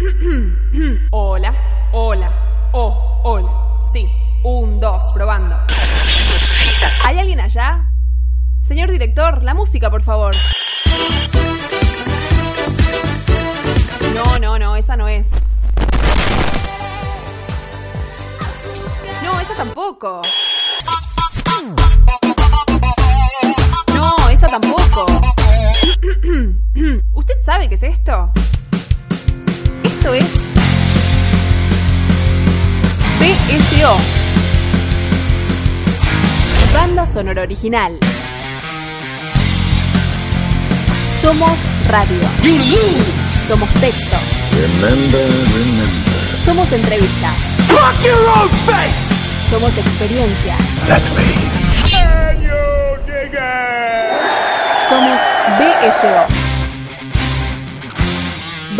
[1.10, 1.54] Hola,
[1.92, 3.78] hola, oh, hola.
[3.92, 4.08] Sí,
[4.44, 5.56] un, dos, probando.
[7.04, 7.90] ¿Hay alguien allá?
[8.62, 10.34] Señor director, la música, por favor.
[14.14, 15.42] No, no, no, esa no es.
[19.22, 20.22] No, esa tampoco.
[23.94, 25.06] No, esa tampoco.
[27.12, 28.32] ¿Usted sabe qué es esto?
[30.00, 30.32] Esto es
[33.18, 33.96] BSO.
[36.72, 37.98] Banda sonora original.
[41.20, 41.52] Somos
[41.84, 42.18] radio.
[43.46, 44.16] Somos texto.
[46.46, 47.34] Somos entrevistas.
[49.50, 50.56] Somos experiencia.
[54.88, 55.20] Somos
[55.58, 56.49] BSO.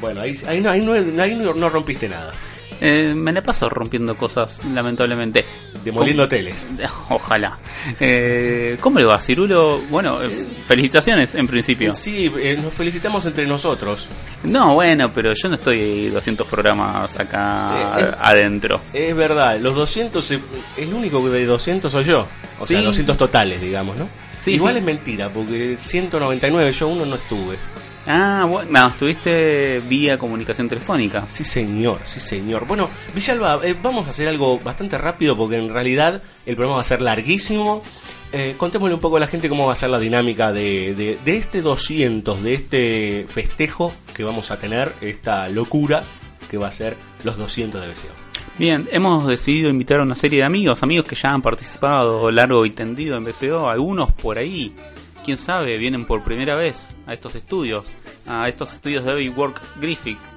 [0.00, 2.32] Bueno, ahí, ahí, no, ahí, no, ahí no- no rompiste nada.
[2.78, 5.46] Eh, me la paso rompiendo cosas, lamentablemente.
[5.82, 6.66] Demoliendo ¿Cómo- teles.
[7.08, 7.56] Ojalá.
[8.00, 9.78] Eh, ¿Cómo le va, Cirulo?
[9.88, 11.94] Bueno, eh, felicitaciones en principio.
[11.94, 14.08] Sí, eh, nos felicitamos entre nosotros.
[14.42, 18.80] No, bueno, pero yo no estoy 200 programas acá adentro.
[18.92, 20.40] Es verdad, los 200, eh,
[20.76, 22.26] el único de 200 soy yo.
[22.60, 22.84] O sea, Sí.
[22.84, 24.06] 200 totales, digamos, ¿no?
[24.38, 24.78] Sí, Igual sí.
[24.80, 27.56] es mentira, porque 199, yo uno no estuve.
[28.06, 31.24] Ah, bueno, no, estuviste vía comunicación telefónica.
[31.28, 32.66] Sí, señor, sí, señor.
[32.66, 36.82] Bueno, Villalba, eh, vamos a hacer algo bastante rápido porque en realidad el programa va
[36.82, 37.82] a ser larguísimo.
[38.32, 41.18] Eh, contémosle un poco a la gente cómo va a ser la dinámica de, de,
[41.24, 46.04] de este 200, de este festejo que vamos a tener, esta locura
[46.48, 48.26] que va a ser los 200 de BCO.
[48.58, 52.64] Bien, hemos decidido invitar a una serie de amigos, amigos que ya han participado largo
[52.64, 54.74] y tendido en BCO, algunos por ahí,
[55.26, 57.84] quién sabe, vienen por primera vez a estos estudios,
[58.28, 60.35] a estos estudios de David Work Griffith.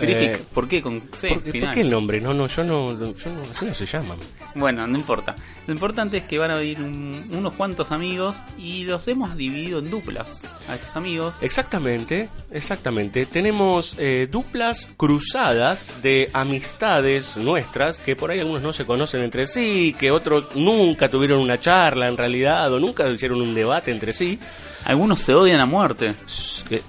[0.00, 1.68] Griffith, Eh, ¿por qué con C ¿Por, qué- final?
[1.68, 2.20] por qué el nombre?
[2.20, 4.18] No, no, yo no, yo no, así no se llaman.
[4.54, 5.36] Bueno, no importa.
[5.66, 9.78] Lo importante es que van a venir un- unos cuantos amigos y los hemos dividido
[9.78, 11.34] en duplas a estos amigos.
[11.40, 13.26] Exactamente, exactamente.
[13.26, 19.46] Tenemos eh, duplas cruzadas de amistades nuestras que por ahí algunos no se conocen entre
[19.46, 24.12] sí, que otros nunca tuvieron una charla en realidad o nunca hicieron un debate entre
[24.12, 24.38] sí.
[24.84, 26.14] Algunos se odian a muerte.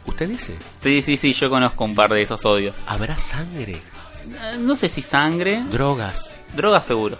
[0.06, 0.56] ¿Usted dice?
[0.82, 2.76] Sí, sí, sí, yo conozco un par de esos odios.
[2.88, 3.82] ¿Habrá sangre?
[4.60, 6.32] No sé si sangre, ¿Drogas?
[6.56, 7.18] drogas seguro.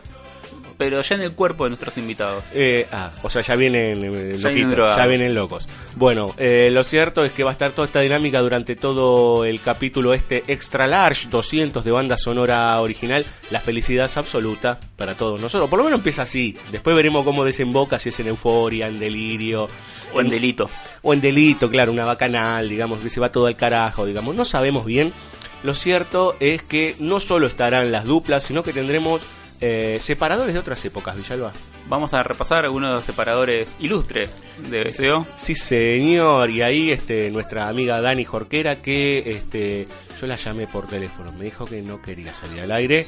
[0.82, 2.44] Pero ya en el cuerpo de nuestros invitados.
[2.56, 5.68] Eh, ah, o sea, ya vienen, eh, ya vienen locos.
[5.96, 9.62] Bueno, eh, lo cierto es que va a estar toda esta dinámica durante todo el
[9.62, 13.24] capítulo este extra large, 200 de banda sonora original.
[13.52, 15.70] La felicidad es absoluta para todos nosotros.
[15.70, 16.58] Por lo menos empieza así.
[16.72, 19.70] Después veremos cómo desemboca, si es en euforia, en delirio.
[20.16, 20.68] O en delito.
[21.04, 24.34] O en delito, claro, una bacanal, digamos, que se va todo al carajo, digamos.
[24.34, 25.14] No sabemos bien.
[25.62, 29.22] Lo cierto es que no solo estarán las duplas, sino que tendremos
[29.62, 31.54] eh, separadores de otras épocas, Villalba.
[31.88, 34.30] Vamos a repasar algunos de los separadores ilustres
[34.70, 35.26] de BCO.
[35.36, 36.50] Sí, señor.
[36.50, 39.88] Y ahí este, nuestra amiga Dani Jorquera, que este,
[40.20, 41.32] yo la llamé por teléfono.
[41.34, 43.08] Me dijo que no quería salir al aire.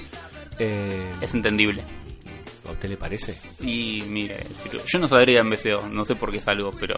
[0.59, 1.81] Eh, Es entendible.
[2.67, 3.35] ¿A usted le parece?
[3.61, 4.38] Y mire,
[4.85, 6.95] yo no saldría en BCO, no sé por qué salgo, pero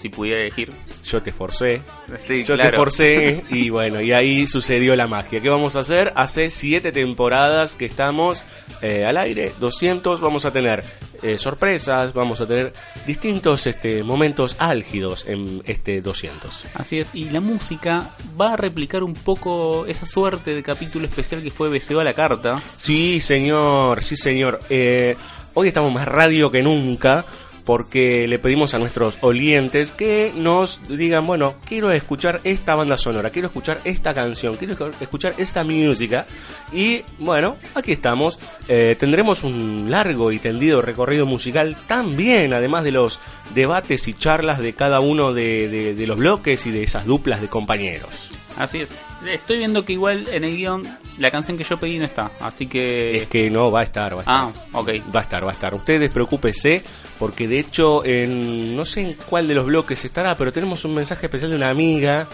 [0.00, 0.72] si pudiera elegir.
[1.04, 1.82] Yo te forcé.
[2.26, 3.44] Sí, Yo te forcé.
[3.50, 5.40] Y bueno, y ahí sucedió la magia.
[5.40, 6.12] ¿Qué vamos a hacer?
[6.16, 8.44] Hace siete temporadas que estamos
[8.82, 9.52] eh, al aire.
[9.58, 10.20] 200.
[10.20, 10.84] Vamos a tener
[11.22, 12.12] eh, sorpresas.
[12.12, 12.72] Vamos a tener
[13.06, 16.66] distintos este, momentos álgidos en este 200.
[16.74, 18.10] Así es, y la música
[18.40, 22.14] va a replicar un poco esa suerte de capítulo especial que fue BCO a la
[22.14, 22.62] carta.
[22.76, 24.60] Sí, señor, sí, señor.
[24.70, 25.16] Eh,
[25.54, 27.24] hoy estamos más radio que nunca
[27.68, 33.28] porque le pedimos a nuestros oyentes que nos digan, bueno, quiero escuchar esta banda sonora,
[33.28, 36.24] quiero escuchar esta canción, quiero escuchar esta música.
[36.72, 38.38] Y bueno, aquí estamos.
[38.68, 43.20] Eh, tendremos un largo y tendido recorrido musical también, además de los
[43.54, 47.48] debates y charlas de cada uno de, de los bloques y de esas duplas de
[47.48, 48.30] compañeros.
[48.56, 48.88] Así es.
[49.30, 50.88] Estoy viendo que igual en el guion
[51.18, 53.22] la canción que yo pedí no está, así que...
[53.22, 54.34] Es que no, va a estar, va a estar.
[54.34, 54.88] Ah, ok.
[55.14, 55.74] Va a estar, va a estar.
[55.74, 56.82] Ustedes despreocúpese,
[57.18, 60.94] porque de hecho, en no sé en cuál de los bloques estará, pero tenemos un
[60.94, 62.28] mensaje especial de una amiga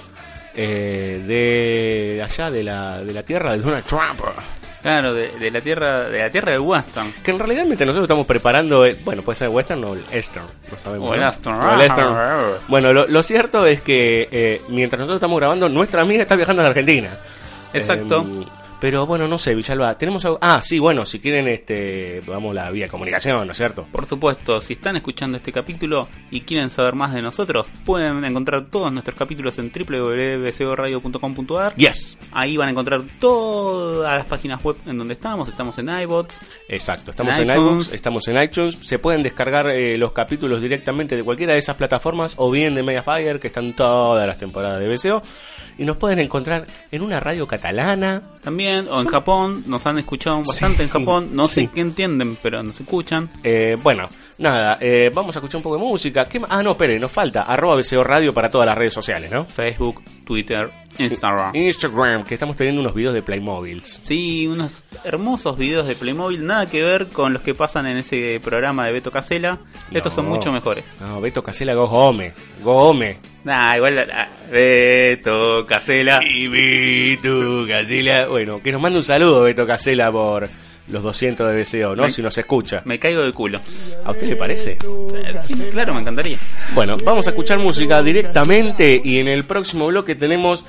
[0.54, 4.20] eh, de allá, de la, de la tierra de Donald Trump.
[4.82, 7.10] Claro, de, la tierra de la tierra de Western.
[7.22, 10.44] Que en realidad mientras nosotros estamos preparando, eh, bueno, puede ser Western o el Eastern,
[10.70, 11.10] no sabemos.
[11.10, 11.22] O el
[11.80, 12.14] Eastern.
[12.68, 16.64] Bueno, lo, cierto es que eh, mientras nosotros estamos grabando, nuestra amiga está viajando a
[16.64, 17.16] la Argentina.
[17.72, 18.20] Exacto.
[18.20, 18.44] Em,
[18.84, 20.38] pero bueno, no sé, Villalba, tenemos algo...
[20.42, 23.86] Ah, sí, bueno, si quieren, este, vamos la vía de comunicación, ¿no es cierto?
[23.90, 28.64] Por supuesto, si están escuchando este capítulo y quieren saber más de nosotros, pueden encontrar
[28.64, 31.74] todos nuestros capítulos en www.bcoradio.com.ar.
[31.76, 32.18] Yes.
[32.30, 35.48] Ahí van a encontrar todas las páginas web en donde estamos.
[35.48, 36.40] Estamos en iBots.
[36.68, 38.76] Exacto, estamos en, iBots, estamos en iTunes.
[38.82, 42.82] Se pueden descargar eh, los capítulos directamente de cualquiera de esas plataformas o bien de
[42.82, 45.22] Mediafire, que están todas las temporadas de BCO
[45.78, 48.22] y nos pueden encontrar en una radio catalana.
[48.42, 52.62] También, o en Japón, nos han escuchado bastante en Japón, no sé qué entienden, pero
[52.62, 53.30] nos escuchan.
[53.42, 56.26] Eh, bueno, nada, eh, vamos a escuchar un poco de música.
[56.26, 59.44] ¿Qué ah, no, espere, nos falta arroba BCO Radio para todas las redes sociales, ¿no?
[59.46, 61.54] Facebook, Twitter, Instagram.
[61.54, 63.82] Instagram, que estamos teniendo unos videos de Playmobil.
[63.82, 68.40] Sí, unos hermosos videos de Playmobil, nada que ver con los que pasan en ese
[68.42, 69.58] programa de Beto Casela.
[69.90, 70.84] Estos son mucho mejores.
[71.00, 72.32] No, Beto Casela, go home,
[72.62, 73.18] go home.
[73.44, 76.20] Nah, igual, ah, Beto Casela.
[76.24, 78.26] Y Beto Casela.
[78.26, 80.48] Bueno, que nos mande un saludo Beto Casela por
[80.88, 82.08] los 200 de BCO, ¿no?
[82.10, 82.82] si nos escucha.
[82.84, 83.60] Me caigo de culo.
[84.04, 84.78] ¿A usted le parece?
[85.70, 86.38] claro, me encantaría.
[86.74, 90.64] Bueno, vamos a escuchar música directamente y en el próximo bloque tenemos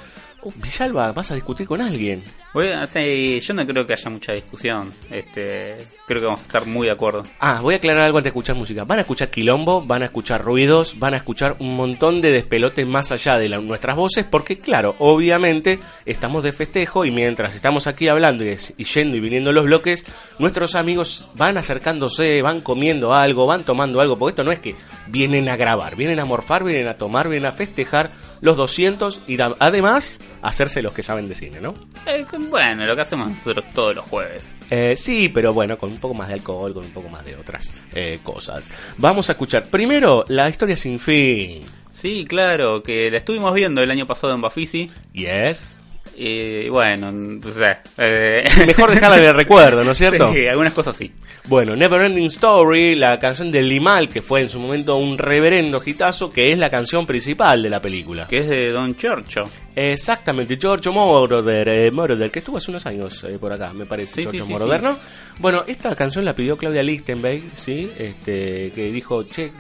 [0.56, 2.24] Villalba, vas a discutir con alguien.
[2.54, 4.92] yo no creo que haya mucha discusión.
[5.10, 5.78] Este,
[6.08, 7.24] creo que vamos a estar muy de acuerdo.
[7.40, 8.84] Ah, voy a aclarar algo antes de escuchar música.
[8.84, 12.86] Van a escuchar quilombo, van a escuchar ruidos, van a escuchar un montón de despelotes
[12.86, 18.08] más allá de nuestras voces, porque claro, obviamente estamos de festejo y mientras estamos aquí
[18.08, 20.06] hablando y, y yendo y viniendo los bloques,
[20.40, 24.76] nuestros amigos van acercándose, van comiendo algo, van tomando algo, porque esto no es que
[25.08, 28.12] vienen a grabar, vienen a morfar, vienen a tomar, vienen a festejar
[28.42, 31.74] los 200 y además hacerse los que saben de cine, ¿no?
[32.06, 34.44] Eh, bueno, lo que hacemos nosotros todos los jueves.
[34.70, 37.36] Eh, sí, pero bueno, con un poco más de alcohol, con un poco más de
[37.36, 38.70] otras eh, cosas.
[38.98, 41.62] Vamos a escuchar primero la historia sin fin.
[41.94, 44.92] Sí, claro, que la estuvimos viendo el año pasado en Bafisi.
[45.14, 45.80] Yes.
[46.18, 47.78] Y bueno, no sé.
[47.98, 50.34] Eh, Mejor dejarla en el recuerdo, ¿no es cierto?
[50.34, 51.12] Sí, algunas cosas sí.
[51.48, 56.32] Bueno, Neverending Story, la canción de Limal, que fue en su momento un reverendo hitazo,
[56.32, 58.28] que es la canción principal de la película.
[58.28, 59.50] Que es de Don Chorcho.
[59.76, 64.16] Exactamente, Giorgio Moroder, eh, Moroder, que estuvo hace unos años eh, por acá, me parece,
[64.16, 64.98] sí, Giorgio Moroder, ¿no?
[65.40, 67.92] Bueno, esta canción la pidió Claudia Lichtenberg, ¿sí?
[67.98, 69.52] Este, que dijo, che,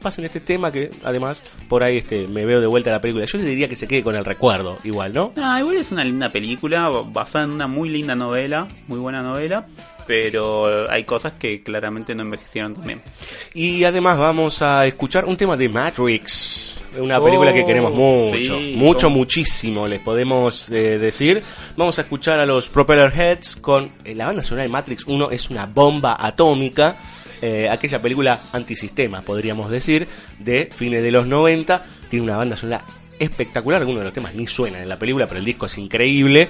[0.00, 3.24] pasen este tema que además por ahí este me veo de vuelta a la película.
[3.24, 5.32] Yo le diría que se quede con el recuerdo, igual, ¿no?
[5.34, 9.66] No, igual es una linda película, basada en una muy linda novela, muy buena novela
[10.08, 13.02] pero hay cosas que claramente no envejecieron también.
[13.52, 18.58] Y además vamos a escuchar un tema de Matrix, una película que queremos oh, mucho,
[18.76, 21.42] mucho, muchísimo, les podemos eh, decir.
[21.76, 25.30] Vamos a escuchar a los Propeller Heads con eh, la banda sonora de Matrix 1
[25.30, 26.96] es una bomba atómica.
[27.40, 31.84] Eh, aquella película antisistema, podríamos decir, de fines de los 90.
[32.08, 32.84] Tiene una banda sonora
[33.18, 33.80] espectacular.
[33.80, 36.48] Algunos de los temas ni suenan en la película, pero el disco es increíble.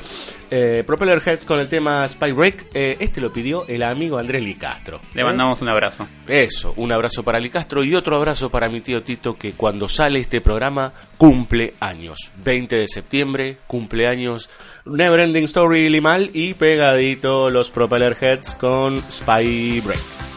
[0.51, 2.67] Eh, Propeller Heads con el tema Spy Break.
[2.75, 5.01] Eh, este lo pidió el amigo Andrés Licastro.
[5.15, 6.07] Le mandamos un abrazo.
[6.27, 10.21] Eso, un abrazo para Licastro y otro abrazo para mi tío Tito que cuando sale
[10.21, 12.31] este programa cumple años.
[12.45, 14.51] 20 de septiembre, cumpleaños.
[14.85, 20.28] Neverending Story Limal y pegadito los Propeller Heads con Spy Break.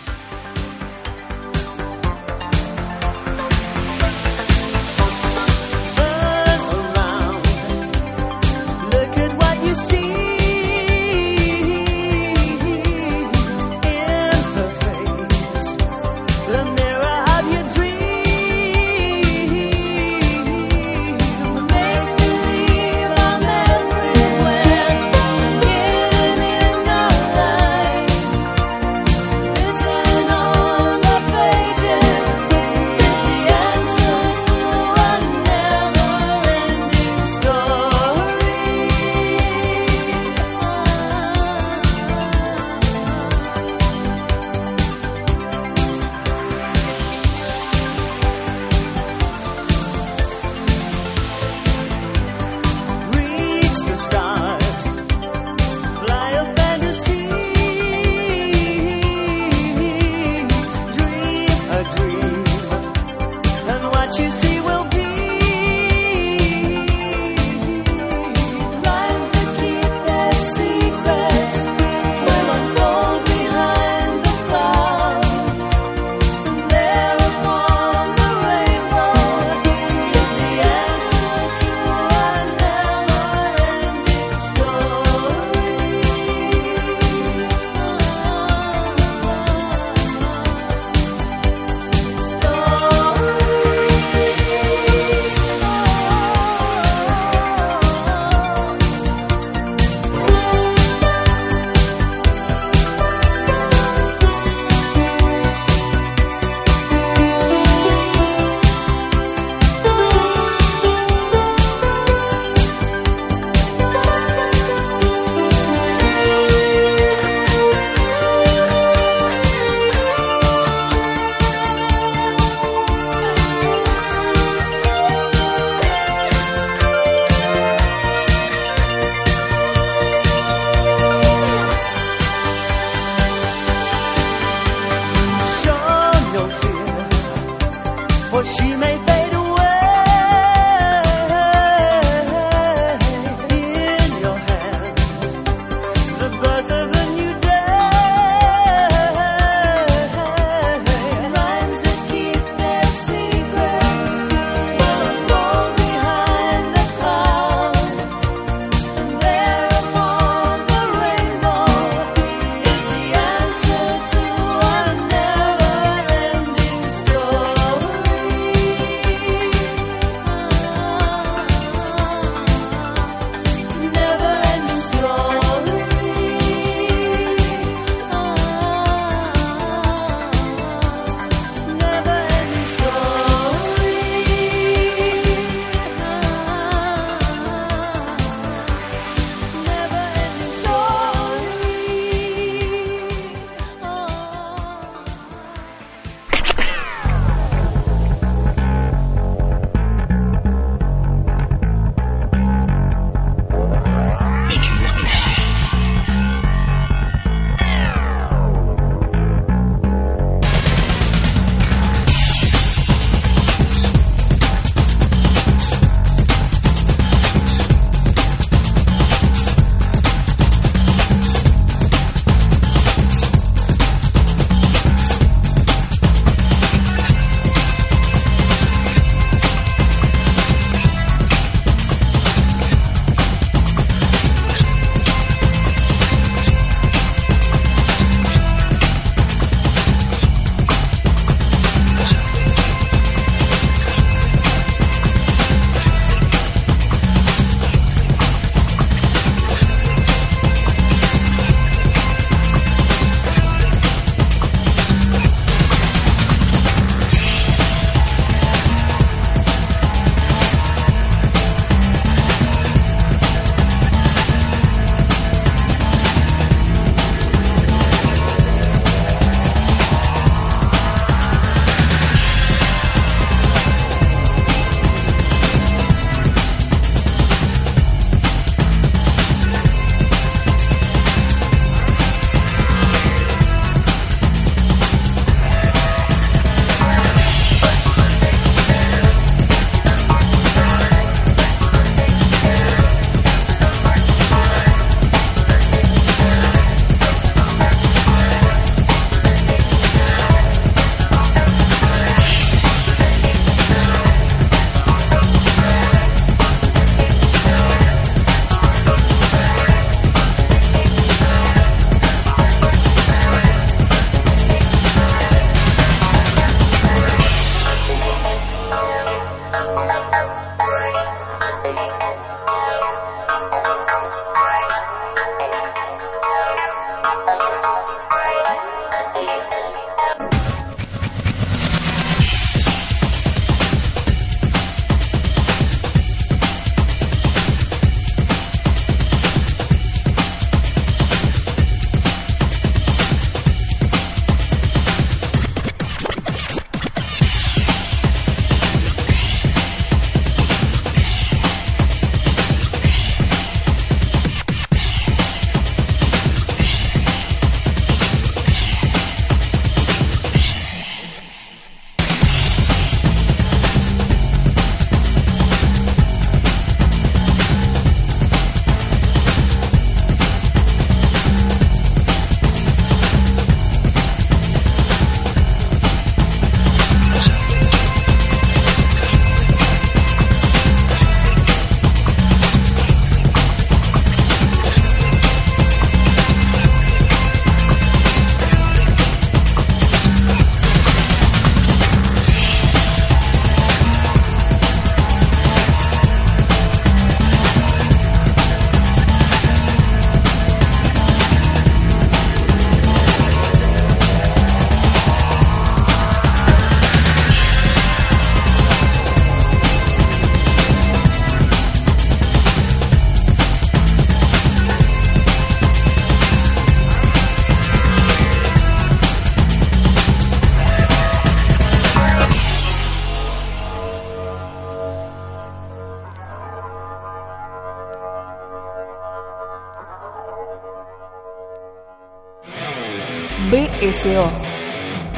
[434.01, 434.31] BSO.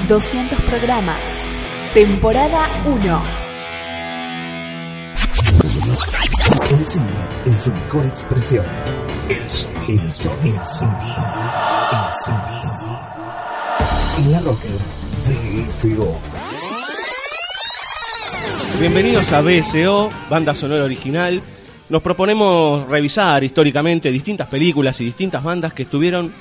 [0.10, 1.46] 200 programas.
[1.94, 3.24] temporada 1.
[6.70, 7.06] El cine
[7.46, 8.66] en su mejor expresión.
[9.30, 11.00] El sonido, el sonido, el sonido,
[11.94, 13.00] el sonido.
[14.18, 14.72] En la Rocker
[15.28, 16.20] BSO.
[18.80, 21.42] Bienvenidos a BSO, banda sonora original.
[21.88, 26.34] Nos proponemos revisar históricamente distintas películas y distintas bandas que estuvieron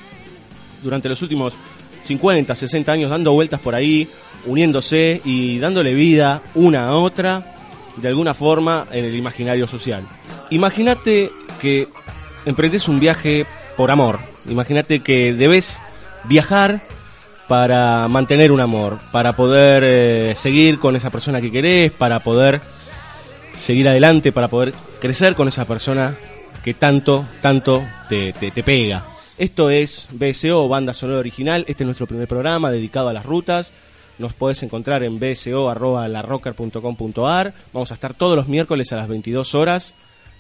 [0.82, 1.54] durante los últimos
[2.02, 4.08] 50, 60 años dando vueltas por ahí,
[4.46, 7.56] uniéndose y dándole vida una a otra
[7.96, 10.06] de alguna forma en el imaginario social.
[10.50, 11.88] Imagínate que
[12.46, 13.46] emprendes un viaje
[13.76, 14.18] por amor.
[14.48, 15.78] Imagínate que debes
[16.24, 16.80] viajar
[17.48, 22.60] para mantener un amor, para poder eh, seguir con esa persona que querés, para poder
[23.56, 26.14] seguir adelante, para poder crecer con esa persona
[26.64, 29.04] que tanto, tanto te, te, te pega.
[29.38, 31.64] Esto es BSO, Banda Sonora Original.
[31.66, 33.72] Este es nuestro primer programa dedicado a las rutas.
[34.18, 37.54] Nos podés encontrar en bso.larrocker.com.ar.
[37.72, 39.94] Vamos a estar todos los miércoles a las 22 horas.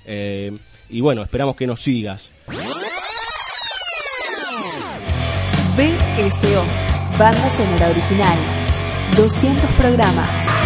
[0.04, 0.54] Eh,
[0.90, 2.32] y bueno, esperamos que nos sigas.
[5.76, 6.64] BSO,
[7.18, 8.38] Banda Sonora Original.
[9.16, 10.61] 200 programas.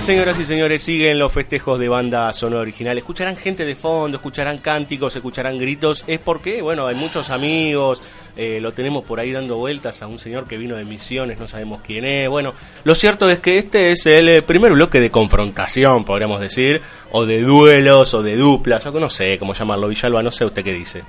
[0.00, 2.96] Bien, señoras y señores, siguen los festejos de banda sonora original.
[2.96, 6.04] Escucharán gente de fondo, escucharán cánticos, escucharán gritos.
[6.06, 8.02] Es porque, bueno, hay muchos amigos,
[8.36, 11.46] eh, lo tenemos por ahí dando vueltas a un señor que vino de misiones, no
[11.46, 12.28] sabemos quién es.
[12.28, 16.80] Bueno, lo cierto es que este es el eh, primer bloque de confrontación, podríamos decir,
[17.10, 20.64] o de duelos, o de duplas, o no sé cómo llamarlo, Villalba, no sé usted
[20.64, 21.02] qué dice.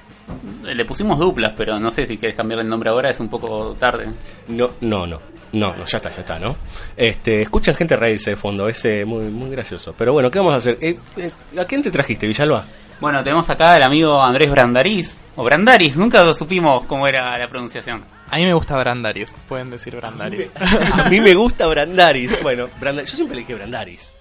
[0.63, 3.75] Le pusimos duplas, pero no sé si quieres cambiar el nombre ahora, es un poco
[3.79, 4.09] tarde.
[4.47, 5.40] No, no, no.
[5.53, 6.55] No, no, ya está, ya está, ¿no?
[6.95, 9.93] Este, escuchan gente reírse de fondo, es eh, muy, muy gracioso.
[9.97, 10.77] Pero bueno, ¿qué vamos a hacer?
[10.81, 12.65] Eh, eh, ¿A quién te trajiste, Villalba?
[13.01, 17.47] Bueno, tenemos acá al amigo Andrés Brandariz, o Brandaris, nunca lo supimos cómo era la
[17.47, 18.05] pronunciación.
[18.29, 20.51] A mí me gusta Brandaris, pueden decir Brandaris.
[20.93, 22.41] A mí me gusta Brandaris.
[22.43, 24.13] Bueno, Brandaris, yo siempre le dije Brandaris.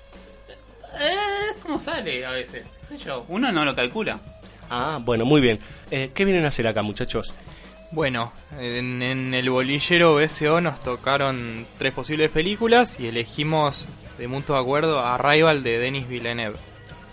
[1.01, 2.65] Eh, ¿cómo sale a veces?
[2.89, 3.25] ¿Qué sé yo?
[3.29, 4.19] Uno no lo calcula.
[4.69, 5.61] Ah, bueno, muy bien.
[5.91, 7.35] Eh, ¿Qué vienen a hacer acá, muchachos?
[7.93, 14.57] Bueno, en, en el bolillero BSO nos tocaron tres posibles películas y elegimos de mutuo
[14.57, 16.57] acuerdo Arrival de Denis Villeneuve.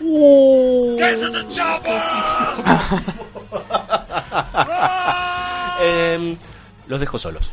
[5.80, 6.36] Em,
[6.86, 7.52] los dejo solos.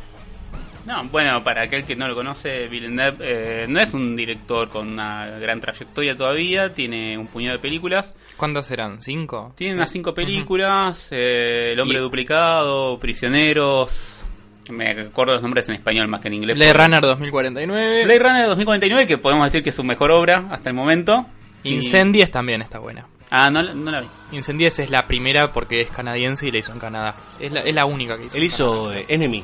[0.86, 4.88] No, bueno, para aquel que no lo conoce, Villeneuve eh, no es un director con
[4.90, 8.14] una gran trayectoria todavía, tiene un puñado de películas.
[8.38, 9.02] ¿Cuántas serán?
[9.02, 9.54] ¿Cinco?
[9.56, 14.24] Tiene unas cinco películas, eh, El hombre Y- duplicado, Prisioneros,
[14.70, 16.56] me acuerdo los nombres en español más que en inglés.
[16.56, 18.04] Blade porque- Runner 2049.
[18.06, 21.26] Blade Runner 2049, que podemos decir que es su mejor obra hasta el momento.
[21.64, 23.08] Y- Incendies también está buena.
[23.32, 24.08] Ah, no, la- no la vi.
[24.34, 27.16] Incendies es la primera porque es canadiense y la hizo en Canadá.
[27.40, 28.36] Es la, es la única que hizo.
[28.38, 29.00] Él en hizo Canadá.
[29.00, 29.44] eh, Enemy.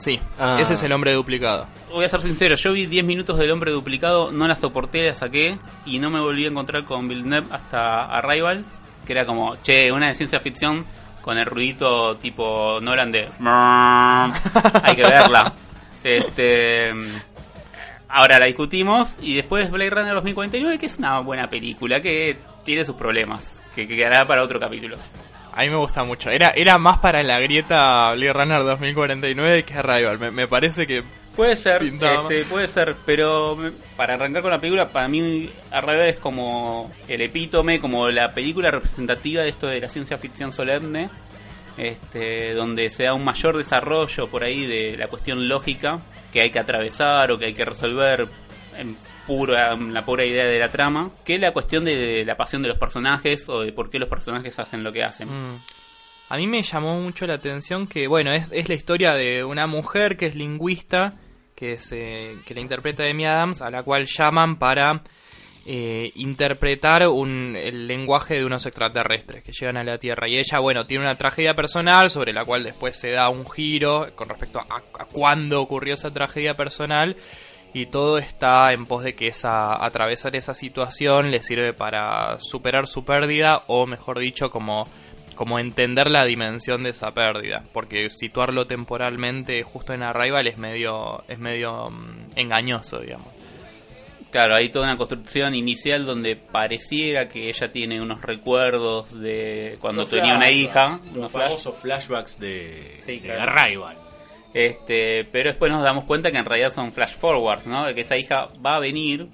[0.00, 0.56] Sí, Ah.
[0.60, 1.66] ese es el hombre duplicado.
[1.92, 5.14] Voy a ser sincero, yo vi 10 minutos del hombre duplicado, no la soporté, la
[5.14, 8.64] saqué y no me volví a encontrar con Villeneuve hasta Arrival,
[9.06, 10.86] que era como, che, una de ciencia ficción
[11.20, 13.28] con el ruidito tipo Nolan de...
[14.82, 15.52] Hay que verla.
[16.02, 16.92] Este...
[18.08, 22.84] Ahora la discutimos y después Blade Runner 2049, que es una buena película, que tiene
[22.84, 24.96] sus problemas, que, que quedará para otro capítulo.
[25.52, 26.30] A mí me gusta mucho.
[26.30, 30.18] Era, era más para la grieta Blade Runner 2049 que Arrival.
[30.18, 31.02] Me, me parece que
[31.36, 36.06] Puede ser, este, puede ser, pero me- para arrancar con la película, para mí Arrival
[36.08, 41.08] es como el epítome, como la película representativa de esto de la ciencia ficción solemne,
[41.78, 46.00] este, donde se da un mayor desarrollo por ahí de la cuestión lógica
[46.32, 48.28] que hay que atravesar o que hay que resolver
[48.76, 52.68] en pura la pura idea de la trama, que la cuestión de la pasión de
[52.68, 55.28] los personajes o de por qué los personajes hacen lo que hacen.
[55.28, 55.62] Mm.
[56.28, 59.66] A mí me llamó mucho la atención que, bueno, es, es la historia de una
[59.66, 61.14] mujer que es lingüista,
[61.56, 65.02] que, se, que la interpreta Amy Adams, a la cual llaman para
[65.66, 70.28] eh, interpretar un, el lenguaje de unos extraterrestres que llegan a la Tierra.
[70.28, 74.08] Y ella, bueno, tiene una tragedia personal sobre la cual después se da un giro
[74.14, 77.16] con respecto a, a cuándo ocurrió esa tragedia personal.
[77.72, 82.86] Y todo está en pos de que esa, atravesar esa situación le sirve para superar
[82.88, 84.88] su pérdida o, mejor dicho, como
[85.36, 91.22] como entender la dimensión de esa pérdida, porque situarlo temporalmente justo en Arrival es medio
[91.28, 93.28] es medio mm, engañoso, digamos.
[94.30, 100.06] Claro, hay toda una construcción inicial donde pareciera que ella tiene unos recuerdos de cuando
[100.06, 103.50] tenía una hija, Los unos flash- famosos flashbacks de, Sí, de claro.
[103.50, 103.96] Arrival.
[104.52, 107.86] Este, pero después nos damos cuenta que en realidad son flash forwards, ¿no?
[107.86, 109.28] De que esa hija va a venir.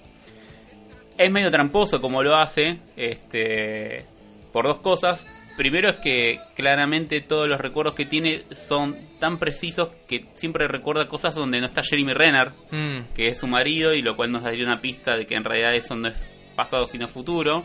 [1.17, 4.05] Es medio tramposo como lo hace, este,
[4.53, 5.27] por dos cosas.
[5.57, 11.09] Primero es que claramente todos los recuerdos que tiene son tan precisos que siempre recuerda
[11.09, 13.15] cosas donde no está Jeremy Renner, Mm.
[13.15, 15.75] que es su marido, y lo cual nos daría una pista de que en realidad
[15.75, 16.17] eso no es
[16.55, 17.65] pasado sino futuro.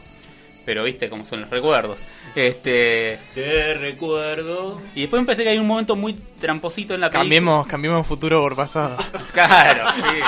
[0.65, 1.99] Pero viste cómo son los recuerdos.
[2.35, 3.19] Este.
[3.33, 4.79] Te recuerdo.
[4.95, 7.23] Y después me parece que hay un momento muy tramposito en la película.
[7.23, 8.97] Cambiemos, cambiemos futuro por pasado.
[9.33, 10.19] Claro, sí.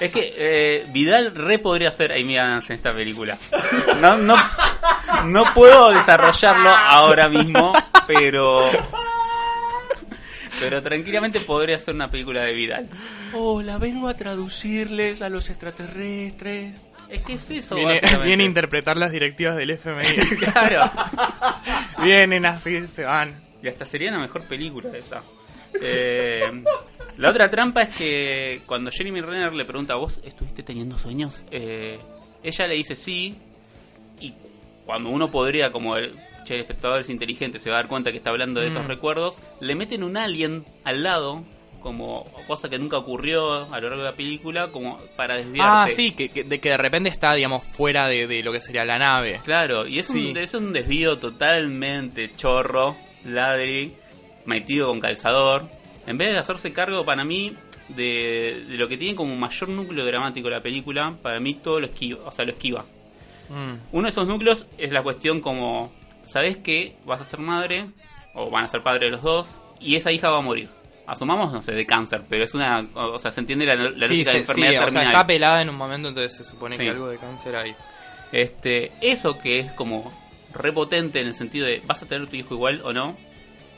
[0.00, 3.36] Es que eh, Vidal re podría ser Amy Adams en esta película.
[4.00, 4.36] No, no,
[5.26, 7.72] no puedo desarrollarlo ahora mismo,
[8.06, 8.70] pero.
[10.58, 12.88] Pero tranquilamente podría ser una película de Vidal.
[13.32, 16.80] Hola, vengo a traducirles a los extraterrestres.
[17.10, 17.76] Es que es eso,
[18.24, 20.04] Viene, a interpretar las directivas del FMI.
[20.52, 20.90] Claro.
[22.02, 23.34] Vienen así, se van.
[23.62, 25.22] Y hasta sería una mejor película esa.
[25.80, 26.62] Eh,
[27.18, 31.44] la otra trampa es que cuando Jeremy Renner le pregunta, ¿vos estuviste teniendo sueños?
[31.50, 31.98] Eh,
[32.42, 33.36] ella le dice sí.
[34.20, 34.34] Y
[34.86, 38.10] cuando uno podría, como el, che, el espectador es inteligente, se va a dar cuenta
[38.12, 38.88] que está hablando de esos Mm.
[38.88, 41.44] recuerdos, le meten un alien al lado,
[41.80, 45.92] como cosa que nunca ocurrió a lo largo de la película, como para desviarte.
[45.92, 48.60] Ah, sí, que, que- de que de repente está, digamos, fuera de, de lo que
[48.60, 49.40] sería la nave.
[49.44, 50.30] Claro, y es, Sí.
[50.30, 53.94] un, es un desvío totalmente chorro, ladri,
[54.46, 55.64] metido con calzador.
[56.06, 57.54] En vez de hacerse cargo, para mí,
[57.88, 61.86] de, de lo que tiene como mayor núcleo dramático la película, para mí todo lo
[61.86, 62.20] esquiva.
[62.26, 62.84] O sea, lo esquiva.
[63.48, 63.74] Mm.
[63.92, 65.92] Uno de esos núcleos es la cuestión como,
[66.26, 67.86] ¿sabes que vas a ser madre?
[68.34, 69.48] O van a ser padres los dos,
[69.80, 70.68] y esa hija va a morir.
[71.12, 72.86] Asumamos, no sé, de cáncer, pero es una...
[72.94, 75.06] O sea, se entiende la, la Sí, lógica se- de sí, enfermedad o sea, terminal.
[75.08, 76.82] está pelada en un momento, entonces se supone Sí.
[76.84, 77.74] que algo de cáncer hay.
[78.32, 80.12] Este, eso que es como
[80.54, 83.16] repotente en el sentido de vas a tener tu hijo igual o no,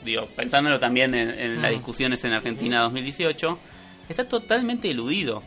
[0.05, 1.75] digo, pensándolo también en, en las Mm.
[1.75, 3.57] discusiones en Argentina 2018,
[4.09, 5.41] está totalmente eludido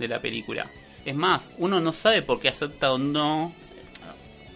[0.00, 0.66] de la película.
[1.04, 3.52] Es más, uno no sabe por qué acepta o no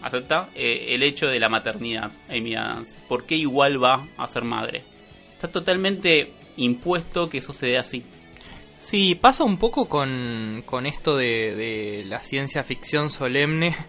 [0.01, 2.95] acepta eh, el hecho de la maternidad, Amy Adams.
[3.07, 4.83] ¿Por qué igual va a ser madre?
[5.31, 8.03] Está totalmente impuesto que eso se dé así.
[8.79, 13.75] Sí, pasa un poco con, con esto de, de la ciencia ficción solemne.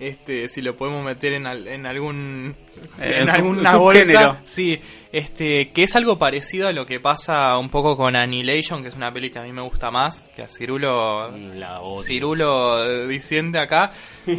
[0.00, 2.56] Este, si lo podemos meter en, al- en algún
[2.98, 3.28] En en
[3.76, 4.80] bolsa, sí,
[5.12, 8.96] este, que es algo parecido a lo que pasa un poco con Annihilation, que es
[8.96, 11.80] una peli que a mí me gusta más, que a Cirulo La.
[12.02, 13.92] Cirulo eh, diciente acá,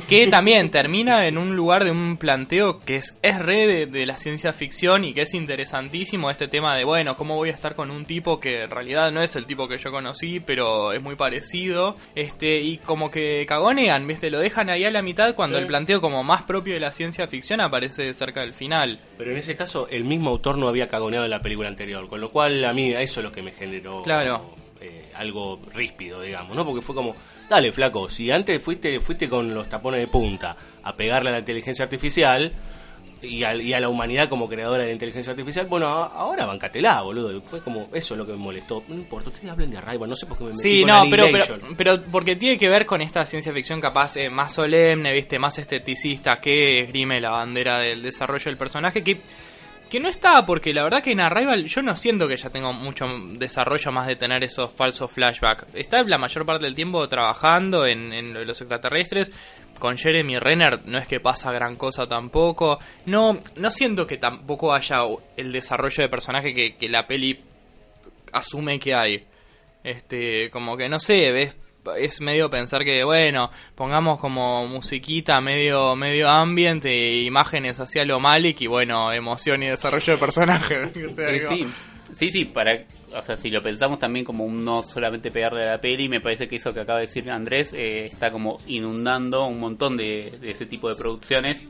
[0.07, 4.05] que también termina en un lugar de un planteo que es, es re de, de
[4.05, 7.75] la ciencia ficción y que es interesantísimo este tema de, bueno, ¿cómo voy a estar
[7.75, 11.01] con un tipo que en realidad no es el tipo que yo conocí, pero es
[11.01, 11.95] muy parecido?
[12.15, 14.29] este Y como que cagonean, ¿viste?
[14.29, 15.63] Lo dejan ahí a la mitad cuando Sí.
[15.63, 18.99] el planteo como más propio de la ciencia ficción aparece cerca del final.
[19.17, 22.21] Pero en ese caso, el mismo autor no había cagoneado en la película anterior, con
[22.21, 24.55] lo cual a mí eso es lo que me generó Claro.
[24.79, 26.65] eh, algo ríspido, digamos, ¿no?
[26.65, 27.15] Porque fue como,
[27.49, 31.39] dale, flaco, si antes fuiste fuiste con los tapones de punta a pegarle a la
[31.39, 32.51] inteligencia artificial
[33.23, 36.47] y a, y a la humanidad como creadora de la inteligencia artificial, bueno, a- ahora
[36.47, 37.39] bancatelá, boludo.
[37.43, 38.83] Fue como, eso es lo que me molestó.
[38.87, 41.03] No importa, ustedes hablen de Arrival, no sé por qué me metí Sí, con no,
[41.11, 41.27] pero,
[41.77, 45.59] pero porque tiene que ver con esta ciencia ficción capaz eh, más solemne, viste, más
[45.59, 49.19] esteticista que esgrime la bandera del desarrollo del personaje, que,
[49.91, 52.71] que no está, porque la verdad que en Arrival yo no siento que ya tengo
[52.71, 55.65] mucho desarrollo más de tener esos falsos flashbacks.
[55.75, 59.29] Está la mayor parte del tiempo trabajando en, los extraterrestres.
[59.79, 62.79] Con Jeremy Renner no es que pasa gran cosa tampoco.
[63.07, 64.99] No, no siento que tampoco haya
[65.35, 67.37] el desarrollo de personaje que, que la peli
[68.31, 69.25] asume que hay.
[69.83, 71.57] Este, como que no sé, ves
[71.97, 78.19] es medio pensar que bueno, pongamos como musiquita medio medio ambiente e imágenes hacia lo
[78.19, 80.91] Malik y bueno, emoción y desarrollo de personaje.
[81.11, 81.67] O sea, digo, sí,
[82.13, 82.85] sí, sí, para,
[83.15, 86.19] o sea, si lo pensamos también como un no solamente pegarle a la peli, me
[86.21, 90.37] parece que eso que acaba de decir Andrés eh, está como inundando un montón de,
[90.41, 91.63] de ese tipo de producciones.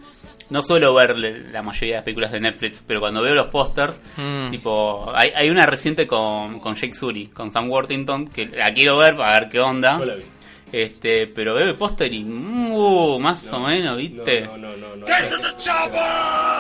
[0.50, 3.96] No suelo ver la mayoría de las películas de Netflix, pero cuando veo los pósters,
[4.18, 4.50] Mm.
[4.50, 8.98] tipo, hay, hay una reciente con, con Jake Sully, con Sam Worthington, que la quiero
[8.98, 9.98] ver para ver qué onda.
[10.00, 10.24] Yo la vi.
[10.72, 14.42] Este, pero veo el póster y uh, más o menos, ¿viste?
[14.42, 15.06] No, no, no, no.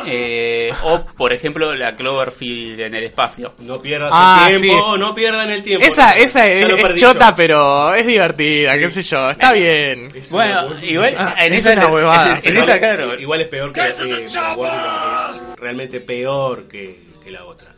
[0.07, 3.53] Eh, o, por ejemplo, la Cloverfield en el espacio.
[3.59, 4.99] No pierdas Ah, el tiempo, sí.
[4.99, 5.87] no pierdan el tiempo.
[5.87, 7.35] Esa, No, esa es, chota, yo.
[7.35, 10.09] pero es divertida, qué sé yo, está bien.
[10.13, 12.39] Es Bueno, igual Ah, en es esa una huevada.
[12.43, 13.19] En, esa, claro.
[13.19, 17.75] Igual es peor que eh, la Warner, es realmente peor que, que la otra.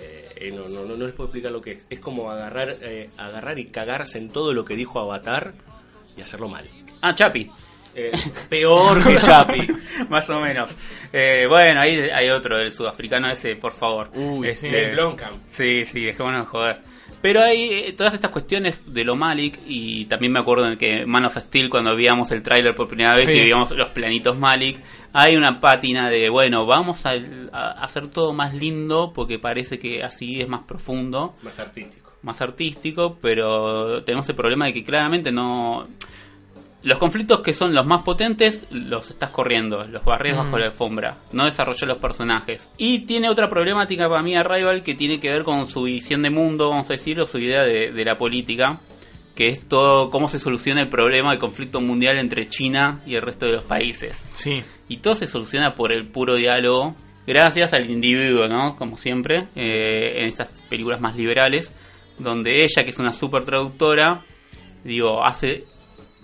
[0.00, 1.78] Eh, eh, no, no, no, no les puedo explicar lo que es.
[1.90, 5.52] Es como agarrar, eh, agarrar y cagarse en todo lo que dijo Avatar
[6.16, 6.64] y hacerlo mal.
[7.02, 7.50] Ah, Chapi.
[7.96, 8.10] Eh,
[8.48, 9.68] peor que Chapi.
[10.08, 10.68] Más o menos.
[11.12, 14.10] Eh, bueno, ahí hay otro, el sudafricano ese, por favor.
[14.14, 14.74] Uy, Este, sí.
[14.76, 15.42] El Blomkamp.
[15.52, 16.78] Sí, sí, dejémonos de joder.
[17.22, 21.06] Pero hay eh, todas estas cuestiones de lo Malik y también me acuerdo de que
[21.06, 23.32] Man of Steel cuando veíamos el tráiler por primera vez Sí.
[23.36, 24.78] y veíamos los planitos Malik,
[25.14, 27.12] hay una pátina de, bueno, vamos a,
[27.52, 32.03] a hacer todo más lindo porque parece que así es más profundo, Más artístico.
[32.24, 35.86] Más artístico, pero tenemos el problema de que claramente no...
[36.82, 40.36] Los conflictos que son los más potentes los estás corriendo, los barres Mm.
[40.36, 42.68] bajo la alfombra, no desarrolló los personajes.
[42.76, 46.28] Y tiene otra problemática para mí Arrival que tiene que ver con su visión de
[46.28, 48.80] mundo, vamos a decir, o su idea de, de la política,
[49.34, 53.22] que es todo cómo se soluciona el problema del conflicto mundial entre China y el
[53.22, 54.22] resto de los países.
[54.32, 54.62] Sí.
[54.86, 56.94] Y todo se soluciona por el puro diálogo,
[57.26, 58.76] gracias al individuo, ¿no?
[58.76, 61.72] Como siempre, eh, en estas películas más liberales,
[62.18, 64.24] donde ella, que es una super traductora,
[64.84, 65.64] digo, hace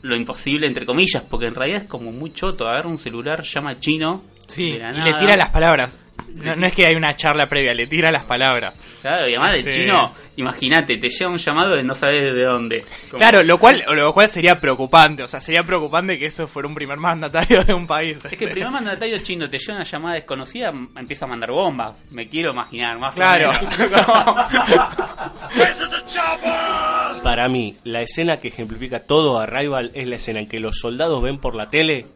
[0.03, 2.69] lo imposible, entre comillas, porque en realidad es como muy choto.
[2.69, 5.05] Agarra un celular, llama chino, Sí, de la y nada.
[5.05, 5.97] le tira las palabras.
[6.43, 8.75] No, no es que hay una charla previa, le tira las palabras.
[9.03, 12.45] Claro, y además de Este- chino, imagínate, te llega un llamado de no sabes de
[12.45, 12.85] dónde.
[13.17, 15.23] Claro, lo cual, lo cual sería preocupante.
[15.23, 18.25] O sea, sería preocupante que eso fuera un primer mandatario de un país.
[18.25, 22.03] Es que el primer mandatario chino te llega una llamada desconocida, empieza a mandar bombas.
[22.11, 23.53] Me quiero imaginar, más Claro.
[27.23, 31.23] Para mí, la escena que ejemplifica todo Arrival es la escena en que los soldados
[31.23, 32.07] ven por la tele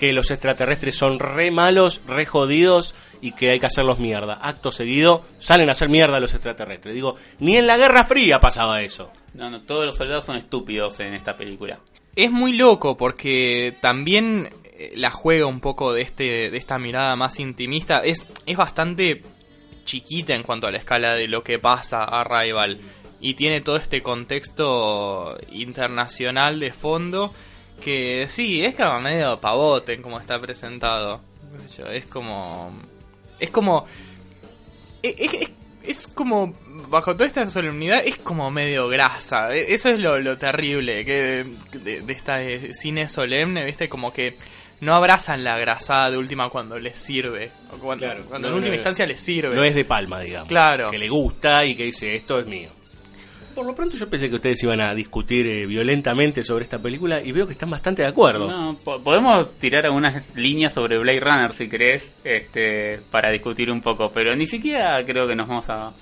[0.00, 4.38] que los extraterrestres son re malos, re jodidos y que hay que hacerlos mierda.
[4.40, 6.94] Acto seguido, salen a hacer mierda a los extraterrestres.
[6.94, 9.12] Digo, ni en la Guerra Fría pasaba eso.
[9.34, 11.80] No, no, todos los soldados son estúpidos en esta película.
[12.16, 17.14] Es muy loco porque también eh, la juega un poco de este de esta mirada
[17.14, 17.98] más intimista.
[17.98, 19.20] Es, es bastante
[19.84, 22.80] chiquita en cuanto a la escala de lo que pasa a Rival.
[23.20, 27.34] Y tiene todo este contexto internacional de fondo
[27.80, 31.20] que sí, es como medio pavote en como está presentado.
[31.60, 32.72] Qué sé yo, Es como...
[33.38, 33.86] Es como...
[35.02, 35.50] Es, es-
[35.82, 36.54] es como,
[36.90, 39.50] bajo toda esta solemnidad, es como medio grasa.
[39.56, 43.88] E- Eso es lo, lo terrible que de, de esta eh, cine solemne, ¿viste?
[43.88, 44.36] Como que
[44.80, 47.50] no abrazan la grasada de última cuando les sirve.
[47.72, 49.54] O cuando Claro, cuando no, en última no, instancia les sirve.
[49.56, 50.48] No es de palma, digamos.
[50.48, 50.90] Claro.
[50.90, 52.68] Que le gusta y que dice, esto es mío.
[53.54, 57.20] Por lo pronto yo pensé que ustedes iban a discutir eh, violentamente sobre esta película
[57.22, 58.48] y veo que están bastante de acuerdo.
[58.48, 63.80] No, po- podemos tirar algunas líneas sobre Blade Runner si querés, este, para discutir un
[63.82, 65.92] poco, pero ni siquiera creo que nos vamos a,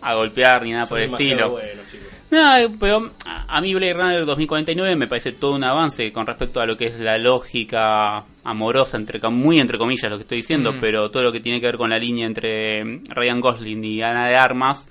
[0.00, 1.58] a golpear ni nada Son por el estilo.
[1.90, 2.06] chicos.
[2.30, 6.60] No, eh, pero a, mí Blade Runner 2049 me parece todo un avance con respecto
[6.60, 10.72] a lo que es la lógica amorosa, entre muy entre comillas lo que estoy diciendo,
[10.72, 10.80] Mm.
[10.80, 14.02] pero todo lo que tiene que ver con la línea entre mm, Ryan Gosling y
[14.02, 14.88] Ana de Armas.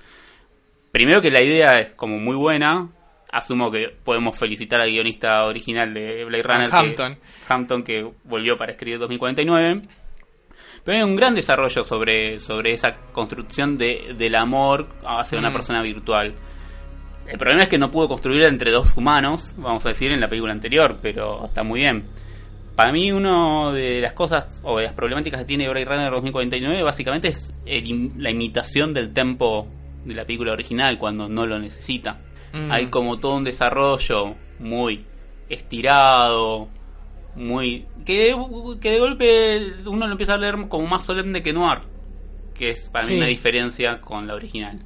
[0.92, 2.88] Primero que la idea es como muy buena.
[3.32, 7.18] Asumo que podemos felicitar al guionista original de Blade Runner, que- Hampton.
[7.48, 9.80] Hampton, que volvió para escribir 2049.
[10.84, 15.52] Pero hay un gran desarrollo sobre, sobre esa construcción de, del amor hacia una Mm.
[15.54, 16.34] persona virtual.
[17.26, 20.28] El problema es que no pudo construir entre dos humanos, vamos a decir, en la
[20.28, 22.04] película anterior, pero está muy bien.
[22.76, 26.82] Para mí, una de las cosas o de las problemáticas que tiene Blade Runner 2049
[26.82, 29.68] básicamente es el la imitación del tempo
[30.04, 32.20] de la película original cuando no lo necesita.
[32.52, 32.70] Mm.
[32.70, 35.04] Hay como todo un desarrollo muy
[35.48, 36.68] estirado,
[37.34, 37.86] muy.
[38.04, 38.36] que de,
[38.80, 41.80] que de golpe uno lo empieza a leer como más solemne que Noir,
[42.54, 43.12] que es para Sí.
[43.12, 44.80] mí una diferencia con la original.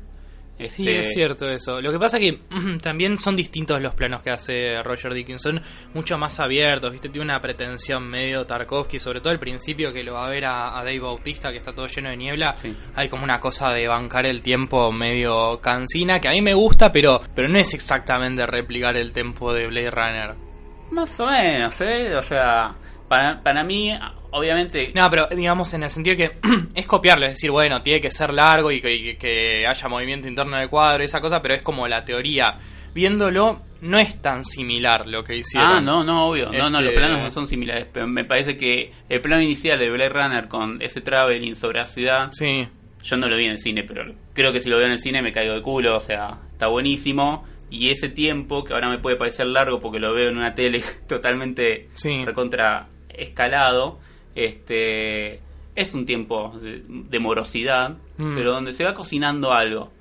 [0.58, 1.80] Sí, Este, es cierto eso.
[1.80, 2.40] Lo que pasa que
[2.82, 5.60] también son distintos los planos que hace Roger Dickinson,
[5.94, 7.08] mucho más abiertos, ¿viste?
[7.08, 10.78] Tiene una pretensión medio Tarkovsky, sobre todo al principio que lo va a ver a,
[10.78, 12.54] a Dave Bautista, que está todo lleno de niebla.
[12.56, 12.74] Sí.
[12.94, 16.90] Hay como una cosa de bancar el tiempo medio cansina, que a mí me gusta,
[16.90, 20.34] pero, pero no es exactamente replicar el tempo de Blade Runner.
[20.90, 22.14] Más o menos, ¿eh?
[22.16, 22.74] O sea,
[23.08, 23.92] para, para mí,
[24.36, 24.92] obviamente.
[24.94, 26.32] No, pero digamos en el sentido que
[26.74, 30.28] es copiarlo, es decir, bueno, tiene que ser largo y que, y que haya movimiento
[30.28, 32.56] interno del cuadro y esa cosa, pero es como la teoría.
[32.94, 35.68] Viéndolo, no es tan similar lo que hicieron.
[35.70, 36.50] Ah, no, no, obvio.
[36.50, 37.86] No, no, los Este- planos no son similares.
[37.92, 41.86] Pero me parece que el plano inicial de Blade Runner con ese traveling sobre la
[41.86, 42.28] ciudad.
[42.32, 42.66] Sí,
[43.02, 44.98] Yo no lo vi en el cine, pero creo que si lo veo en el
[44.98, 45.94] cine me caigo de culo.
[45.96, 47.44] O sea, está buenísimo.
[47.70, 50.82] Y ese tiempo, que ahora me puede parecer largo porque lo veo en una tele
[51.06, 52.24] totalmente Sí.
[52.24, 53.98] recontra escalado,
[54.36, 55.40] este
[55.74, 58.34] es un tiempo de, de morosidad, Mm.
[58.34, 59.92] pero donde se va cocinando algo.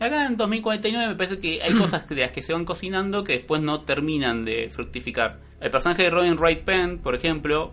[0.00, 3.34] Acá en 2049 me parece que hay cosas de las que se van cocinando que
[3.34, 5.38] después no terminan de fructificar.
[5.60, 7.72] El personaje de Robin Wright Penn, por ejemplo,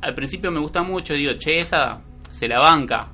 [0.00, 2.00] al principio me gusta mucho, digo, che, esta
[2.30, 3.08] se la banca,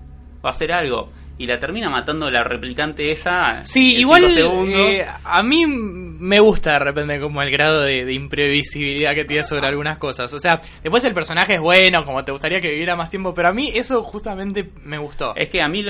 [0.44, 1.10] va a hacer algo.
[1.40, 3.64] Y la termina matando la replicante esa.
[3.64, 8.12] Sí, en igual eh, a mí me gusta de repente como el grado de, de
[8.12, 10.30] imprevisibilidad que tiene sobre algunas cosas.
[10.34, 13.48] O sea, después el personaje es bueno, como te gustaría que viviera más tiempo, pero
[13.48, 15.34] a mí eso justamente me gustó.
[15.34, 15.82] Es que a mí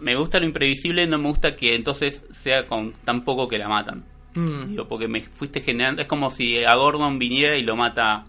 [0.00, 3.68] me gusta lo imprevisible, no me gusta que entonces sea con tan poco que la
[3.68, 4.04] matan.
[4.32, 4.68] Mm.
[4.68, 6.00] Digo, porque me fuiste generando.
[6.00, 8.24] Es como si a Gordon viniera y lo mata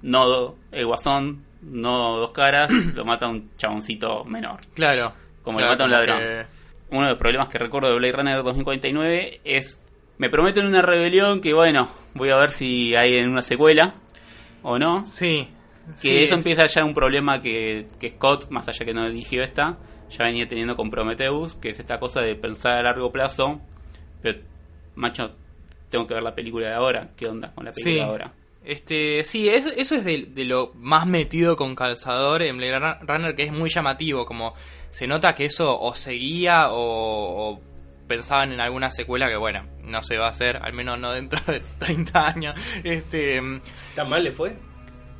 [0.00, 4.60] no el guasón, no dos caras, lo mata un chaboncito menor.
[4.72, 5.23] Claro.
[5.44, 6.18] Como Claro, le mata a un ladrón.
[6.18, 6.46] que-
[6.90, 9.78] Uno de los problemas que recuerdo de Blade Runner 2049 es.
[10.18, 13.94] Me prometen una rebelión que, bueno, voy a ver si hay en una secuela
[14.62, 15.04] o no.
[15.04, 15.48] Sí.
[15.86, 19.08] Que sí, eso es- empieza ya un problema que, que Scott, más allá que no
[19.08, 19.78] dirigió esta,
[20.10, 23.60] ya venía teniendo con Prometheus, que es esta cosa de pensar a largo plazo.
[24.22, 24.38] Pero,
[24.94, 25.32] macho,
[25.90, 27.10] tengo que ver la película de ahora.
[27.16, 27.98] ¿Qué onda con la película Sí.
[27.98, 28.32] de ahora?
[28.64, 32.98] Este, sí, eso, eso es de, de lo más metido con calzador en Blade Run-
[33.06, 34.54] Runner, que es muy llamativo, como
[34.94, 36.76] se nota que eso o seguía o,
[37.54, 37.60] o
[38.06, 41.40] pensaban en alguna secuela que, bueno, no se va a hacer, al menos no dentro
[41.46, 42.54] de 30 años.
[42.84, 43.40] Este,
[43.96, 44.56] ¿Tan mal le fue?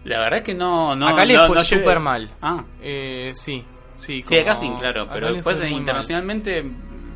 [0.04, 0.94] La verdad es que no.
[0.94, 2.30] no acá le no- fue no súper mal.
[2.40, 3.64] Ah, Eh, sí,
[3.96, 4.22] sí.
[4.26, 5.08] sí, acá sí, claro.
[5.12, 5.56] Pero después
[5.94, 6.04] mal.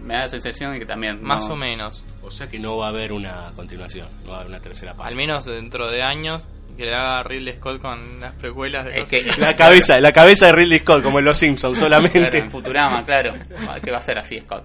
[0.08, 1.22] Me da la sensación de que también.
[1.22, 2.02] Más no- o menos.
[2.22, 4.94] O sea que no va a haber una continuación, no va a haber una tercera
[4.94, 5.08] parte.
[5.10, 6.48] Al menos dentro de años.
[6.76, 9.24] Que le haga Ridley Scott con las precuelas de Es que.
[9.38, 12.38] La cabeza, la cabeza de Ridley Scott, como en Los Simpsons, Claro, solamente.
[12.38, 13.32] en Futurama, claro.
[13.84, 14.64] Que va a ser así, Scott.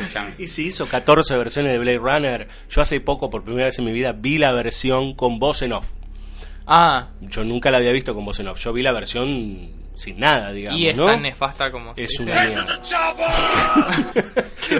[0.00, 0.34] Escuchame.
[0.38, 3.84] Y si hizo 14 versiones de Blade Runner, yo hace poco, por primera vez en
[3.84, 5.88] mi vida, vi la versión con voz en off.
[6.66, 8.58] Ah, Yo nunca la había visto con voz en off.
[8.58, 11.06] Yo vi la versión sin nada, digamos, y es ¿no?
[11.06, 12.22] tan nefasta como se Es dice.
[12.24, 12.80] una mierda.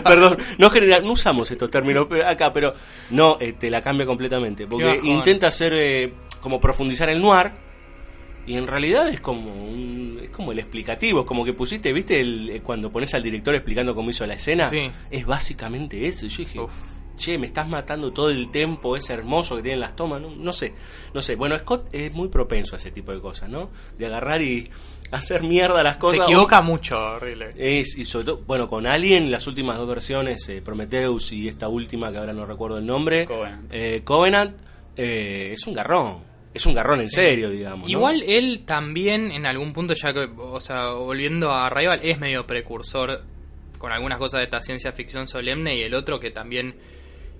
[0.04, 2.74] Perdón, no, general, no usamos estos términos acá, pero
[3.10, 4.66] no, eh, te la cambia completamente.
[4.66, 7.52] Porque intenta hacer eh, como profundizar el noir
[8.46, 12.20] y en realidad es como un, es como el explicativo, es como que pusiste, ¿viste?
[12.20, 14.90] El, eh, cuando pones al director explicando cómo hizo la escena, Sí.
[15.10, 16.26] es básicamente eso.
[16.26, 16.72] Y Yo dije, Uf.
[17.16, 20.52] che, me estás matando todo el tiempo, es hermoso que tienen las tomas, no, no
[20.52, 20.74] sé,
[21.14, 21.36] no sé.
[21.36, 23.70] Bueno, Scott es muy propenso a ese tipo de cosas, ¿no?
[23.98, 24.70] De agarrar y
[25.10, 26.28] hacer mierda las Se cosas.
[26.28, 27.48] equivoca mucho, Ridley.
[27.56, 31.68] Es, y sobre todo, bueno, con Alien, las últimas dos versiones, eh, Prometheus y esta
[31.68, 33.70] última que ahora no recuerdo el nombre, Covenant.
[33.72, 34.56] eh, Covenant,
[34.96, 36.18] eh, es un garrón.
[36.52, 37.82] Es un garrón en serio, digamos.
[37.86, 37.88] ¿no?
[37.90, 42.46] Igual él también en algún punto, ya que, o sea, volviendo a Rival, es medio
[42.46, 43.22] precursor
[43.78, 46.76] con algunas cosas de esta ciencia ficción solemne y el otro que también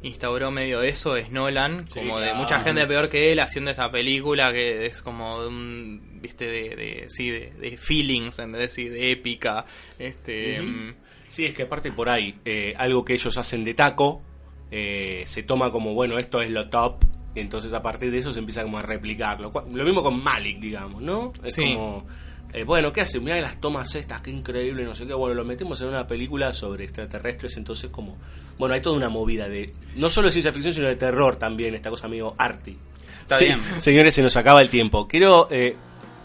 [0.05, 2.38] instauró medio eso es Nolan, Sí, como de claro.
[2.40, 6.77] mucha gente peor que él haciendo esta película que es como de un, viste, de,
[6.77, 9.64] de sí, de, de feelings en vez de, sí, de épica,
[9.99, 10.61] este...
[10.62, 10.95] mm,
[11.29, 14.23] Sí, es que aparte por ahí, eh, algo que ellos hacen de taco,
[14.71, 17.03] eh, se toma como, bueno, esto es lo top,
[17.35, 19.51] y entonces a partir de eso se empieza como a replicarlo.
[19.73, 21.33] Lo mismo con Malik, digamos, ¿no?
[21.43, 21.62] Es Sí.
[21.62, 22.07] como,
[22.55, 23.20] eh, bueno, ¿qué hace?
[23.20, 25.12] Mirá las tomas estas, qué increíble, no sé qué.
[25.14, 28.16] Bueno, lo metemos en una película sobre extraterrestres, entonces como,
[28.59, 31.74] bueno, hay toda una movida de, no solo de ciencia ficción, sino de terror también,
[31.74, 32.76] esta cosa amigo arty.
[33.22, 33.61] Está Sí, bien.
[33.78, 35.09] Señores, se nos acaba el tiempo.
[35.09, 35.76] Quiero, eh,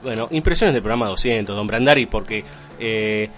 [0.03, 2.43] bueno, impresiones del programa 200, don Brandari, porque
[2.79, 3.29] eh,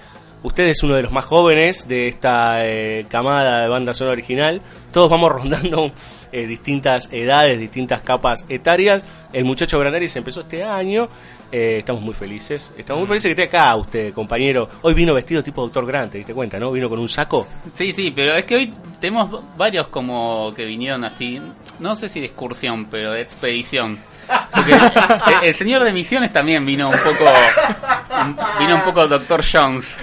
[0.43, 4.61] usted es uno de los más jóvenes de esta eh, camada de banda sonora original.
[4.91, 5.91] Todos vamos rondando
[6.31, 9.03] eh, distintas edades, distintas capas etarias.
[9.33, 11.07] El muchacho Brandari se empezó este año.
[11.52, 12.72] Eh, estamos muy felices.
[12.78, 14.70] Estamos muy felices que esté acá usted, compañero.
[14.84, 16.72] Hoy vino vestido tipo Doctor Grant, ¿te diste cuenta, no?
[16.72, 17.45] Vino con un saco.
[17.74, 21.41] Sí, sí, pero es que hoy tenemos varios como que vinieron así,
[21.80, 23.99] no sé si de excursión, pero de expedición.
[24.56, 24.72] Porque
[25.41, 27.26] el, el señor de misiones también vino un poco
[28.60, 29.97] vino un poco Doctor Jones.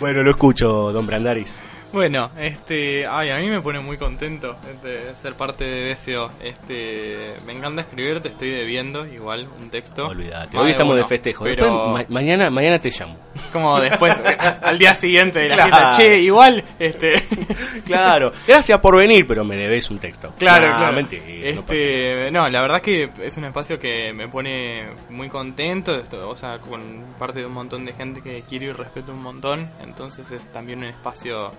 [0.00, 1.60] Bueno, lo escucho, don Brandaris.
[1.90, 6.30] Bueno, este, ay, a mí me pone muy contento de ser parte de BCO.
[6.44, 10.08] Este, me encanta escribir, te estoy debiendo igual un texto.
[10.08, 10.58] Olvídate.
[10.58, 11.44] Hoy estamos de festejo.
[11.44, 13.16] Pero Después, ma- mañana, mañana te llamo.
[13.54, 14.14] como después
[14.62, 15.70] al día siguiente de la Claro.
[15.70, 17.14] fiesta, che, igual, este
[17.86, 20.34] Claro, gracias por venir, pero me debes un texto.
[20.38, 20.92] Claro, Nah, claro.
[20.96, 21.38] mentira, no
[21.72, 26.36] este, no, la verdad que es un espacio que me pone muy contento, esto, o
[26.36, 30.30] sea, con parte de un montón de gente que quiero y respeto un montón, entonces
[30.32, 31.52] es también un espacio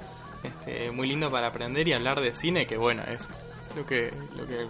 [0.44, 3.28] este, muy lindo para aprender y hablar de cine, que bueno, es
[3.76, 4.66] lo que lo que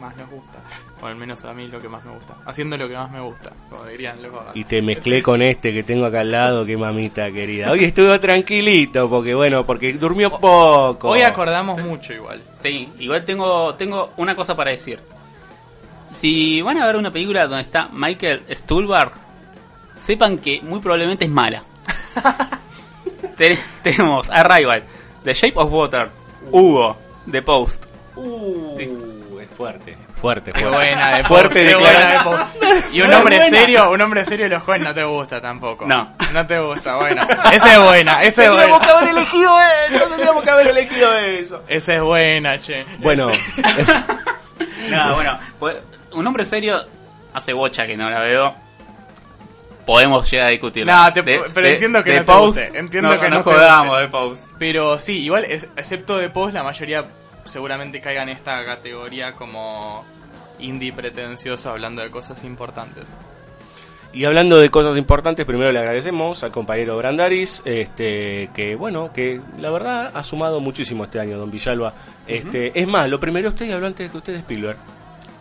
[0.00, 0.58] más nos gusta,
[1.00, 3.20] o al menos a mí lo que más me gusta, haciendo lo que más me
[3.20, 6.76] gusta, como dirían los Y te mezclé con este que tengo acá al lado, que
[6.76, 7.70] mamita querida.
[7.70, 11.08] Hoy estuvo tranquilito, porque bueno, porque durmió poco.
[11.10, 12.42] Hoy acordamos mucho igual.
[12.58, 15.00] Sí, igual tengo tengo una cosa para decir.
[16.10, 19.12] Si van a ver una película donde está Michael Stuhlbarg,
[19.96, 21.62] sepan que muy probablemente es mala.
[23.36, 24.84] Ten- tenemos Arrival,
[25.24, 26.10] The Shape of Water,
[26.50, 26.96] Hugo,
[27.30, 27.86] The Post.
[28.16, 28.88] Uh, es
[29.56, 30.76] Fuerte, fuerte, Qué fuerte.
[30.76, 32.46] buena de Fuerte qué buena de Pau.
[32.92, 33.56] Y un hombre buena.
[33.58, 35.86] serio, un hombre serio de los jóvenes no te gusta tampoco.
[35.86, 36.12] No.
[36.32, 37.22] No te gusta, bueno.
[37.52, 38.98] Esa es buena, esa es Tendríamos que buena.
[39.00, 39.52] haber elegido
[39.88, 41.62] eso, tendríamos que haber elegido eso.
[41.68, 42.84] Esa es buena, che.
[42.98, 43.30] Bueno,
[44.90, 45.76] No, bueno, pues,
[46.12, 46.84] un hombre serio
[47.32, 48.54] hace bocha que no la veo.
[49.86, 50.84] Podemos llegar a.
[50.86, 54.08] No, te- pero entiendo que no te Pause, guste, entiendo que no te jodamos de
[54.08, 54.38] Pause.
[54.58, 57.04] Pero sí, igual, es- excepto de Post, la mayoría
[57.44, 60.04] seguramente caiga en esta categoría como
[60.58, 63.04] indie pretencioso hablando de cosas importantes.
[64.14, 69.40] y hablando de cosas importantes, primero le agradecemos al compañero Brandaris, este, que bueno, que
[69.58, 71.92] la verdad ha sumado muchísimo este año, don Villalba.
[72.28, 74.78] Este, es más, lo primero usted y habló antes que usted de Spielberg.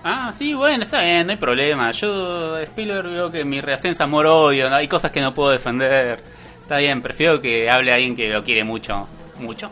[0.03, 1.91] Ah, sí, bueno, está bien, no hay problema.
[1.91, 4.75] Yo, Spielberg, veo que mi reacción es amor-odio, ¿no?
[4.75, 6.19] hay cosas que no puedo defender.
[6.61, 9.07] Está bien, prefiero que hable alguien que lo quiere mucho.
[9.39, 9.71] ¿Mucho?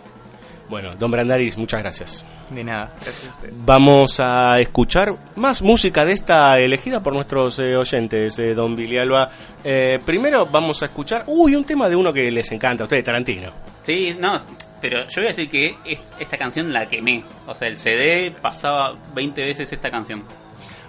[0.69, 2.25] Bueno, don Brandaris, muchas gracias.
[2.49, 3.49] De nada, gracias a usted.
[3.57, 9.29] Vamos a escuchar más música de esta elegida por nuestros eh, oyentes, eh, don Villalba.
[9.65, 13.03] Eh, primero vamos a escuchar, uy, un tema de uno que les encanta a ustedes,
[13.03, 13.51] Tarantino.
[13.83, 14.41] Sí, no,
[14.81, 17.23] pero yo voy a decir que es- esta canción la quemé.
[17.47, 20.23] O sea, el CD pasaba 20 veces esta canción.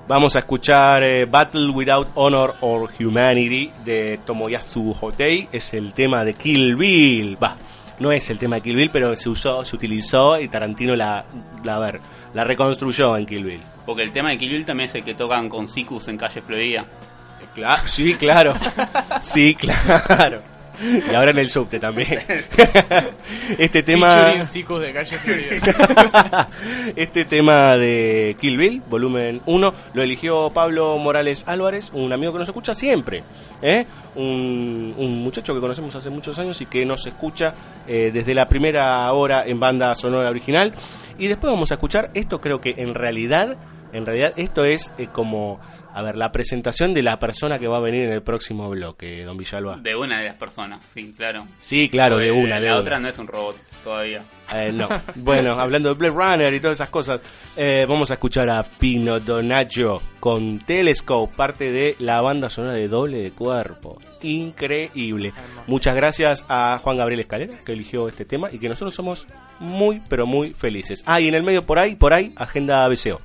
[0.09, 5.49] Vamos a escuchar eh, Battle Without Honor or Humanity de Tomoyasu Hotei.
[5.53, 7.39] Es el tema de Kill Bill.
[7.43, 7.57] Va,
[8.01, 11.25] no es el tema de Kill Bill, pero se usó, se utilizó y Tarantino la,
[11.63, 12.01] la, a ver,
[12.35, 13.61] la reconstruyó en Kill Bill.
[13.87, 16.41] Porque el tema de Kill Bill también es el que tocan con Sikus en calle
[16.43, 16.85] Florida.
[17.55, 18.55] Cla- sí, claro.
[19.23, 20.43] Sí, claro.
[21.11, 22.19] Y ahora en el subte también.
[23.59, 24.09] Este tema.
[24.09, 26.49] Featuring Sicus de calle Florida.
[26.97, 32.39] este tema de Kill Bill, volumen 1, lo eligió Pablo Morales Álvarez, un amigo que
[32.39, 33.23] nos escucha siempre.
[33.63, 33.87] ¿eh?
[34.15, 37.55] Un, un muchacho que conocemos hace muchos años y que nos escucha
[37.87, 40.73] eh, desde la primera hora en banda sonora original.
[41.19, 43.57] Y después vamos a escuchar esto, creo que en realidad,
[43.93, 45.61] en realidad esto es eh, como,
[45.93, 49.25] a ver, la presentación de la persona que va a venir en el próximo bloque,
[49.25, 49.77] don Villalba.
[49.77, 51.47] De una de las personas, sí, claro.
[51.59, 52.81] Sí, claro, de una, de La una.
[52.81, 54.23] otra no es un robot todavía.
[54.55, 54.89] Eh, no.
[55.17, 57.21] Bueno, hablando de Blade Runner y todas esas cosas,
[57.57, 62.89] eh, vamos a escuchar a Pino Donaggio con Telescope, parte de la banda sonora de
[62.89, 64.01] Doble de Cuerpo.
[64.23, 65.33] Increíble.
[65.67, 69.27] Muchas gracias a Juan Gabriel Escalera, que eligió este tema y que nosotros somos
[69.59, 71.03] muy, pero muy felices.
[71.07, 73.21] Ah, y en el medio por ahí, por ahí, Agenda BCO.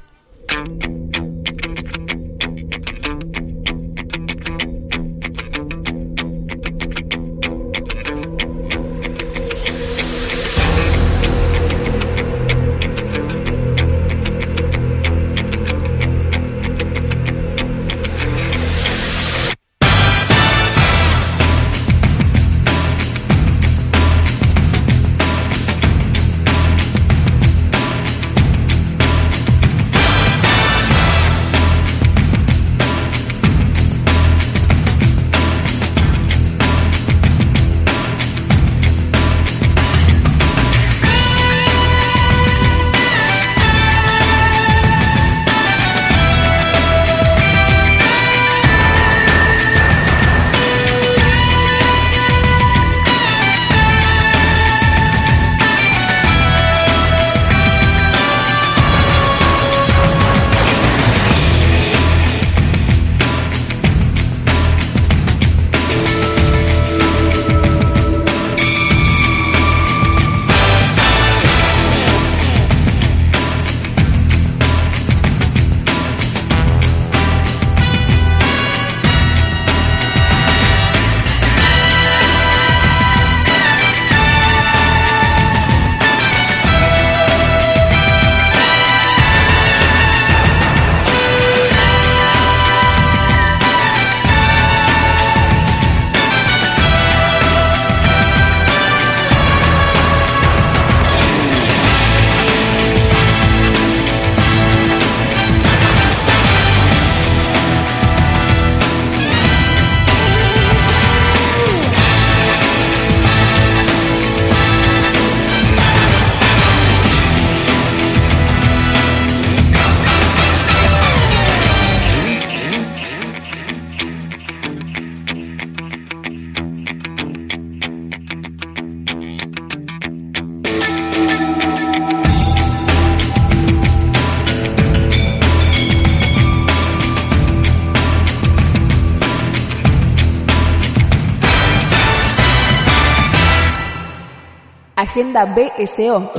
[145.18, 146.32] Agenda BSO.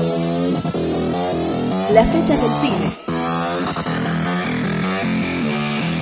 [1.93, 2.93] Las fechas del cine.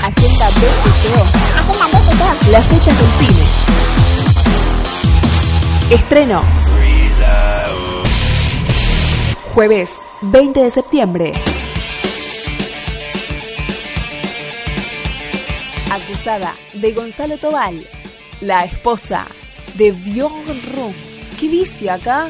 [0.03, 1.23] Agenda BSO.
[2.51, 3.45] Las fechas del cine.
[5.91, 6.69] Estrenos.
[9.53, 11.33] Jueves 20 de septiembre.
[15.91, 17.85] Acusada de Gonzalo Tobal,
[18.41, 19.27] la esposa
[19.77, 20.95] de Bjorn
[21.39, 22.27] ¿Qué dice acá?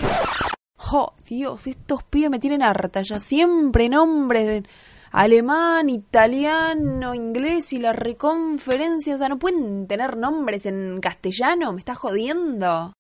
[0.92, 3.22] Oh, Dios, estos pibes me tienen harta ya.
[3.22, 4.70] Siempre nombres de
[5.12, 9.16] alemán, italiano, inglés y la reconferencia.
[9.16, 11.72] O sea, no pueden tener nombres en castellano.
[11.72, 12.92] Me está jodiendo.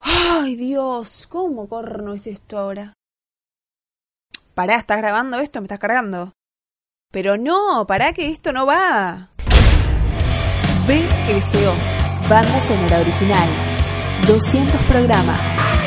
[0.00, 2.94] Ay, Dios, ¿cómo corno es esto ahora?
[4.54, 5.60] Pará, ¿estás grabando esto?
[5.60, 6.32] ¿Me estás cargando?
[7.10, 9.30] Pero no, pará que esto no va.
[10.88, 11.74] BSO,
[12.30, 13.48] Banda Sonora Original.
[14.26, 15.77] 200 programas.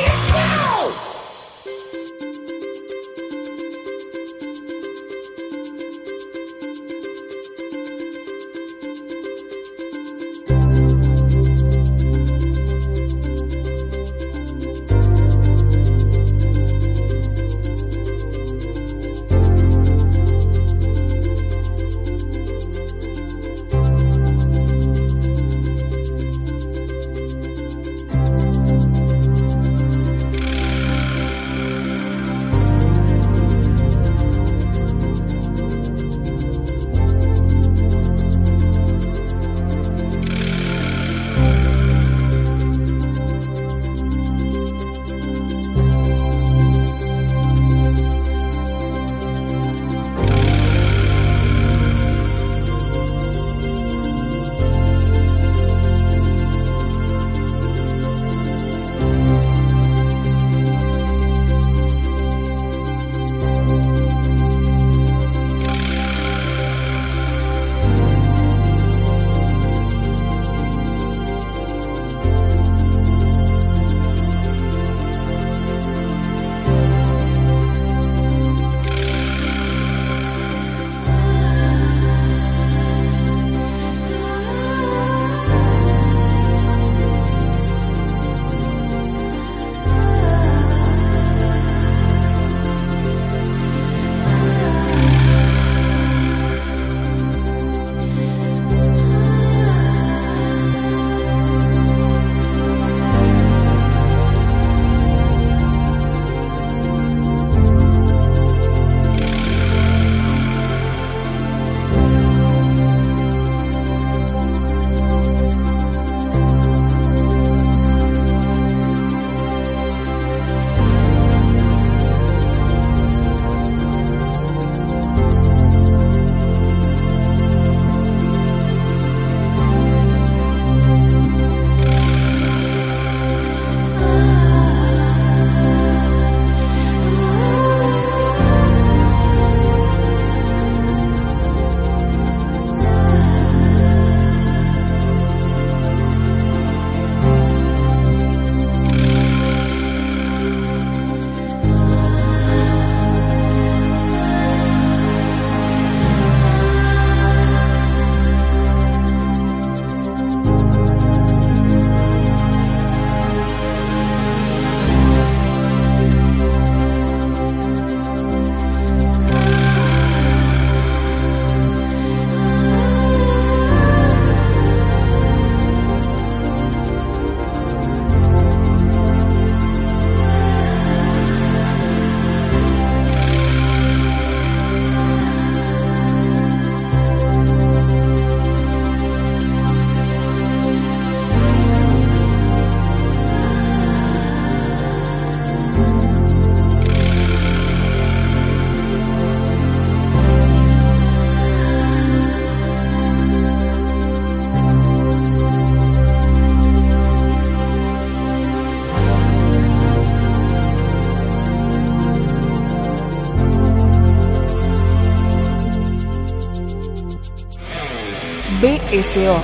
[218.91, 219.41] BSO.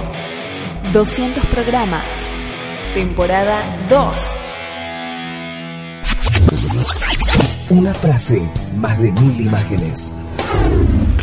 [0.92, 2.30] 200 programas.
[2.94, 4.38] Temporada 2.
[7.70, 8.42] Una frase,
[8.76, 10.14] más de mil imágenes.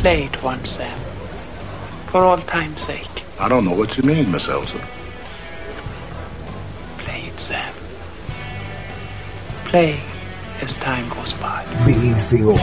[0.01, 0.87] Play it once, Sam.
[2.11, 3.23] For all time's sake.
[3.39, 4.79] I don't know what you mean, Miss Elsa.
[7.05, 7.75] Play it, Sam.
[9.71, 10.01] Play
[10.63, 11.63] as time goes by.
[11.85, 12.57] BSO,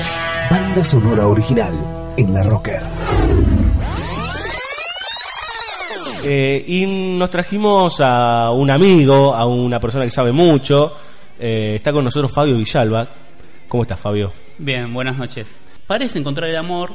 [0.50, 1.74] banda sonora original
[2.18, 3.01] en la Rocker.
[6.34, 10.96] Eh, y nos trajimos a un amigo, a una persona que sabe mucho.
[11.38, 13.06] Eh, está con nosotros Fabio Villalba.
[13.68, 14.32] ¿Cómo estás, Fabio?
[14.58, 15.46] Bien, buenas noches.
[15.86, 16.94] Parece encontrar el amor,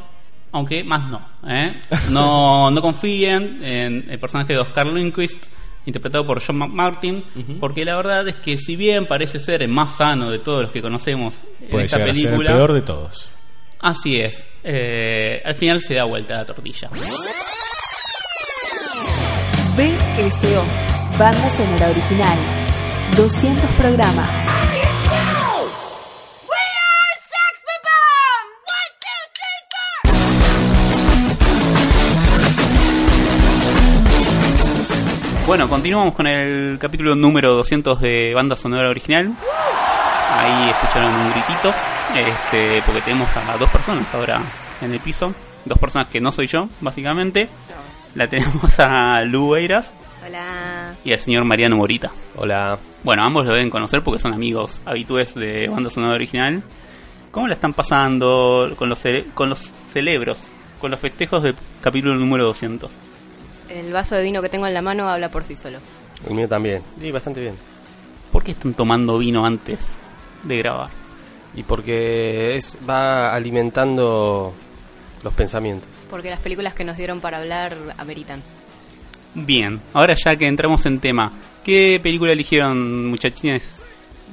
[0.53, 1.21] aunque más no.
[1.47, 1.79] ¿eh?
[2.11, 5.45] No, no confíen en el personaje de Oscar Lindquist,
[5.85, 7.23] interpretado por John McMartin,
[7.61, 10.71] porque la verdad es que si bien parece ser el más sano de todos los
[10.71, 13.35] que conocemos en Puede esta llegar a ser el película, peor de todos.
[13.81, 14.43] así es.
[14.65, 16.89] Eh, al final se da vuelta la tortilla.
[19.77, 20.65] BSO,
[21.19, 22.39] banda sonora original.
[23.15, 24.31] 200 programas.
[35.47, 39.37] Bueno, continuamos con el capítulo número 200 de Banda Sonora Original.
[40.31, 41.75] Ahí escucharon un gritito,
[42.15, 44.41] este, porque tenemos a dos personas ahora
[44.81, 45.35] en el piso.
[45.67, 47.51] Dos personas que no soy yo, básicamente.
[48.17, 49.93] La tenemos a Lu Eiras
[50.27, 50.95] Hola.
[51.05, 52.11] y al señor Mariano Morita.
[52.37, 52.79] Hola.
[53.05, 56.63] Bueno, ambos lo deben conocer porque son amigos habitués de Banda Sonora Original.
[57.31, 59.03] ¿Cómo la están pasando con los,
[59.35, 60.39] con los celebros,
[60.81, 62.91] con los festejos del capítulo número 200?
[63.69, 65.79] El vaso de vino que tengo en la mano habla por sí solo.
[66.27, 66.83] El mío también.
[66.99, 67.55] Sí, bastante bien.
[68.33, 69.93] ¿Por qué están tomando vino antes
[70.43, 70.89] de grabar?
[71.55, 74.55] Y porque es va alimentando
[75.23, 75.91] los pensamientos.
[76.11, 78.41] Porque las películas que nos dieron para hablar ameritan.
[79.35, 81.33] Bien, ahora ya que entramos en tema,
[81.65, 83.83] ¿qué película eligieron muchachines?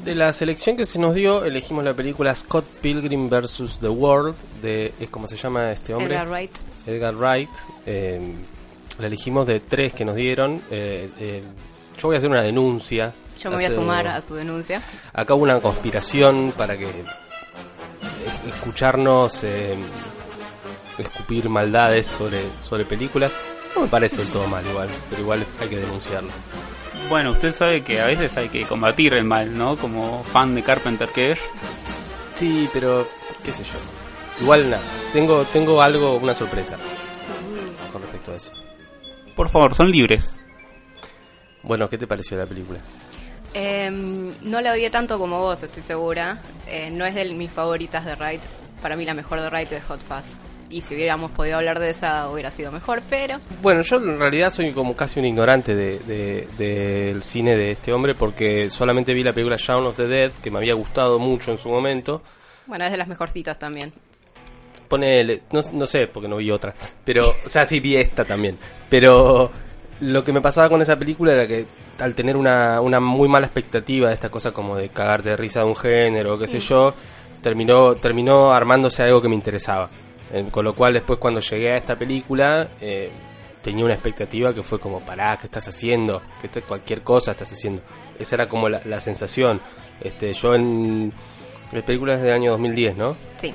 [0.03, 3.77] De la selección que se nos dio, elegimos la película Scott Pilgrim vs.
[3.79, 6.15] The World, de, es como se llama este hombre?
[6.15, 6.51] Edgar Wright.
[6.87, 7.49] Edgar Wright.
[7.85, 8.19] eh,
[8.99, 10.61] la elegimos de tres que nos dieron.
[10.71, 11.43] eh, eh,
[11.99, 13.13] yo voy a hacer una denuncia.
[13.39, 14.81] Yo me voy a sumar a tu denuncia.
[15.13, 17.03] Acá hubo una conspiración para que eh,
[18.49, 19.75] escucharnos eh,
[20.97, 23.31] escupir maldades sobre, sobre películas.
[23.75, 26.29] No me parece del todo mal igual, pero igual hay que denunciarlo.
[27.09, 29.75] Bueno, usted sabe que a veces hay que combatir el mal, ¿no?
[29.75, 31.39] Como fan de Carpenter que es.
[32.33, 33.07] Sí, pero
[33.43, 34.43] qué sé yo.
[34.43, 34.81] Igual nada,
[35.11, 36.77] tengo, tengo algo, una sorpresa
[37.91, 38.51] con respecto a eso.
[39.35, 40.35] Por favor, son libres.
[41.61, 42.79] Bueno, ¿qué te pareció la película?
[43.53, 46.39] Em, no la odié tanto como vos, estoy segura.
[46.67, 48.41] Eh, no es de mis favoritas de Wright.
[48.81, 50.25] Para mí la mejor de Wright es Hot Fuzz.
[50.73, 54.51] Y si hubiéramos podido hablar de esa hubiera sido mejor, pero Bueno, yo en realidad
[54.51, 59.23] soy como casi un ignorante de, de- del cine de este hombre porque solamente vi
[59.23, 62.21] la película Shaun of the Dead, que me había gustado mucho en su momento.
[62.65, 63.93] bueno, es de las mejorcitas también.
[64.87, 66.73] Ponele, no, no sé, porque no vi otra.
[67.03, 68.57] Pero, o sea, sí vi esta también.
[68.89, 69.49] Pero
[70.01, 71.65] lo que me pasaba con esa película era que
[71.99, 75.59] al tener una, una muy mala expectativa de esta cosa como de cagarte de risa
[75.61, 76.93] de un género qué sé yo,
[77.41, 79.89] terminó, terminó armándose algo que me interesaba.
[80.33, 83.11] Eh, con lo cual después cuando llegué a esta película eh,
[83.61, 86.21] tenía una expectativa que fue como, pará, ¿qué estás haciendo?
[86.41, 87.81] Que te- cualquier cosa estás haciendo.
[88.19, 89.61] Esa era como la, la sensación.
[90.01, 91.13] Este, yo en...
[91.71, 93.15] La película es del año 2010, ¿no?
[93.41, 93.53] Sí.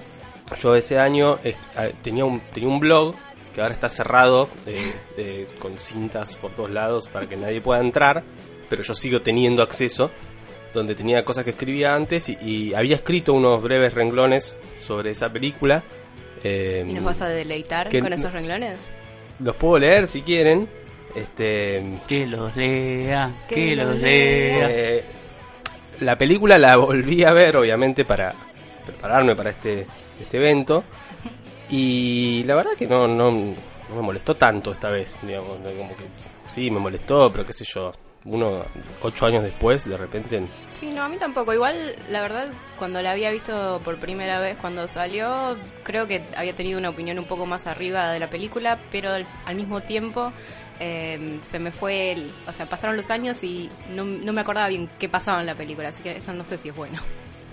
[0.61, 1.55] Yo ese año eh,
[2.03, 3.15] tenía, un, tenía un blog
[3.55, 7.81] que ahora está cerrado eh, eh, con cintas por todos lados para que nadie pueda
[7.81, 8.23] entrar,
[8.71, 10.11] pero yo sigo teniendo acceso,
[10.73, 15.29] donde tenía cosas que escribía antes y, y había escrito unos breves renglones sobre esa
[15.31, 15.85] película.
[16.43, 18.89] Eh, ¿Y nos vas a deleitar que con esos renglones?
[19.41, 20.69] Los puedo leer si quieren.
[21.15, 24.69] Este, Que los lea, que, Que los lea.
[24.71, 25.05] Eh,
[26.01, 28.35] la película la volví a ver, obviamente, para
[28.85, 29.87] prepararme para este,
[30.21, 30.85] este evento.
[31.71, 35.19] Y la verdad que no, no, no me molestó tanto esta vez.
[35.23, 36.05] Digamos, como que
[36.49, 37.93] sí, me molestó, pero qué sé yo.
[38.25, 38.63] Uno,
[39.03, 40.47] ocho años después, de repente.
[40.75, 41.55] Sí, no, a mí tampoco.
[41.55, 42.49] Igual, la verdad,
[42.79, 47.19] cuando la había visto por primera vez cuando salió, creo que había tenido una opinión
[47.19, 50.33] un poco más arriba de la película, pero al, al mismo tiempo
[50.81, 54.69] eh, se me fue, el, o sea, pasaron los años y no, no me acordaba
[54.69, 57.01] bien qué pasaba en la película, así que eso no sé si es bueno.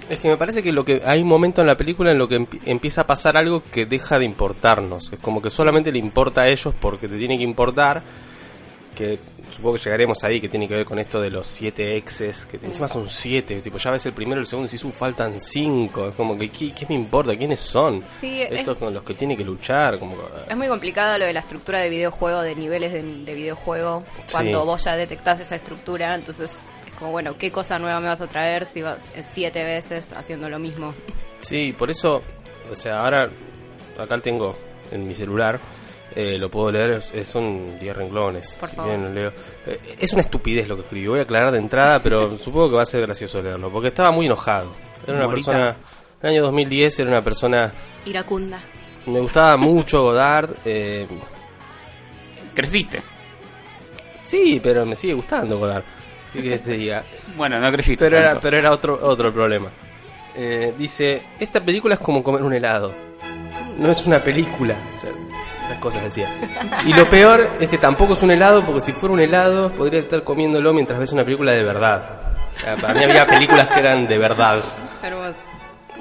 [0.10, 2.28] Es que me parece que lo que hay un momento en la película en lo
[2.28, 5.12] que empi- empieza a pasar algo que deja de importarnos.
[5.14, 8.04] Es como que solamente le importa a ellos porque te tiene que importar.
[8.96, 9.20] Que
[9.52, 12.58] supongo que llegaremos ahí, que tiene que ver con esto de los siete exes, que
[12.66, 13.60] encima son siete.
[13.62, 16.08] Tipo, ya ves el primero, el segundo, si faltan cinco.
[16.08, 17.36] Es como que, ¿qué, qué me importa?
[17.36, 18.02] ¿Quiénes son?
[18.20, 20.00] Sí, es- Estos con los que tiene que luchar.
[20.00, 23.34] Como, que- Es muy complicado lo de la estructura de videojuego, de niveles de, de
[23.36, 24.66] videojuego, cuando Sí.
[24.66, 26.52] vos ya detectás esa estructura, entonces
[26.88, 30.08] es como, bueno, ¿qué cosa nueva me vas a traer si vas eh, siete veces
[30.16, 30.94] haciendo lo mismo?
[31.40, 32.24] Sí, por eso,
[32.72, 33.30] o sea, ahora
[34.00, 34.58] acá tengo
[34.92, 35.60] en mi celular
[36.14, 38.54] Eh, lo puedo leer, es- es- son 10 renglones.
[38.60, 38.92] Por si favor.
[38.92, 39.34] bien lo leo.
[39.66, 42.76] Eh, es una estupidez lo que escribí, voy a aclarar de entrada, pero supongo que
[42.78, 44.72] va a ser gracioso leerlo, porque estaba muy enojado.
[45.06, 45.52] Era una Morita.
[45.52, 45.70] persona,
[46.22, 47.74] en el año 2010 era una persona,
[48.06, 48.60] Iracunda.
[49.08, 51.08] me gustaba mucho Godard, eh,
[52.54, 53.02] Creciste.
[54.22, 55.84] sí, pero me sigue gustando Godard.
[56.34, 57.04] ¿Qué querés que te diga?
[57.38, 58.06] Bueno, no creciste.
[58.06, 59.70] Pero era, pero era otro, otro problema.
[60.36, 62.94] Eh, dice, esta película es como comer un helado.
[63.78, 64.76] No es una película.
[64.94, 65.12] O sea,
[65.66, 66.30] esas cosas decía.
[66.86, 70.06] Y lo peor es que tampoco es un helado, porque si fuera un helado, podrías
[70.06, 72.20] estar comiéndolo mientras ves una película de verdad.
[72.82, 74.60] Para mí había películas que eran de verdad.
[75.04, 75.36] Hermoso.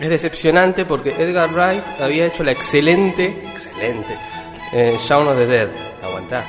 [0.01, 4.19] Es decepcionante porque Edgar Wright había hecho la excelente, excelente,
[4.73, 5.69] eh, Shaun of the Dead.
[6.03, 6.45] Aguantá.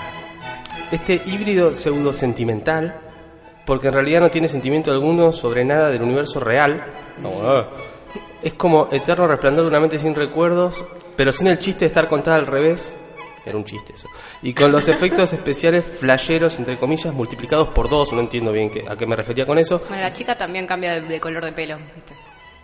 [0.92, 3.00] Este híbrido pseudo sentimental,
[3.66, 6.86] porque en realidad no tiene sentimiento alguno sobre nada del universo real.
[7.22, 7.68] No,
[8.42, 10.84] es como eterno resplandor de una mente sin recuerdos,
[11.16, 12.96] pero sin el chiste de estar contada al revés.
[13.46, 14.08] Era un chiste eso.
[14.42, 18.12] Y con los efectos especiales flasheros, entre comillas, multiplicados por dos.
[18.14, 19.82] No entiendo bien qué- a qué me refería con eso.
[19.88, 22.14] Bueno, la chica también cambia de, de color de pelo, ¿viste?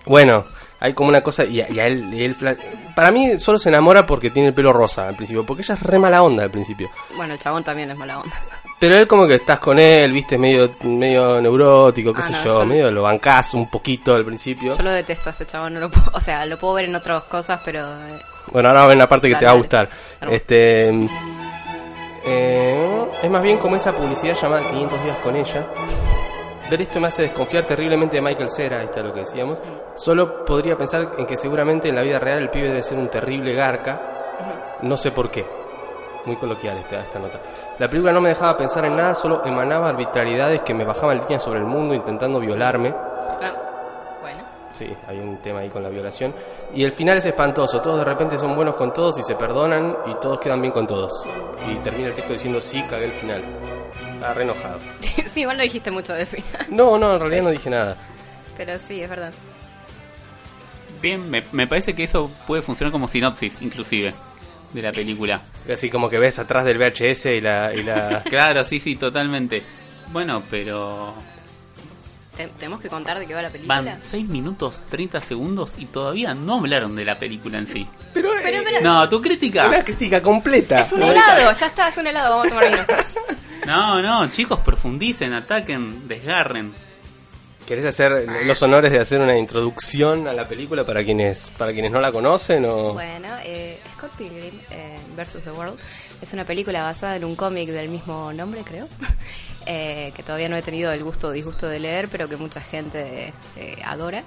[0.06, 0.46] Bueno,
[0.80, 2.36] hay como una cosa, y a, y a él, y él
[2.96, 5.84] para mí solo se enamora porque tiene el pelo rosa al principio, porque ella es
[5.84, 6.90] re mala onda al principio.
[7.16, 8.36] Bueno, el chabón también es mala onda.
[8.80, 12.44] Pero él como que estás con él, viste, medio, medio neurótico, qué Ah, sé no,
[12.46, 14.76] yo, yo- medio lo bancás un poquito al principio.
[14.76, 16.96] Yo lo detesto a ese chabón, no lo puedo, o sea, lo puedo ver en
[16.96, 18.20] otras cosas, pero eh,
[18.52, 19.90] Bueno, ahora ven la parte que Dale, te va a gustar.
[20.30, 20.90] Este,
[22.26, 25.66] eh, es más bien como esa publicidad llamada 500 días con ella.
[26.70, 29.62] Ver esto me hace desconfiar terriblemente de Michael Cera, ahí está lo que decíamos.
[29.96, 33.10] Solo podría pensar en que seguramente en la vida real el pibe debe ser un
[33.10, 34.80] terrible garca.
[34.82, 35.46] No sé por qué.
[36.26, 37.42] Muy coloquial esta, esta nota.
[37.80, 41.44] La película no me dejaba pensar en nada, solo emanaba arbitrariedades que me bajaban líneas
[41.44, 42.94] sobre el mundo intentando violarme.
[44.82, 46.34] Sí, hay un tema ahí con la violación.
[46.74, 47.80] Y el final es espantoso.
[47.80, 50.88] Todos de repente son buenos con todos y se perdonan y todos quedan bien con
[50.88, 51.12] todos.
[51.70, 53.44] Y termina el texto diciendo sí, cagué el final.
[54.16, 54.80] Está re enojado.
[55.28, 57.96] sí, igual no dijiste mucho del final, No, no, en realidad no dije nada.
[58.58, 59.32] pero sí, es verdad.
[61.00, 64.16] Bien, me, me parece que eso puede funcionar como sinopsis, inclusive,
[64.74, 65.42] de la película.
[65.72, 67.72] Así como que ves atrás del VHS y la...
[67.72, 68.24] Y la...
[68.30, 69.62] Claro, sí, sí, totalmente.
[70.12, 71.14] Bueno, pero
[72.36, 73.82] Te- ¿Tenemos que contar de qué va la película?
[73.82, 77.86] van 6 minutos 30 segundos y todavía no hablaron de la película en sí.
[78.14, 79.68] Pero, Pero, eh, pero- No, tu crítica.
[79.68, 80.80] una crítica completa.
[80.80, 82.84] Es un helado, ya está, es un helado, vamos a tomar vino.
[83.66, 86.74] No, no, chicos, profundicen, ataquen, desgarren.
[87.68, 91.92] ¿Querés hacer los honores de hacer una introducción a la película para quienes para quienes
[91.92, 92.66] no la conocen?
[92.66, 92.94] O...
[92.94, 95.44] Bueno, eh, Scott Pilgrim eh, vs.
[95.44, 95.78] The World
[96.24, 98.88] es una película basada en un cómic del mismo nombre, creo,
[99.66, 102.62] eh, que todavía no he tenido el gusto o disgusto de leer, pero que mucha
[102.62, 104.24] gente eh, adora.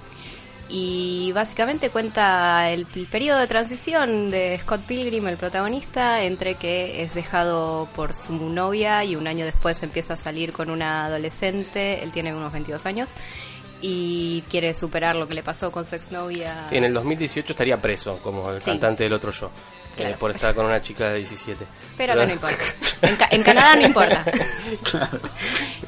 [0.67, 7.03] Y básicamente cuenta el, el periodo de transición de Scott Pilgrim, el protagonista, entre que
[7.03, 12.01] es dejado por su novia y un año después empieza a salir con una adolescente,
[12.03, 13.09] él tiene unos 22 años,
[13.81, 16.65] y quiere superar lo que le pasó con su exnovia.
[16.67, 18.71] Sí, en el 2018 estaría preso, como el Sí.
[18.71, 19.51] cantante del otro yo,
[19.95, 20.17] eh, Claro.
[20.17, 21.65] por estar con una chica de 17.
[21.97, 22.57] Pero acá no importa.
[23.01, 24.25] En, Ca- en Canadá no importa.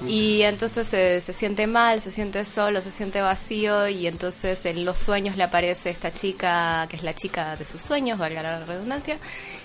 [0.08, 4.86] Y entonces se, se siente mal, se siente solo, se siente vacío y entonces en
[4.86, 8.64] los sueños le aparece esta chica, que es la chica de sus sueños, valga la
[8.66, 9.18] redundancia,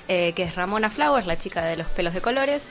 [0.09, 2.63] eh, que es Ramona Flowers, la chica de los pelos de colores.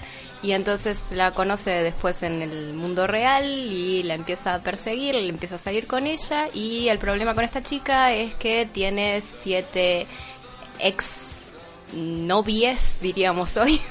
[0.44, 5.28] Y entonces la conoce después en el mundo real y la empieza a perseguir, le
[5.30, 10.08] empieza a salir con ella y el problema con esta chica es que tiene siete
[10.80, 11.06] ex
[11.94, 13.82] novies, diríamos hoy,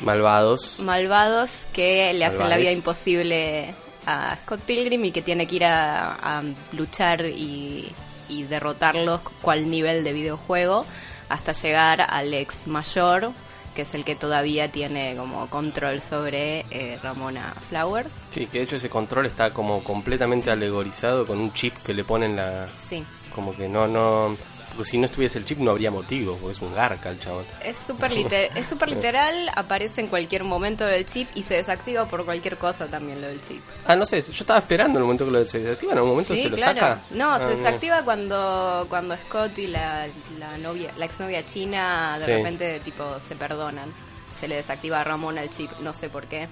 [0.00, 0.80] Malvados.
[0.80, 3.74] malvados que le hacen la vida imposible
[4.06, 7.90] a Scott Pilgrim y que tiene que ir a, a luchar y,
[8.28, 10.84] y derrotarlos cual nivel de videojuego
[11.28, 13.32] hasta llegar al ex mayor
[13.74, 18.08] que es el que todavía tiene como control sobre eh, Ramona Flowers.
[18.30, 22.02] Sí, que de hecho ese control está como completamente alegorizado con un chip que le
[22.02, 22.68] ponen la...
[22.88, 23.04] Sí,
[23.34, 24.34] Como que no, no...
[24.76, 27.44] Porque si no estuviese el chip no habría motivo, porque es un garca el chabón.
[27.64, 32.04] es súper liter- es súper literal, aparece en cualquier momento del chip y se desactiva
[32.04, 33.62] por cualquier cosa también lo del chip.
[33.86, 36.34] Ah, no sé, yo estaba esperando el momento que lo se desactiva, en algún momento
[36.34, 36.78] Sí, se lo claro.
[36.80, 37.00] saca.
[37.12, 40.06] No, Ah, se desactiva cuando cuando Scott y la,
[40.38, 42.30] la novia, la exnovia china de Sí.
[42.32, 43.90] repente tipo se perdonan.
[44.38, 46.48] Se le desactiva a Ramona el chip, no sé por qué,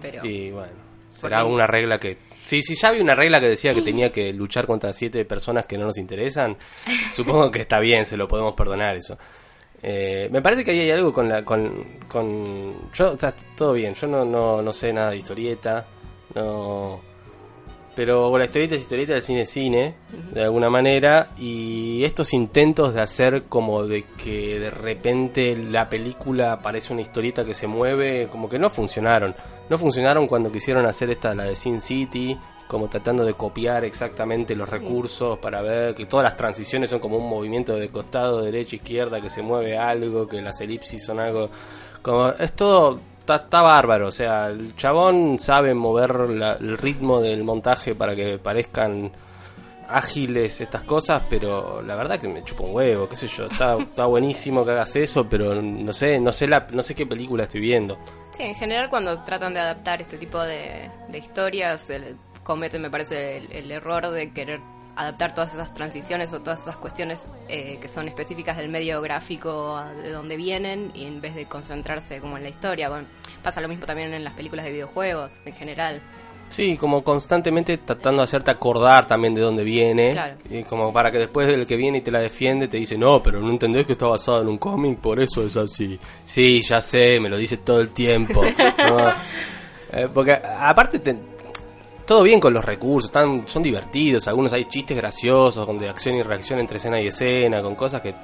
[0.00, 0.72] pero Y bueno,
[1.12, 2.16] será Porque- una regla que...
[2.42, 5.66] Sí, sí, ya había una regla que decía que tenía que luchar contra siete personas
[5.66, 6.56] que no nos interesan.
[7.14, 9.16] Supongo que está bien, se lo podemos perdonar eso.
[9.82, 11.44] Eh, me parece que ahí hay algo con la...
[11.44, 15.86] Con, con, yo, está todo bien, yo no, no, no sé nada de historieta,
[16.34, 17.11] no...
[17.94, 19.94] Pero la historieta es historieta, el cine es cine,
[20.32, 26.60] de alguna manera, y estos intentos de hacer como de que de repente la película
[26.60, 29.34] parece una historieta que se mueve, como que no funcionaron.
[29.68, 34.56] No funcionaron cuando quisieron hacer esta, la de Sin City, como tratando de copiar exactamente
[34.56, 38.76] los recursos para ver que todas las transiciones son como un movimiento de costado, derecha,
[38.76, 41.50] izquierda, que se mueve algo, que las elipsis son algo...
[42.00, 44.08] Como, es todo está, está bárbaro.
[44.08, 49.10] O sea, el chabón sabe mover la- el ritmo del montaje para que parezcan
[49.88, 53.46] ágiles estas cosas, pero la verdad que me chupa un huevo, qué sé yo.
[53.46, 57.06] Está, está buenísimo que hagas eso, pero no sé, no sé la, no sé qué
[57.06, 57.98] película estoy viendo.
[58.32, 62.90] Sí, en general cuando tratan de adaptar este tipo de, de historias, el- cometen, me
[62.90, 64.60] parece, el, el error de querer
[64.96, 69.82] adaptar todas esas transiciones o todas esas cuestiones eh, que son específicas del medio gráfico
[70.02, 72.88] de donde vienen y en vez de concentrarse como en la historia.
[72.88, 73.06] Bueno,
[73.42, 76.00] pasa lo mismo también en las películas de videojuegos en general.
[76.48, 80.12] Sí, como constantemente tratando de hacerte acordar también de dónde viene.
[80.12, 80.36] Claro.
[80.50, 83.22] Y como para que después el que viene y te la defiende te dice, no,
[83.22, 85.98] pero no entendés que está basado en un cómic, por eso es así.
[86.26, 88.42] Sí, ya sé, me lo dice todo el tiempo.
[88.44, 89.12] ¿no?
[89.94, 91.18] Eh, porque aparte te-
[92.06, 96.16] todo bien con los recursos, están, son divertidos, algunos hay chistes graciosos, con de acción
[96.16, 98.14] y reacción entre escena y escena, con cosas que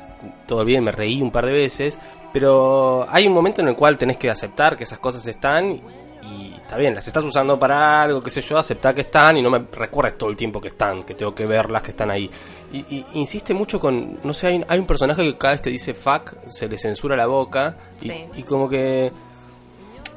[0.47, 1.99] todo bien, me reí un par de veces,
[2.33, 5.81] pero hay un momento en el cual tenés que aceptar que esas cosas están
[6.31, 9.43] y está bien, las estás usando para algo, qué sé yo, aceptar que están y
[9.43, 12.29] no me recuerdes todo el tiempo que están, que tengo que verlas que están ahí.
[12.73, 15.71] Y, y insiste mucho con, no sé, hay, hay un personaje que cada vez que
[15.71, 18.25] dice fuck se le censura la boca y, Sí.
[18.37, 19.11] y como que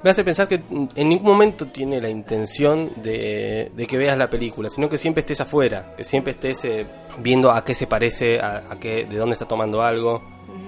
[0.03, 0.55] me hace pensar que
[0.95, 5.21] en ningún momento tiene la intención de, de que veas la película, sino que siempre
[5.21, 6.85] estés afuera, que siempre estés eh,
[7.19, 10.21] viendo a qué se parece, a, a qué, de dónde está tomando algo.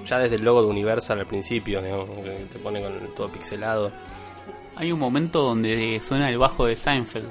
[0.05, 3.91] Ya desde el logo de Universal al principio, digamos, que te pone con todo pixelado.
[4.75, 7.27] Hay un momento donde suena el bajo de Seinfeld.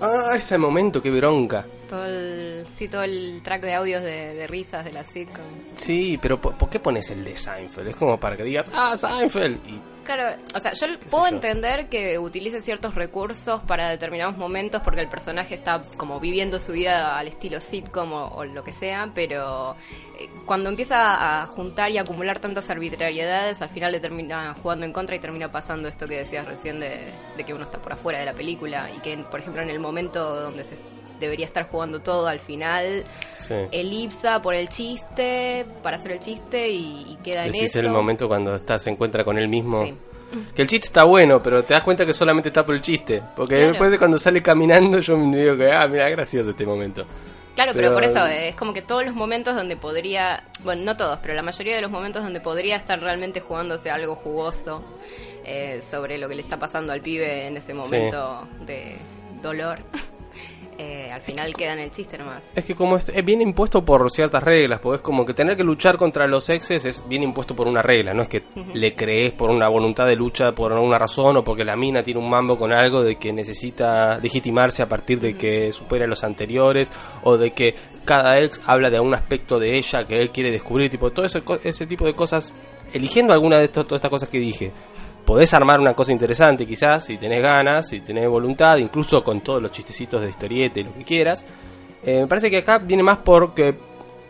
[0.00, 1.64] Ah, ese momento, qué bronca.
[1.88, 5.44] Todo el, sí, todo el track de audios de, de risas de la sitcom.
[5.74, 7.88] Sí, pero ¿por, por qué pones el de Seinfeld?
[7.88, 9.58] Es como para que digas, ah, Seinfeld.
[9.68, 11.34] Y Claro, o sea, yo puedo yo?
[11.34, 16.72] entender que utilice ciertos recursos para determinados momentos porque el personaje está como viviendo su
[16.72, 19.76] vida al estilo sitcom o, o lo que sea, pero
[20.18, 24.92] eh, cuando empieza a juntar y acumular tantas arbitrariedades, al final le termina jugando en
[24.92, 28.18] contra y termina pasando esto que decías recién de, de que uno está por afuera
[28.18, 30.76] de la película y que, por ejemplo, en el momento donde se
[31.22, 33.04] debería estar jugando todo, al final
[33.38, 33.54] sí.
[33.72, 37.80] elipsa por el chiste, para hacer el chiste y, y queda en Decís eso.
[37.80, 39.84] el momento cuando está, se encuentra con él mismo.
[39.84, 39.94] Sí.
[40.54, 43.22] Que el chiste está bueno, pero te das cuenta que solamente está por el chiste.
[43.36, 43.68] Porque Claro.
[43.70, 47.04] después de cuando sale caminando, yo me digo que, ah, mira, gracioso este momento.
[47.54, 50.96] Claro, pero, Pero- por eso es como que todos los momentos donde podría, bueno, no
[50.96, 54.82] todos, pero la mayoría de los momentos donde podría estar realmente jugándose algo jugoso
[55.44, 58.96] eh, sobre lo que le está pasando al pibe en ese momento de
[59.42, 59.80] dolor,
[60.82, 62.50] eh, al final queda en el chiste nomás.
[62.54, 65.56] Es que como es, es bien impuesto por ciertas reglas, porque es como que tener
[65.56, 68.42] que luchar contra los exes es bien impuesto por una regla, no es que
[68.74, 72.18] le crees por una voluntad de lucha por alguna razón o porque la mina tiene
[72.20, 76.24] un mambo con algo de que necesita legitimarse a partir de que supera a los
[76.24, 77.74] anteriores o de que
[78.04, 81.42] cada ex habla de un aspecto de ella que él quiere descubrir, tipo todo ese,
[81.62, 82.52] ese tipo de cosas,
[82.92, 84.72] eligiendo alguna de esto- todas estas cosas que dije.
[85.24, 89.62] Podés armar una cosa interesante quizás, si tenés ganas, si tenés voluntad, incluso con todos
[89.62, 91.46] los chistecitos de historieta y lo que quieras.
[92.04, 93.76] Eh, me parece que acá viene más porque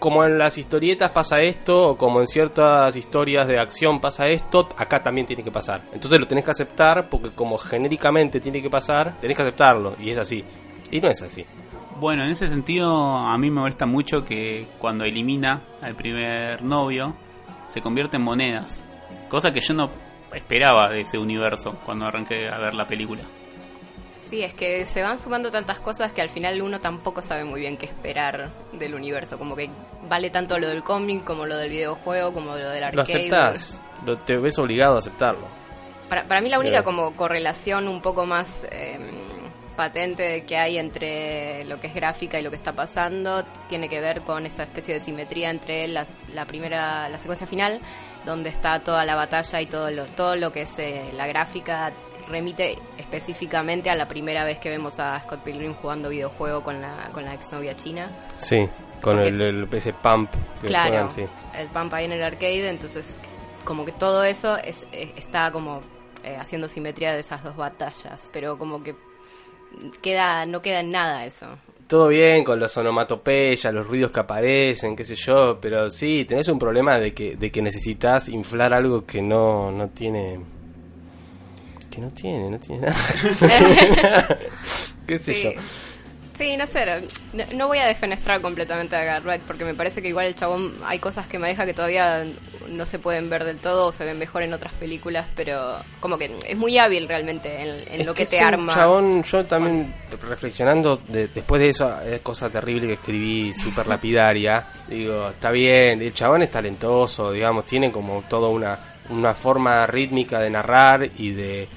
[0.02, 4.68] como en las historietas pasa esto, o como en ciertas historias de acción pasa esto,
[4.76, 5.82] acá también tiene que pasar.
[5.92, 9.94] Entonces lo tenés que aceptar porque como genéricamente tiene que pasar, tenés que aceptarlo.
[10.00, 10.44] Y es así.
[10.90, 11.46] Y no es así.
[12.00, 17.14] Bueno, en ese sentido, a mí me molesta mucho que cuando elimina al primer novio,
[17.68, 18.84] se convierte en monedas.
[19.28, 19.90] Cosa que yo no
[20.34, 23.22] esperaba de ese universo cuando arranqué a ver la película.
[24.16, 27.60] Sí, es que se van sumando tantas cosas que al final uno tampoco sabe muy
[27.60, 29.68] bien qué esperar del universo, como que
[30.08, 32.96] vale tanto lo del cómic como lo del videojuego, como lo del arcade.
[32.96, 33.82] Lo aceptás.
[34.06, 35.46] Lo, te ves obligado a aceptarlo.
[36.08, 38.98] Para, para mí la única como correlación un poco más eh,
[39.76, 44.00] patente que hay entre lo que es gráfica y lo que está pasando tiene que
[44.00, 47.80] ver con esta especie de simetría entre las- la primera, la secuencia final,
[48.24, 51.92] donde está toda la batalla y todo lo, todo lo que es eh, la gráfica
[52.28, 57.10] remite específicamente a la primera vez que vemos a Scott Pilgrim jugando videojuego con la,
[57.12, 58.10] con la exnovia china.
[58.36, 58.68] Sí,
[59.00, 61.24] con el, el- ese pump que Claro, juegan, sí.
[61.58, 63.16] el Pampa ahí en el arcade, entonces
[63.64, 65.82] como que todo eso es, es- está como
[66.22, 68.94] eh, haciendo simetría de esas dos batallas, pero como que
[70.00, 71.46] queda no queda en nada eso.
[71.92, 76.48] Todo bien con los onomatopeyas, los ruidos que aparecen, qué sé yo, pero sí, tenés
[76.48, 80.40] un problema de que, de que necesitas inflar algo que no, no tiene...
[81.90, 82.96] Que no tiene, no tiene nada.
[83.42, 84.38] No tiene nada.
[85.06, 85.42] qué sé Sí.
[85.42, 85.50] yo.
[86.38, 86.86] Sí, no sé,
[87.34, 90.74] no, no voy a defenestrar completamente a Garrett porque me parece que igual el chabón
[90.84, 92.24] hay cosas que maneja que todavía
[92.68, 96.16] no se pueden ver del todo o se ven mejor en otras películas, pero como
[96.18, 98.72] que es muy hábil realmente en, en Es lo que, es te un arma.
[98.74, 104.66] Chabón, yo también reflexionando de- después de eso, eh, cosa terrible que escribí, súper lapidaria,
[104.88, 108.78] digo, está bien, el chabón es talentoso, digamos, tiene como toda una,
[109.10, 111.68] una forma rítmica de narrar y de,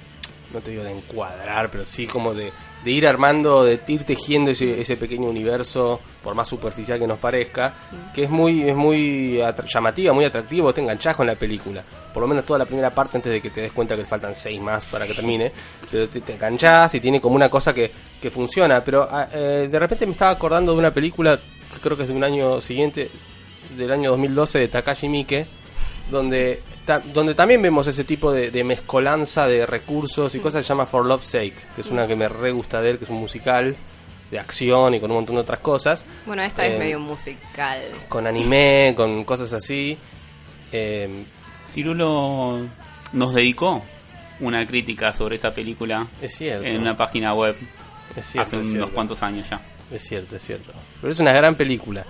[0.53, 2.51] no te digo de encuadrar, pero sí como de,
[2.85, 7.17] de ir armando, de ir tejiendo ese, ese pequeño universo, por más superficial que nos
[7.17, 7.73] parezca,
[8.13, 9.41] que es muy, es muy
[9.73, 11.83] llamativa, muy atractivo, te enganchás con la película.
[12.13, 14.35] Por lo menos toda la primera parte antes de que te des cuenta que faltan
[14.35, 15.51] seis más para que termine.
[15.89, 18.83] Pero te, te enganchás y tiene como una cosa que, que funciona.
[18.83, 21.39] Pero ah, eh, de repente me estaba acordando de una película
[21.73, 23.09] que creo que es de un año siguiente,
[23.75, 25.47] del año 2012, de Takashi Miike,
[26.11, 30.63] donde, ta- donde también vemos ese tipo de, de mezcolanza de recursos y cosas que
[30.63, 33.05] se llama For Love's Sake, que es una que me re gusta de él, que
[33.05, 33.75] es un musical
[34.31, 37.79] de acción y con un montón de otras cosas, Bueno, esta Eh, es medio musical.
[38.09, 39.97] con anime, con cosas así.
[40.71, 41.25] Eh,
[41.67, 42.59] Cirulo
[43.13, 43.81] nos dedicó
[44.39, 46.67] una crítica sobre esa película es cierto.
[46.67, 47.55] en una página web
[48.15, 48.91] es cierto, hace es unos cierto.
[48.93, 49.61] cuantos años ya.
[49.91, 50.71] Es cierto, es cierto.
[51.01, 52.03] Pero es una gran película.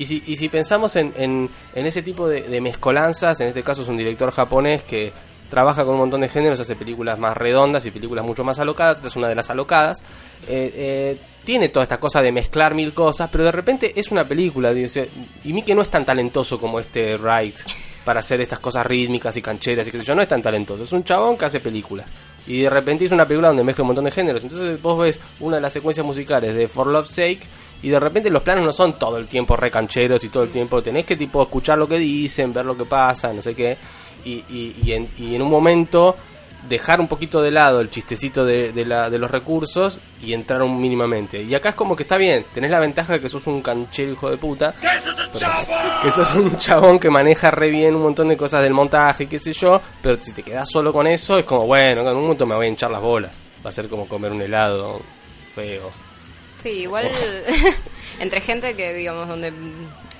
[0.00, 3.62] Y si, y si pensamos en, en, en ese tipo de, de mezcolanzas, en este
[3.62, 5.12] caso es un director japonés que
[5.50, 8.96] trabaja con un montón de géneros, hace películas más redondas y películas mucho más alocadas,
[8.96, 10.02] esta es una de las alocadas,
[10.48, 14.26] eh, eh, tiene toda esta cosa de mezclar mil cosas, pero de repente es una
[14.26, 15.10] película, dice,
[15.44, 17.56] y Mike no es tan talentoso como este Wright
[18.02, 20.92] para hacer estas cosas rítmicas y cancheras y qué yo, no es tan talentoso, es
[20.92, 22.10] un chabón que hace películas.
[22.46, 24.42] Y de repente hizo una película donde mezcla un montón de géneros.
[24.42, 27.40] Entonces vos ves una de las secuencias musicales de For Love's Sake
[27.82, 30.82] y de repente los planos no son todo el tiempo recancheros y todo el tiempo
[30.82, 33.76] tenés que tipo escuchar lo que dicen, ver lo que pasa, no sé qué.
[34.24, 36.14] Y, y, y en, y en un momento
[36.68, 40.62] dejar un poquito de lado el chistecito de, de, la, de los recursos y entrar
[40.62, 41.42] un mínimamente.
[41.42, 44.12] Y acá es como que está bien, tenés la ventaja de que sos un canchero
[44.12, 44.74] hijo de puta.
[45.32, 45.46] Pero-
[46.02, 49.26] que sos un chabón que maneja re bien un montón de cosas del montaje y
[49.26, 52.22] qué sé yo, pero si te quedás solo con eso es como, bueno, en un
[52.24, 53.40] momento me voy a hinchar las bolas.
[53.64, 55.00] Va a ser como comer un helado
[55.54, 55.90] feo.
[56.62, 57.08] Sí, igual
[58.20, 59.52] entre gente que digamos donde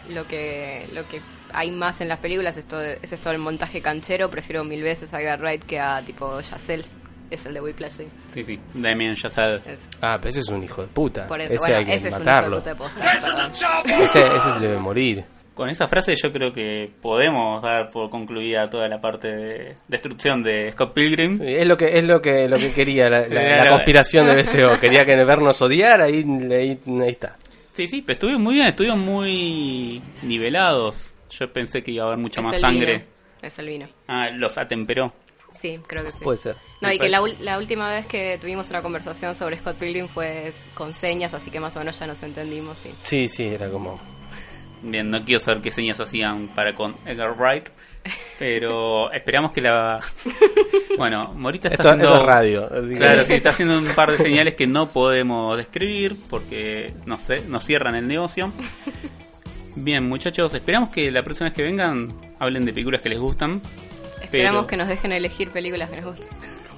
[0.08, 1.20] lo que lo que
[1.52, 5.12] hay más en las películas es todo, es esto del montaje canchero, prefiero mil veces
[5.14, 6.84] a Edgar Wright que a tipo Yacel,
[7.30, 7.92] es el de Whiplash.
[7.92, 8.04] sí.
[8.32, 9.60] Sí, sí, Damien Chazelle.
[10.00, 11.26] Ah, pero ese es un hijo de puta.
[11.26, 12.58] por eso, ese bueno, hay que ese es un hijo de matarlo.
[12.58, 15.24] puta de posta, ese, ese debe morir.
[15.60, 20.42] Con esa frase yo creo que podemos dar por concluida toda la parte de destrucción
[20.42, 21.36] de Scott Pilgrim.
[21.36, 23.70] Sí, es lo que es lo que lo que quería la, la- la Claro.
[23.72, 24.80] conspiración de BCO.
[24.80, 27.36] Quería que vernos odiar, ahí, ahí, ahí está.
[27.74, 31.12] Sí, sí, pero estuvieron muy bien, estuvieron muy nivelados.
[31.28, 32.92] Yo pensé que iba a haber mucha Es más el sangre.
[32.94, 33.04] vino,
[33.42, 33.88] Es el vino.
[34.08, 35.12] Ah, los atemperó.
[35.60, 36.18] Sí, creo que sí.
[36.22, 36.56] Puede ser.
[36.80, 40.54] No, y que la, la última vez que tuvimos una conversación sobre Scott Pilgrim fue
[40.72, 42.90] con señas, así que más o menos ya nos entendimos, sí.
[43.02, 44.00] Sí, sí, era como.
[44.82, 47.68] Bien, no quiero saber qué señas hacían para con Edgar Wright,
[48.38, 50.00] pero esperamos que la...
[50.96, 52.08] Bueno, Morita está Esto, haciendo...
[52.10, 52.66] esto es radio.
[52.72, 56.92] así que- Claro, sí, está haciendo un par de señales que no podemos describir porque,
[57.06, 58.52] no sé, nos cierran el negocio.
[59.76, 62.08] Bien, muchachos, esperamos que la próxima vez que vengan
[62.38, 63.62] hablen de películas que les gustan.
[64.22, 66.28] Esperamos Pero- que nos dejen elegir películas que nos gustan.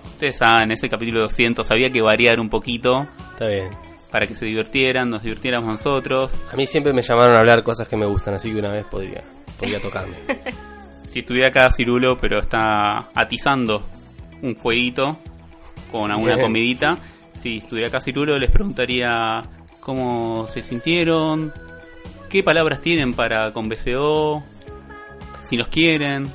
[0.06, 3.70] Ustedes saben, ese capítulo 200 había que variar un poquito Está bien.
[4.12, 6.32] Para que se divirtieran, nos divirtiéramos nosotros.
[6.52, 8.84] A mí siempre me llamaron a hablar cosas que me gustan, así que una vez
[8.84, 9.22] podría,
[9.58, 10.14] podría tocarme.
[11.08, 13.82] Si estuviera acá Cirulo, pero está atizando
[14.40, 15.18] un fueguito
[15.90, 16.46] con alguna Bien.
[16.46, 16.96] comidita,
[17.34, 19.42] si estuviera acá Cirulo les preguntaría
[19.80, 21.52] cómo se sintieron,
[22.30, 24.42] qué palabras tienen para con BCO,
[25.46, 26.30] si nos quieren.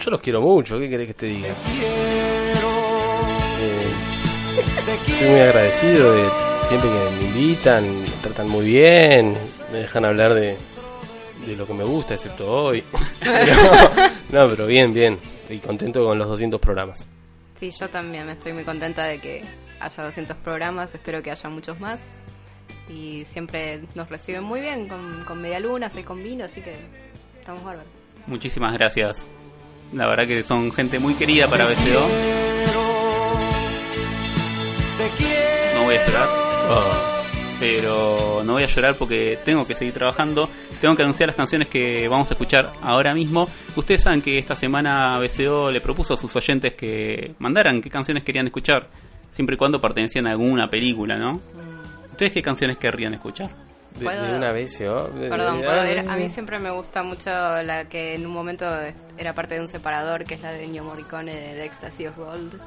[0.00, 1.50] Yo los quiero mucho, ¿qué querés que te diga?
[3.60, 3.92] Eh,
[5.06, 9.34] estoy muy agradecido de siempre que me invitan, me tratan muy bien,
[9.72, 10.56] me dejan hablar de,
[11.46, 12.84] de lo que me gusta, excepto hoy.
[14.30, 15.18] No, pero bien, bien.
[15.48, 17.08] Y contento con los 200 programas.
[17.58, 19.42] Sí, yo también estoy muy contenta de que
[19.80, 22.00] haya 200 programas, espero que haya muchos más.
[22.90, 26.76] Y siempre nos reciben muy bien con, con medialunas y con vino, así que
[27.38, 27.90] estamos bárbaros.
[28.26, 29.26] Muchísimas gracias.
[29.94, 32.08] La verdad que son gente muy querida para BCO.
[35.74, 36.47] No voy a
[37.58, 40.48] pero no voy a llorar porque tengo que seguir trabajando.
[40.80, 43.48] Tengo que anunciar las canciones que vamos a escuchar ahora mismo.
[43.76, 48.22] Ustedes saben que esta semana BCO le propuso a sus oyentes que mandaran qué canciones
[48.22, 48.88] querían escuchar,
[49.32, 51.40] siempre y cuando pertenecían a alguna película, ¿no?
[52.10, 53.50] ¿Ustedes qué canciones querrían escuchar?
[53.98, 54.22] De, ¿Puedo?
[54.22, 55.10] de una vez, ¿oh?
[55.28, 56.00] Perdón, ¿puedo ir?
[56.08, 57.30] A mí siempre me gusta mucho
[57.62, 58.66] la que en un momento
[59.16, 62.16] era parte de un separador, que es la de Ennio Morricone de, de Ecstasy of
[62.16, 62.60] Gold.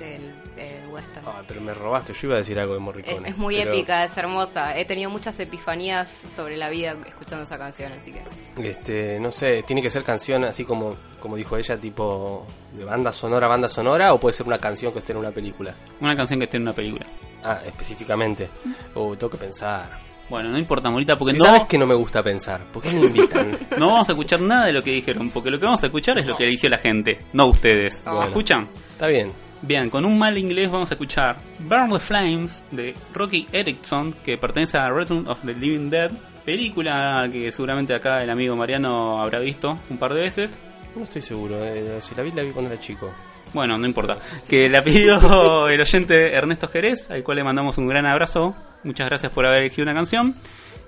[0.00, 1.26] Del, del western.
[1.26, 3.28] Ah, pero me robaste, yo iba a decir algo de es, Morricone.
[3.28, 4.76] es muy pero, épica, es hermosa.
[4.76, 8.22] He tenido muchas epifanías sobre la vida escuchando esa canción, así que...
[8.68, 13.12] Este, no sé, tiene que ser canción así como, como dijo ella, tipo de banda
[13.12, 15.74] sonora, banda sonora, o puede ser una canción que esté en una película.
[16.00, 17.06] Una canción que esté en una película.
[17.44, 18.48] Ah, específicamente.
[18.94, 20.10] Oh, tengo que pensar.
[20.28, 22.94] Bueno, no importa, Morita, porque Si no, sabes que no me gusta pensar, ¿por qué
[22.94, 23.58] me invitan?
[23.78, 26.18] no vamos a escuchar nada de lo que dijeron, porque lo que vamos a escuchar
[26.18, 28.00] es lo que eligió la gente, no ustedes.
[28.04, 28.22] Bueno.
[28.24, 28.68] ¿Escuchan?
[28.92, 29.32] Está bien.
[29.62, 34.38] Bien, con un mal inglés vamos a escuchar Burn the Flames de Rocky Erickson, que
[34.38, 36.10] pertenece a Return of the Living Dead,
[36.46, 40.58] película que seguramente acá el amigo Mariano habrá visto un par de veces.
[40.96, 43.12] No estoy seguro, eh, si la vi, la vi cuando era chico.
[43.52, 44.16] Bueno, no importa.
[44.48, 48.54] Que la pidió el oyente Ernesto Jerez, al cual le mandamos un gran abrazo.
[48.82, 50.34] Muchas gracias por haber elegido una canción.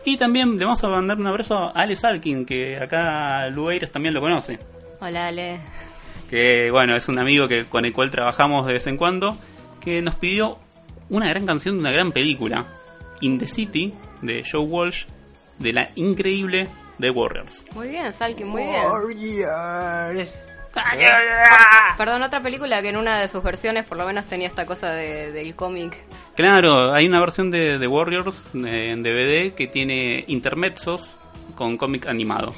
[0.04, 4.14] Y también le vamos a mandar un abrazo a Alex Alkin, que acá Lueiras también
[4.14, 4.58] lo conoce.
[5.00, 5.60] Hola, Ale.
[6.32, 9.36] Que bueno, es un amigo que, con el cual trabajamos de vez en cuando.
[9.82, 10.56] Que nos pidió
[11.10, 12.64] una gran canción de una gran película.
[13.20, 15.04] In the City, de Joe Walsh,
[15.58, 16.68] de la increíble
[16.98, 17.66] The Warriors.
[17.74, 18.80] Muy bien, Salkin, muy bien.
[21.98, 24.90] Perdón, otra película que en una de sus versiones por lo menos tenía esta cosa
[24.90, 26.02] de- del cómic.
[26.34, 31.18] Claro, hay una versión de The Warriors eh, en DVD que tiene intermezzos
[31.54, 32.54] con cómic animado.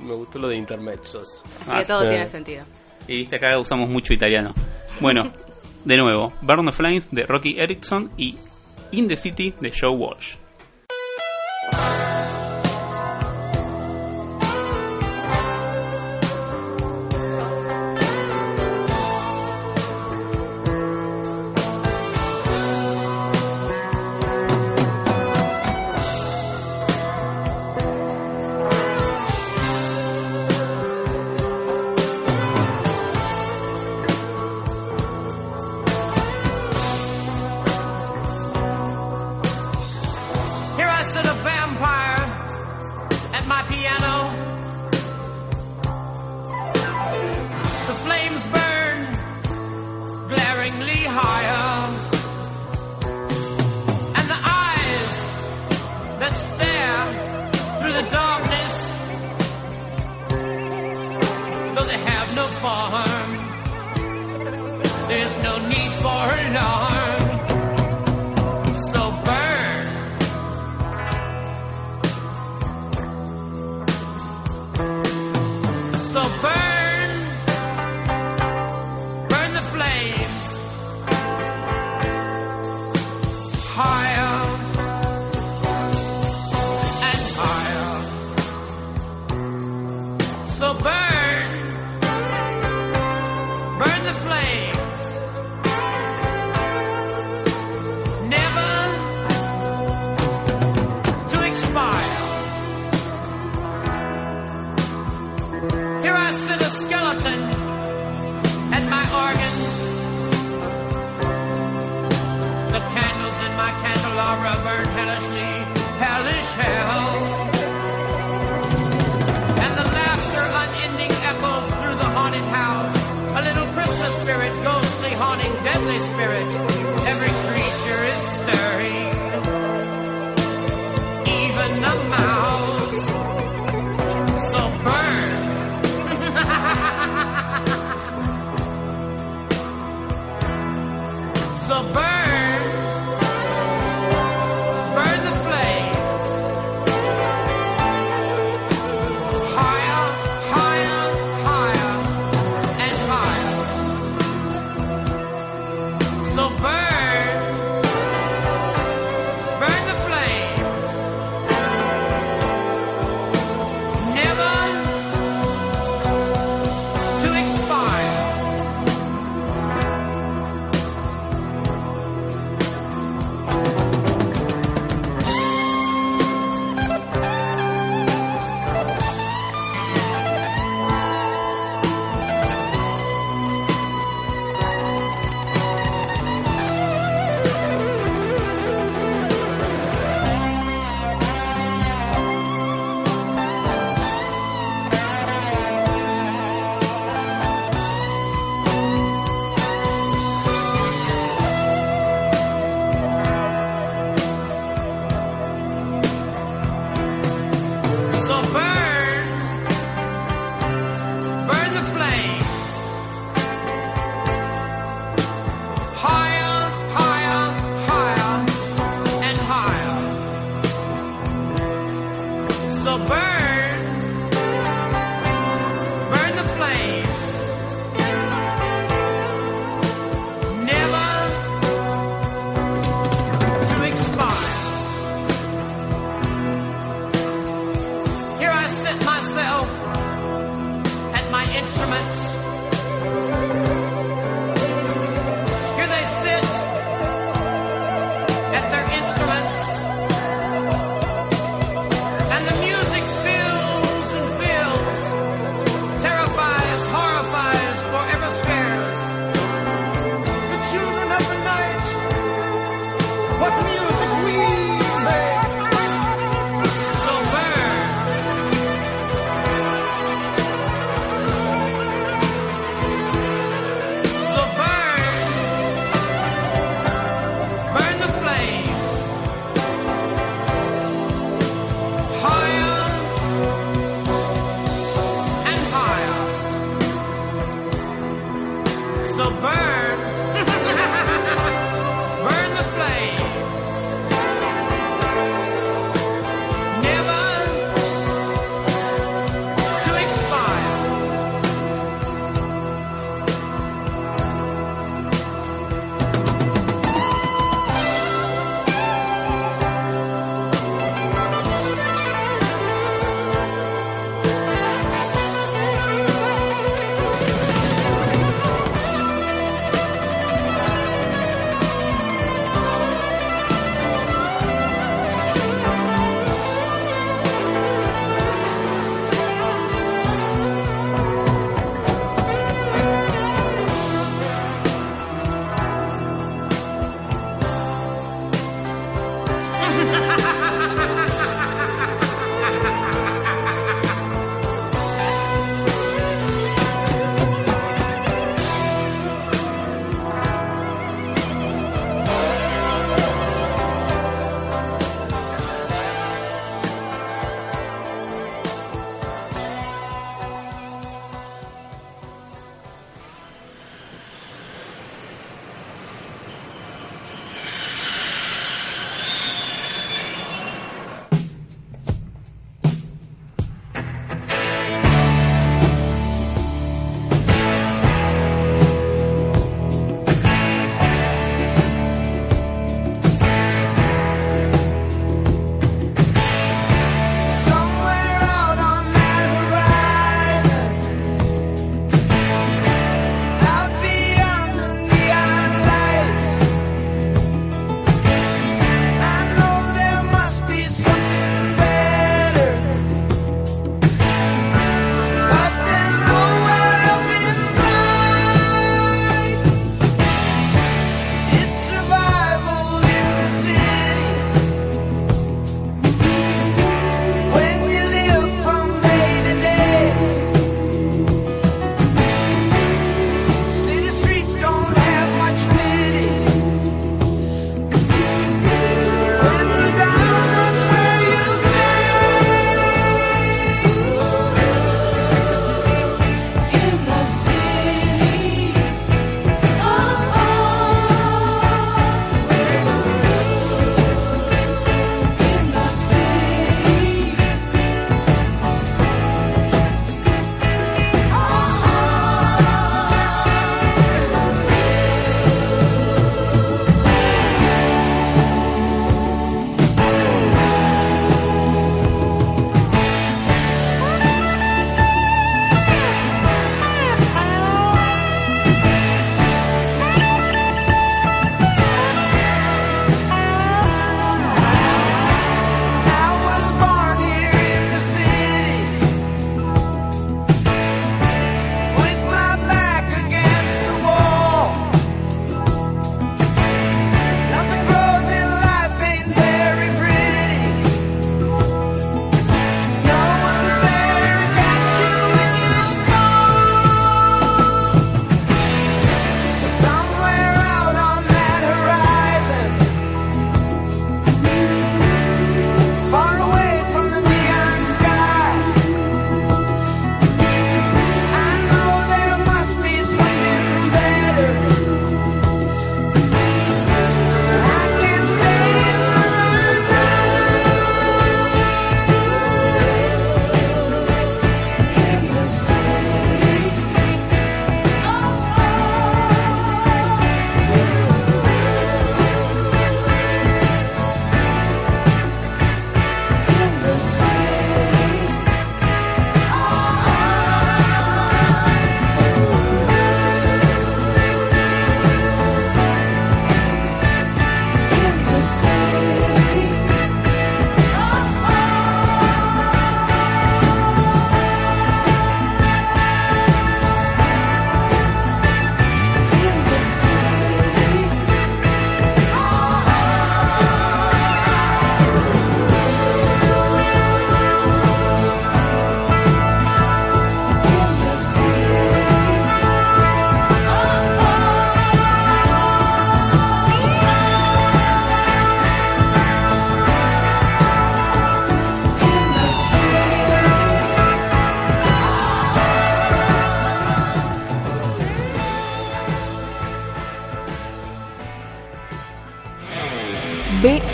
[0.00, 1.42] Me gustó lo de intermezzos.
[1.60, 2.08] Así Ah, que todo sí.
[2.08, 2.64] tiene sentido.
[3.08, 4.54] Y viste, acá usamos mucho italiano.
[5.00, 5.32] Bueno,
[5.84, 8.36] de nuevo, Burn the Flames de Rocky Erickson y
[8.92, 10.36] In the City de Joe Walsh.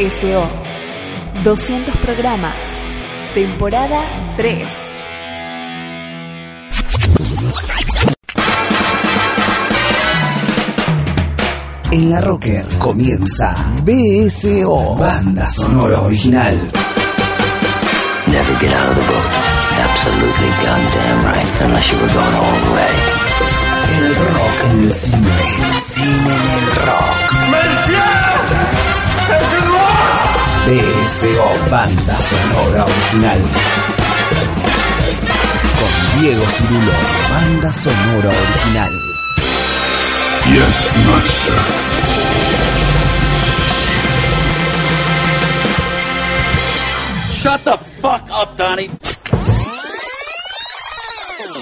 [0.05, 0.51] BSO.
[1.43, 2.83] 200 programas.
[3.33, 4.73] Temporada 3.
[11.91, 16.55] En la Rocker comienza BSO, banda sonora original.
[18.27, 19.29] Never get out of the boat.
[19.79, 21.63] Absolutely goddamn right.
[21.63, 22.93] Unless you were going all the way.
[23.97, 25.29] El rock en el cine.
[25.73, 27.15] El cine en el rock.
[30.67, 33.41] BSO, banda sonora original.
[35.79, 36.93] Con Diego Cirulo,
[37.31, 38.93] banda sonora original.
[40.53, 42.65] Yes, master.
[47.43, 48.91] Shut the fuck up, Donnie.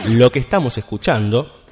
[0.09, 1.63] Lo que estamos escuchando,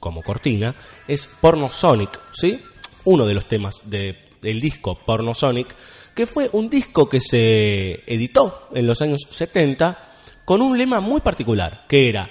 [0.00, 0.74] como cortina,
[1.06, 2.60] es Porno Sonic, ¿sí?
[3.04, 5.74] Uno de los temas de- del disco Porno Sonic,
[6.20, 9.96] que fue un disco que se editó en los años 70
[10.44, 12.30] con un lema muy particular, que era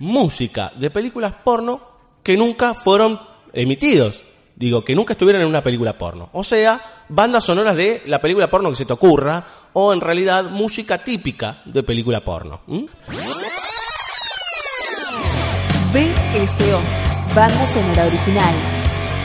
[0.00, 1.80] música de películas porno
[2.24, 3.20] que nunca fueron
[3.52, 4.24] emitidos.
[4.56, 6.28] Digo, que nunca estuvieron en una película porno.
[6.32, 10.50] O sea, bandas sonoras de la película porno que se te ocurra, o en realidad
[10.50, 12.62] música típica de película porno.
[15.92, 16.80] BSO.
[17.32, 18.54] Banda sonora original.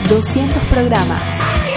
[0.08, 1.69] 200 programas.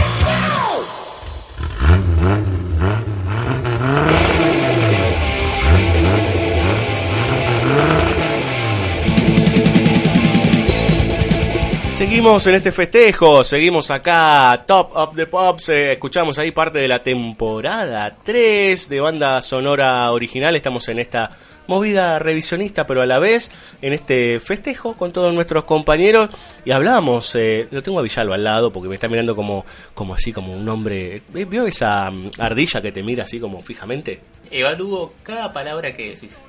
[12.24, 16.88] Seguimos en este festejo, seguimos acá, Top of the Pops, eh, escuchamos ahí parte de
[16.88, 21.32] la temporada 3 de banda sonora original, estamos en esta
[21.68, 23.52] movida revisionista, pero a la vez
[23.82, 26.30] en este festejo con todos nuestros compañeros
[26.64, 30.14] y hablamos, eh, lo tengo a Villalba al lado porque me está mirando como, como
[30.14, 31.45] así, como un hombre, ¿eh?
[31.45, 34.22] ¿vio esa mm, ardilla que te mira así como fijamente?
[34.50, 36.45] Evalúo cada palabra que decís.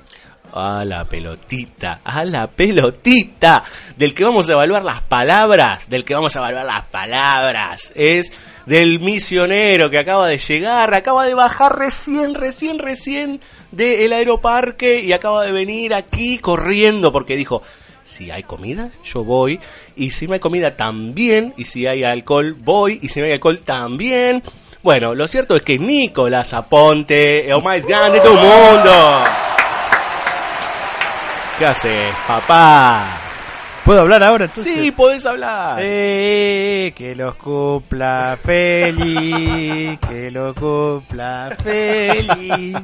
[0.57, 3.65] A la pelotita, a la pelotita,
[3.97, 8.31] del que vamos a evaluar las palabras, del que vamos a evaluar las palabras, es
[8.65, 13.41] del misionero que acaba de llegar, acaba de bajar recién, recién, recién
[13.71, 17.61] del aeroparque y acaba de venir aquí corriendo porque dijo,
[18.01, 19.59] si hay comida, yo voy,
[19.97, 23.33] y si no hay comida también, y si hay alcohol, voy, y si no hay
[23.33, 24.41] alcohol también.
[24.83, 29.23] Bueno, lo cierto es que Nicolás Aponte, el más grande del mundo.
[31.57, 33.01] ¿Qué haces, papá?
[33.85, 34.73] ¿Puedo hablar ahora entonces?
[34.73, 35.79] Sí, podés hablar.
[35.81, 42.75] Eh, que los cumpla feliz, que lo cumpla feliz,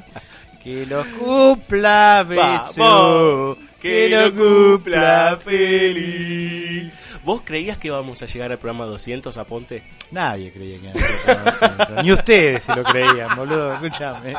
[0.63, 6.93] que los cumpla beso, que lo cumpla feliz.
[7.25, 9.83] ¿Vos creías que íbamos a llegar al programa 200, Aponte?
[10.11, 14.33] Nadie creía que iba a ser tan Ni ustedes se lo creían, boludo, escúchame.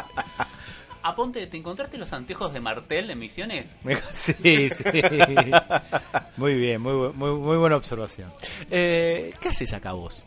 [1.02, 3.76] Aponte, ¿te encontraste los anteojos de Martel en Misiones?
[4.14, 4.84] Sí, sí.
[6.36, 8.32] Muy bien, muy, muy, muy buena observación.
[8.70, 10.24] Eh, ¿Qué haces acá vos?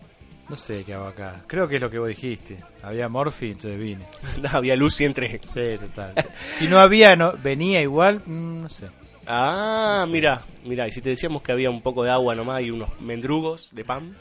[0.50, 1.42] No sé qué hago acá.
[1.48, 2.60] Creo que es lo que vos dijiste.
[2.84, 4.06] Había Morphy, entonces vine.
[4.52, 5.42] había luz y entré.
[5.54, 6.14] Sí, total.
[6.56, 8.90] Si no había, no, venía igual, mm, no sé.
[9.28, 12.70] Ah, mira, mira, y si te decíamos que había un poco de agua nomás y
[12.70, 14.16] unos mendrugos de pan.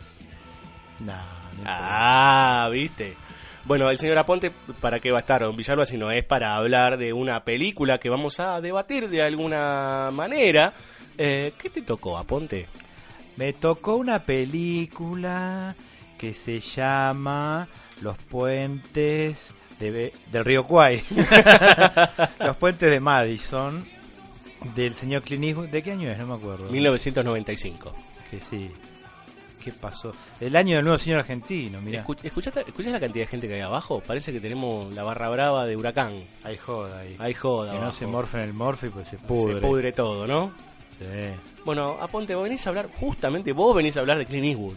[1.00, 1.12] No,
[1.66, 3.16] Ah, viste.
[3.66, 6.54] Bueno, el señor Aponte, ¿para qué va a estar Don Villalba si no es para
[6.54, 10.74] hablar de una película que vamos a debatir de alguna manera?
[11.16, 12.66] Eh, ¿Qué te tocó, Aponte?
[13.36, 15.74] Me tocó una película
[16.18, 17.66] que se llama
[18.02, 21.02] Los puentes de del río Kwai.
[22.40, 23.82] Los puentes de Madison
[24.76, 25.68] del señor Clint Eastwood.
[25.68, 26.18] ¿De qué año es?
[26.18, 26.70] No me acuerdo.
[26.70, 27.94] 1995.
[28.30, 28.70] Que sí.
[29.64, 30.12] ¿Qué pasó?
[30.40, 31.80] El año del nuevo señor argentino.
[31.80, 34.02] Escu- ¿Escuchaste, ¿Escuchás la cantidad de gente que hay abajo?
[34.06, 36.12] Parece que tenemos la barra brava de huracán.
[36.42, 37.16] Hay joda ahí.
[37.18, 37.72] Hay joda.
[37.72, 39.54] Que no se morfen el morfe, pues se pudre.
[39.54, 40.52] Se pudre todo, ¿no?
[40.90, 41.04] Sí.
[41.64, 44.74] Bueno, Aponte, vos venís a hablar, justamente vos venís a hablar de Clint Eastwood.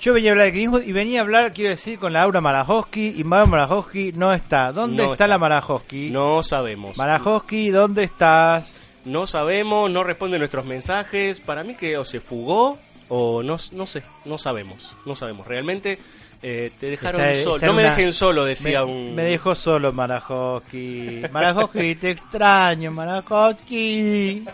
[0.00, 2.40] Yo venía a hablar de Clint Eastwood y venía a hablar, quiero decir, con Laura
[2.40, 4.70] Marajowski y Mauro Marajowski no está.
[4.72, 5.26] ¿Dónde No está, está.
[5.28, 6.10] la Marajowski?
[6.10, 6.96] No sabemos.
[6.96, 8.80] Marajowski, ¿dónde estás?
[9.04, 11.40] No sabemos, no responde nuestros mensajes.
[11.40, 12.78] Para mí que o se fugó
[13.10, 14.96] o no, no sé, no sabemos.
[15.04, 15.46] No sabemos.
[15.46, 15.98] Realmente
[16.42, 17.56] eh, te dejaron Está- solo.
[17.56, 19.14] está No me una- dejen solo, decía me, un...
[19.14, 21.22] Me dejó solo Marajowski.
[21.30, 24.44] Marajowski, te extraño, Marajowski.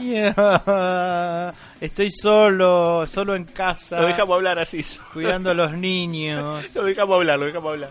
[0.00, 1.52] Yeah.
[1.80, 4.00] Estoy solo, solo en casa.
[4.00, 4.82] Lo dejamos hablar así.
[5.12, 6.64] Cuidando a los niños.
[6.74, 7.90] Lo dejamos hablar, lo dejamos hablar.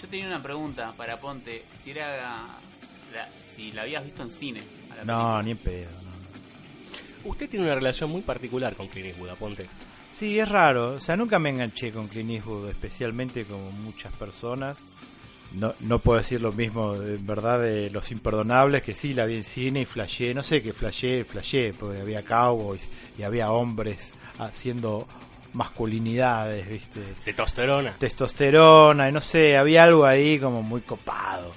[0.00, 1.62] Yo tenía una pregunta para Ponte.
[1.82, 4.62] Si era la, si la habías visto en cine.
[4.92, 5.42] a la No, película.
[5.42, 5.88] ni en pedo.
[7.24, 9.66] Usted tiene una relación muy particular con Clint Eastwood, Aponte.
[10.14, 10.92] Sí, es raro.
[10.94, 14.76] O sea, nunca me enganché con Clint Eastwood, especialmente como muchas personas.
[15.52, 19.36] No, no puedo decir lo mismo, en verdad, de Los Imperdonables, que sí, la vi
[19.36, 20.34] en cine y flashé.
[20.34, 22.82] No sé qué flashé, flashé, porque había cowboys
[23.18, 25.06] y había hombres haciendo
[25.54, 27.00] masculinidades, ¿viste?
[27.24, 27.92] Testosterona.
[27.92, 31.52] Testosterona, y no sé, había algo ahí como muy copado.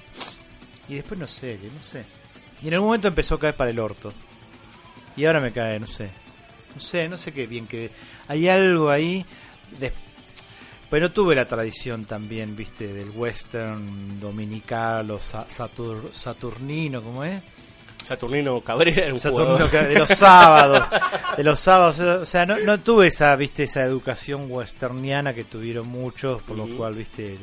[0.88, 2.04] Y después no sé, no sé.
[2.62, 4.12] Y en algún momento empezó a caer para el orto.
[5.16, 6.08] Y ahora me cae, no sé.
[6.74, 7.90] No sé, no sé qué bien que...
[8.28, 9.24] Hay algo ahí...
[9.78, 9.92] De...
[10.90, 17.24] Pero no tuve la tradición también, viste, del western dominical o sa- satur- saturnino, ¿cómo
[17.24, 17.42] es?
[18.06, 19.70] Saturnino Cabrera un Saturnino jugador.
[19.70, 20.84] Ca- de los sábados.
[21.36, 21.98] De los sábados.
[21.98, 26.66] O sea, no, no tuve esa, viste, esa educación westerniana que tuvieron muchos, por lo
[26.76, 27.38] cual, viste,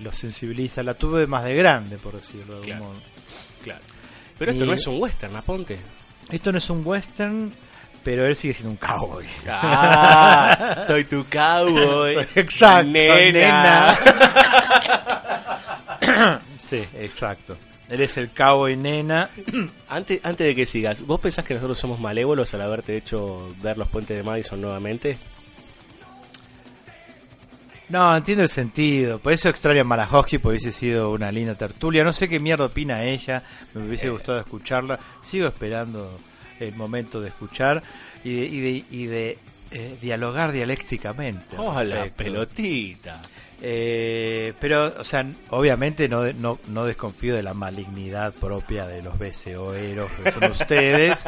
[0.00, 0.82] los sensibiliza.
[0.82, 2.84] La tuve más de grande, por decirlo de algún Claro.
[2.84, 3.00] modo.
[3.62, 3.80] Claro.
[4.38, 5.78] Pero esto no es un western, aponte.
[6.30, 7.52] Esto no es un western,
[8.02, 9.24] pero él sigue siendo un cowboy.
[9.48, 12.16] Ah, soy tu cowboy.
[12.34, 13.96] Exacto, nena.
[16.00, 16.40] nena.
[16.58, 17.56] sí, exacto.
[17.88, 19.28] Él es el cowboy nena.
[19.88, 23.78] Antes, antes de que sigas, ¿vos pensás que nosotros somos malévolos al haberte hecho ver
[23.78, 25.18] los puentes de Madison nuevamente?
[27.88, 29.18] No, entiendo el sentido.
[29.18, 32.02] Por eso extraño a Malahowski, porque hubiese sido una linda tertulia.
[32.02, 33.42] No sé qué mierda opina ella.
[33.74, 33.86] Me Eh.
[33.86, 34.98] hubiese gustado escucharla.
[35.20, 36.18] Sigo esperando
[36.60, 37.82] el momento de escuchar
[38.24, 39.38] y de, y de, y de,
[39.70, 41.56] eh, dialogar dialécticamente.
[41.56, 43.20] al Oh, la pelotita.
[43.62, 49.18] Eh, pero, o sea, obviamente no, no, no desconfío de la malignidad propia de los
[49.18, 51.24] BCOeros que son ustedes.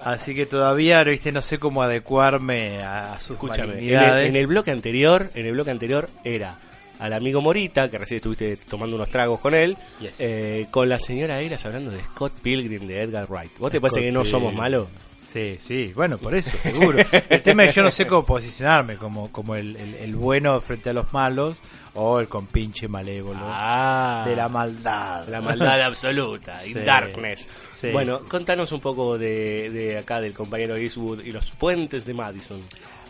[0.00, 4.28] Así que todavía, viste, no sé cómo adecuarme a, a sus Escúchame, en el, malignidades.
[4.28, 6.58] en el bloque anterior, en el bloque anterior era
[6.98, 10.18] al amigo Morita, que recién estuviste tomando unos tragos con él, Yes.
[10.20, 13.50] eh, con la señora Eras hablando de Scott Pilgrim de Edgar Wright.
[13.58, 14.88] ¿Vos te parece que no somos malos?
[15.30, 16.98] Sí, sí, bueno, por eso, seguro.
[17.28, 20.58] El tema es que yo no sé cómo posicionarme, como, como el, el- el bueno
[20.60, 21.60] frente a los malos
[21.94, 25.26] o el compinche malévolo Ah, de la maldad.
[25.28, 26.70] la maldad absoluta, Sí.
[26.78, 27.48] in darkness.
[27.72, 28.24] Sí, bueno, sí.
[28.28, 32.60] contanos un poco de, de acá del compañero Eastwood y los puentes de Madison.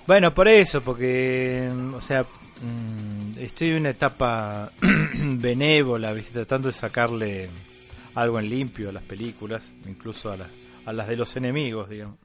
[0.07, 4.71] Bueno, por eso, porque, o sea, mm, estoy en una etapa
[5.15, 6.33] benévola, ¿viste?
[6.33, 7.51] tratando de sacarle
[8.15, 10.49] algo en limpio a las películas, incluso a las,
[10.87, 12.17] a las de los enemigos, digamos.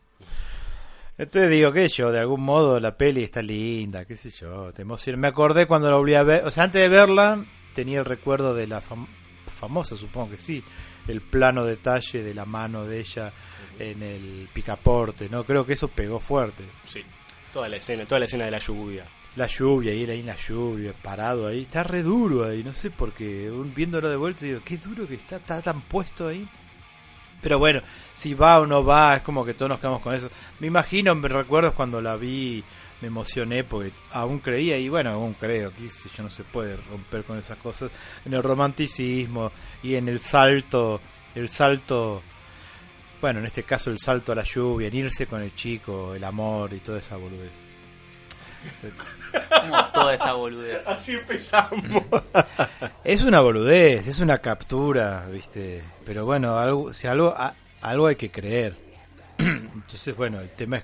[1.17, 4.81] Entonces digo que yo, de algún modo la peli está linda, qué sé yo, te
[4.81, 5.17] emociona.
[5.19, 8.55] Me acordé cuando la volví a ver, o sea, antes de verla tenía el recuerdo
[8.55, 9.07] de la fam-
[9.47, 10.63] famosa, supongo que sí,
[11.07, 13.31] el plano detalle de la mano de ella
[13.77, 15.43] en el picaporte, ¿no?
[15.43, 16.63] Creo que eso pegó fuerte.
[16.85, 17.03] Sí,
[17.53, 19.03] toda la escena, toda la escena de la lluvia.
[19.35, 21.61] La lluvia, y él ahí en la lluvia, parado ahí.
[21.61, 23.49] Está re duro ahí, no sé por qué.
[23.51, 26.47] Un- Viéndolo de vuelta digo, qué duro que está, está tan puesto ahí.
[27.41, 27.81] Pero bueno,
[28.13, 30.29] si va o no va, es como que todos nos quedamos con eso.
[30.59, 32.63] Me imagino, me recuerdo cuando la vi,
[33.01, 37.23] me emocioné porque aún creía, y bueno, aún creo, que yo no se puede romper
[37.23, 37.91] con esas cosas,
[38.25, 39.51] en el romanticismo
[39.81, 41.01] y en el salto,
[41.33, 42.21] el salto,
[43.19, 46.23] bueno, en este caso el salto a la lluvia, en irse con el chico, el
[46.23, 47.65] amor y toda esa boludez.
[49.93, 50.79] Toda esa boludez.
[50.85, 51.81] Así empezamos.
[53.03, 55.83] Es una boludez, es una captura, ¿viste?
[56.05, 58.75] Pero bueno, algo, si algo, a- algo hay que creer.
[59.37, 60.83] Entonces, bueno, el tema es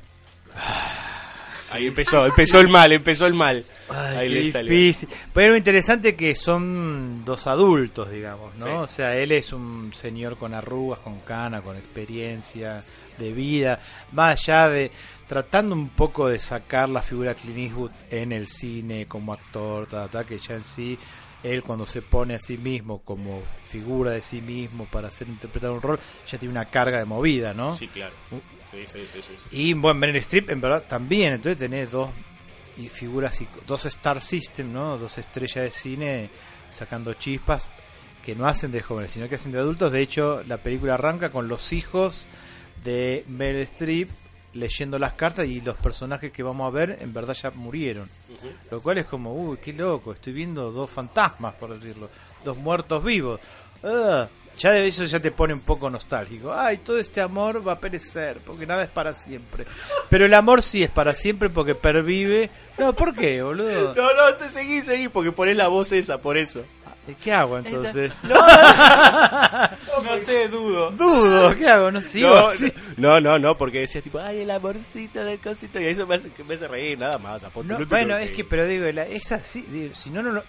[1.72, 3.64] Ahí empezó, empezó el mal, empezó el mal.
[3.90, 4.72] Ahí le salió.
[4.72, 5.10] difícil.
[5.34, 8.66] Pero lo interesante es que son dos adultos, digamos, ¿no?
[8.66, 8.72] Sí.
[8.72, 12.82] O sea, él es un señor con arrugas, con cana, con experiencia
[13.18, 13.80] de vida,
[14.14, 14.92] más allá de
[15.28, 19.88] tratando un poco de sacar la figura de Clint Eastwood en el cine como actor,
[19.88, 20.98] ta, ta, que ya en sí
[21.44, 25.72] él cuando se pone a sí mismo como figura de sí mismo para hacer interpretar
[25.72, 27.76] un rol, ya tiene una carga de movida, ¿no?
[27.76, 28.14] Sí, claro.
[28.72, 29.34] Sí, sí, sí.
[29.52, 32.10] Y bueno, Meryl Streep en verdad también, entonces tenés dos
[32.78, 34.98] y figuras, dos Star System, ¿no?
[34.98, 36.30] Dos estrellas de cine
[36.70, 37.70] sacando chispas
[38.24, 39.92] que no hacen de jóvenes, sino que hacen de adultos.
[39.92, 42.26] De hecho, la película arranca con los hijos
[42.84, 44.10] de Meryl Streep
[44.58, 48.10] leyendo las cartas y los personajes que vamos a ver en verdad ya murieron.
[48.72, 52.10] Lo cual es como, uy, qué loco, estoy viendo dos fantasmas, por decirlo,
[52.44, 53.40] dos muertos vivos.
[53.84, 54.28] Ah,
[54.58, 56.52] ya de eso ya te pone un poco nostálgico.
[56.52, 59.66] Ay, todo este amor va a perecer, porque nada es para siempre.
[60.10, 62.50] Pero el amor sí es para siempre porque pervive.
[62.78, 63.94] No, ¿por qué, boludo?
[63.94, 66.64] No, no, te seguí, seguí, porque ponés la voz esa, por eso.
[67.08, 68.14] ¿Y ¿Qué hago entonces?
[70.04, 70.92] No sé, dudo.
[70.92, 71.92] Dudo, ¿qué hago?
[71.92, 72.72] No sigo No, así.
[72.98, 76.32] no, no, no, porque decías tipo, ay, el amorcito del cosito, y eso me hace,
[76.48, 77.42] me hace reír, nada más.
[77.44, 79.64] No, no bueno, es que, pero digo, la- es así.
[79.70, 80.44] digo, si no, no lo.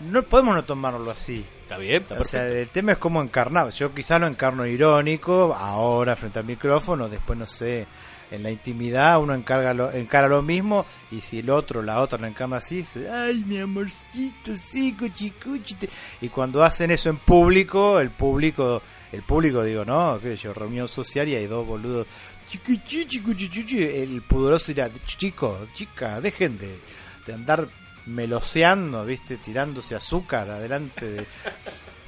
[0.00, 1.44] No podemos no tomarlo así.
[1.62, 3.70] Está bien, está O sea, el tema es cómo encarnar.
[3.70, 7.86] Yo quizá lo encarno irónico, ahora frente al micrófono, después no sé,
[8.32, 12.18] En la intimidad uno encarga lo, encara lo mismo y si el otro, la otra
[12.18, 15.90] lo encarna así, dice, ay mi amorcito, sí, cuchicuchite.
[16.22, 18.80] Y cuando hacen eso en público, el público,
[19.12, 22.06] el público digo, no, qué yo, reunión social y hay dos boludos.
[22.50, 26.78] El pudoroso dirá, chicos, chicas, dejen de,
[27.26, 27.68] de andar
[28.06, 31.26] meloseando, viste, tirándose azúcar adelante de...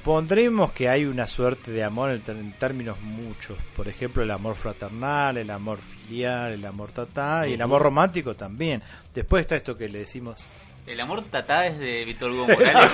[0.05, 3.56] Pondremos que hay una suerte de amor en, términos muchos.
[3.74, 8.35] Por ejemplo, el amor fraternal, el amor filial, el amor tatá y el amor romántico
[8.35, 8.82] también.
[9.14, 10.44] Después está esto que le decimos.
[10.86, 12.90] El amor tatá es de Víctor Hugo Morales.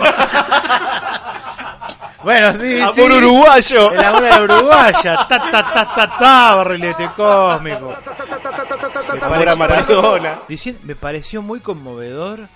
[2.22, 3.02] Bueno, sí, Amor sí.
[3.02, 3.92] uruguayo.
[3.92, 5.26] El amor la uruguaya.
[5.26, 7.96] Ta, ta, ta, ta, ta, barrilete cósmico.
[9.18, 10.40] Me Amor Maradona.
[10.84, 12.48] Me pareció muy conmovedor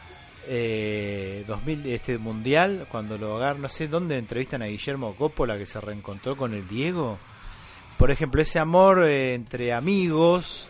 [0.46, 5.66] eh, 2000 este mundial cuando lo agarran, no sé dónde entrevistan a Guillermo Coppola que
[5.66, 7.18] se reencontró con el Diego.
[7.96, 10.68] Por ejemplo, ese amor eh, entre amigos,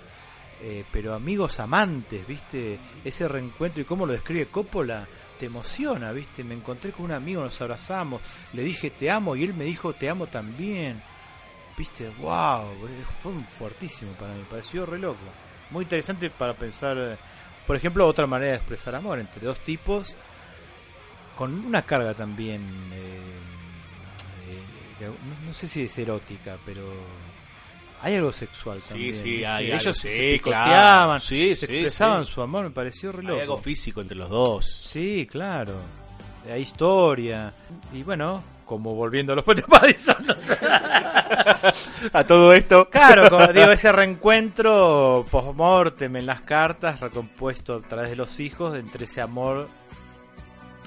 [0.63, 2.79] eh, pero amigos amantes, ¿viste?
[3.05, 5.07] Ese reencuentro y cómo lo describe Coppola
[5.39, 6.45] te emociona, ¿viste?
[6.45, 8.23] Me encontré con un amigo, nos abrazamos,
[8.53, 11.03] le dije te amo y él me dijo te amo también.
[11.77, 12.09] ¿Viste?
[12.21, 12.69] ¡Wow!
[13.21, 15.25] Fue un fuertísimo para mí, pareció re loco.
[15.71, 17.17] Muy interesante para pensar, eh,
[17.66, 20.15] por ejemplo, otra manera de expresar amor entre dos tipos
[21.36, 22.61] con una carga también,
[22.93, 23.20] eh,
[25.01, 26.82] eh, no, no sé si es erótica, pero
[28.03, 29.15] hay algo sexual Sí, también.
[29.15, 29.47] sí, ¿viste?
[29.47, 31.19] hay Ellos algo, se sí, claro.
[31.19, 32.32] Sí, se sí, expresaban sí.
[32.32, 33.35] su amor, me pareció re loco.
[33.36, 34.66] Hay algo físico entre los dos.
[34.66, 35.74] Sí, claro.
[36.53, 37.53] Hay historia.
[37.93, 40.57] Y bueno, como volviendo a los puentes Madison, no sé.
[42.12, 42.89] A todo esto.
[42.91, 48.77] Claro, como digo, ese reencuentro post-mortem en las cartas, recompuesto a través de los hijos,
[48.77, 49.69] entre ese amor,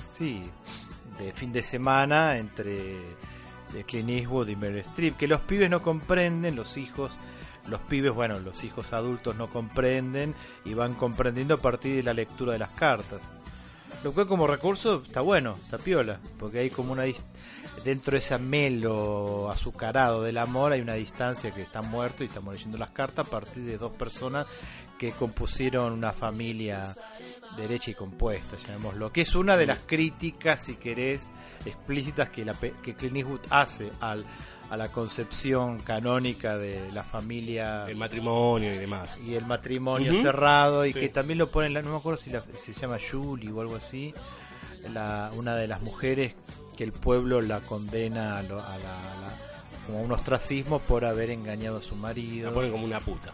[0.05, 0.49] sí,
[1.19, 2.97] de fin de semana entre
[3.73, 7.19] de Clint Eastwood y Meryl Streep, que los pibes no comprenden, los hijos,
[7.67, 10.35] los pibes, bueno, los hijos adultos no comprenden
[10.65, 13.19] y van comprendiendo a partir de la lectura de las cartas.
[14.03, 17.03] Lo cual como recurso está bueno, está piola, porque hay como una
[17.87, 22.53] dentro de ese melo azucarado del amor hay una distancia que está muerto y estamos
[22.53, 24.45] leyendo las cartas a partir de dos personas
[24.99, 26.93] que compusieron una familia
[27.55, 31.31] derecha y compuesta, llamémoslo, que es una de las críticas, si querés,
[31.65, 34.25] explícitas que, la, que Clint Eastwood hace al,
[34.69, 39.17] a la concepción canónica de la familia El matrimonio y demás.
[39.25, 40.99] y el matrimonio cerrado y Sí.
[40.99, 43.61] que también lo ponen, la- no me acuerdo si, la- si se llama Julie o
[43.61, 44.13] algo así,
[44.93, 46.35] la, una de las mujeres
[46.77, 49.37] que el pueblo la condena a, lo- a la, a la-
[49.85, 52.49] como un ostracismo por haber engañado a su marido.
[52.49, 53.33] La ponen como una puta.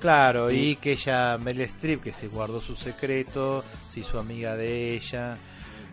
[0.00, 4.94] Claro, y que ella, Meryl Streep, que se guardó su secreto, se hizo amiga de
[4.94, 5.36] ella.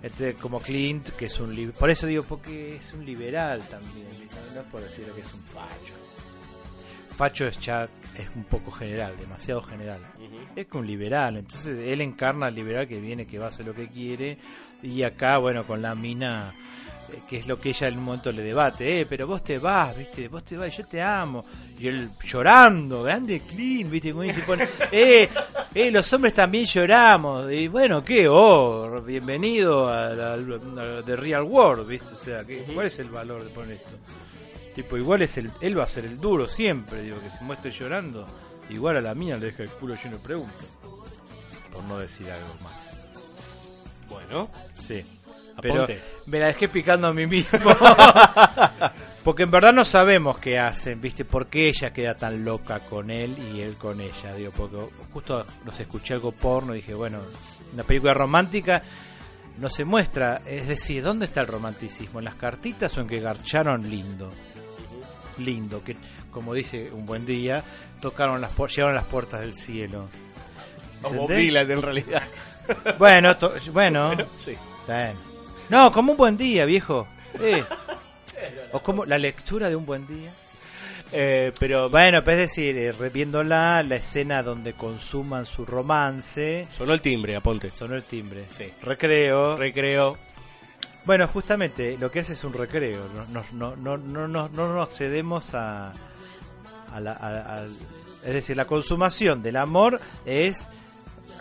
[0.02, 1.74] Entonces, como Clint, que es un...
[1.80, 4.08] Por eso digo, porque es un liberal también.
[4.54, 5.94] No por decir que es un facho.
[7.16, 7.88] Facho es ya
[8.18, 10.02] es un poco general, demasiado general.
[10.56, 13.66] Es que un liberal, entonces él encarna al liberal que viene, que va a hacer
[13.66, 14.38] lo que quiere.
[14.82, 16.54] Y acá, bueno, con la mina,
[17.28, 19.96] que es lo que ella en un momento le debate, eh, pero vos te vas,
[19.96, 21.46] viste, vos te vas, yo te amo.
[21.80, 25.30] Y él llorando, grande clean, viste, como dice, pone, eh,
[25.74, 27.52] eh, los hombres también lloramos.
[27.52, 28.28] Y bueno, ¿qué?
[28.28, 33.10] Oh, bienvenido a la, a The Real World, viste, o sea, ¿qué, ¿cuál es el
[33.10, 33.96] valor de poner esto?
[34.74, 37.72] Tipo, igual es el, él va a ser el duro siempre, digo, que se muestre
[37.72, 38.26] llorando.
[38.70, 40.66] Igual a la mía le deja el culo lleno de preguntas.
[41.72, 42.96] Por no decir algo más.
[44.10, 45.04] Bueno, Sí.
[45.56, 45.86] Aponte.
[45.86, 47.60] Pero me la dejé picando a mí mismo.
[49.24, 51.24] Porque en verdad no sabemos qué hacen, ¿viste?
[51.24, 54.34] ¿Por qué ella queda tan loca con él y él con ella?
[54.36, 54.78] Digo, porque
[55.14, 57.22] justo nos escuché algo porno y dije, bueno,
[57.72, 58.82] una película romántica
[59.60, 60.42] no se muestra.
[60.46, 62.20] Es decir, ¿dónde está el romanticismo?
[62.20, 64.30] ¿En las cartitas o en que garcharon lindo?
[65.38, 65.96] Lindo, que
[66.30, 67.64] como dice un buen día,
[68.02, 70.10] tocaron las llegaron a las puertas del cielo.
[71.02, 71.38] como ¿Entendés?
[71.38, 72.24] Dylan en realidad.
[73.00, 73.36] Bueno,
[73.72, 74.12] bueno.
[74.36, 74.58] Sí.
[74.82, 75.33] Está bien.
[75.74, 77.08] No, como un buen día, viejo.
[77.40, 77.64] Eh.
[78.74, 80.32] O como la lectura de un buen día.
[81.12, 86.94] Eh, pero Bueno, pues es decir, eh, reviéndola, la escena donde consuman su romance, sonó
[86.94, 87.72] el timbre, aponte.
[87.72, 88.46] sonó el timbre.
[88.50, 88.72] Sí.
[88.82, 89.58] Recreo.
[89.58, 90.18] Recreo.
[91.06, 93.08] bueno, justamente lo que hace es un recreo.
[93.32, 95.92] No, no, no, no, no, no, accedemos a,
[96.94, 97.66] a la, a-
[98.24, 100.70] es decir, la consumación del amor es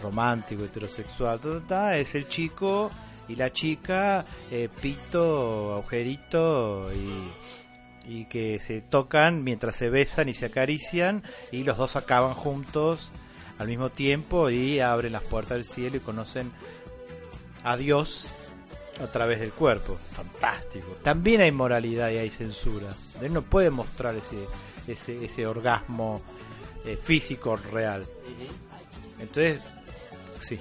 [0.02, 2.90] romántico, heterosexual, ta, ta, ta, es el chico
[3.28, 10.34] y la chica, eh, pito, agujerito y, y que se tocan mientras se besan y
[10.34, 13.12] se acarician y los dos acaban juntos
[13.58, 16.50] al mismo tiempo y abren las puertas del cielo y conocen
[17.62, 18.30] a Dios
[19.00, 19.98] a través del cuerpo.
[20.12, 20.96] Fantástico.
[21.02, 22.94] También hay moralidad y hay censura.
[23.20, 24.46] Él no puede mostrar ese,
[24.86, 26.20] ese, ese orgasmo
[26.84, 28.04] eh, físico real.
[29.18, 29.60] Entonces,
[30.40, 30.58] sí.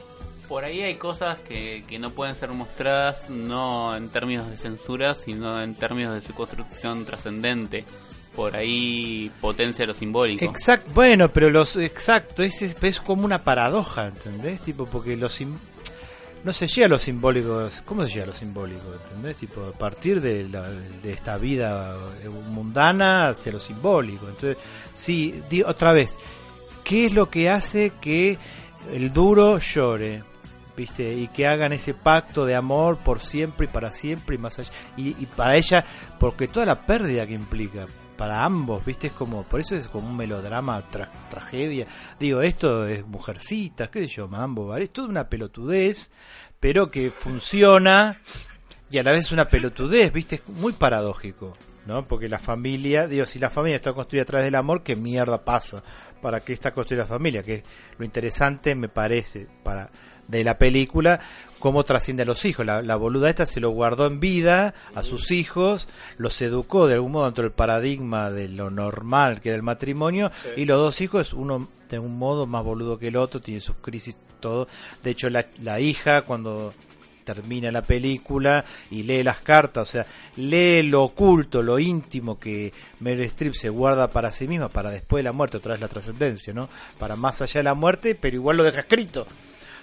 [0.52, 5.15] Por ahí hay cosas que, que no pueden ser mostradas no en términos de censura,
[5.15, 7.86] sino en términos de su construcción trascendente.
[8.36, 10.44] Por ahí potencia lo simbólico.
[10.44, 14.60] Exacto, bueno, pero los exacto, es, es, como una paradoja, ¿entendés?
[14.60, 15.40] Tipo, porque los
[16.44, 18.94] no se llega a lo simbólico, ¿cómo se llega a lo simbólico?
[19.06, 19.38] ¿Entendés?
[19.38, 21.95] Tipo, a partir de, la- de esta vida
[22.49, 24.28] mundana hacia lo simbólico.
[24.28, 24.57] Entonces,
[24.94, 26.18] sí, di- otra vez,
[26.84, 28.38] ¿qué es lo que hace que
[28.91, 30.23] el duro llore?
[30.81, 31.13] ¿Viste?
[31.13, 34.71] Y que hagan ese pacto de amor por siempre y para siempre y más allá.
[34.97, 35.85] Y, y para ella,
[36.19, 37.85] porque toda la pérdida que implica
[38.17, 39.05] para ambos, ¿viste?
[39.07, 41.85] Es como, por eso es como un melodrama, tra- tragedia.
[42.19, 46.09] Digo, esto es Mujercitas, qué sé yo, Madame Bovary, es toda una pelotudez,
[46.59, 48.17] pero que funciona
[48.89, 50.37] y a la vez una pelotudez, ¿viste?
[50.37, 51.53] Es muy paradójico,
[51.85, 52.07] ¿no?
[52.07, 55.45] Porque la familia, digo, si la familia está construida a través del amor, ¿qué mierda
[55.45, 55.83] pasa?
[56.23, 57.43] ¿Para qué está construida la familia?
[57.43, 57.63] Que es
[57.99, 59.91] lo interesante, me parece, para
[60.31, 61.19] de la película,
[61.59, 62.65] cómo trasciende a los hijos.
[62.65, 65.87] La, la boluda esta se lo guardó en vida a sus hijos,
[66.17, 70.31] los educó de algún modo dentro del paradigma de lo normal que era el matrimonio,
[70.41, 70.49] Sí.
[70.57, 73.75] y los dos hijos, uno de un modo más boludo que el otro, tiene sus
[73.81, 74.67] crisis, todo.
[75.03, 76.73] De hecho, la, la hija, cuando
[77.23, 80.05] termina la película y lee las cartas, o sea,
[80.37, 85.19] lee lo oculto, lo íntimo que Meryl Streep se guarda para sí misma, para después
[85.19, 86.67] de la muerte, otra vez la trascendencia, ¿no?
[86.97, 89.27] Para más allá de la muerte, pero igual lo deja escrito.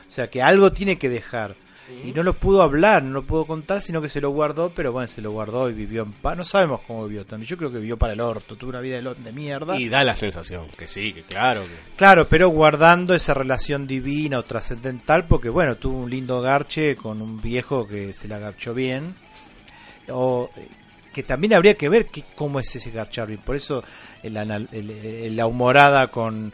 [0.08, 1.54] O sea, que algo tiene que dejar.
[2.04, 4.92] Y no lo pudo hablar, no lo pudo contar, sino que se lo guardó, pero
[4.92, 6.36] bueno, se lo guardó y vivió en paz.
[6.36, 7.48] No sabemos cómo vivió también.
[7.48, 9.74] Yo creo que vivió para el orto, tuvo una vida de, mierda.
[9.74, 11.62] Y da la sensación que sí, que claro.
[11.62, 11.96] Que...
[11.96, 17.22] Claro, pero guardando esa relación divina o trascendental, porque bueno, tuvo un lindo garche con
[17.22, 19.14] un viejo que se la garchó bien.
[20.10, 20.68] O eh,
[21.12, 23.40] que también habría que ver que, cómo es ese garchar bien.
[23.40, 23.82] Por eso
[24.22, 26.52] la humorada con.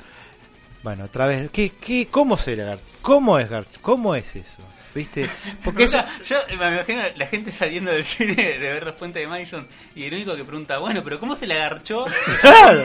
[0.85, 3.81] Bueno, otra vez, ¿qué, qué, ¿cómo se la gar- ¿Cómo es garch?
[3.81, 4.63] ¿Cómo es eso?
[4.95, 5.29] ¿Viste?
[5.65, 5.99] Porque eso.
[6.25, 9.67] Yo me imagino la gente saliendo del cine de ver Los Puentes de Madison
[9.97, 12.07] y el único que pregunta, bueno, pero ¿cómo se le agarchó?
[12.41, 12.85] Claro.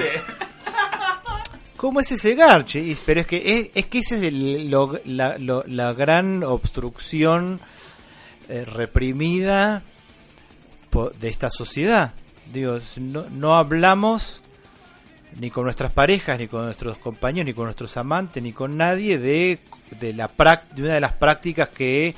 [1.78, 2.80] ¿Cómo es ese garche?
[2.80, 6.44] Y- Pero es que es, es que esa es el- lo- la, lo- la gran
[6.44, 7.60] obstrucción
[8.50, 9.84] eh, reprimida
[11.20, 12.14] de esta sociedad.
[12.52, 14.42] Digo, no, no hablamos
[15.40, 19.20] ni con nuestras parejas, ni con nuestros compañeros, ni con nuestros amantes, ni con nadie
[19.20, 19.60] de,
[20.00, 20.30] de, la
[20.76, 22.16] de una de las prácticas que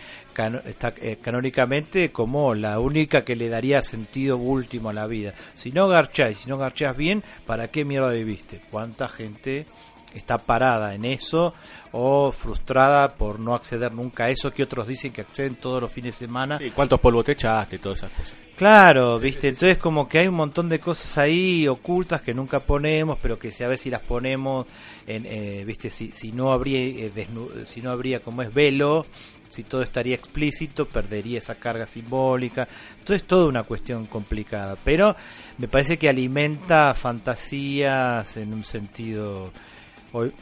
[0.65, 5.33] está eh, canónicamente como la única que le daría sentido último a la vida.
[5.53, 8.61] Si no garcháis, si no garchás bien, ¿para qué mierda viviste?
[8.71, 9.65] ¿Cuánta gente
[10.13, 11.53] está parada en eso
[11.93, 15.91] o frustrada por no acceder nunca a eso que otros dicen que acceden todos los
[15.91, 16.57] fines de semana?
[16.57, 17.77] Sí, ¿Cuántos polvos te echaste?
[17.79, 18.35] Todas esas cosas.
[18.55, 23.17] Claro, viste, entonces como que hay un montón de cosas ahí ocultas que nunca ponemos,
[23.21, 24.67] pero que si a ver si las ponemos,
[25.07, 29.05] en, eh, viste, si, si no habría, eh, desnu- si no habría como es velo,
[29.49, 32.67] si todo estaría explícito, perdería esa carga simbólica.
[32.99, 35.15] Entonces es toda una cuestión complicada, pero
[35.57, 39.51] me parece que alimenta fantasías en un sentido...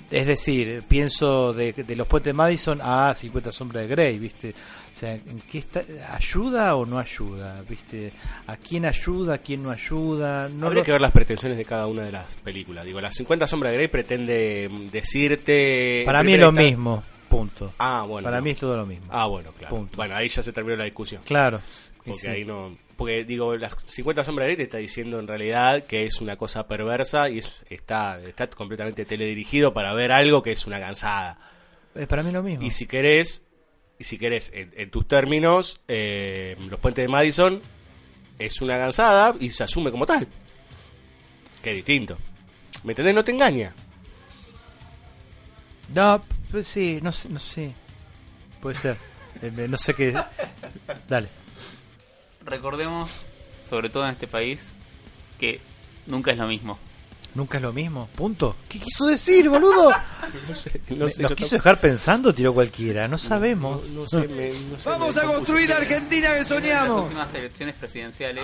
[0.09, 4.49] Es decir, pienso de, de los puentes de Madison a 50 sombras de Grey, ¿viste?
[4.91, 7.61] O sea, ¿en qué está, ¿ayuda o no ayuda?
[7.69, 8.11] ¿Viste?
[8.47, 10.49] ¿A quién ayuda, a quién no ayuda?
[10.49, 12.83] No Habría lo- que ver las pretensiones de cada una de las películas.
[12.85, 16.03] Digo, las 50 sombras de Grey pretende decirte...
[16.05, 17.71] Para mí es lo mismo, punto.
[17.77, 18.25] Ah, bueno.
[18.25, 18.43] Para no.
[18.43, 19.05] mí es todo lo mismo.
[19.09, 19.75] Ah, bueno, claro.
[19.75, 19.95] Punto.
[19.97, 21.21] Bueno, ahí ya se terminó la discusión.
[21.25, 21.61] Claro.
[22.03, 22.27] Porque sí.
[22.27, 22.75] ahí no...
[22.99, 26.35] Porque digo, las 50 sombras de Grey te está diciendo en realidad que es una
[26.35, 31.39] cosa perversa y es, está, está completamente teledirigido para ver algo que es una cansada.
[31.95, 32.65] Es para mí lo mismo.
[32.65, 33.45] Y si querés,
[33.97, 37.61] y si querés, en, en tus términos, eh, los puentes de Madison
[38.37, 40.27] es una gansada y se asume como tal.
[41.63, 42.17] Que es distinto.
[42.83, 43.15] ¿Me entendés?
[43.15, 43.73] No te engaña.
[45.95, 46.21] No,
[46.51, 47.73] pues sí, no sé, no sé.
[48.61, 48.97] Puede ser.
[49.41, 50.13] Eh, eh, no sé qué.
[51.07, 51.29] Dale.
[52.49, 53.09] Recordemos,
[53.69, 54.59] sobre todo en este país,
[55.39, 55.61] que
[56.07, 56.77] nunca es lo mismo.
[57.35, 58.07] Nunca es lo mismo.
[58.15, 58.55] Punto.
[58.67, 59.91] ¿Qué quiso decir, boludo?
[60.47, 63.07] No sé, no Me- sé, Nos quiso tampoco- dejar pensando, tiró cualquiera.
[63.07, 63.87] No sabemos.
[63.89, 65.77] No, no sé, me- no sé, Vamos a construir la.
[65.77, 67.03] Argentina que Las soñamos.
[67.03, 68.43] últimas elecciones presidenciales.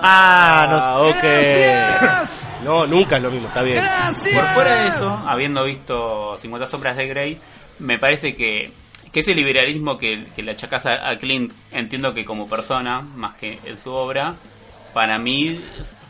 [0.00, 2.28] Ah, no ok.
[2.64, 3.84] No, nunca es lo mismo, está bien.
[4.34, 7.40] Por fuera de eso, habiendo visto 50 sombras de Grey,
[7.78, 8.72] me parece que,
[9.10, 13.34] que ese liberalismo que, que le achacas a, a Clint, entiendo que como persona, más
[13.36, 14.34] que en su obra,
[14.94, 15.60] para mí,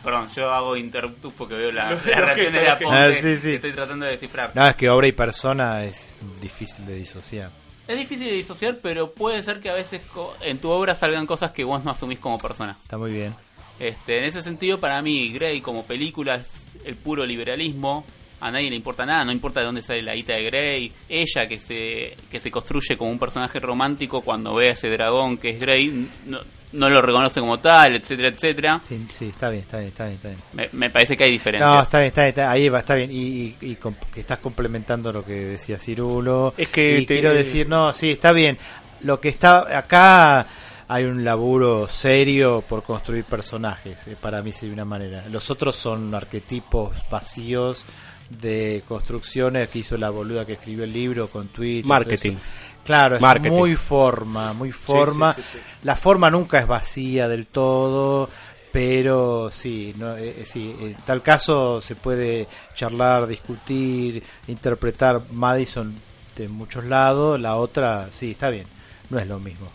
[0.02, 3.18] perdón, yo hago interruptus porque veo la- las reacciones de Aponte gestos.
[3.18, 3.42] Ah, sí, sí.
[3.48, 4.52] que estoy tratando de descifrar.
[4.54, 7.50] No, es que obra y persona es difícil de disociar.
[7.86, 11.26] Es difícil de disociar, pero puede ser que a veces co- en tu obra salgan
[11.26, 12.76] cosas que vos no asumís como persona.
[12.82, 13.34] Está muy bien.
[13.80, 18.04] Este, en ese sentido, para mí, Grey como película es el puro liberalismo.
[18.40, 21.46] A nadie le importa nada, no importa de dónde sale la guita de Grey, ella
[21.48, 25.50] que se, que se construye como un personaje romántico cuando ve a ese dragón que
[25.50, 26.38] es Grey, no,
[26.72, 28.80] no lo reconoce como tal, etcétera, etcétera.
[28.82, 30.16] Sí, sí, está bien, está bien, está bien.
[30.16, 30.40] Está bien.
[30.52, 31.72] Me, me parece que hay diferencias.
[31.72, 33.10] No, está bien, está bien, está- ahí va, está bien.
[33.10, 36.52] Y, y- y com- que estás complementando lo que decía Cirulo.
[36.58, 38.58] Es que Y te- quiero decir, no, sí, está bien.
[39.00, 40.46] Lo que está acá
[40.88, 45.24] hay un laburo serio por construir personajes, eh, para mí sí, de una manera.
[45.30, 47.84] Los otros son arquetipos vacíos
[48.30, 51.86] de construcciones que hizo la boluda que escribió el libro con Twitter.
[51.86, 52.36] Marketing.
[52.84, 53.56] Claro, es Marketing.
[53.56, 55.34] muy forma, muy forma.
[55.34, 55.58] sí, sí, sí.
[55.82, 58.28] La forma nunca es vacía del todo,
[58.72, 65.94] pero sí, no, eh, eh, sí, en tal caso se puede charlar, discutir, interpretar Madison
[66.36, 68.64] de muchos lados, la otra, sí, está bien,
[69.10, 69.66] no es lo mismo.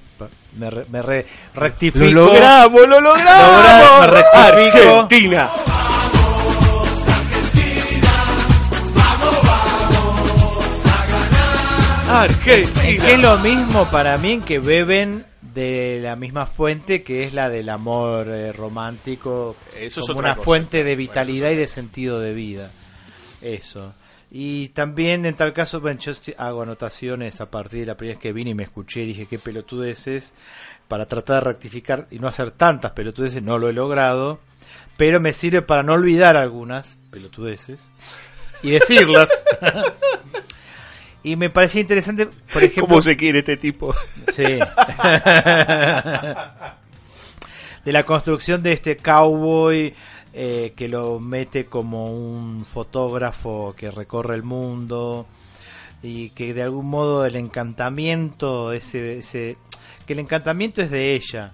[0.57, 1.25] Me, re- me re-
[1.55, 2.05] rectifico.
[2.05, 3.99] ¡Lo logramos, lo logramos!
[3.99, 4.99] Me rectifico.
[5.01, 5.49] Argentina.
[12.21, 12.83] Argentina.
[12.83, 17.23] En que es lo mismo para mí en que beben de la misma fuente que
[17.23, 20.45] es la del amor eh, romántico Eso es como otra una cosa.
[20.45, 22.71] fuente de vitalidad y de sentido de vida
[23.41, 23.93] eso
[24.31, 28.21] y también en tal caso bueno, yo hago anotaciones a partir de la primera vez
[28.21, 30.33] que vine y me escuché y dije qué pelotudeces
[30.87, 34.39] para tratar de rectificar y no hacer tantas pelotudeces no lo he logrado
[34.97, 37.79] pero me sirve para no olvidar algunas pelotudeces
[38.63, 39.29] y decirlas
[41.23, 43.93] y me parecía interesante por ejemplo ¿Cómo se quiere este tipo?
[44.33, 44.43] Sí.
[47.85, 49.93] de la construcción de este cowboy
[50.33, 55.27] eh, que lo mete como un fotógrafo que recorre el mundo
[56.01, 59.57] y que de algún modo el encantamiento ese, ese
[60.05, 61.53] que el encantamiento es de ella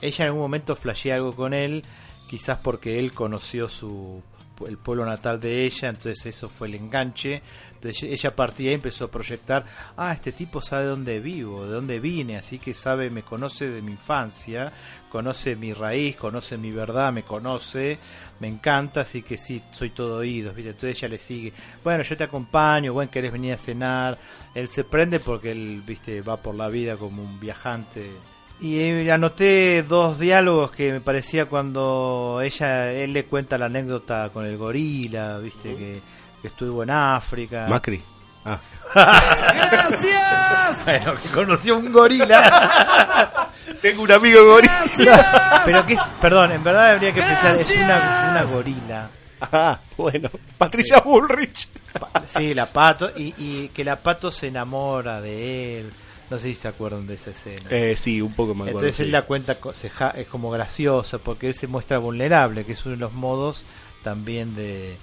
[0.00, 1.84] ella en algún momento flashea algo con él
[2.28, 4.22] quizás porque él conoció su
[4.66, 7.42] el pueblo natal de ella entonces eso fue el enganche.
[7.74, 9.64] Entonces ella a partir de ahí empezó a proyectar
[9.96, 13.82] ah este tipo sabe dónde vivo de dónde vine así que sabe me conoce de
[13.82, 14.72] mi infancia
[15.10, 17.98] conoce mi raíz conoce mi verdad me conoce
[18.40, 20.70] me encanta así que sí soy todo oídos ¿viste?
[20.70, 21.52] entonces ella le sigue
[21.84, 24.18] bueno yo te acompaño bueno querés venir a cenar
[24.54, 28.10] él se prende porque él viste va por la vida como un viajante
[28.60, 34.30] y eh, anoté dos diálogos que me parecía cuando ella él le cuenta la anécdota
[34.32, 36.00] con el gorila, viste que,
[36.40, 37.66] que estuvo en África.
[37.68, 38.02] Macri.
[38.44, 38.60] Ah.
[38.94, 40.84] Gracias.
[40.84, 43.50] bueno, que conoció un gorila.
[43.82, 45.62] Tengo un amigo gorila.
[45.64, 49.10] Pero que es, perdón, en verdad habría que pensar es una, una gorila.
[49.40, 50.30] Ah, bueno.
[50.56, 51.68] Patricia Bullrich.
[52.26, 55.92] Sí, la pato y, y que la pato se enamora de él.
[56.30, 57.70] No sé si se acuerdan de esa escena.
[57.70, 58.70] Eh, sí, un poco acuerdo.
[58.80, 59.02] Entonces sí.
[59.04, 62.84] él la cuenta, se ja- es como graciosa porque él se muestra vulnerable, que es
[62.84, 63.64] uno de los modos
[64.02, 64.96] también de,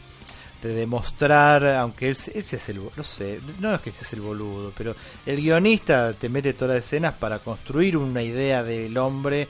[0.62, 4.04] de demostrar, aunque él, se- él se hace el, no sé, no es que se
[4.04, 4.96] hace el boludo, pero
[5.26, 9.48] el guionista te mete todas las escenas para construir una idea del hombre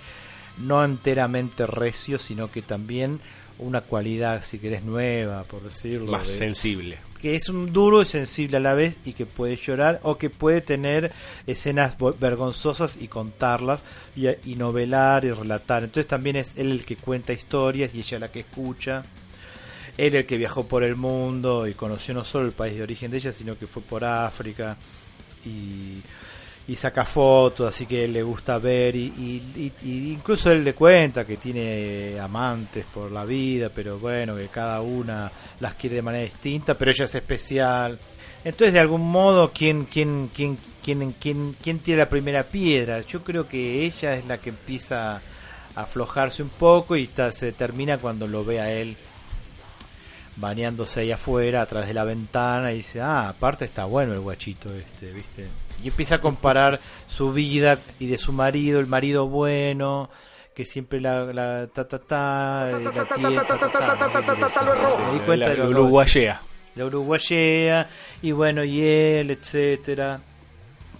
[0.57, 3.19] no enteramente recio, sino que también
[3.63, 6.11] una cualidad, si querés, nueva, por decirlo.
[6.11, 6.97] Más de- sensible.
[7.21, 10.29] que es un duro y sensible a la vez y que puede llorar o que
[10.29, 11.11] puede tener
[11.47, 13.83] escenas vergonzosas y contarlas
[14.15, 15.83] y, y novelar y relatar.
[15.83, 19.03] Entonces también es él el que cuenta historias y ella la que escucha.
[19.97, 23.09] Él el que viajó por el mundo y conoció no solo el país de origen
[23.11, 24.75] de ella, sino que fue por África
[25.45, 26.01] y,
[26.67, 31.25] y saca fotos, así que le gusta ver y, y- y- incluso él le cuenta
[31.25, 35.29] que tiene amantes por la vida, pero bueno, que cada una
[35.59, 37.99] las quiere de manera distinta, pero ella es especial.
[38.45, 43.01] Entonces, de algún modo, ¿quién, quién, quién, quién, quién, quién tira la primera piedra?
[43.01, 45.21] Yo creo que ella es la que empieza a
[45.75, 48.95] aflojarse un poco y está- se termina cuando lo ve a él
[50.35, 54.19] bañándose ahí afuera a través de la ventana y dice, ah, aparte está bueno el
[54.19, 55.47] guachito este, ¿viste?
[55.83, 60.09] Y empieza a comparar su vida y de su marido, el marido bueno,
[60.53, 63.23] que siempre la, la ta ta ta, la ta, ta, ta,
[65.25, 66.41] cuenta La- uruguayea.
[66.75, 67.89] la uruguayea
[68.21, 70.19] y bueno y él etcétera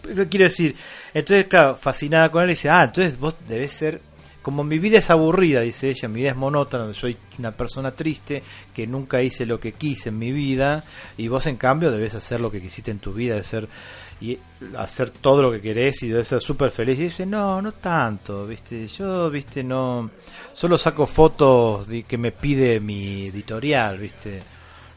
[0.02, 0.76] pero quiero decir
[1.14, 4.02] entonces claro fascinada con él dice ah entonces vos debes ser
[4.44, 8.44] como mi vida es aburrida dice ella mi vida es monótona soy una persona triste
[8.76, 10.84] que nunca hice lo que quise en mi vida
[11.18, 13.68] y vos en cambio debes hacer lo que quisiste en tu vida de ser
[14.22, 14.38] y
[14.78, 18.46] hacer todo lo que querés y debes ser súper feliz y dice no no tanto
[18.46, 20.12] viste yo viste no
[20.54, 24.42] solo saco fotos de, que me pide mi editorial viste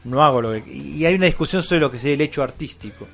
[0.07, 0.71] no hago lo que...
[0.71, 3.07] Y hay una discusión sobre lo que sería el hecho artístico,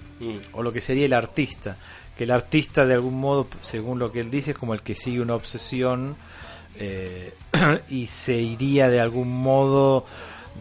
[0.53, 1.76] o lo que sería el artista.
[2.18, 4.95] Que el artista, de algún modo, según lo que él dice, es como el que
[4.95, 6.15] sigue una obsesión
[6.76, 7.34] eh,
[7.90, 10.06] y se iría de algún modo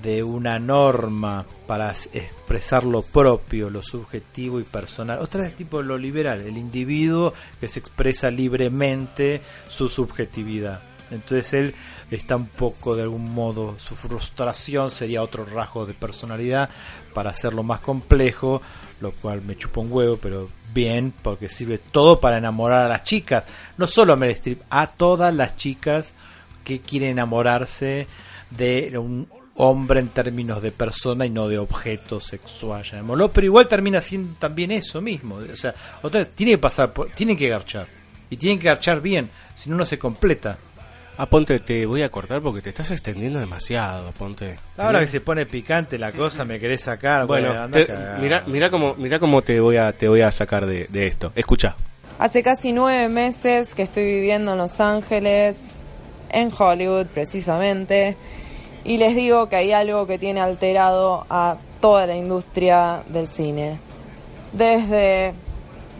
[0.00, 5.18] de una norma para expresar lo propio, lo subjetivo y personal.
[5.20, 10.80] Otra vez tipo lo liberal, el individuo que se expresa libremente su subjetividad.
[11.10, 11.74] Entonces él
[12.10, 16.70] está un poco de algún modo, su frustración sería otro rasgo de personalidad
[17.12, 18.62] para hacerlo más complejo,
[19.02, 23.04] lo cual me chupa un huevo, pero bien, porque sirve todo para enamorar a las
[23.04, 23.44] chicas,
[23.76, 26.12] no solo a Meryl Streep, a todas las chicas
[26.64, 28.06] que quieren enamorarse
[28.50, 33.68] de un hombre en términos de persona y no de objeto sexual, llamémoslo, pero igual
[33.68, 37.48] termina siendo también eso mismo, o sea, otra vez, tiene que pasar, por, tienen que
[37.48, 37.86] garchar,
[38.30, 40.58] y tienen que garchar bien, si no, no se completa.
[41.18, 44.58] Aponte, te voy a cortar porque te estás extendiendo demasiado, Aponte.
[44.78, 47.86] Ahora que se pone picante la cosa, me querés sacar, Bueno, te-
[48.46, 51.30] mira cómo, mira cómo te voy a, te voy a sacar de, de esto.
[51.34, 51.76] Escucha.
[52.18, 55.66] Hace casi nueve meses que estoy viviendo en Los Ángeles,
[56.30, 58.16] en Hollywood precisamente,
[58.84, 63.78] y les digo que hay algo que tiene alterado a toda la industria del cine.
[64.52, 65.34] Desde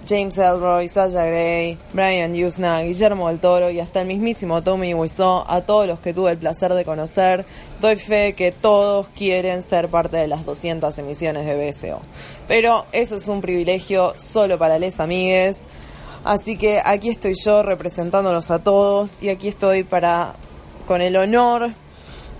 [0.09, 5.45] James Ellroy, Sasha Gray, Brian Usna, Guillermo del Toro y hasta el mismísimo Tommy Wiseau,
[5.47, 7.45] a todos los que tuve el placer de conocer,
[7.81, 12.01] doy fe que todos quieren ser parte de las 200 emisiones de BSO.
[12.49, 15.59] Pero eso es un privilegio solo para les amigues.
[16.25, 20.35] Así que aquí estoy yo representándolos a todos y aquí estoy para
[20.87, 21.73] con el honor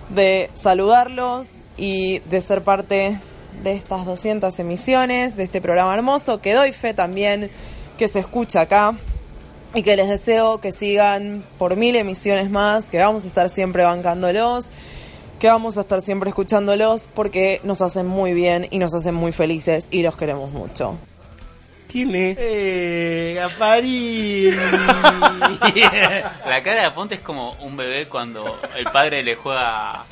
[0.09, 3.19] de saludarlos y de ser parte
[3.63, 7.51] de estas 200 emisiones, de este programa hermoso, que doy fe también
[7.99, 8.95] que se escucha acá
[9.75, 13.85] y que les deseo que sigan por mil emisiones más, que vamos a estar siempre
[13.85, 14.71] bancándolos,
[15.39, 19.33] que vamos a estar siempre escuchándolos porque nos hacen muy bien y nos hacen muy
[19.33, 20.99] felices y los queremos mucho.
[21.87, 22.35] Tiene.
[22.39, 24.55] ¡Eh, Gasparín!
[26.47, 30.07] La cara de Aponte es como un bebé cuando el padre le juega.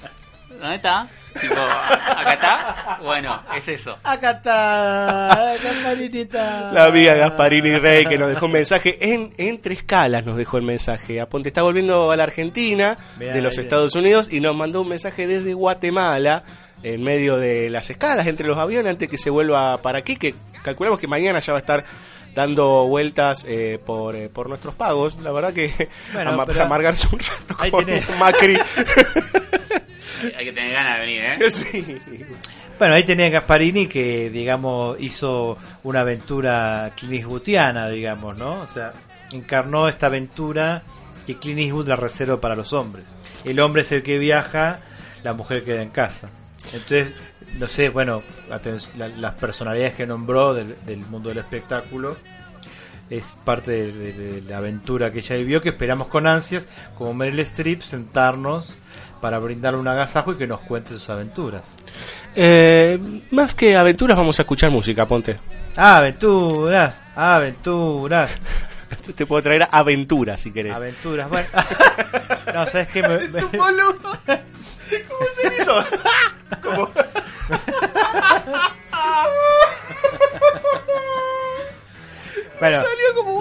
[0.50, 1.06] ¿Dónde está?
[1.40, 2.98] Tipo, ¿acá está?
[3.02, 3.96] Bueno, es eso.
[4.02, 6.72] Acá está, Gasparinita.
[6.72, 10.56] La amiga Gasparini Rey que nos dejó un mensaje en, en tres escalas nos dejó
[10.58, 11.20] el mensaje.
[11.20, 13.64] Aponte está volviendo a la Argentina Bien, de los bien.
[13.64, 16.42] Estados Unidos y nos mandó un mensaje desde Guatemala
[16.82, 20.34] en medio de las escalas entre los aviones antes que se vuelva para aquí que
[20.64, 21.84] calculamos que mañana ya va a estar
[22.34, 25.16] dando vueltas eh, por, eh, por nuestros pagos.
[25.22, 25.72] La verdad que
[26.12, 28.18] Bueno, para amargarse un rato con tenés.
[28.18, 28.58] Macri.
[30.36, 31.50] Hay que tener ganas de venir, ¿eh?
[31.50, 31.98] Sí.
[32.78, 38.60] Bueno, ahí tenía Gasparini que, digamos, hizo una aventura Clint Eastwoodiana, digamos, ¿no?
[38.60, 38.92] O sea,
[39.32, 40.82] encarnó esta aventura
[41.26, 43.04] que Clint Eastwood la reserva para los hombres.
[43.44, 44.78] El hombre es el que viaja,
[45.22, 46.30] la mujer queda en casa.
[46.72, 47.14] Entonces,
[47.58, 48.22] no sé, bueno,
[48.96, 52.16] la- las personalidades que nombró del, del mundo del espectáculo
[53.10, 56.66] es parte de, de- de la aventura que ella vivió, que esperamos con ansias,
[56.96, 58.76] como Meryl Streep, sentarnos
[59.20, 61.62] para brindarle un agasajo y que nos cuente sus aventuras.
[62.34, 62.98] Eh,
[63.32, 65.38] más que aventuras vamos a escuchar música, Ponte.
[65.76, 68.30] Aventuras, aventuras,
[69.16, 70.74] Te puedo traer aventuras si querés.
[70.74, 71.28] aventuras.
[71.28, 71.48] Bueno,
[72.54, 73.02] no, ¿sabes qué?
[73.02, 75.84] Me, me- ¿Cómo se hizo?
[76.62, 76.90] ¿Cómo?
[82.58, 83.40] bueno, Salió como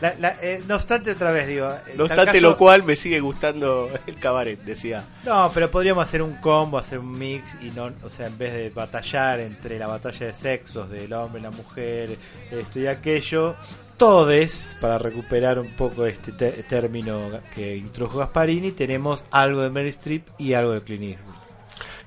[0.00, 1.68] la- la- eh, no obstante, otra vez digo.
[1.96, 5.04] No obstante caso- lo cual me sigue gustando el cabaret, decía.
[5.24, 8.52] No, pero podríamos hacer un combo, hacer un mix y no, o sea, en vez
[8.54, 12.16] de batallar entre la batalla de sexos del hombre y la mujer,
[12.50, 13.54] esto y aquello,
[13.96, 19.88] todes, para recuperar un poco este te- término que introdujo Gasparini, tenemos algo de Mary
[19.88, 21.34] Streep y algo de Clint Eastwood.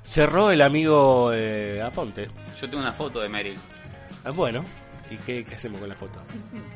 [0.04, 2.30] Cerró el amigo eh, Aponte.
[2.60, 3.58] Yo tengo una foto de Meryl.
[4.24, 4.64] Ah, bueno,
[5.10, 6.20] ¿y qué, qué hacemos con la foto?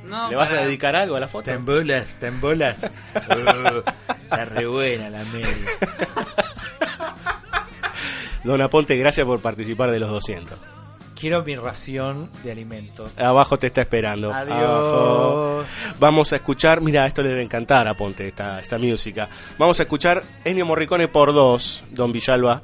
[0.04, 1.46] No, ¿Le vas a dedicar algo a la foto?
[1.46, 2.76] Te embolas, te embolas.
[3.16, 3.82] Uh,
[4.24, 5.46] está re buena la Mary.
[8.44, 10.60] Don Aponte, gracias por participar de los 200.
[11.16, 13.10] Quiero mi ración de alimento.
[13.16, 14.34] Abajo te está esperando.
[14.34, 14.60] Adiós.
[14.60, 15.64] Abajo.
[15.98, 19.30] Vamos a escuchar, mira, esto le debe encantar a Ponte, esta, esta música.
[19.58, 22.64] Vamos a escuchar Ennio Morricone por dos, Don Villalba.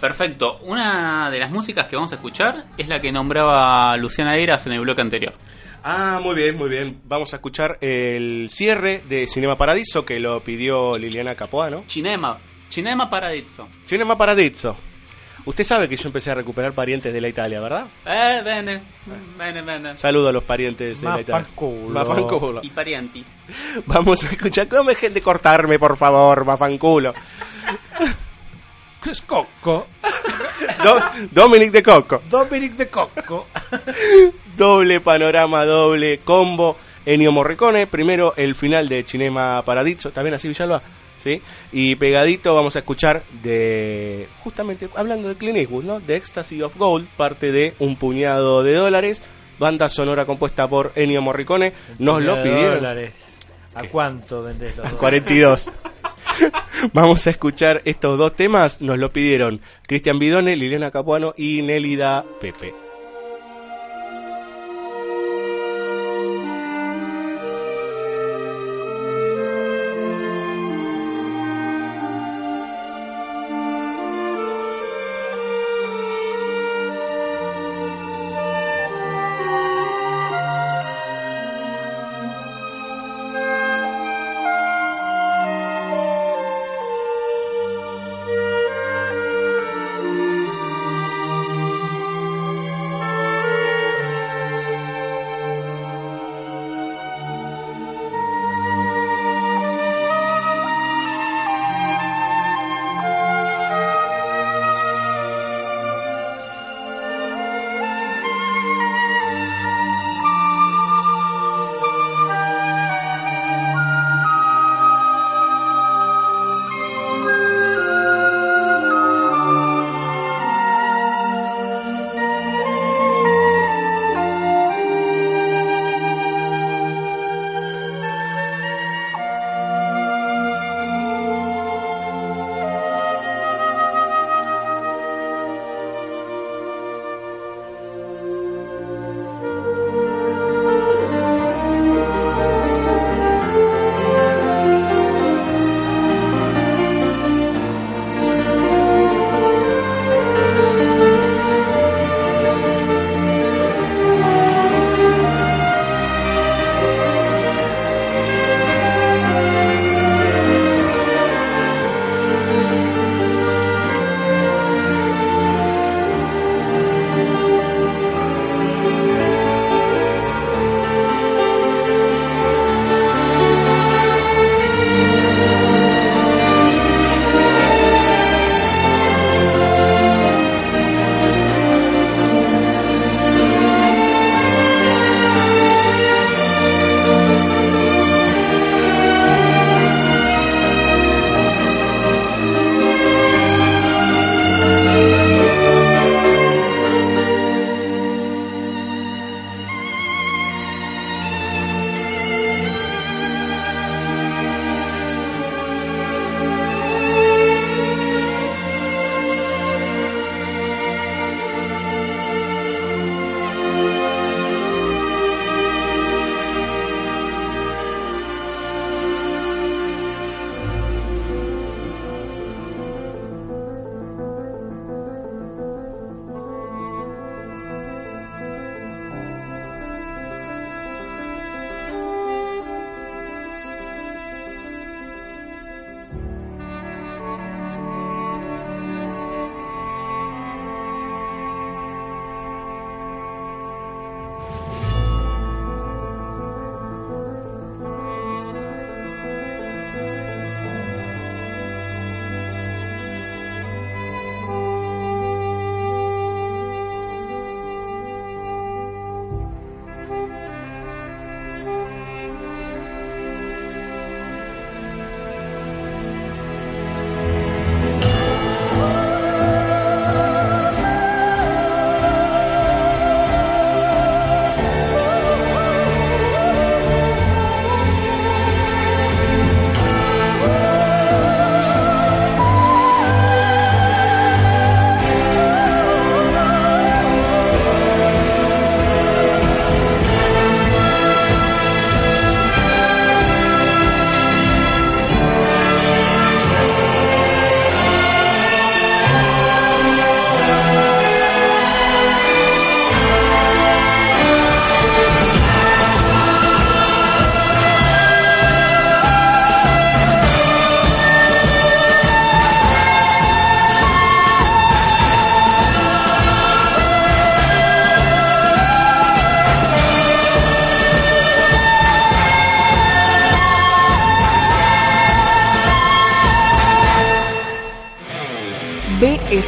[0.00, 0.60] Perfecto.
[0.62, 4.72] Una de las músicas que vamos a escuchar es la que nombraba Luciana Eras en
[4.72, 5.34] el bloque anterior.
[5.82, 7.00] Ah, muy bien, muy bien.
[7.04, 11.84] Vamos a escuchar el cierre de Cinema Paradiso que lo pidió Liliana Capuano.
[11.86, 12.38] Cinema.
[12.68, 13.68] Cinema Paradiso.
[13.86, 14.76] Cinema Paradiso.
[15.44, 17.86] Usted sabe que yo empecé a recuperar parientes de la Italia, ¿verdad?
[18.04, 18.82] Eh, vende.
[19.38, 19.96] Vende, vende.
[19.96, 21.40] Saludo a los parientes de la Italia.
[21.40, 21.88] Mafanculo.
[21.88, 22.60] Mafanculo.
[22.62, 23.24] Y parienti.
[23.86, 24.68] Vamos a escuchar.
[24.70, 27.14] No me dejen de cortarme, por favor, mafanculo.
[29.02, 29.86] ¿Qué es Coco?
[30.84, 32.20] Do- Dominic de Coco.
[32.28, 33.46] Dominic de Coco.
[34.56, 36.76] Doble panorama, doble combo.
[37.06, 37.86] Ennio Morricone.
[37.86, 40.10] Primero el final de Cinema Paradiso.
[40.10, 40.82] ¿También así, Villalba?
[41.16, 41.40] ¿sí?
[41.72, 46.00] Y pegadito vamos a escuchar de, justamente hablando de Clint Eastwood, ¿no?
[46.00, 49.22] De Ecstasy of Gold, parte de Un puñado de dólares,
[49.58, 51.72] banda sonora compuesta por Ennio Morricone.
[51.98, 52.76] Nos lo pidieron.
[52.78, 53.12] dólares.
[53.74, 54.98] ¿A cuánto vendés los dólares?
[54.98, 55.70] 42.
[56.92, 58.80] Vamos a escuchar estos dos temas.
[58.80, 62.87] Nos lo pidieron Cristian Bidone, Liliana Capuano y Nélida Pepe.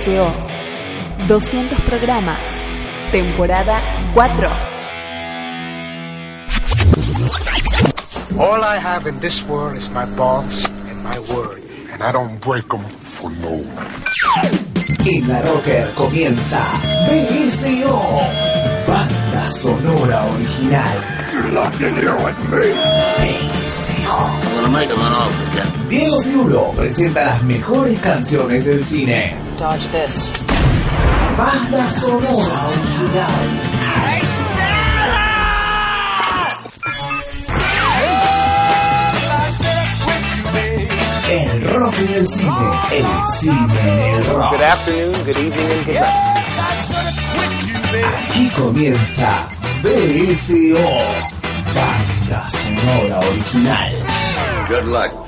[0.00, 0.32] BSO.
[1.28, 2.64] 200 programas.
[3.12, 3.80] Temporada
[4.14, 4.24] 4.
[8.38, 11.62] All I have in this world is my balls and my word,
[11.92, 13.90] and I don't break them for no one.
[15.04, 16.62] En la Rocker comienza
[17.06, 18.00] BSO,
[18.86, 21.20] banda sonora original.
[25.88, 29.49] Diego Cirulo presenta las mejores canciones del cine.
[29.60, 30.30] Dodge this.
[31.36, 33.44] Banda sonora original.
[41.28, 42.50] El rock en el cine,
[42.90, 43.06] el
[43.38, 44.52] cine en el rock.
[44.52, 46.20] Good afternoon, good evening, and good night.
[48.16, 49.46] Aquí comienza
[49.82, 50.88] BSO,
[51.74, 53.92] banda sonora original.
[54.70, 55.19] Good luck,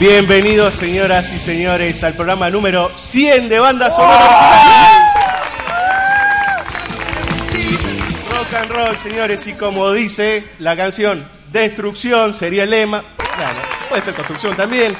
[0.00, 5.12] Bienvenidos, señoras y señores, al programa número 100 de Banda Sonora.
[8.30, 11.22] Rock and roll, señores, y como dice la canción,
[11.52, 13.04] destrucción sería el lema.
[13.36, 13.58] Claro,
[13.90, 14.96] puede ser construcción también.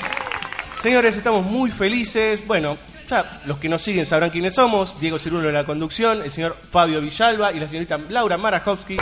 [0.83, 2.47] Señores, estamos muy felices.
[2.47, 2.77] Bueno,
[3.09, 5.01] ya los que nos siguen sabrán quiénes somos.
[5.01, 8.99] Diego Cirulo en la conducción, el señor Fabio Villalba y la señorita Laura Marajowski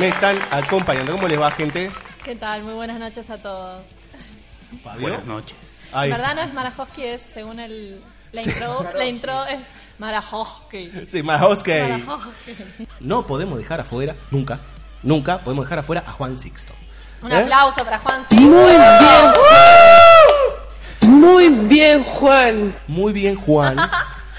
[0.00, 1.12] me están acompañando.
[1.12, 1.92] ¿Cómo les va, gente?
[2.24, 2.64] ¿Qué tal?
[2.64, 3.84] Muy buenas noches a todos.
[4.82, 5.00] Fabio.
[5.02, 5.56] Buenas noches.
[5.92, 6.10] Ay.
[6.10, 8.00] En verdad no es Marajowski, es según el,
[8.32, 8.50] la, Sí.
[8.50, 9.66] intro, la intro es
[9.98, 10.92] Marajowski.
[11.06, 11.70] Sí, Marajowski.
[11.72, 12.54] Marajowski.
[13.00, 14.60] No podemos dejar afuera, nunca,
[15.02, 16.74] nunca podemos dejar afuera a Juan Sixto.
[17.22, 17.36] Un ¿Eh?
[17.36, 18.66] aplauso para Juan Muy Sixto.
[18.66, 18.80] bien.
[21.20, 22.74] Muy bien, Juan.
[22.86, 23.78] Muy bien, Juan.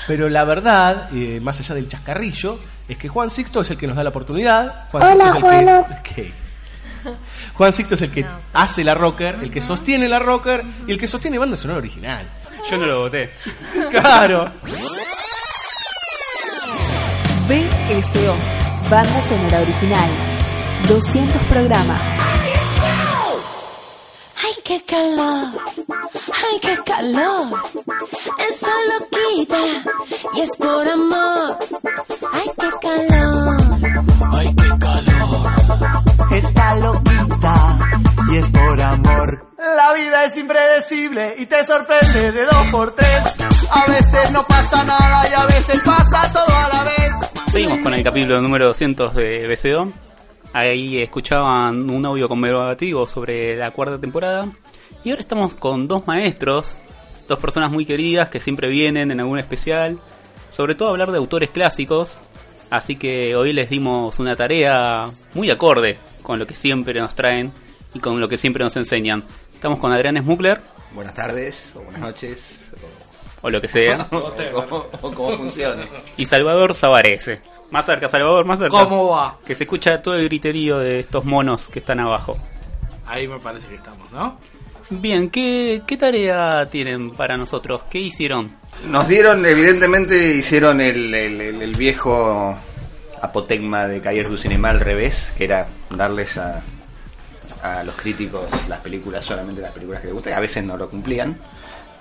[0.07, 3.88] Pero la verdad, eh, más allá del chascarrillo, es que Juan Sixto es el que
[3.88, 4.88] nos da la oportunidad.
[4.91, 6.34] Juan Hola, Sixto es el que.
[7.60, 10.98] Juan Sixto es el que hace la rocker, el que sostiene la rocker y el
[10.98, 12.26] que sostiene banda sonora original.
[12.72, 13.31] Yo no lo voté.
[13.91, 14.49] Claro.
[17.49, 18.36] BSO,
[18.90, 20.10] banda sonora original.
[20.88, 22.02] 200 programas.
[24.41, 25.49] ¡Ay, qué calor!
[26.15, 27.61] ¡Ay, qué calor!
[28.49, 29.57] Estoy loquita
[30.34, 31.60] y es por amor.
[32.31, 33.69] ¡Ay, qué calor!
[36.32, 37.80] Está loquita
[38.32, 39.45] y es por amor.
[39.57, 43.36] La vida es impredecible y te sorprende de dos por tres.
[43.72, 47.11] A veces no pasa nada y a veces pasa todo a la vez.
[47.52, 49.91] Seguimos con el capítulo número 200 de BCO.
[50.53, 54.48] Ahí escuchaban un audio conmemorativo sobre la cuarta temporada.
[55.03, 56.76] Y ahora estamos con dos maestros,
[57.28, 59.99] dos personas muy queridas que siempre vienen en algún especial.
[60.52, 62.18] Sobre todo a hablar de autores clásicos.
[62.70, 67.52] Así que hoy les dimos una tarea muy acorde con lo que siempre nos traen
[67.94, 69.24] y con lo que siempre nos enseñan.
[69.54, 72.66] Estamos con Adrián Smugler, Buenas tardes, o buenas noches,
[73.41, 74.08] o lo que sea.
[74.12, 75.84] o, o- o como funcione.
[76.18, 77.41] y Salvador Zavarese.
[77.72, 78.84] Más cerca, Salvador, más cerca.
[78.84, 79.38] ¿Cómo va?
[79.46, 82.38] Que se escucha todo el griterío de estos monos que están abajo.
[83.06, 84.40] Ahí me parece que estamos, ¿no?
[84.91, 87.82] Bien, ¿qué, qué tarea tienen para nosotros?
[87.91, 88.52] ¿Qué hicieron?
[88.88, 92.57] Nos dieron, evidentemente, hicieron el, el- el- el viejo
[93.22, 96.64] apotegma de Cayer du Cinema al revés, que era darles a,
[97.61, 100.34] a los críticos las películas, solamente las películas que les gustan.
[100.34, 101.38] A veces no lo cumplían,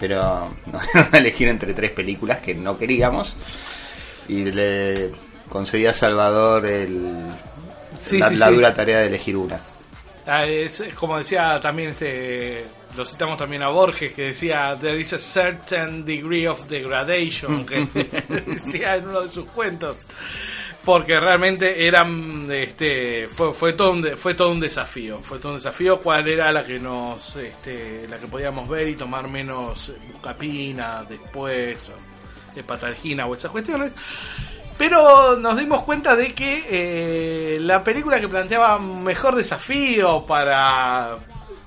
[0.01, 3.35] pero nos dieron a elegir entre tres películas que no queríamos.
[4.28, 5.10] Y le
[5.51, 7.16] concedí a Salvador el,
[8.01, 8.55] Sí, la, sí, la sí.
[8.55, 9.60] dura tarea de elegir una.
[10.27, 12.65] Ah, es, como decía también este
[12.97, 17.86] lo citamos también a Borges que decía there is a certain degree of degradation que
[18.47, 19.97] decía en uno de sus cuentos.
[20.85, 25.19] Porque realmente eran este fue fue todo un fue todo un desafío.
[25.19, 28.94] Fue todo un desafío cuál era la que nos este la que podíamos ver y
[28.94, 31.93] tomar menos buscapina después
[32.55, 33.93] de patalgina o esas cuestiones.
[34.78, 41.16] Pero nos dimos cuenta de que eh, la película que planteaba mejor desafío para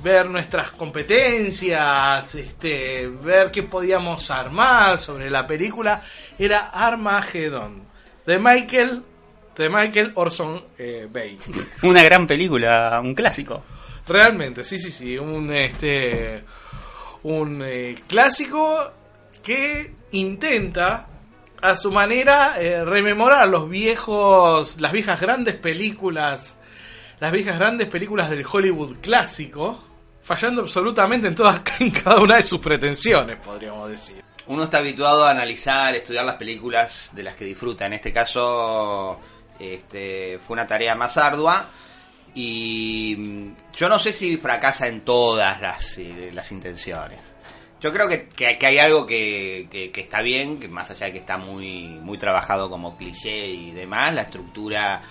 [0.02, 6.02] ver nuestras competencias, este, ver qué podíamos armar sobre la película,
[6.38, 7.84] era Armageddon,
[8.26, 9.04] de Michael,
[9.56, 11.38] de Michael Orson eh, Bay.
[11.84, 13.64] Una gran película, un clásico.
[14.08, 16.44] Realmente, sí, sí, sí, un este
[17.24, 18.92] un eh, clásico
[19.44, 21.08] que intenta
[21.62, 26.60] a su manera eh, rememorar los viejos las viejas grandes películas
[27.22, 29.80] las viejas grandes películas del Hollywood clásico,
[30.24, 31.60] fallando absolutamente en todas
[32.04, 34.24] cada una de sus pretensiones, podríamos decir.
[34.48, 37.86] Uno está habituado a analizar, estudiar las películas de las que disfruta.
[37.86, 39.20] En este caso,
[39.60, 41.70] este, fue una tarea más ardua.
[42.34, 47.34] Y mm, yo no sé si fracasa en todas las, eh, las intenciones.
[47.82, 51.14] Yo creo que, que- hay algo que, que- que está bien, que más allá de
[51.14, 55.02] que está muy, muy trabajado como cliché y demás, la estructura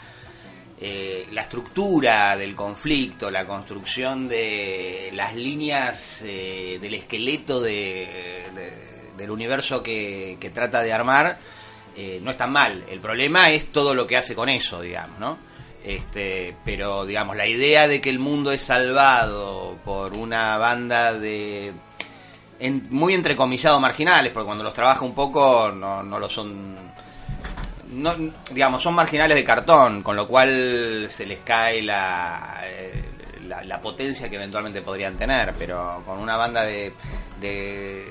[0.81, 8.09] eh, la estructura del conflicto, la construcción de las líneas eh, del esqueleto de-
[8.55, 11.39] de- del universo que, que trata de armar,
[11.97, 12.85] eh, no es tan mal.
[12.89, 15.37] El problema es todo lo que hace con eso, digamos, ¿no?
[15.85, 21.73] Este, pero digamos, la idea de que el mundo es salvado por una banda de
[22.59, 26.90] en- muy entrecomillado marginales, porque cuando los trabaja un poco no, no lo son
[27.93, 28.15] no,
[28.51, 33.05] digamos, son marginales de cartón, con lo cual se les cae la, eh,
[33.65, 36.93] la, potencia que eventualmente podrían tener, pero con una banda de,
[37.41, 38.07] de,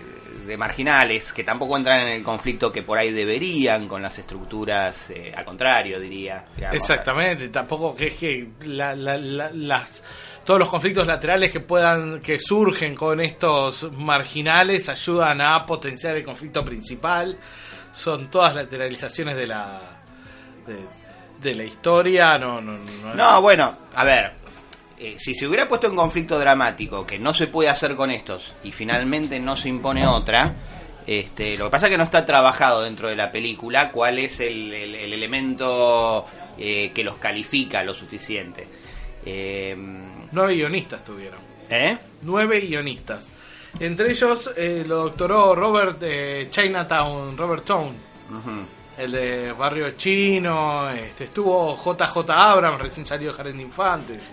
[0.57, 5.31] marginales que tampoco entran en el conflicto que por ahí deberían con las estructuras, eh,
[5.35, 6.45] al contrario, diría.
[6.71, 10.03] Exactamente, tampoco que es que la- las
[10.43, 16.23] todos los conflictos laterales que puedan que surgen con estos marginales ayudan a potenciar el
[16.23, 17.37] conflicto principal.
[17.91, 19.81] Son todas lateralizaciones de la
[20.67, 20.77] de,
[21.49, 23.15] de la historia, no no no.
[23.15, 24.33] No, bueno, a ver,
[24.97, 28.53] eh, si se hubiera puesto en conflicto dramático, que no se puede hacer con estos,
[28.63, 30.53] y finalmente no se impone otra,
[31.07, 34.39] este, lo que pasa es que no está trabajado dentro de la película cuál es
[34.41, 36.25] el, el- el elemento
[36.57, 38.67] eh, que los califica lo suficiente.
[39.25, 39.75] Eh,
[40.31, 41.39] Nueve guionistas tuvieron.
[41.69, 41.97] ¿Eh?
[42.21, 43.29] Nueve guionistas.
[43.79, 47.93] Entre ellos eh, lo doctoró Robert eh, Chinatown, Robert Town,
[48.97, 50.89] el de Barrio Chino.
[50.89, 54.31] Este, estuvo JJ Abrams, recién salió de Jardín de Infantes.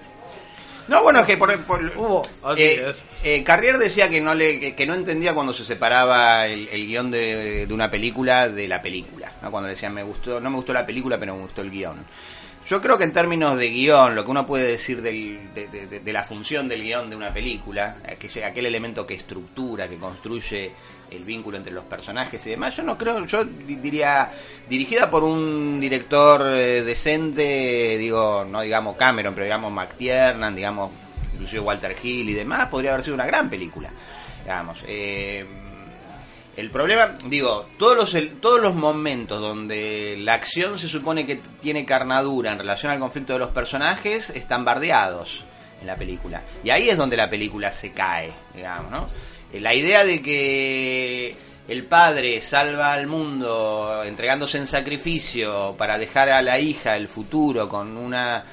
[0.89, 2.23] No, bueno, es que por, por- Hubo
[2.57, 2.95] eh,
[3.25, 6.87] eh, Carrier decía que no le que, que no entendía cuando se separaba el, el
[6.87, 9.51] guion de, de una película de la película, ¿no?
[9.51, 11.97] Cuando le decían me gustó, no me gustó la película, pero me gustó el guion.
[12.69, 16.25] Yo creo que en términos de guion, lo que uno puede decir del- de, la
[16.25, 20.73] función del guion de una película, aquel, aquel elemento que estructura, que construye
[21.13, 24.33] el vínculo entre los personajes y demás, yo no creo, yo di- diría,
[24.69, 30.91] dirigida por un director eh, decente, digo, no digamos Cameron, pero digamos McTiernan, digamos,
[31.35, 33.91] inclusive Walter Hill y demás, podría haber sido una gran película,
[34.43, 34.79] digamos.
[34.89, 35.47] eh,
[36.57, 41.37] el problema, digo, todos los, el- todos los momentos donde la acción se supone que
[41.61, 45.45] tiene carnadura en relación al conflicto de los personajes están bardeados
[45.81, 46.43] en la película.
[46.65, 49.07] Y ahí es donde la película se cae, digamos, ¿no?
[49.53, 51.37] Eh, La idea de que
[51.69, 57.69] el padre salva al mundo entregándose en sacrificio para dejar a la hija el futuro
[57.69, 58.45] con una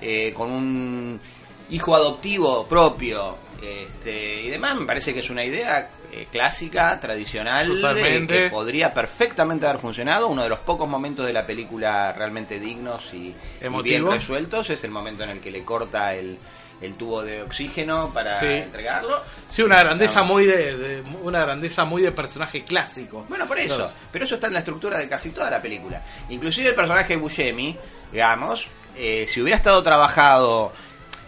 [0.00, 1.18] eh, con un
[1.70, 7.70] hijo adoptivo propio este, y demás me parece que es una idea eh, clásica tradicional
[7.98, 12.58] eh, que podría perfectamente haber funcionado uno de los pocos momentos de la película realmente
[12.60, 16.38] dignos y, y bien resueltos es el momento en el que le corta el,
[16.80, 18.46] el tubo de oxígeno para Sí.
[18.46, 20.26] entregarlo Sí, una grandeza No.
[20.26, 23.24] muy de, de- una grandeza muy de personaje clásico.
[23.28, 23.90] Bueno, por eso.
[24.12, 26.02] Pero eso está en la estructura de casi toda la película.
[26.28, 27.76] Inclusive el personaje de Buscemi,
[28.12, 28.66] digamos,
[28.96, 30.72] eh, si hubiera estado trabajado...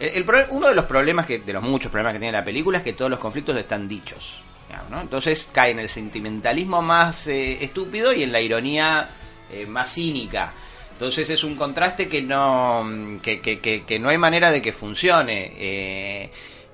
[0.00, 2.78] el- el uno de los problemas, que de los muchos problemas que tiene la película,
[2.78, 4.42] es que todos los conflictos están dichos.
[4.88, 5.00] ¿No?
[5.00, 9.08] Entonces cae en el sentimentalismo más eh, estúpido y en la ironía
[9.52, 10.52] eh, más cínica.
[10.92, 12.84] Entonces es un contraste que no
[13.22, 15.52] que, no hay manera de que funcione.
[15.56, 16.30] eh,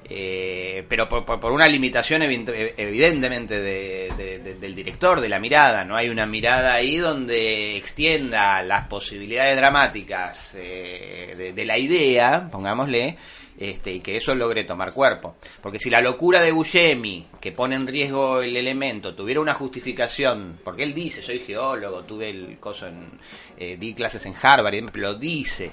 [0.07, 5.39] eh, pero por, por- una limitación evi- evidentemente de- de- de- del director, de la
[5.39, 5.83] mirada.
[5.85, 13.17] No hay una mirada ahí donde extienda las posibilidades dramáticas eh, de la idea, pongámosle,
[13.59, 15.37] este, y que eso logre tomar cuerpo.
[15.63, 20.61] Porque si la locura de Buscemi, que pone en riesgo el elemento, tuviera una justificación,
[20.65, 23.19] porque él dice, soy geólogo, tuve el coso en,
[23.57, 25.73] eh, di clases en Harvard, lo dice.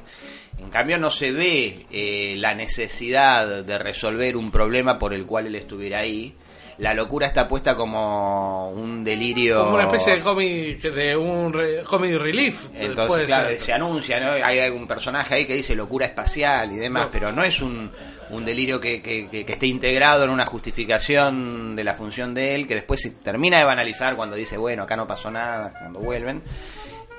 [0.59, 5.47] En cambio no se ve eh, la necesidad de resolver un problema por el cual
[5.47, 6.35] él estuviera ahí.
[6.81, 9.59] La locura está puesta como un delirio.
[9.63, 12.67] Como una especie de cómic, de un re- comedy relief.
[12.75, 13.61] Entonces, claro, ser.
[13.61, 14.31] se anuncia, ¿no?
[14.43, 17.09] Hay algún personaje ahí que dice locura espacial y demás, No.
[17.11, 17.91] pero no es un,
[18.31, 22.55] un delirio que, que, que- que esté integrado en una justificación de la función de
[22.55, 25.99] él, que después se termina de banalizar cuando dice, bueno, acá no pasó nada, cuando
[25.99, 26.41] vuelven.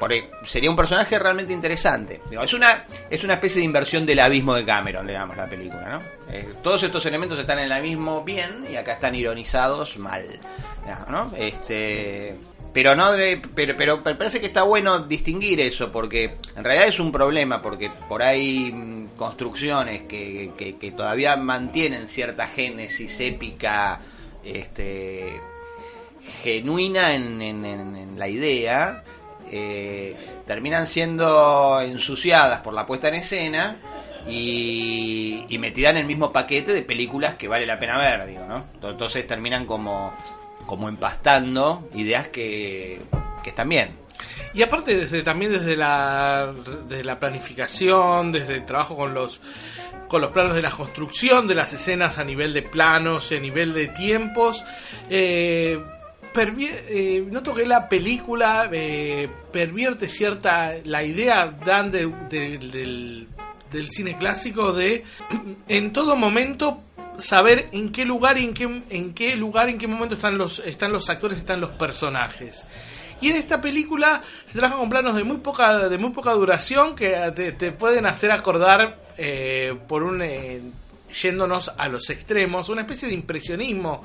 [0.02, 2.20] Porque sería un personaje realmente interesante.
[2.42, 6.02] Es una es una especie de inversión del abismo de Cameron, digamos, la película, ¿no?
[6.34, 10.24] Eh, todos estos elementos están en el abismo bien y acá están ironizados mal,
[11.08, 11.30] ¿no?
[11.38, 12.34] Este,
[12.72, 16.98] pero no de, pero, pero parece que está bueno distinguir eso porque en realidad es
[16.98, 20.50] un problema porque por ahí mm, construcciones que,
[20.80, 24.00] que, todavía mantienen cierta génesis épica
[24.42, 25.40] este
[26.42, 29.04] genuina en, en- en- en la idea
[29.50, 30.16] eh,
[30.46, 33.76] terminan siendo ensuciadas por la puesta en escena
[34.26, 38.44] y, y metidas en el mismo paquete de películas que vale la pena ver, digo,
[38.46, 38.64] ¿no?
[38.88, 40.12] Entonces terminan como,
[40.66, 43.00] como empastando ideas que,
[43.42, 44.02] que están bien.
[44.54, 46.52] Y aparte desde también desde la,
[46.88, 49.40] desde la planificación, desde el trabajo con los
[50.08, 53.72] con los planos de la construcción de las escenas a nivel de planos, a nivel
[53.72, 54.62] de tiempos.
[55.08, 55.82] Eh,
[56.88, 63.28] eh, noto que la película eh, pervierte cierta la idea dan de- de- del,
[63.70, 65.04] del cine clásico de
[65.68, 66.82] en todo momento
[67.18, 71.08] saber en qué lugar y en qué lugar en qué momento están los están los
[71.10, 72.64] actores están los personajes.
[73.20, 76.96] Y en esta película se trabaja con planos de muy poca de muy poca duración
[76.96, 80.60] que te, te pueden hacer acordar eh, por un eh,
[81.22, 84.02] yéndonos a los extremos una especie de impresionismo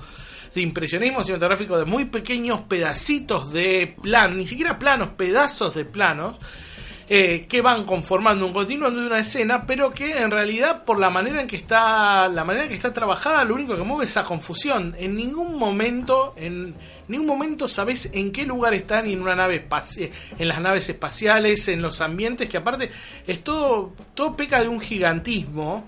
[0.57, 6.38] de impresionismo cinematográfico de muy pequeños pedacitos de plan, ni siquiera planos, pedazos de planos
[7.07, 11.11] eh, que van conformando un continuo de una escena, pero que en realidad por la
[11.11, 14.09] manera en que está la manera en que está trabajada, lo único que mueve es
[14.09, 14.95] esa confusión.
[14.97, 16.73] En ningún momento, en
[17.07, 19.67] ningún momento sabes en qué lugar están en una nave
[20.39, 22.89] en las naves espaciales, en los ambientes que aparte
[23.27, 25.85] es todo todo peca de un gigantismo,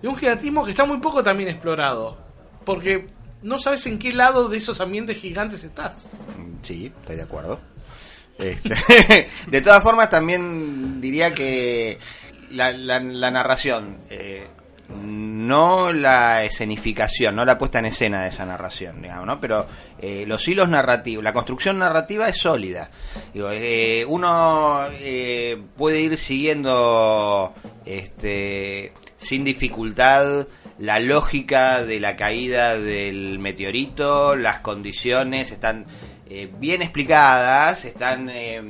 [0.00, 2.16] de un gigantismo que está muy poco también explorado,
[2.64, 6.08] porque no sabes en qué lado de esos ambientes gigantes estás.
[6.62, 7.60] Sí, estoy de acuerdo.
[8.38, 11.98] Este, de todas formas, también diría que
[12.50, 14.46] la, la- la narración, eh,
[15.02, 19.40] no la escenificación, no la puesta en escena de esa narración, digamos, ¿no?
[19.40, 19.66] Pero
[19.98, 22.90] eh, los hilos narrativos, la construcción narrativa es sólida.
[23.34, 27.52] Digo, eh, uno eh, puede ir siguiendo
[27.84, 30.46] este, sin dificultad
[30.78, 35.86] la lógica de la caída del meteorito, las condiciones están
[36.28, 38.60] eh, bien explicadas, están eh,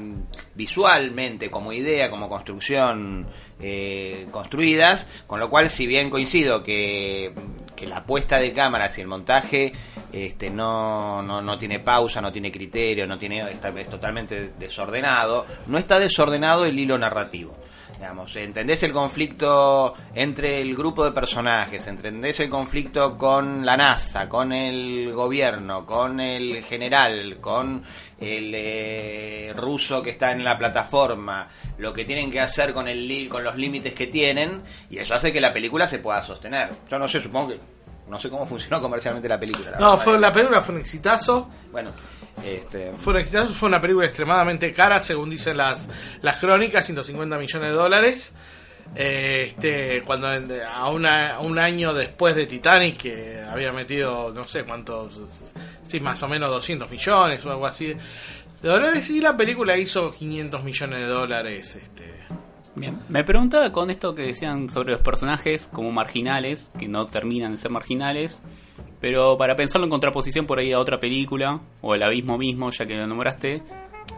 [0.54, 3.26] visualmente como idea, como construcción
[3.58, 7.32] eh, construidas, con lo cual si bien coincido que,
[7.74, 9.72] que la puesta de cámaras y el montaje
[10.12, 15.46] este, no, no, no tiene pausa, no tiene criterio, no tiene, está, es totalmente desordenado,
[15.66, 17.56] no está desordenado el hilo narrativo.
[17.96, 24.28] Digamos, entendés el conflicto entre el grupo de personajes, entendés el conflicto con la NASA,
[24.28, 27.82] con el gobierno, con el general, con
[28.18, 31.48] el eh, ruso que está en la plataforma,
[31.78, 35.32] lo que tienen que hacer con el con los límites que tienen, y eso hace
[35.32, 36.70] que la película se pueda sostener.
[36.90, 37.75] Yo no sé, supongo que
[38.08, 39.70] no sé cómo funcionó comercialmente la película.
[39.72, 40.04] la No, verdad.
[40.04, 41.50] fue la película fue un exitazo.
[41.72, 41.90] Bueno,
[42.44, 45.88] este, Fue un exitazo, fue una película extremadamente cara, según dicen las,
[46.22, 48.34] las crónicas, 150 millones de dólares.
[48.94, 54.46] Eh, este, cuando a, una- a un año después de Titanic, que había metido no
[54.46, 55.42] sé cuántos,
[55.82, 57.88] sí, más o menos 200 millones o algo así
[58.62, 61.74] de dólares, y la película hizo 500 millones de dólares.
[61.76, 62.14] Este,
[62.76, 67.52] Bien, me preguntaba con esto que decían sobre los personajes como marginales, que no terminan
[67.52, 68.42] de ser marginales,
[69.00, 72.84] pero para pensarlo en contraposición por ahí a otra película, o el abismo mismo, ya
[72.84, 73.62] que lo nombraste,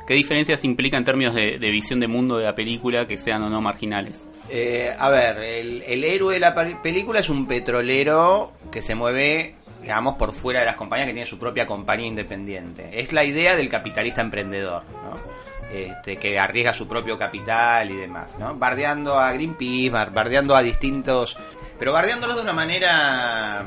[0.08, 3.48] ¿qué diferencias implica en términos de, visión de mundo de la película que sean o
[3.48, 4.26] no marginales?
[4.50, 9.54] Eh, a ver, el, el héroe de la película es un petrolero que se mueve,
[9.82, 12.90] digamos, por fuera de las compañías, que tiene su propia compañía independiente.
[13.00, 15.37] Es la idea del capitalista emprendedor, ¿no?
[15.72, 18.54] Este, que arriesga su propio capital y demás, ¿no?
[18.54, 21.36] Bardeando a Greenpeace, bar- bardeando a distintos...
[21.78, 23.64] Pero bardeándolos de una manera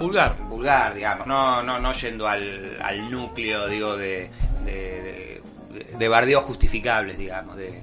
[0.00, 0.36] vulgar.
[0.48, 1.26] Vulgar, digamos.
[1.26, 4.30] No, no, no yendo al, al núcleo, digo, de,
[4.64, 7.56] de, de, de bardeos justificables, digamos.
[7.56, 7.82] De,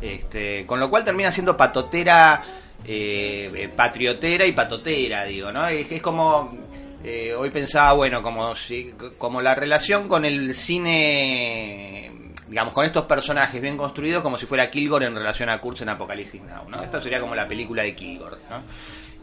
[0.00, 2.42] este, con lo cual termina siendo patotera,
[2.84, 5.66] eh, eh, patriotera y patotera, digo, ¿no?
[5.68, 6.56] Es, es como...
[7.04, 12.12] eh, hoy pensaba, bueno, como, si, como la relación con el cine
[12.50, 15.88] digamos, con estos personajes bien construidos como si fuera Kilgore en relación a Kurtz en
[15.88, 16.82] Apocalipsis Now, ¿no?
[16.82, 18.62] Esto sería como la película de Kilgore, ¿no?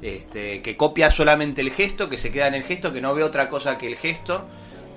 [0.02, 3.24] Este, que copia solamente el gesto, que se queda en el gesto, que no ve
[3.24, 4.48] otra cosa que el gesto,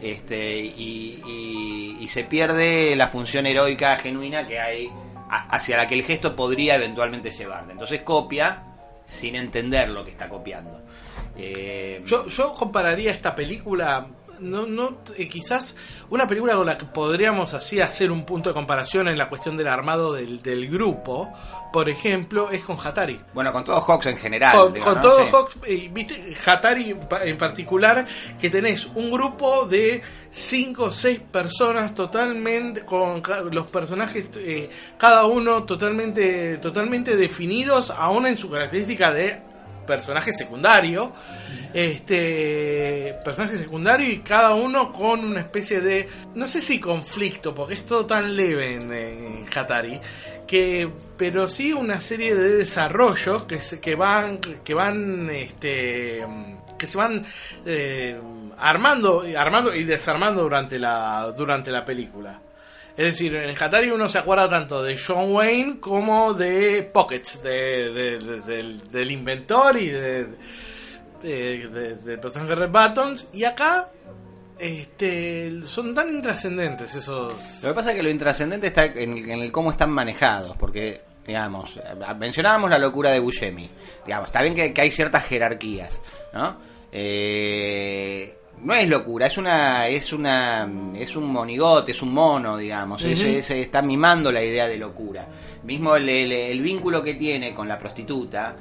[0.00, 4.90] este, y, se pierde la función heroica genuina que hay
[5.28, 7.70] hacia la que el gesto podría eventualmente llevarte.
[7.70, 8.64] Entonces copia
[9.06, 10.82] sin entender lo que está copiando.
[11.36, 14.08] Eh, Yo, yo compararía esta película,
[14.40, 15.76] no, no, eh, quizás
[16.10, 19.56] una película con la que podríamos así hacer un punto de comparación en la cuestión
[19.56, 21.32] del armado del, del grupo,
[21.72, 23.20] por ejemplo, es con Hatari.
[23.32, 24.56] bueno, con todo Hawks en general.
[24.56, 25.00] Con, digo, con ¿no?
[25.00, 25.30] todo Sí.
[25.32, 28.06] Hawks, eh, viste, Hatari en particular,
[28.40, 34.68] que tenés un grupo de cinco o seis personas totalmente, con los personajes, eh,
[34.98, 39.49] cada uno totalmente, totalmente definidos, aún en su característica de
[39.90, 41.12] personaje secundario,
[41.74, 47.74] este personaje secundario y cada uno con una especie de, no sé si conflicto, porque
[47.74, 50.00] es todo tan leve en, en Hatari,
[50.46, 56.24] que, pero sí una serie de desarrollos que, se, que van, que van, este,
[56.78, 57.24] que se van
[57.66, 58.16] eh,
[58.58, 62.40] armando, armando y desarmando durante la, durante la película.
[62.96, 67.92] Es decir, en Hatari uno se acuerda tanto de John Wayne como de Pockets, de,
[67.92, 70.26] de- de- del, inventor y de,
[71.22, 73.28] de- de- del personaje Red Buttons.
[73.32, 73.88] Y acá
[74.58, 77.32] este, son tan intrascendentes esos...
[77.62, 81.78] Lo que pasa es que lo intrascendente está en, el cómo están manejados, porque, digamos,
[82.18, 83.70] mencionábamos la locura de Buscemi.
[84.04, 86.02] Digamos, está bien que, que hay ciertas jerarquías,
[86.34, 86.58] ¿no?
[86.92, 93.02] Eh, no es locura, es una, es una, es un monigote, es un mono, digamos.
[93.02, 93.28] Es- Ujú.
[93.28, 95.26] es- está mimando la idea de locura.
[95.64, 98.54] Mismo el, el- el vínculo que tiene con la prostituta,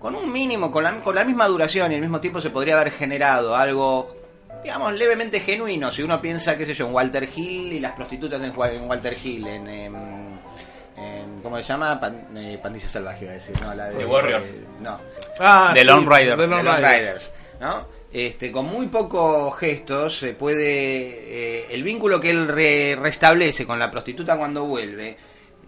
[0.00, 2.74] con un mínimo, con la, con la misma duración y al mismo tiempo se podría
[2.78, 4.16] haber generado algo
[4.62, 5.92] digamos, levemente genuino.
[5.92, 8.88] Si uno piensa, qué sé yo, en Walter Hill y las prostitutas en, Wa- en
[8.88, 10.34] Walter Hill, en, en-
[11.42, 12.00] ¿Cómo se llama?
[12.00, 13.74] Pan- eh, Pandilla Salvaje, iba a decir, ¿no?
[13.74, 14.48] La de, The Warriors.
[14.48, 14.98] eh, no.
[15.38, 16.36] Ah, The sí, Lone Riders.
[16.38, 16.98] The The Lone Lone Riders.
[16.98, 17.32] Riders.
[17.60, 17.86] ¿no?
[18.14, 20.62] Este, con muy pocos gestos se puede...
[20.62, 25.16] eh, el vínculo que él re- restablece con la prostituta cuando vuelve,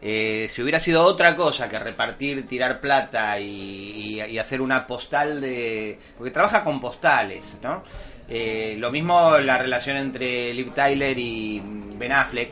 [0.00, 4.86] eh, si hubiera sido otra cosa que repartir, tirar plata y, y- y hacer una
[4.86, 5.98] postal de...
[6.16, 7.82] Porque trabaja con postales, ¿no?
[8.28, 11.60] Eh, lo mismo la relación entre Liv Tyler y
[11.96, 12.50] Ben Affleck.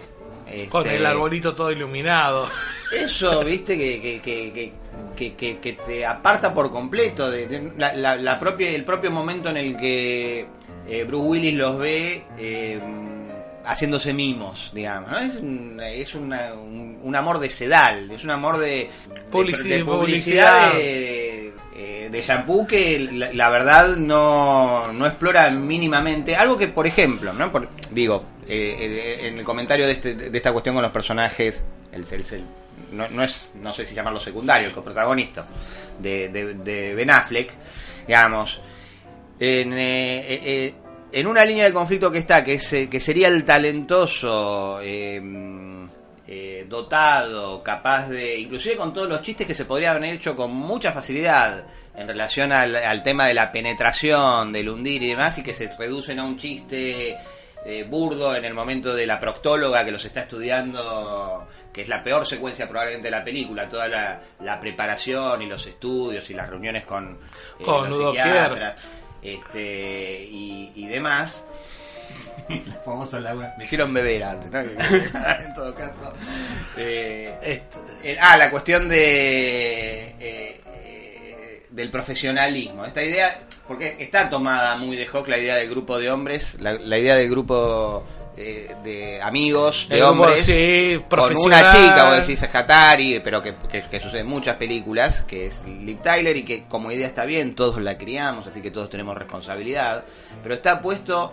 [0.70, 2.48] Con este, el arbolito todo iluminado.
[2.94, 4.72] Eso, viste, que, que,
[5.16, 9.50] que, que, te aparta por completo de, de la, la- la propia, el propio momento
[9.50, 10.46] en el que
[10.88, 12.80] eh, Bruce Willis los ve eh,
[13.64, 15.10] haciéndose mimos, digamos.
[15.10, 15.18] ¿no?
[15.18, 18.90] Es, un, es una- un, un amor de sedal, es un amor de, de-
[19.30, 20.70] Publici- de publicidad.
[20.70, 26.36] publicidad de, eh, de shampoo que la, la verdad no, no explora mínimamente.
[26.36, 27.50] Algo que, por ejemplo, ¿no?
[27.50, 32.02] Por- digo, eh, en el comentario de, este- de esta cuestión con los personajes, el,
[32.10, 32.44] el- el-
[32.94, 35.46] no, no es, no sé si llamarlo secundario, el coprotagonista
[35.98, 37.52] de, de, de Ben Affleck,
[38.06, 38.60] digamos,
[39.38, 40.74] en, eh, eh, eh,
[41.12, 45.20] en una línea de conflicto que está, que, es, que sería el talentoso, eh,
[46.26, 50.52] eh, dotado, capaz de, inclusive con todos los chistes que se podrían haber hecho con
[50.52, 55.42] mucha facilidad en relación al, al tema de la penetración, del hundir y demás, y
[55.42, 57.16] que se reducen a un chiste
[57.66, 62.02] eh, burdo en el momento de la proctóloga que los está estudiando, que es la
[62.04, 66.48] peor secuencia probablemente de la película, toda la, la preparación y los estudios y las
[66.48, 67.18] reuniones con,
[67.58, 68.76] eh, Con los psiquiatras,
[69.20, 71.44] este, y, y demás.
[72.48, 73.54] La famosa Laura.
[73.58, 74.60] Me hicieron beber antes, ¿no?
[74.60, 76.12] en todo caso.
[76.76, 77.62] Eh,
[78.02, 82.84] el- ah, la cuestión de eh, eh, del profesionalismo.
[82.84, 86.74] Esta idea, porque está tomada muy de Hawk la idea del grupo de hombres, la,
[86.74, 88.04] la idea del grupo
[88.36, 93.54] eh, de amigos, de El hombres, sí, con una chica, vos decís Hatari, pero que,
[93.70, 97.24] que- que sucede en muchas películas, que es Liv Tyler y que como idea está
[97.26, 100.04] bien, todos la criamos, así que todos tenemos responsabilidad,
[100.42, 101.32] pero está puesto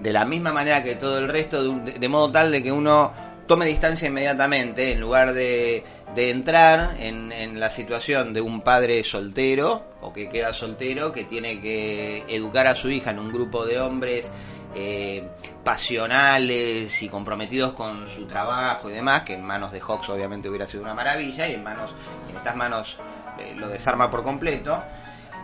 [0.00, 2.62] de la misma manera que todo el resto, de, un- de- de modo tal de
[2.62, 3.12] que uno
[3.46, 5.84] tome distancia inmediatamente en lugar de,
[6.16, 11.22] de entrar en, en la situación de un padre soltero o que queda soltero que
[11.22, 14.28] tiene que educar a su hija en un grupo de hombres
[14.76, 15.28] eh,
[15.64, 20.66] pasionales y comprometidos con su trabajo y demás, que en manos de Hawks obviamente hubiera
[20.66, 21.94] sido una maravilla y en manos
[22.28, 22.98] en estas manos
[23.38, 24.82] eh, lo desarma por completo.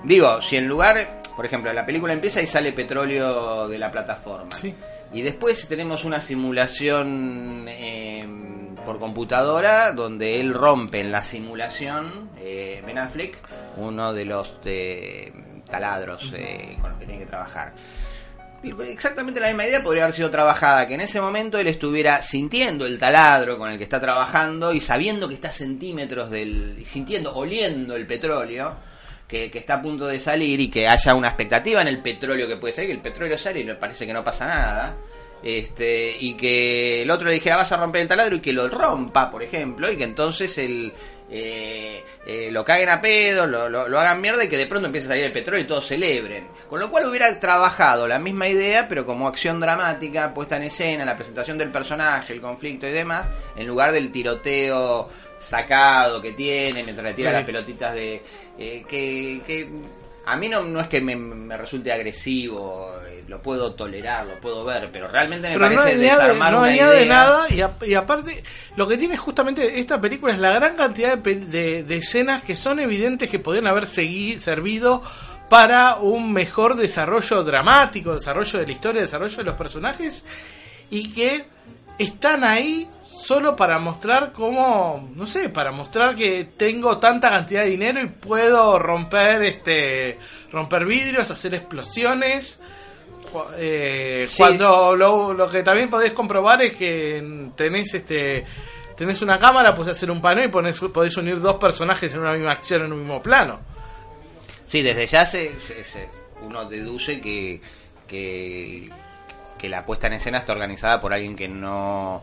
[0.04, 4.50] Digo, si en lugar, por ejemplo, la película empieza y sale petróleo de la plataforma.
[5.12, 8.26] Y después tenemos una simulación eh,
[8.84, 13.36] por computadora donde él rompe en la simulación, eh, Ben Affleck,
[13.76, 15.32] uno de los eh,
[15.70, 17.72] taladros eh, con los que tiene que trabajar.
[18.62, 22.86] Exactamente la misma idea podría haber sido trabajada, que en ese momento él estuviera sintiendo
[22.86, 26.76] el taladro con el que está trabajando y sabiendo que está a centímetros del...
[26.78, 28.76] y sintiendo, oliendo el petróleo,
[29.26, 32.46] que, que está a punto de salir y que haya una expectativa en el petróleo
[32.46, 34.96] que puede salir, que el petróleo sale y parece que no pasa nada.
[35.42, 38.68] Este, y que el otro le dijera vas a romper el taladro y que lo
[38.68, 40.92] rompa, por ejemplo, y que entonces el,
[41.34, 44.86] eh, eh, lo caguen a pedo, lo, lo- lo hagan mierda y que de pronto
[44.86, 46.46] empiece a salir el petróleo y todos celebren.
[46.68, 51.04] Con lo cual hubiera trabajado la misma idea, pero como acción dramática, puesta en escena,
[51.04, 53.26] la presentación del personaje, el conflicto y demás,
[53.56, 55.08] en lugar del tiroteo
[55.40, 57.36] sacado que tiene mientras le tira Sí.
[57.36, 58.22] las pelotitas de...
[58.58, 59.68] eh, que, que
[60.24, 62.94] a mí no, no es que me, me resulte agresivo,
[63.32, 66.58] lo puedo tolerar, lo puedo ver, pero realmente me Pero no parece añade, desarmar no
[66.58, 67.06] una idea.
[67.06, 68.44] nada y, a- y aparte
[68.76, 72.56] lo que tiene justamente esta película es la gran cantidad de, de- de escenas que
[72.56, 75.02] son evidentes que podrían haber servido
[75.48, 80.26] para un mejor desarrollo dramático, desarrollo de la historia, desarrollo de los personajes
[80.90, 81.46] y que
[81.98, 82.86] están ahí
[83.24, 88.06] solo para mostrar cómo, no sé, para mostrar que tengo tanta cantidad de dinero y
[88.08, 90.18] puedo romper este
[90.50, 92.60] romper vidrios, hacer explosiones
[93.56, 94.36] eh, Sí.
[94.38, 98.44] Cuando lo, lo que también podés comprobar es que tenés este
[98.96, 102.32] tenés una cámara, podés hacer un panel y ponés- podés unir dos personajes en una
[102.34, 103.58] misma acción, en un mismo plano.
[104.66, 106.08] Sí, desde ya se, se- se-
[106.42, 107.60] uno deduce que,
[108.06, 108.90] que,
[109.58, 112.22] que la puesta en escena está organizada por alguien que no,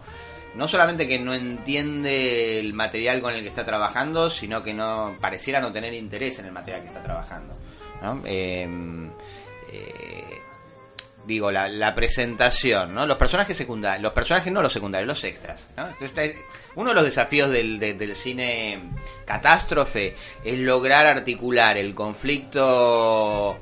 [0.56, 5.16] no solamente que no entiende el material con el que está trabajando, sino que no
[5.20, 7.54] pareciera no tener interés en el material que está trabajando.
[8.02, 8.22] ¿no?
[8.26, 8.68] Eh,
[9.74, 10.29] eh,
[11.30, 13.06] digo, la, la presentación, ¿no?
[13.06, 15.88] Los personajes secundarios, los personajes no los secundarios, los extras, ¿no?
[16.02, 16.36] Entonces,
[16.76, 18.80] Uno de los desafíos del, de- del cine
[19.26, 23.58] catástrofe es lograr articular el conflicto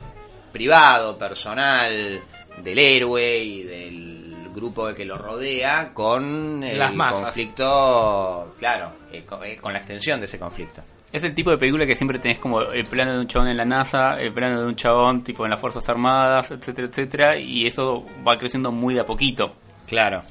[0.51, 2.19] privado, personal
[2.63, 6.91] del héroe y del grupo que lo rodea con el Las
[7.21, 10.81] conflicto, claro, eh, eh, con la extensión de ese conflicto.
[11.11, 13.57] Es el tipo de película que siempre tenés como el plano de un chabón en
[13.57, 17.65] la NASA, el plano de un chabón tipo en las Fuerzas Armadas, etcétera, etcétera, y
[17.65, 19.55] eso va creciendo muy de a poquito.
[19.87, 20.23] Claro.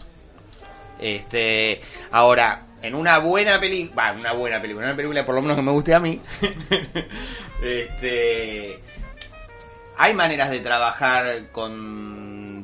[1.01, 1.81] Este,
[2.11, 5.73] ahora, en una buena película, una buena película, una película por lo menos que me
[5.73, 6.21] guste a mí,
[7.63, 8.79] este,
[9.97, 12.56] hay maneras de trabajar con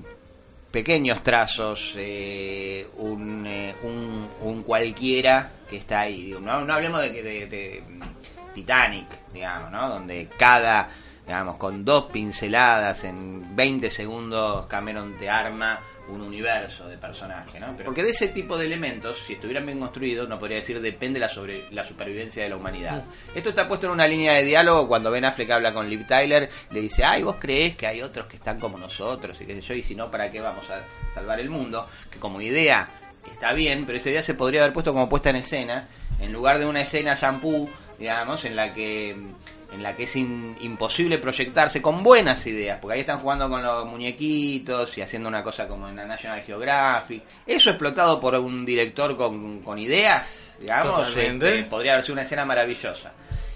[0.73, 6.35] pequeños trazos, eh, un, eh, un, un cualquiera que está ahí.
[6.40, 7.82] No, no hablemos de, de, de
[8.55, 9.89] Titanic, digamos, ¿no?
[9.89, 10.89] Donde cada,
[11.27, 17.68] digamos, con dos pinceladas en 20 segundos Cameron te arma un universo de personaje, ¿no?
[17.76, 21.20] Pero- porque de ese tipo de elementos, si estuvieran bien construidos, no podría decir depende
[21.20, 23.04] la sobre la supervivencia de la humanidad.
[23.34, 26.48] Esto está puesto en una línea de diálogo cuando Ben Affleck habla con Liv Tyler,
[26.70, 29.60] le dice, ay, vos creés que hay otros que están como nosotros y qué sé
[29.62, 30.82] yo, y si no, ¿para qué vamos a
[31.14, 31.88] salvar el mundo?
[32.10, 32.88] Que como idea
[33.30, 35.86] está bien, pero esa idea se podría haber puesto como puesta en escena,
[36.20, 39.16] en lugar de una escena shampoo, digamos, en la que
[39.74, 43.62] en la que es in- imposible proyectarse con buenas ideas, porque ahí están jugando con
[43.62, 47.23] los muñequitos y haciendo una cosa como en la National Geographic.
[47.47, 51.09] Eso explotado por un director con, con ideas, digamos,
[51.39, 53.12] este, podría haber sido una escena maravillosa.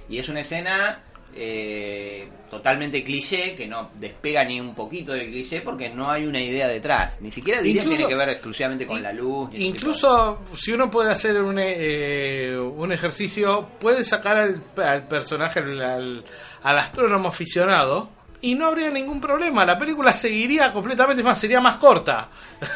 [0.09, 1.01] Y es una escena
[1.39, 6.41] eh, totalmente cliché, que no despega ni un poquito del cliché porque no hay una
[6.41, 7.21] idea detrás.
[7.21, 9.51] Ni siquiera diría que tiene que ver exclusivamente con la luz.
[9.55, 16.25] Incluso si uno puede hacer un, eh, un ejercicio, puede sacar al, al personaje, al,
[16.63, 18.09] astrónomo aficionado,
[18.41, 19.65] y no habría ningún problema.
[19.65, 22.29] La película seguiría completamente más, sería más corta.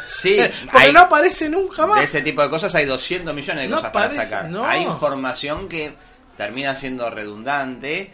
[0.07, 0.39] Sí,
[0.71, 1.99] Porque hay- no aparece nunca más.
[2.01, 4.49] De ese tipo de cosas hay 200 millones de No cosas para sacar.
[4.51, 4.65] no.
[4.67, 5.95] Hay información que
[6.37, 8.11] termina siendo redundante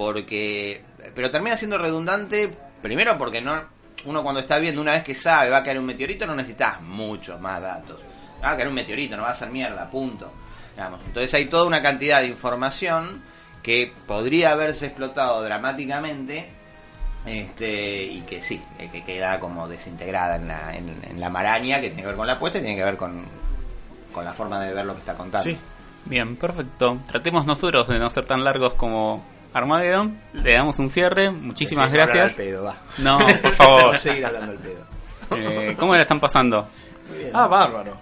[0.00, 0.80] porque
[1.14, 3.60] pero termina siendo redundante primero porque no
[4.06, 6.80] uno cuando está viendo una vez que sabe va a caer un meteorito no necesitas
[6.80, 8.00] muchos más datos.
[8.42, 10.32] Va a caer un meteorito, no va a ser mierda, punto.
[10.74, 13.22] Entonces hay toda una cantidad de información
[13.62, 16.48] que podría haberse explotado dramáticamente
[17.26, 21.78] este y que sí, eh, que queda como desintegrada en la, en, en la maraña
[21.78, 23.22] que tiene que ver con la apuesta y tiene que ver con,
[24.14, 25.44] con la forma de ver lo que está contando.
[25.44, 25.58] Sí.
[26.06, 26.96] Bien, perfecto.
[27.06, 29.22] Tratemos nosotros de no ser tan largos como
[29.52, 30.18] Armageddon.
[30.32, 31.30] Le damos un cierre.
[31.30, 32.30] Muchísimas gracias.
[32.30, 32.76] al pedo, va.
[32.98, 33.98] No, por favor.
[33.98, 34.84] Seguir hablando al pedo.
[35.36, 36.68] Eh, ¿Cómo la están pasando?
[37.16, 37.30] bien.
[37.34, 37.96] Ah, bárbaro.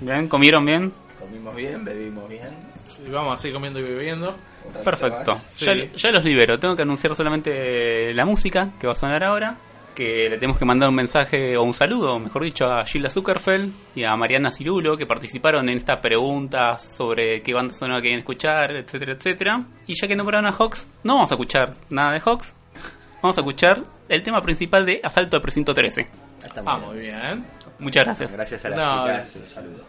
[0.00, 0.28] ¿Bien?
[0.28, 0.92] ¿Comieron bien?
[1.18, 2.48] Comimos bien, bebimos bien.
[2.88, 4.36] Sí, vamos a seguir comiendo y bebiendo.
[4.84, 5.40] Perfecto.
[5.46, 5.64] Sí.
[5.64, 6.58] Ya, ya los libero.
[6.58, 9.56] Tengo que anunciar solamente la música que va a sonar ahora.
[9.94, 13.72] Que le tenemos que mandar un mensaje o un saludo, mejor dicho, a Gilda Zuckerfeld
[13.94, 18.72] y a Mariana Cirulo que participaron en esta pregunta sobre qué banda sonora querían escuchar,
[18.72, 19.62] etcétera, etcétera.
[19.86, 22.52] Y ya que nombraron a Hawks, no vamos a escuchar nada de Hawks.
[23.22, 26.08] Vamos a escuchar el tema principal de Asalto al Precinto 13.
[26.66, 27.44] Ah, muy bien.
[27.78, 28.32] Muchas gracias.
[28.32, 29.06] Gracias a las No, chicas.
[29.16, 29.48] gracias.
[29.54, 29.86] Saludos.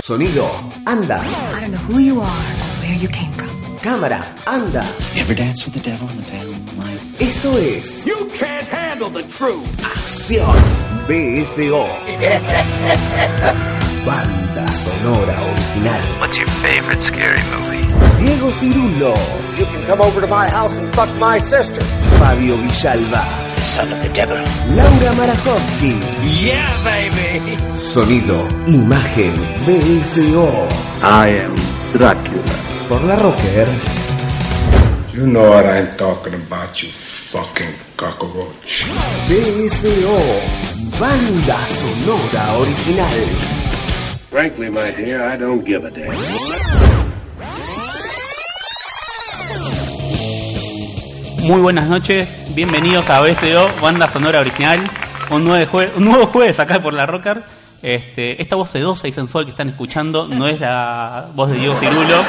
[0.02, 0.50] Sonido,
[0.84, 1.22] anda.
[1.24, 3.57] I don't know who you are or where you came from.
[3.82, 4.82] Cámara, anda.
[5.14, 7.00] You ever dance with the devil in the pale moonlight?
[7.20, 9.68] Esto es You can't handle the truth.
[9.82, 10.56] Acción
[11.06, 11.86] BSO.
[14.04, 16.02] Banda sonora original.
[16.20, 17.86] What's your favorite scary movie?
[18.18, 19.14] Diego Cirulo.
[19.58, 21.82] You can come over to my house and fuck my sister.
[22.18, 23.24] Fabio Villalba.
[23.60, 24.36] Son of the devil.
[24.74, 25.94] Laura Marajowski.
[26.24, 27.56] Yeah, baby.
[27.76, 30.68] Sonido, imagen, BSO.
[31.02, 31.54] I am
[31.92, 32.42] Dracula.
[32.88, 33.66] Por la Rocker.
[35.14, 38.86] You know what I'm talking about, you fucking cockroach.
[39.28, 40.18] BSO.
[41.00, 43.28] Banda sonora original.
[44.30, 46.14] Frankly, my dear, I don't give a damn.
[51.42, 54.80] Muy buenas noches, bienvenidos a BSO, banda sonora original.
[55.30, 57.42] Un nuevo, jue- un nuevo jueves acá por la Rocker.
[57.82, 61.76] Este, esta voz sedosa y sensual que están escuchando no es la voz de Diego
[61.76, 62.24] Cirulo,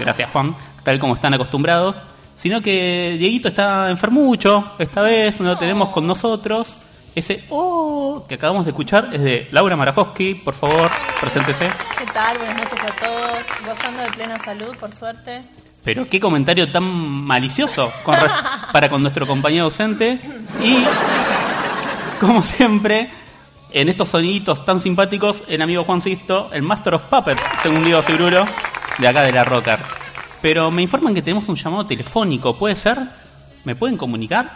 [0.00, 2.02] gracias Juan, tal como están acostumbrados,
[2.34, 6.76] sino que Dieguito está enfermucho, esta vez no lo tenemos con nosotros.
[7.14, 10.90] Ese oh que acabamos de escuchar es de Laura Marajowski, por favor,
[11.20, 11.68] preséntese.
[11.98, 12.38] ¿Qué tal?
[12.38, 13.38] Buenas noches a todos.
[13.66, 15.42] Gozando de plena salud, por suerte.
[15.84, 18.16] Pero qué comentario tan malicioso con
[18.72, 20.20] para con nuestro compañero ausente.
[20.62, 20.84] Y,
[22.18, 23.10] como siempre,
[23.72, 28.02] en estos soniditos tan simpáticos, el amigo Juan Sisto, el Master of Puppets, según Diego
[28.02, 28.44] Seguro,
[28.98, 29.78] de acá de la Rocker.
[30.40, 32.98] Pero me informan que tenemos un llamado telefónico, ¿puede ser?
[33.64, 34.50] ¿Me pueden comunicar?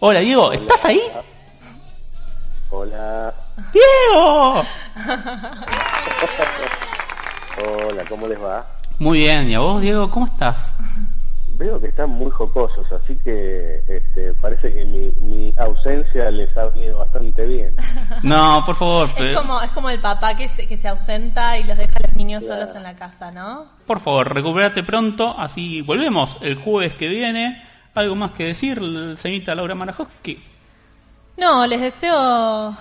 [0.00, 1.00] Hola Diego, ¿estás ahí?
[2.70, 3.32] Hola.
[3.72, 4.64] ¡Diego!
[7.86, 8.66] Hola, ¿cómo les va?
[8.98, 10.10] Muy bien, ¿y a vos, Diego?
[10.10, 10.72] ¿Cómo estás?
[11.56, 16.64] Veo que están muy jocosos, así que este, parece que mi, mi ausencia les ha
[16.66, 17.74] venido bastante bien.
[18.22, 21.58] No, por favor, Es pe- como, es como el papá que se, que se ausenta
[21.58, 22.62] y los deja a los niños Claro.
[22.62, 23.66] solos en la casa, ¿no?
[23.86, 27.62] Por favor, recuperate pronto, así volvemos el jueves que viene.
[27.94, 28.80] ¿Algo más que decir,
[29.16, 30.38] señorita Laura Marajowski?
[31.36, 32.76] No, les deseo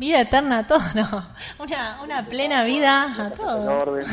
[0.00, 1.26] vida eterna a todos, no.
[1.58, 4.04] Una, una plena vida a todos.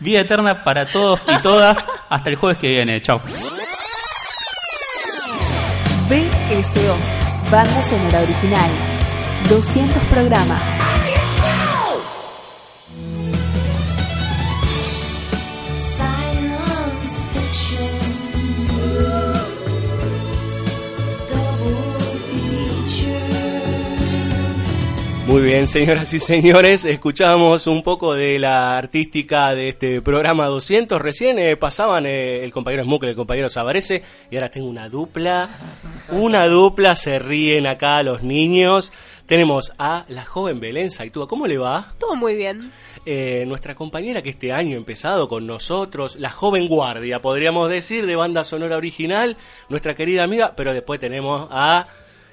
[0.00, 1.78] Vida eterna para todos y todas.
[2.08, 3.00] Hasta el jueves que viene.
[3.00, 3.20] Chao.
[6.08, 6.96] BSO.
[7.50, 8.70] Banda sonora original.
[9.48, 11.15] 200 programas.
[25.36, 30.98] Muy bien, señoras y señores, escuchamos un poco de la artística de este programa 200.
[30.98, 34.88] Recién eh, pasaban eh, el compañero Smoke y el compañero Sabarese y ahora tengo una
[34.88, 35.50] dupla.
[36.08, 38.94] Una dupla, se ríen acá los niños.
[39.26, 41.28] Tenemos a la joven Belén Saitúa.
[41.28, 41.92] ¿Cómo le va?
[41.98, 42.72] Todo muy bien.
[43.04, 48.06] Eh, nuestra compañera que este año ha empezado con nosotros, la joven guardia, podríamos decir,
[48.06, 49.36] de banda sonora original,
[49.68, 51.88] nuestra querida amiga, pero después tenemos a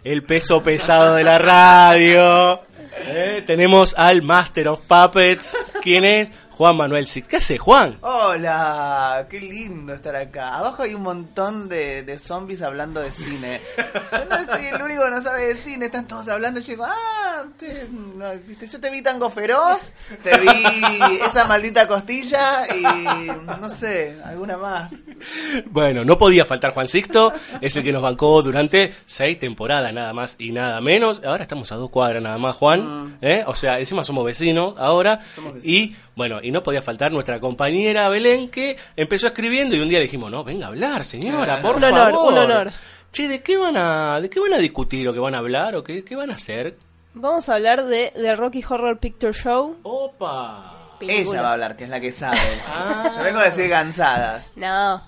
[0.06, 2.72] el peso pesado de la radio.
[2.97, 6.31] Eh, tenemos al Master of Puppets, ¿quién es?
[6.56, 7.27] Juan Manuel Six.
[7.27, 7.98] ¿Qué hace, Juan?
[8.01, 10.57] Hola, qué lindo estar acá.
[10.57, 13.59] Abajo hay un montón de, de zombies hablando de cine.
[14.11, 16.69] Yo no soy el único que no sabe de cine, están todos hablando y yo
[16.73, 20.49] digo, ah, te- no, viste, yo te vi tango feroz, te vi
[21.27, 23.27] esa maldita costilla y
[23.59, 24.93] no sé, alguna más.
[25.65, 30.14] Bueno, no podía faltar Juan Sixto, es el que nos bancó durante seis temporadas, nada
[30.14, 31.22] más y nada menos.
[31.25, 33.17] Ahora estamos a dos cuadras nada más, Juan.
[33.22, 33.43] ¿eh?
[33.48, 35.22] O sea, encima somos vecinos ahora.
[35.64, 39.99] Y bueno, y no podía faltar nuestra compañera Belén, que empezó escribiendo y un día
[39.99, 41.99] le dijimos, no, venga a hablar, señora, por Un favor.
[41.99, 42.72] honor, un honor.
[43.11, 45.75] Che, ¿de qué van a, de qué van a discutir o qué van a hablar
[45.75, 46.77] o qué, qué van a hacer?
[47.13, 49.77] Vamos a hablar de, de Rocky Horror Picture Show.
[49.83, 50.80] ¡Opa!
[51.01, 52.38] Ella va a hablar, que es la que sabe.
[52.67, 53.11] Ah.
[53.15, 54.53] Yo vengo a decir cansadas.
[54.55, 55.03] No,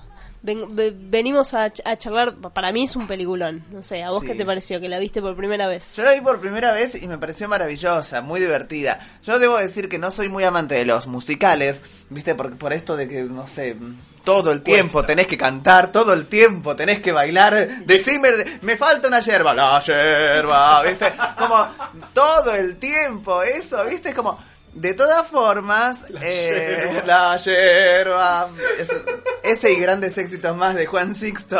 [0.45, 2.35] ven- ve- venimos a, a charlar.
[2.35, 3.63] Para mí es un peliculón.
[3.71, 4.27] No sé, ¿a vos Sí.
[4.27, 4.79] qué te pareció?
[4.79, 5.95] Que la viste por primera vez.
[5.97, 8.99] Yo la vi por primera vez y me pareció maravillosa, muy divertida.
[9.23, 12.35] Yo debo decir que no soy muy amante de los musicales, ¿viste?
[12.35, 13.75] Por, por esto de que, no sé,
[14.23, 17.85] todo el tiempo tenés que cantar, todo el tiempo tenés que bailar.
[17.85, 18.29] Decime,
[18.61, 21.13] me falta una yerba, la yerba, ¿viste?
[21.37, 21.67] Como
[22.13, 24.09] todo el tiempo, eso, ¿viste?
[24.09, 24.37] Es como...
[24.75, 28.47] De todas formas, eh, la yerba,
[28.77, 28.93] ese,
[29.43, 31.57] ese y grandes éxitos más de Juan Sixto.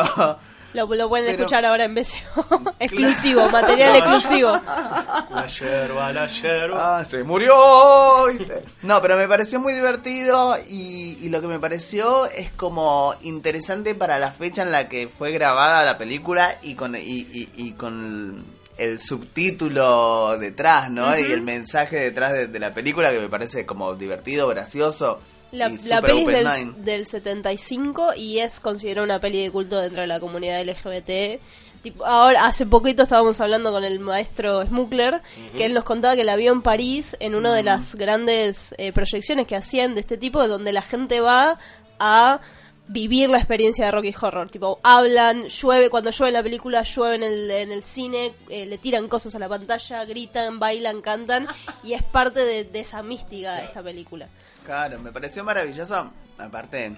[0.74, 2.74] Lo, lo pueden Pero- escuchar ahora en BCO.
[2.80, 4.50] exclusivo, material exclusivo.
[4.52, 7.00] La yerba, la yerba.
[7.00, 8.26] Ah, se murió.
[8.28, 8.66] ¿viste?
[8.82, 13.96] No, pero me pareció muy divertido y, y lo que me pareció es como interesante
[13.96, 17.72] para la fecha en la que fue grabada la película y con, y, y- y
[17.72, 18.46] con
[18.78, 21.18] el subtítulo detrás, ¿no?
[21.18, 25.20] Y el mensaje detrás de, de la película que me parece como divertido, gracioso.
[25.52, 29.80] La, y la peli es del, del 75 y es considerada una peli de culto
[29.80, 31.40] dentro de la comunidad LGBT.
[31.82, 35.22] Tipo, ahora, hace poquito estábamos hablando con el maestro Smuggler,
[35.56, 38.92] que él nos contaba que la vio en París en una de las grandes eh,
[38.92, 41.60] proyecciones que hacían de este tipo, donde la gente va
[42.00, 42.42] a
[42.88, 44.50] vivir la experiencia de Rocky Horror.
[44.50, 48.66] Tipo, hablan, llueve, cuando llueve en la película, llueve en el, en el cine, eh,
[48.66, 51.48] le tiran cosas a la pantalla, gritan, bailan, cantan,
[51.84, 54.28] y es parte de, de esa mística de esta película.
[54.66, 56.12] Claro, me pareció maravilloso.
[56.38, 56.96] Aparte,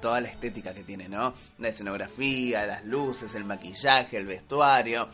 [0.00, 1.34] toda la estética que tiene, ¿no?
[1.58, 5.08] La escenografía, las luces, el maquillaje, el vestuario.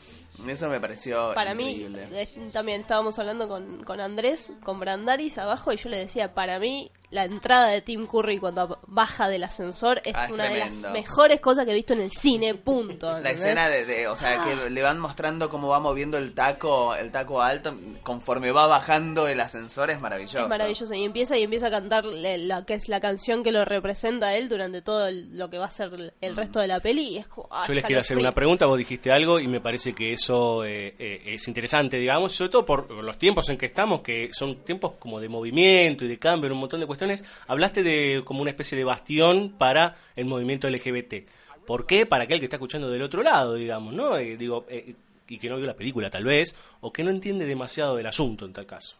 [0.47, 2.07] Eso me pareció Para increíble.
[2.11, 6.35] mí, eh, también estábamos hablando con, con Andrés, con Brandaris abajo, y yo le decía,
[6.35, 10.49] para mí, la entrada de Tim Curry cuando baja del ascensor es Ah, es una
[10.49, 13.21] de las mejores cosas que he visto en el cine, punto.
[13.21, 16.97] La escena de, de- o sea, que le van mostrando cómo va moviendo el taco,
[16.97, 17.73] el taco alto,
[18.03, 20.41] conforme va bajando el ascensor es maravilloso.
[20.41, 20.93] Es maravilloso.
[20.95, 24.35] Y empieza y empieza a cantar la que es la canción que lo representa a
[24.37, 27.11] él durante todo el- lo que va a ser el, el resto de la peli.
[27.11, 29.61] Y es como, ah, Yo les quiero hacer una pregunta, vos dijiste algo y me
[29.61, 33.67] parece que eso eh, eh, es interesante, digamos, sobre todo por los tiempos en que
[33.67, 37.23] estamos, que son tiempos como de movimiento y de cambio un montón de cuestiones.
[37.47, 41.28] Hablaste de como una especie de bastión para el movimiento LGBT.
[41.67, 42.07] ¿Por qué?
[42.07, 44.17] Para aquel que está escuchando del otro lado, digamos, ¿no?
[44.19, 44.94] Eh, digo, eh,
[45.28, 48.44] y que no vio la película tal vez, o que no entiende demasiado del asunto
[48.44, 48.97] en tal caso.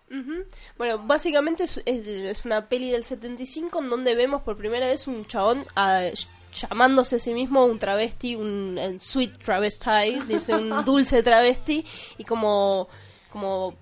[0.78, 5.27] Bueno, básicamente es, es- una peli del 75 en donde vemos por primera vez un
[5.27, 11.23] chabón ll- llamándose a sí mismo un travesti, un, un sweet travesti, dice un dulce
[11.23, 11.84] travesti,
[12.18, 12.89] y como,
[13.31, 13.74] como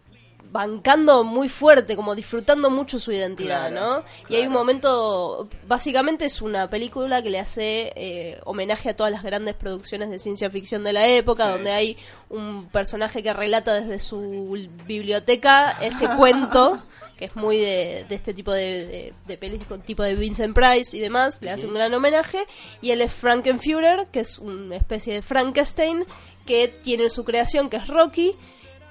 [0.50, 4.04] bancando muy fuerte, como disfrutando mucho su identidad, Claro, ¿no?
[4.28, 9.10] Y hay un momento, básicamente es una película que le hace eh, homenaje a todas
[9.12, 11.50] las grandes producciones de ciencia ficción de la época, Sí.
[11.52, 11.96] donde hay
[12.28, 14.18] un personaje que relata desde su
[14.86, 16.82] biblioteca este cuento
[17.22, 20.56] que es muy de, de este tipo de, de, de pelis con tipo de Vincent
[20.56, 22.38] Price y demás, le hace un gran homenaje.
[22.80, 26.04] Y él es Frankenführer, que es una especie de Frankenstein
[26.46, 28.32] que tiene su creación que es Rocky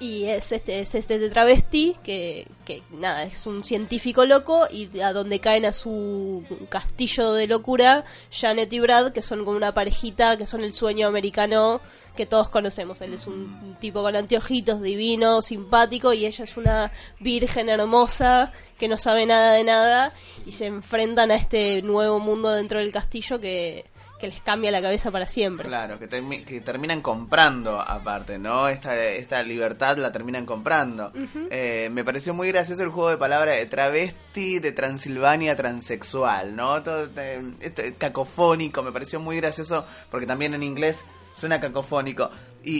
[0.02, 5.12] y es este, es este travesti que, que nada, es un científico loco y a
[5.12, 10.36] donde caen a su castillo de locura Janet y Brad, que son como una parejita,
[10.36, 11.80] que son el sueño americano
[12.16, 13.00] que todos conocemos.
[13.00, 16.90] Él es un tipo con anteojitos, divino, simpático, y ella es una
[17.20, 20.12] virgen hermosa que no sabe nada de nada
[20.44, 23.84] y se enfrentan a este nuevo mundo dentro del castillo que,
[24.22, 25.66] que les cambia la cabeza para siempre.
[25.68, 28.68] Claro, que, termi- que terminan comprando aparte, ¿no?
[28.68, 31.12] Esta, esta libertad la terminan comprando.
[31.50, 36.82] Eh, me pareció muy gracioso el juego de palabras de travesti de Transilvania transexual, ¿no?
[36.84, 41.04] Todo eh, esto, cacofónico, me pareció muy gracioso porque también en inglés
[41.36, 42.30] suena cacofónico.
[42.64, 42.76] Y,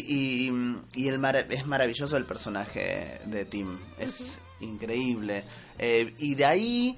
[0.48, 0.52] y,
[0.94, 5.42] y el mara- es maravilloso el personaje de Tim, es increíble.
[5.76, 6.96] Eh, y de ahí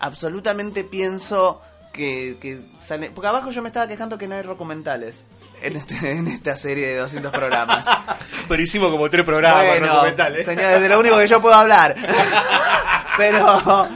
[0.00, 1.60] absolutamente pienso
[1.92, 3.10] que, que sale...
[3.10, 5.24] Porque abajo yo me estaba quejando que no hay documentales
[5.62, 7.86] en, este, en esta serie de 200 programas.
[8.48, 10.46] Pero hicimos como tres programas Bueno, documentales.
[10.46, 11.94] señor, es de lo único que yo puedo hablar.
[13.18, 13.88] Pero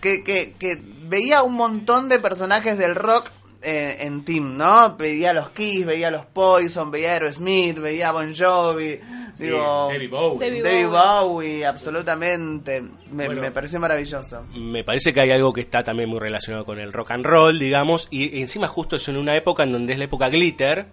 [0.00, 3.30] que, que, que veía un montón de personajes del rock
[3.68, 4.96] eh, en Team, ¿no?
[4.96, 9.00] Veía a los Kiss, veía a los Poison, veía a Aerosmith, veía a Bon Jovi,
[9.36, 10.62] Digo, David Bowie.
[10.62, 10.86] David Bowie.
[10.86, 12.80] Bowie, absolutamente.
[13.10, 13.42] Me, Bueno.
[13.42, 14.44] me pareció maravilloso.
[14.54, 17.58] Me parece que hay algo que está también muy relacionado con el rock and roll,
[17.58, 20.86] digamos, y encima justo es en una época en donde es la época glitter,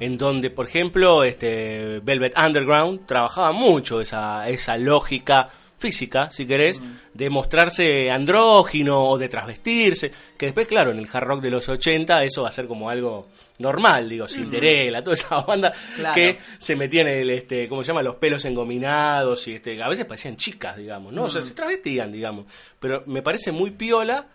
[0.00, 5.50] en donde, por ejemplo, este Velvet Underground trabajaba mucho esa, esa lógica
[5.80, 6.80] física, si querés,
[7.14, 11.68] de mostrarse andrógino o de trasvestirse, que después, claro, en el hard rock de los
[11.68, 13.26] 80 eso va a ser como algo
[13.58, 16.14] normal, digo, Cinderella, toda esa banda Claro.
[16.14, 18.02] que se metían el, este, ¿cómo se llama?
[18.02, 21.24] Los pelos engominados y este, a veces parecían chicas, digamos, ¿no?
[21.24, 22.44] O sea, se travestían, digamos.
[22.78, 24.28] Pero me parece muy piola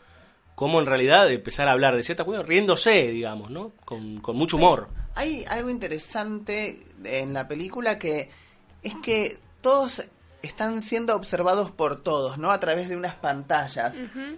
[0.55, 3.73] como en realidad empezar a hablar de ciertas cosas riéndose, digamos, ¿no?
[3.85, 4.89] Con, con mucho humor.
[5.13, 8.29] Hay algo interesante en la película que
[8.83, 10.03] es que todos
[10.45, 12.51] están siendo observados por todos, ¿no?
[12.51, 13.95] A través de unas pantallas.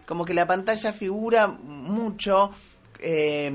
[0.08, 2.52] Como que la pantalla figura mucho
[3.00, 3.52] eh,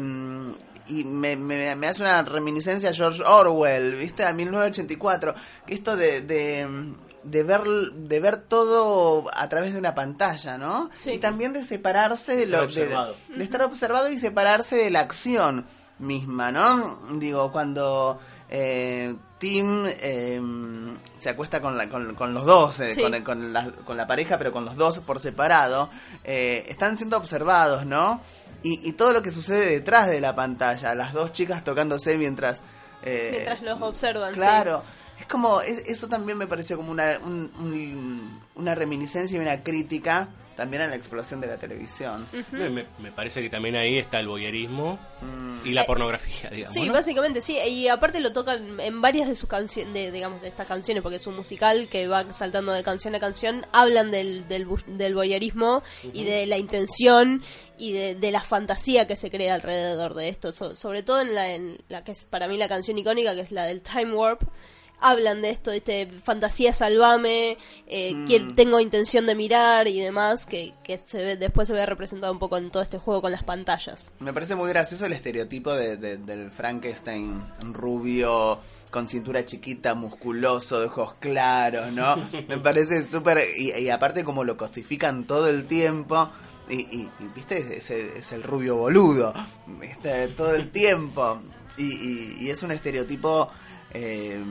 [0.88, 4.24] y me, me- me hace una reminiscencia a George Orwell, ¿viste?
[4.24, 5.34] A 1984.
[5.68, 10.90] Esto de, de, de ver, de ver todo a través de una pantalla, ¿no?
[11.14, 12.66] Y también de separarse de Estar lo...
[12.66, 13.16] observado.
[13.28, 15.66] De, de estar observado y separarse de la acción
[15.98, 16.98] misma, ¿no?
[17.12, 18.18] Digo, cuando
[18.50, 20.40] eh, Tim eh,
[21.18, 23.02] se acuesta con, la, con, con los dos, eh, Sí.
[23.02, 25.90] con, con la, con la pareja, pero con los dos por separado,
[26.22, 28.20] eh, están siendo observados, ¿no?
[28.62, 32.62] Y, y todo lo que sucede detrás de la pantalla, las dos chicas tocándose mientras...
[33.02, 34.32] eh, Mientras los observan.
[34.32, 34.38] sí.
[34.38, 34.84] Claro,
[35.18, 39.64] es como, es- eso también me pareció como una, un- un- una reminiscencia y una
[39.64, 42.26] crítica también a la explosión de la televisión.
[42.52, 45.66] me, me- me parece que también ahí está el voyerismo Mm.
[45.66, 46.72] y la Eh, pornografía, digamos.
[46.74, 46.92] Sí, ¿no?
[46.92, 50.66] básicamente sí, y aparte lo tocan en varias de sus canciones, de, digamos, de estas
[50.66, 54.66] canciones, porque es un musical que va saltando de canción a canción, hablan del, del,
[54.86, 55.82] del voyeurismo
[56.12, 57.42] y de la intención
[57.78, 61.34] y de, de la fantasía que se crea alrededor de esto, So- sobre todo en
[61.34, 64.12] la, en la que es para mí la canción icónica, que es la del Time
[64.14, 64.42] Warp.
[65.02, 68.26] Hablan de esto, de este fantasía salvame, eh, Mm.
[68.26, 72.32] quien tengo intención de mirar y demás, que, que se ve, después se ve representado
[72.32, 74.12] un poco en todo este juego con las pantallas.
[74.20, 78.58] Me parece muy gracioso el estereotipo de, de- del Frankenstein rubio,
[78.90, 82.16] con cintura chiquita, musculoso, de ojos claros, ¿no?
[82.48, 83.42] Me parece súper...
[83.58, 86.30] Y, y aparte como lo cosifican todo el tiempo.
[86.68, 89.32] Y, y- y, viste, es, es- es el rubio boludo.
[89.66, 90.28] ¿viste?
[90.28, 91.40] Todo el tiempo.
[91.76, 93.48] Y, y- y es un estereotipo...
[93.94, 94.42] eh,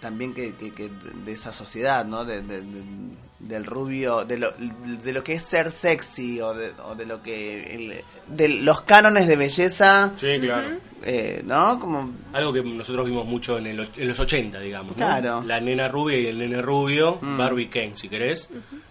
[0.00, 0.90] también que, que- que
[1.24, 2.24] de esa sociedad, ¿no?
[2.24, 6.72] De, de- de- del rubio, de lo, de lo que es ser sexy o de,
[6.84, 7.74] o de lo que...
[7.74, 10.12] el- de los cánones de belleza.
[10.16, 10.76] Sí, claro.
[11.04, 11.78] eh, ¿No?
[11.78, 12.12] Como...
[12.32, 14.90] Algo que nosotros vimos mucho en, el, en los 80, digamos.
[14.92, 14.96] ¿no?
[14.96, 15.42] Claro.
[15.46, 17.38] La nena rubia y el nene rubio, Mm.
[17.38, 18.48] Barbie Ken, si querés.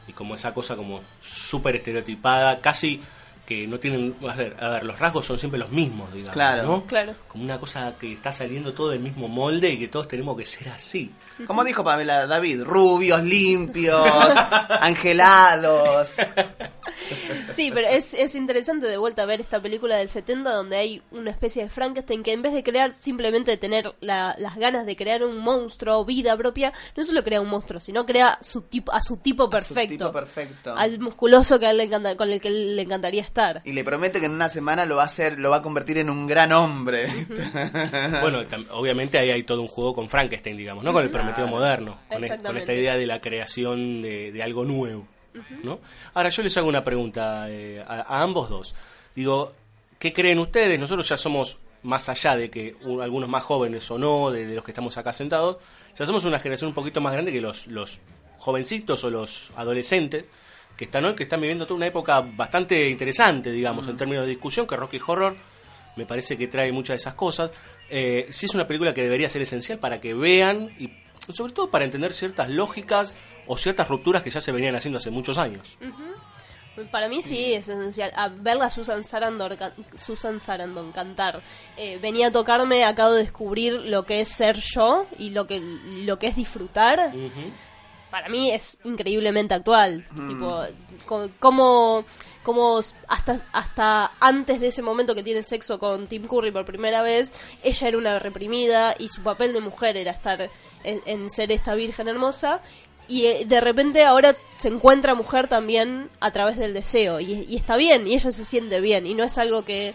[0.07, 3.01] Y como esa cosa como súper estereotipada, casi
[3.47, 4.13] que no tienen...
[4.27, 6.33] A ver, a ver, los rasgos son siempre los mismos, digamos.
[6.33, 6.63] Claro.
[6.63, 6.85] ¿no?
[6.85, 7.15] Claro.
[7.29, 10.45] Como una cosa que está saliendo todo del mismo molde y que todos tenemos que
[10.45, 11.11] ser así.
[11.45, 14.07] Como dijo Pamela David, rubios, limpios,
[14.81, 16.15] angelados.
[17.53, 21.31] Sí, pero es, es interesante de vuelta ver esta película del 70 donde hay una
[21.31, 24.95] especie de Frankenstein que en vez de crear simplemente de tener la- las ganas de
[24.95, 29.01] crear un monstruo, vida propia, no solo crea un monstruo, sino crea su tipo, a
[29.01, 29.87] su tipo perfecto.
[30.05, 30.75] tipo perfecto.
[30.75, 33.61] Al musculoso que a él le encanta, con el que le encantaría estar.
[33.63, 35.97] Y le promete que en una semana lo va a hacer, lo va a convertir
[35.99, 37.07] en un gran hombre.
[38.21, 38.39] Bueno,
[38.71, 40.91] obviamente ahí hay todo un juego con Frankenstein, digamos, ¿no?
[40.93, 41.57] Con el prometido Claro.
[41.57, 45.07] moderno, con, esta idea de la creación de, de algo nuevo,
[45.63, 45.79] ¿no?
[46.13, 48.75] Ahora yo les hago una pregunta eh, a, a ambos dos.
[49.15, 49.53] Digo,
[49.99, 50.79] ¿qué creen ustedes?
[50.79, 54.63] Nosotros ya somos más allá de que algunos más jóvenes o no, de, de los
[54.63, 55.57] que estamos acá sentados,
[55.97, 57.99] ya somos una generación un poquito más grande que los, los
[58.37, 60.27] jovencitos o los adolescentes
[60.75, 64.29] que están hoy, que están viviendo toda una época bastante interesante, digamos, en términos de
[64.29, 65.35] discusión, que Rocky Horror
[65.95, 67.49] me parece que trae muchas de esas cosas.
[67.89, 70.91] Eh, sí es una película que debería ser esencial para que vean y
[71.35, 73.15] sobre todo para entender ciertas lógicas
[73.47, 75.77] o ciertas rupturas que ya se venían haciendo hace muchos años.
[76.91, 78.11] Para mí sí es esencial.
[78.15, 79.57] A verla a Susan Sarandon,
[79.95, 81.41] Susan Sarandon cantar.
[81.75, 85.59] Eh, venía a tocarme, acabo de descubrir lo que es ser yo y lo que,
[85.59, 87.11] lo que es disfrutar.
[88.11, 90.05] Para mí es increíblemente actual.
[90.11, 90.29] Mm.
[90.29, 90.61] Tipo,
[91.07, 92.05] co- como,
[92.43, 97.01] como hasta, hasta antes de ese momento que tiene sexo con Tim Curry por primera
[97.01, 97.33] vez,
[97.63, 100.49] ella era una reprimida y su papel de mujer era estar
[100.87, 102.61] en, en ser esta virgen hermosa.
[103.09, 107.19] Y eh, de repente ahora se encuentra mujer también a través del deseo.
[107.19, 109.05] Y, y está bien, y ella se siente bien.
[109.05, 109.93] Y no es algo que,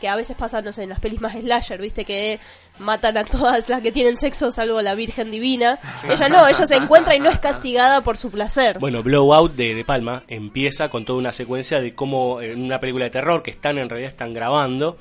[0.00, 2.40] que a veces pasa, no sé, en las pelis más slasher, viste, que
[2.78, 5.78] matan a todas las que tienen sexo salvo la Virgen Divina.
[6.08, 8.78] Ella no, ella se encuentra y no es castigada por su placer.
[8.78, 13.04] Bueno, Blowout de, de Palma empieza con toda una secuencia de cómo en una película
[13.04, 14.96] de terror que están en realidad están grabando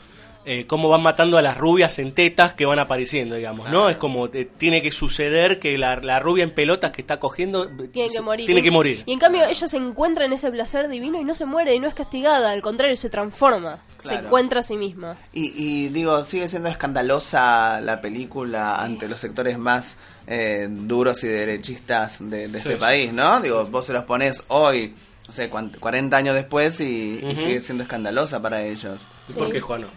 [0.48, 3.90] eh, cómo van matando a las rubias en tetas que van apareciendo, digamos, ¿no?
[3.90, 7.66] Es como eh, tiene que suceder que la, la rubia en pelotas que está cogiendo
[7.66, 8.46] eh, Tiene que morir.
[8.46, 9.04] Tiene Y- que morir.
[9.06, 11.80] Y en cambio ella se encuentra en ese placer divino y no se muere y
[11.80, 13.80] no es castigada, al contrario, se transforma.
[14.00, 15.18] Se encuentra a sí misma.
[15.34, 21.28] Y, y digo, sigue siendo escandalosa la película ante los sectores más eh, duros y
[21.28, 22.80] derechistas de, de Sí, este sí.
[22.80, 23.40] país, ¿no?
[23.42, 24.94] Digo, vos se los pones hoy,
[25.28, 29.08] no sé, cuan- 40 años después y, sigue siendo escandalosa para ellos.
[29.30, 29.88] ¿Y por qué, Juano?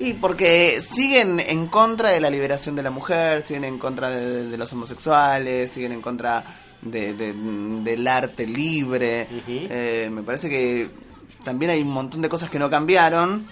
[0.00, 4.46] Y porque siguen en contra de la liberación de la mujer, siguen en contra de,
[4.48, 9.28] de los homosexuales, siguen en contra de, de- del arte libre.
[9.46, 10.88] Eh, me parece que
[11.44, 13.46] también hay un montón de cosas que no cambiaron.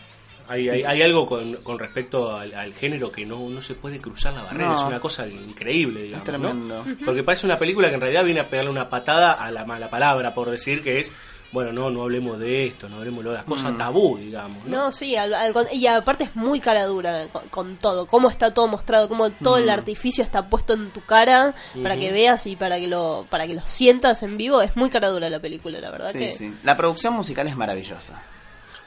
[0.50, 4.00] Hay, hay, hay algo con, con respecto al, al género que no, no se puede
[4.00, 4.76] cruzar la barrera, No.
[4.78, 6.22] es una cosa increíble, digamos.
[6.22, 6.84] Es tremendo.
[6.86, 6.96] ¿no?
[7.04, 9.90] Porque parece una película que en realidad viene a pegarle una patada a la mala
[9.90, 11.12] palabra, por decir que es,
[11.50, 13.76] bueno, no, no hablemos de esto, no hablemos de las cosas Mm.
[13.78, 14.66] tabú, digamos.
[14.66, 14.76] ¿no?
[14.86, 18.28] No, sí, al- al con- y aparte es muy cara dura con, con todo, cómo
[18.28, 19.70] está todo mostrado, cómo todo el Mm.
[19.70, 23.54] artificio está puesto en tu cara para que veas y para que lo para que
[23.54, 26.54] lo sientas en vivo, es muy cara dura la película, la verdad Sí, que sí.
[26.64, 28.22] La producción musical es maravillosa.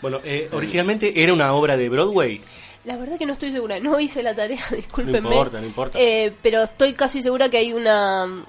[0.01, 2.41] Bueno, eh, originalmente era una obra de Broadway.
[2.84, 5.22] La verdad que no estoy segura, no hice la tarea, discúlpenme.
[5.22, 6.00] No importa, no importa.
[6.01, 8.43] Eh, pero estoy casi segura que hay una...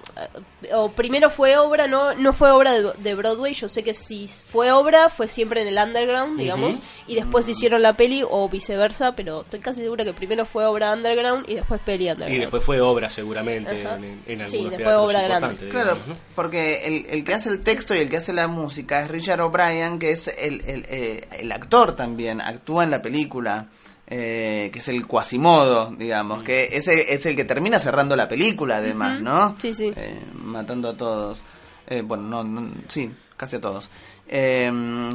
[0.62, 3.93] eh, O primero fue obra, no no fue obra de, de Broadway, yo sé que
[3.93, 8.49] si fue obra fue siempre en el underground, digamos, y después hicieron la peli o
[8.49, 12.35] viceversa, pero estoy casi segura que primero fue obra underground y después peli underground.
[12.35, 15.47] Y después fue obra seguramente en, en, en Sí, algunos después teatros obra grande.
[15.67, 15.99] importantes, Claro,
[16.35, 19.41] porque el, el que hace el texto y el que hace la música es Richard
[19.43, 23.67] O'Brien, que es el, el, eh, el actor también, actúa en la película,
[24.15, 28.28] eh, que es el Quasimodo, digamos, que es el, es el que termina cerrando la
[28.28, 29.20] película además.
[29.23, 29.57] ¿no?
[29.58, 29.91] Sí, sí.
[29.97, 31.44] Eh, matando a todos.
[31.86, 33.91] Eh, bueno, no, no- sí, casi a todos.
[34.28, 34.70] Eh,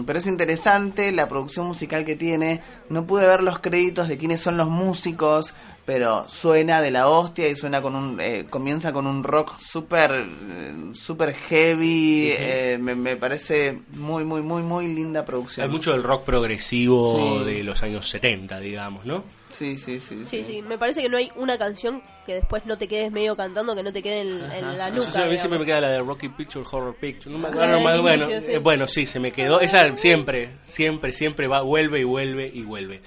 [0.05, 2.61] pero es interesante la producción musical que tiene.
[2.89, 5.53] No pude ver los créditos de quiénes son los músicos,
[5.87, 10.27] pero suena de la hostia y suena con un eh, comienza con un rock súper
[10.93, 12.31] super heavy.
[12.37, 15.63] Eh, me, me parece muy muy muy muy linda producción.
[15.63, 17.45] Hay mucho del rock progresivo Sí.
[17.45, 19.23] de los años 70, digamos, ¿no?
[19.53, 20.23] Sí, sí, sí.
[20.29, 23.35] Sí, sí, me parece que no hay una canción que después no te quedes medio
[23.37, 25.01] cantando, que no te quede en, en la nuca.
[25.09, 27.31] siempre- a mí siempre me queda la de Rocky Picture Horror Picture.
[27.31, 28.01] No me Ah, acuerdo más.
[28.01, 29.61] Bueno, inicio, eh, bueno, sí, se me quedó.
[29.61, 33.01] Esa siempre, siempre, siempre va, vuelve y vuelve y vuelve.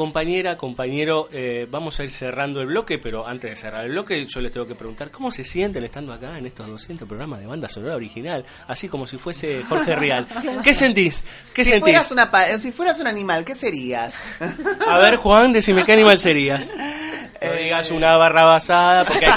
[0.00, 4.24] Compañera, compañero, eh, vamos a ir cerrando el bloque, pero antes de cerrar el bloque,
[4.24, 7.46] yo les tengo que preguntar cómo se sienten estando acá en estos 200 programas de
[7.46, 10.26] banda sonora original, así como si fuese Jorge Real.
[10.64, 11.22] ¿Qué sentís?
[11.52, 11.82] ¿Qué si, sentís?
[11.82, 14.18] fueras una si fueras un animal, ¿qué serías?
[14.88, 16.70] A ver, Juan, decime qué animal serías.
[17.42, 19.32] No digas una barra basada, porque hay,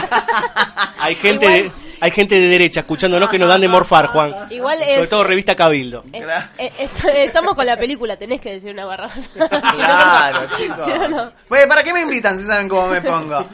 [0.99, 1.71] hay gente
[2.03, 4.33] hay gente de derecha escuchándonos que nos dan de morfar, Juan.
[4.49, 6.03] Igual Sobre es- todo revista Cabildo.
[6.11, 6.25] Eh,
[6.59, 9.09] eh, est- estamos con la película, tenés que decir una barra.
[9.73, 10.83] Claro, chicos.
[10.85, 11.31] Pero no.
[11.49, 13.45] Bueno, ¿para qué me invitan si saben cómo me pongo?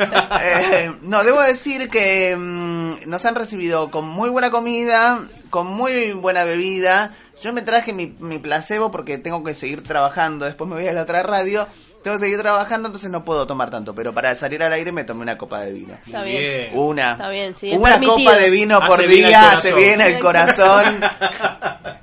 [0.42, 5.20] Eh, no, debo decir que mm, nos han recibido con muy buena comida,
[5.50, 7.14] con muy buena bebida.
[7.42, 10.46] Yo me traje mi, mi placebo porque tengo que seguir trabajando.
[10.46, 11.68] Después me voy a la otra radio.
[12.04, 13.94] Tengo que seguir trabajando, entonces no puedo tomar tanto.
[13.94, 15.98] Pero para salir al aire me tomé una copa de vino.
[16.06, 16.70] Está bien.
[16.74, 17.12] Una.
[17.14, 17.72] Está bien, sí.
[17.72, 18.18] es Una permitido.
[18.32, 19.80] copa de vino por Hace bien al día hace corazón.
[19.84, 21.02] bien al corazón.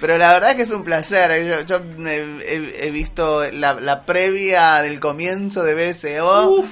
[0.00, 1.44] Pero la verdad es que es un placer.
[1.46, 6.62] Yo, yo, he, he visto la, la previa del comienzo de BSO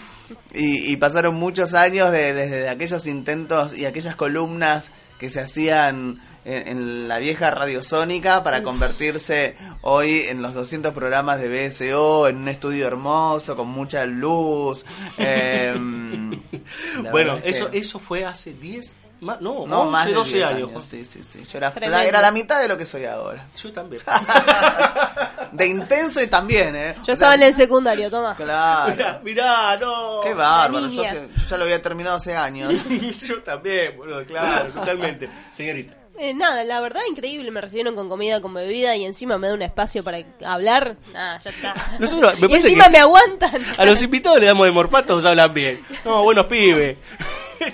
[0.54, 6.20] y, y pasaron muchos años de- desde aquellos intentos y aquellas columnas que se hacían
[6.44, 12.36] en, en la vieja radiosónica para convertirse hoy en los 200 programas de BSO, en
[12.38, 14.84] un estudio hermoso, con mucha luz.
[15.18, 16.40] em,
[17.10, 20.34] Bueno, es eso que- eso fue hace 10, ma- no, no, 11, más de 12
[20.36, 20.84] 10 años.
[20.84, 21.44] Sí, sí, sí.
[21.44, 21.98] Yo era, Tremendo.
[21.98, 23.46] era la mitad de lo que soy ahora.
[23.60, 24.02] Yo también.
[25.52, 26.96] De intenso y también, ¿eh?
[27.06, 28.34] Yo estaba en el secundario, toma.
[28.34, 29.20] Claro.
[29.22, 30.20] Mirá, no.
[30.22, 30.88] Qué bárbaro.
[30.88, 31.12] Yo, yo
[31.48, 32.72] ya lo había terminado hace años.
[33.24, 35.28] Yo también, boludo, claro, totalmente.
[35.52, 35.94] Señorita.
[36.16, 39.54] Eh, nada, la verdad increíble, me recibieron con comida, con bebida y encima me da
[39.54, 40.96] un espacio para hablar.
[41.12, 41.74] Nah, ya está.
[41.98, 43.60] Nosotros, me y encima que- me aguantan.
[43.78, 45.84] A los invitados le damos de morfar, todos hablan bien.
[46.04, 46.98] No, buenos pibes.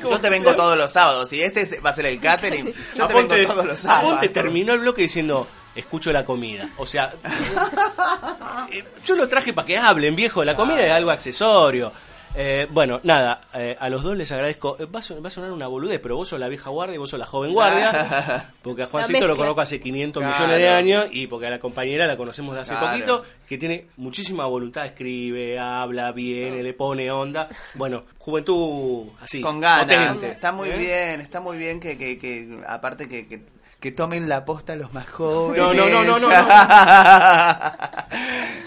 [0.02, 1.30] Yo te vengo todos los sábados.
[1.34, 2.72] Y este es- va a ser el catering.
[2.96, 4.20] Yo te vengo todos los sábados.
[4.32, 6.66] Terminó el bloque diciendo, escucho la comida.
[6.78, 7.12] O sea,
[8.72, 10.44] eh, yo lo traje para que hablen, viejo.
[10.44, 11.92] La comida es algo accesorio.
[12.34, 14.76] Eh, bueno, nada, eh, a los dos les agradezco.
[14.78, 16.98] Eh, Va a, va a sonar una boludez, pero vos sos la vieja guardia y
[16.98, 18.52] vos sos la joven guardia.
[18.62, 20.36] Porque a Juancito lo conozco hace 500 Claro.
[20.38, 22.92] millones de años y porque a la compañera la conocemos de hace Claro.
[22.92, 27.48] poquito, que tiene muchísima voluntad, escribe, habla, viene, le pone onda.
[27.74, 29.40] Bueno, juventud así.
[29.40, 29.86] Con ganas.
[29.86, 30.28] potente.
[30.30, 30.76] Está muy ¿Eh?
[30.76, 33.42] bien, está muy bien que, que, que aparte que, que,
[33.80, 35.56] que tomen la posta los más jóvenes.
[35.58, 36.28] No, no, no, no, no,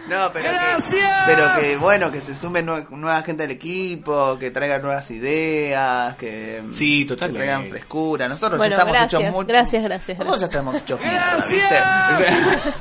[0.10, 0.58] No, pero que,
[1.28, 6.16] pero que bueno, que se sume nue- nueva gente al equipo, que traigan nuevas ideas,
[6.16, 7.46] que, Sí, que totalmente.
[7.46, 8.28] traigan frescura.
[8.28, 9.46] Nosotros Bueno, ya estamos gracias, hechos muy...
[9.46, 10.18] gracias, gracias.
[10.18, 11.76] Nosotros ya estamos hechos mierda, ¿viste?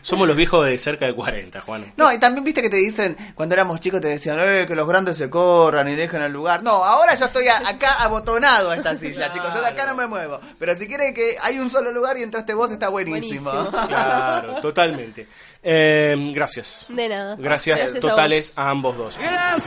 [0.00, 1.92] Somos los viejos de cerca de 40, Juan.
[1.96, 4.86] No, y también viste que te dicen, cuando éramos chicos te decían, eh, que los
[4.88, 6.62] grandes se corran y dejen el lugar.
[6.62, 9.52] No, ahora yo estoy a- acá abotonado a esta silla, chicos.
[9.52, 10.40] Yo de acá no me muevo.
[10.58, 13.50] Pero si quieren que hay un solo lugar y entraste vos, está buenísimo.
[13.52, 13.86] Buenísimo.
[13.88, 15.26] Claro, totalmente.
[15.62, 16.86] Eh, gracias.
[16.88, 17.36] De nada.
[17.38, 19.18] Gracias, Gracias a totales a, ambos dos.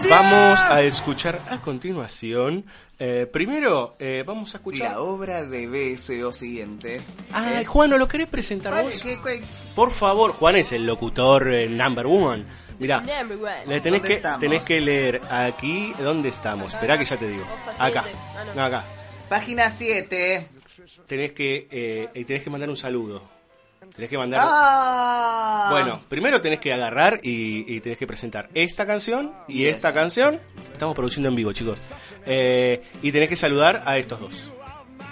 [0.10, 2.66] Vamos a escuchar a continuación.
[3.00, 4.92] eh, primero, eh, vamos a escuchar.
[4.92, 7.02] La obra de BSO siguiente.
[7.32, 9.02] Ay, es- Juan, ¿no lo querés presentar Vale, vos?
[9.02, 9.44] ¿qué- qué-
[9.76, 12.46] Por favor, Juan es el locutor eh, number one.
[12.80, 13.66] Mirá, Number one.
[13.68, 14.40] le tenés ¿Dónde que, estamos?
[14.40, 15.94] tenés que leer aquí.
[16.00, 16.74] ¿Dónde estamos?
[16.74, 17.44] Esperá que ya te digo.
[17.78, 18.06] Acá.
[18.56, 18.84] No, acá.
[19.30, 20.48] Página 7.
[21.08, 23.24] Tenés que, eh, y tenés que mandar un saludo.
[23.96, 24.42] Tenés que mandar.
[24.44, 25.68] Ah.
[25.72, 30.40] Bueno, primero tenés que agarrar y, y tenés que presentar esta canción y esta canción.
[30.72, 31.80] Estamos produciendo en vivo, chicos.
[32.26, 34.52] Eh, y tenés que saludar a estos dos.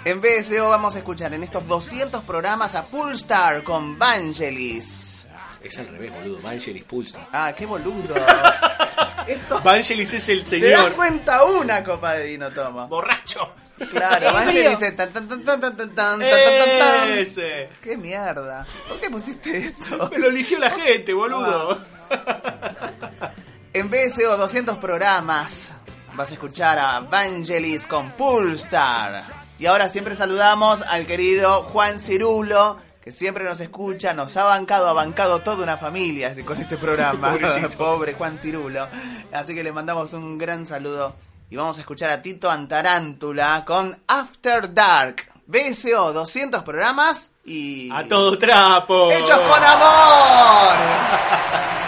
[0.06, 5.28] En BSO vamos a escuchar en estos 200 programas a Poolstar con Vangelis.
[5.62, 6.42] Es al revés, boludo.
[6.42, 7.28] Vangelis Pulsar.
[7.34, 8.16] Ah, qué boludo.
[9.28, 10.94] Esto, Vangelis es el ¿Te das señor.
[10.94, 12.88] cuenta una copa de vino tomo?
[12.88, 13.54] Borracho.
[13.92, 17.10] Claro, Vangelis es tan tan tan tan tan tan tan tan tan tan.
[17.18, 17.70] Ese.
[17.82, 18.66] Qué mierda.
[18.88, 20.10] ¿Por qué pusiste esto?
[20.12, 21.80] Me lo eligió la gente, boludo.
[23.74, 25.74] En BSO 200 programas
[26.16, 29.24] vas a escuchar a Vangelis con Poolstar.
[29.58, 34.90] Y ahora siempre saludamos al querido Juan Cirulo, que siempre nos escucha, nos ha bancado,
[34.90, 37.38] ha bancado toda una familia con este programa.
[37.78, 38.88] Pobre Juan Cirulo.
[39.32, 41.16] Así que le mandamos un gran saludo.
[41.52, 45.28] Y vamos a escuchar a Tito Antarántula con After Dark.
[45.48, 47.90] BSO 200 programas y...
[47.92, 49.12] A todo trapo.
[49.12, 50.76] ¡Hechos con amor!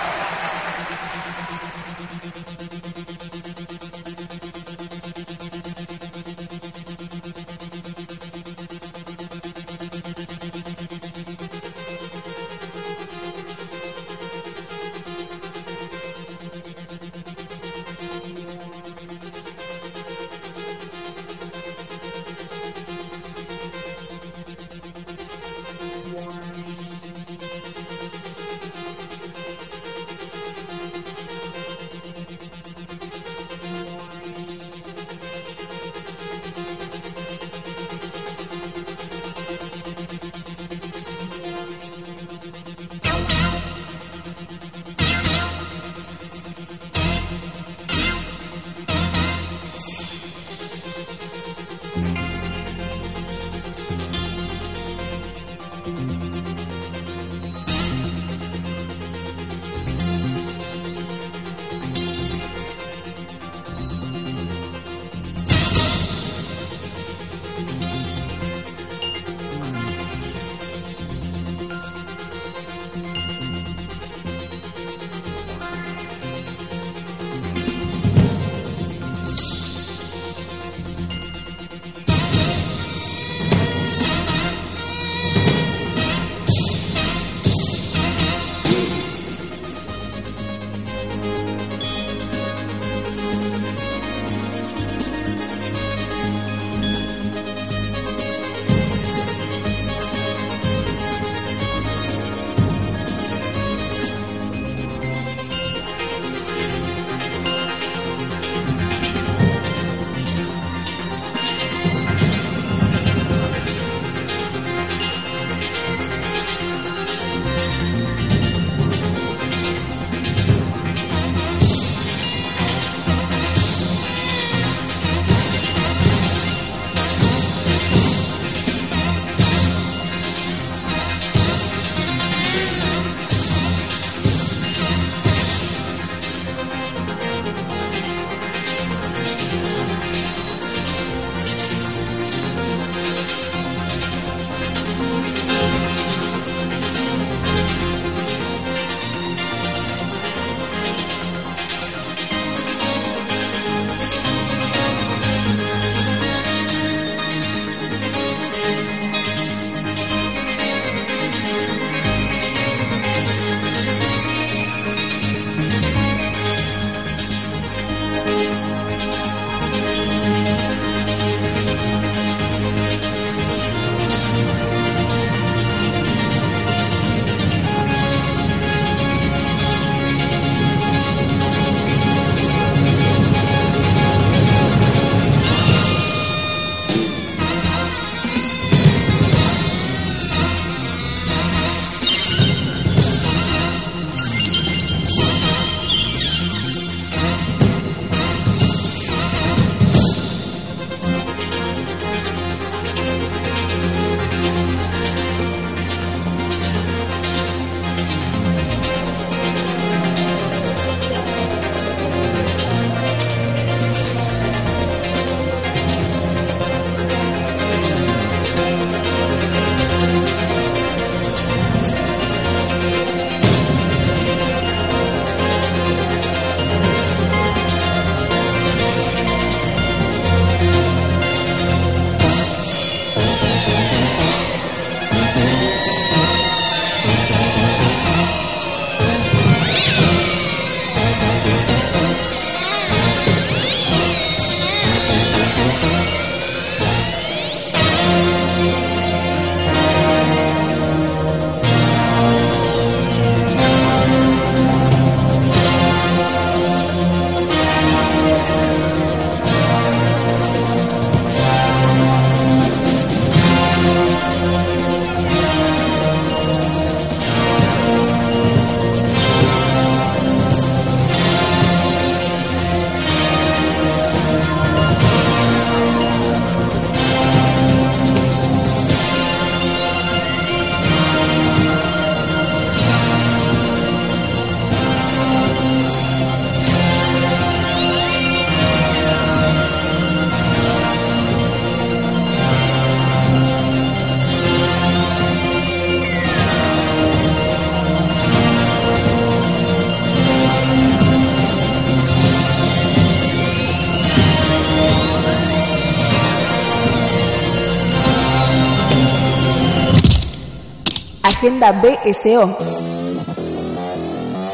[311.42, 312.56] Agenda BSO.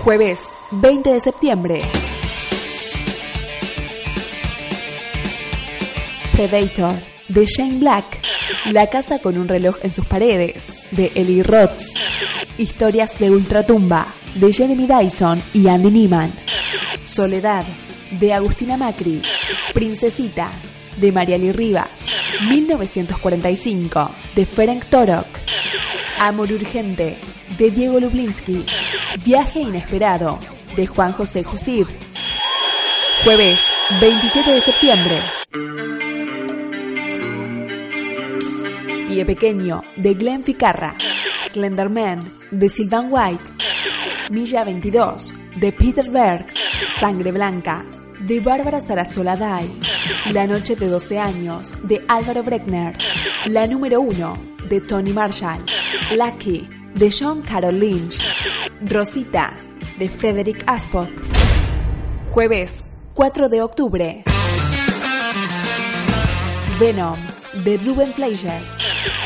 [0.04, 1.84] Jueves 20 de septiembre.
[6.34, 6.96] Predator
[7.28, 8.20] de Shane Black.
[8.66, 11.82] La casa con un reloj en sus paredes de Eli Roth.
[12.58, 16.32] Historias de Ultratumba de Jeremy Dyson y Andy Neiman.
[17.04, 17.66] Soledad
[18.12, 19.22] de Agustina Macri.
[19.74, 20.50] Princesita
[20.98, 22.08] de Mariali Rivas.
[22.50, 25.28] 1945 de Ferenc Torok.
[26.20, 27.18] Amor Urgente
[27.58, 28.66] de Diego Lublinsky.
[29.24, 30.40] Viaje Inesperado
[30.76, 31.88] de Juan José Jusib.
[33.24, 35.97] Jueves 27 de septiembre.
[39.26, 40.96] Pequeño de Glenn Ficarra.
[41.50, 42.20] Slenderman
[42.52, 43.52] de Sylvan White.
[44.30, 46.46] Milla 22 de Peter Berg.
[46.90, 47.86] Sangre Blanca
[48.20, 49.70] de Bárbara Sarasola Day.
[50.32, 52.98] La Noche de 12 años de Álvaro Breckner.
[53.46, 54.38] La número 1
[54.70, 55.64] de Tony Marshall.
[56.16, 58.20] Lucky de John Carroll Lynch.
[58.86, 59.58] Rosita
[59.98, 61.10] de Frederick Aspock.
[62.32, 64.24] Jueves 4 de octubre.
[66.80, 67.18] Venom
[67.64, 68.62] de Ruben Fleischer.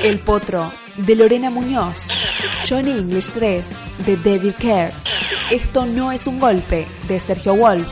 [0.03, 2.09] El Potro de Lorena Muñoz.
[2.67, 3.69] Johnny English 3
[4.05, 4.91] de David Kerr.
[5.49, 7.87] Esto no es un golpe de Sergio Wolf.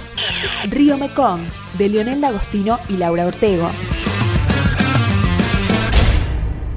[0.70, 1.42] Río Mekong
[1.78, 3.70] de Leonel Agostino y Laura Ortego.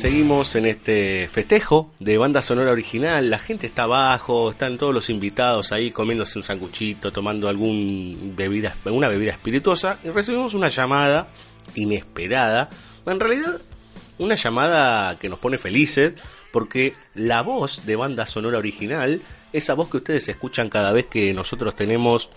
[0.00, 3.28] seguimos en este festejo de banda sonora original.
[3.28, 8.74] La gente está abajo, están todos los invitados ahí comiéndose un sanguchito, tomando algún bebida,
[8.86, 9.98] alguna bebida espirituosa.
[10.02, 11.28] Y recibimos una llamada
[11.74, 12.70] inesperada.
[13.04, 13.60] En realidad,
[14.16, 16.14] una llamada que nos pone felices
[16.50, 19.20] porque la voz de banda sonora original,
[19.52, 22.30] esa voz que ustedes escuchan cada vez que nosotros tenemos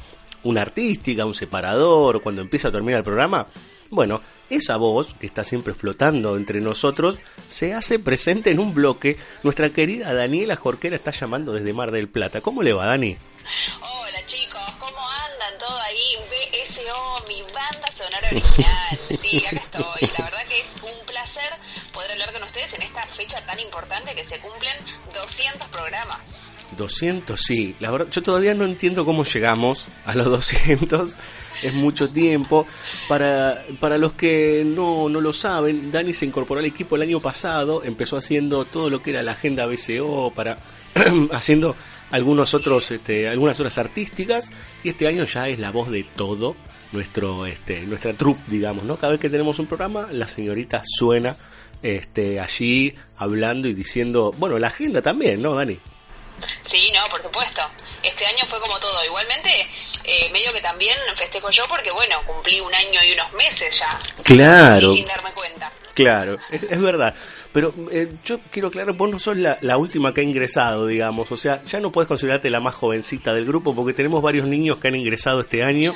[0.43, 3.47] una artística, un separador, cuando empieza a terminar el programa,
[3.89, 4.21] bueno,
[4.55, 7.17] esa voz que está siempre flotando entre nosotros
[7.49, 9.17] se hace presente en un bloque.
[9.43, 12.41] Nuestra querida Daniela Jorquera está llamando desde Mar del Plata.
[12.41, 13.17] ¿Cómo le va, Dani?
[13.81, 15.59] Hola chicos, ¿cómo andan?
[15.59, 18.99] Todo ahí, BSO, mi banda sonora original.
[19.21, 20.09] Sí, acá estoy.
[20.17, 21.51] La verdad que es un placer
[21.93, 24.73] poder hablar con ustedes en esta fecha tan importante que se cumplen
[25.13, 26.51] 200 programas.
[26.77, 27.75] 200, sí.
[27.79, 31.15] La verdad, yo todavía no entiendo cómo llegamos a los 200.
[31.63, 32.67] Es mucho tiempo.
[33.07, 37.19] Para, para los que no, no lo saben, Dani se incorporó al equipo el año
[37.19, 37.83] pasado.
[37.83, 40.57] Empezó haciendo todo lo que era la agenda BCO, para
[41.31, 41.75] haciendo
[42.11, 44.49] algunos otros, este, algunas horas artísticas.
[44.83, 46.55] Y este año ya es la voz de todo
[46.91, 48.97] nuestro, este, nuestra troupe, digamos, ¿no?
[48.97, 51.35] Cada vez que tenemos un programa, la señorita suena
[51.81, 55.77] este, allí hablando y diciendo, bueno, la agenda también, ¿no, Dani?
[56.63, 57.61] Sí, no, por supuesto.
[58.01, 59.05] Este año fue como todo.
[59.05, 59.49] Igualmente,
[60.03, 63.99] eh, medio que también festejo yo porque, bueno, cumplí un año y unos meses ya.
[64.23, 64.93] Claro.
[64.93, 65.71] Sin darme cuenta.
[65.93, 67.13] Claro, es, es verdad.
[67.51, 71.31] Pero eh, yo quiero aclarar, vos no sos la, la última que ha ingresado, digamos.
[71.31, 74.77] O sea, ya no puedes considerarte la más jovencita del grupo porque tenemos varios niños
[74.77, 75.93] que han ingresado este año.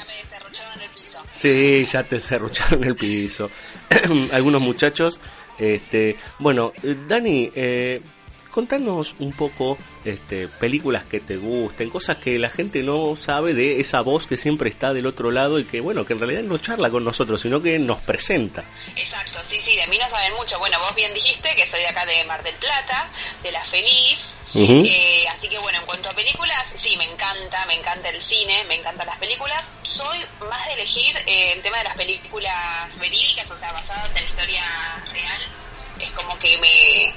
[1.31, 3.49] Sí, ya te cerrucharon el piso.
[4.31, 5.19] Algunos muchachos.
[5.57, 8.01] Este, bueno, eh, Dani, eh,
[8.57, 13.79] contanos un poco este, películas que te gusten, cosas que la gente no sabe de
[13.79, 16.57] esa voz que siempre está del otro lado y que, bueno, que en realidad no
[16.57, 18.63] charla con nosotros, sino que nos presenta.
[18.95, 20.57] Exacto, sí, sí, de mí no saben mucho.
[20.57, 23.07] Bueno, vos bien dijiste que soy de acá de Mar del Plata,
[23.43, 24.33] de La Feliz.
[24.55, 28.63] Eh, así que bueno, en cuanto a películas, sí, me encanta, me encanta el cine,
[28.67, 29.71] me encantan las películas.
[29.83, 30.17] Soy
[30.49, 34.21] más de elegir eh, el tema de las películas verídicas, o sea, basadas en la
[34.21, 34.63] historia
[35.13, 35.41] real.
[35.99, 37.13] Es como que me,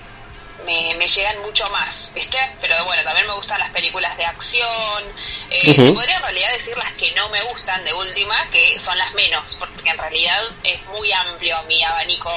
[0.65, 2.39] me, me llegan mucho más, ¿viste?
[2.61, 5.05] Pero bueno, también me gustan las películas de acción.
[5.51, 9.13] Eh, Podría en realidad decir las que no me gustan de última, que son las
[9.15, 12.31] menos, porque en realidad es muy amplio mi abanico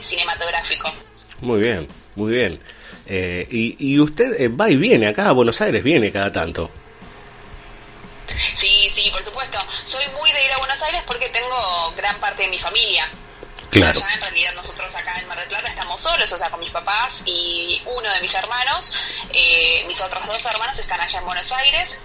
[0.00, 0.92] cinematográfico.
[1.40, 2.62] Muy bien, muy bien.
[3.06, 6.70] Eh, y, y usted eh, va y viene acá a Buenos Aires, viene cada tanto.
[8.54, 9.58] Sí, sí, por supuesto.
[9.84, 13.08] Soy muy de ir a Buenos Aires porque tengo gran parte de mi familia.
[13.70, 14.00] Claro.
[14.12, 17.22] En realidad nosotros acá en Mar del Plata estamos solos, o sea, con mis papás
[17.24, 18.92] y uno de mis hermanos.
[19.32, 22.00] Eh, mis otros dos hermanos están allá en Buenos Aires,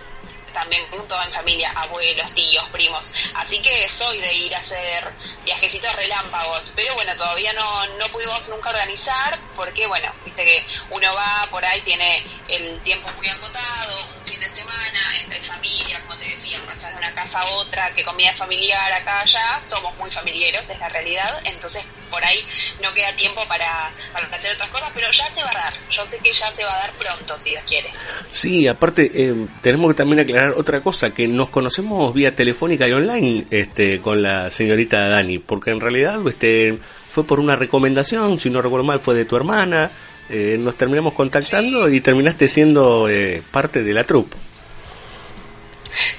[0.55, 3.11] también toda en familia, abuelos, tíos, primos.
[3.35, 5.11] Así que soy de ir a hacer
[5.43, 11.13] viajecitos relámpagos, pero bueno, todavía no, no pudimos nunca organizar porque, bueno, viste que uno
[11.13, 16.15] va por ahí, tiene el tiempo muy acotado, un fin de semana, entre familia, como
[16.17, 20.09] te decía, pasar de una casa a otra, que comida familiar acá allá, somos muy
[20.09, 22.45] familiares, es la realidad, entonces por ahí
[22.81, 26.07] no queda tiempo para, para hacer otras cosas, pero ya se va a dar, yo
[26.07, 27.91] sé que ya se va a dar pronto, si Dios quiere.
[28.31, 32.91] Sí, aparte eh, tenemos que también aclarar otra cosa, que nos conocemos vía telefónica y
[32.91, 36.77] online este, con la señorita Dani, porque en realidad este,
[37.09, 39.91] fue por una recomendación, si no recuerdo mal fue de tu hermana,
[40.29, 44.35] eh, nos terminamos contactando y terminaste siendo eh, parte de la troupe.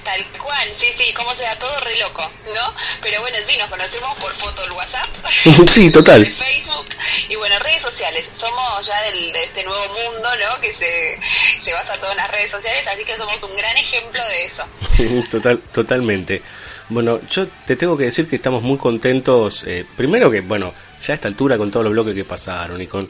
[0.03, 2.73] Tal cual, sí, sí, cómo se da todo re loco, ¿no?
[3.01, 5.07] Pero bueno, sí, nos conocemos por foto del WhatsApp.
[5.69, 6.23] Sí, total.
[6.23, 6.87] De Facebook
[7.29, 8.27] y bueno, redes sociales.
[8.31, 10.61] Somos ya del, de este nuevo mundo, ¿no?
[10.61, 11.19] Que se,
[11.63, 14.63] se basa todo en las redes sociales, así que somos un gran ejemplo de eso.
[15.31, 16.41] Total, totalmente.
[16.89, 19.63] Bueno, yo te tengo que decir que estamos muy contentos.
[19.67, 20.73] eh, primero que, bueno,
[21.05, 23.09] ya a esta altura con todos los bloques que pasaron y con,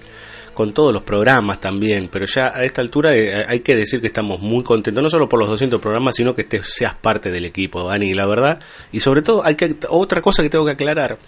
[0.57, 4.07] con todos los programas también, pero ya a esta altura eh, hay que decir que
[4.07, 7.45] estamos muy contentos, no solo por los 200 programas, sino que estés, seas parte del
[7.45, 8.59] equipo, Dani, la verdad.
[8.91, 11.19] Y sobre todo, hay que otra cosa que tengo que aclarar.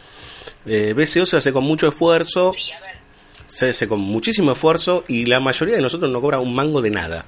[0.65, 2.55] Eh, BCO se hace con mucho esfuerzo.
[3.45, 6.89] se hace con muchísimo esfuerzo y la mayoría de nosotros no cobra un mango de
[6.89, 7.25] nada.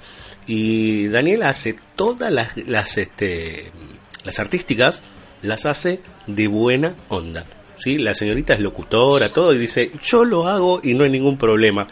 [0.47, 3.71] Y Daniela hace todas las, las, este,
[4.23, 5.03] las artísticas,
[5.43, 7.45] las hace de buena onda.
[7.81, 7.97] ¿Sí?
[7.97, 11.87] La señorita es locutora, todo, y dice, yo lo hago y no hay ningún problema.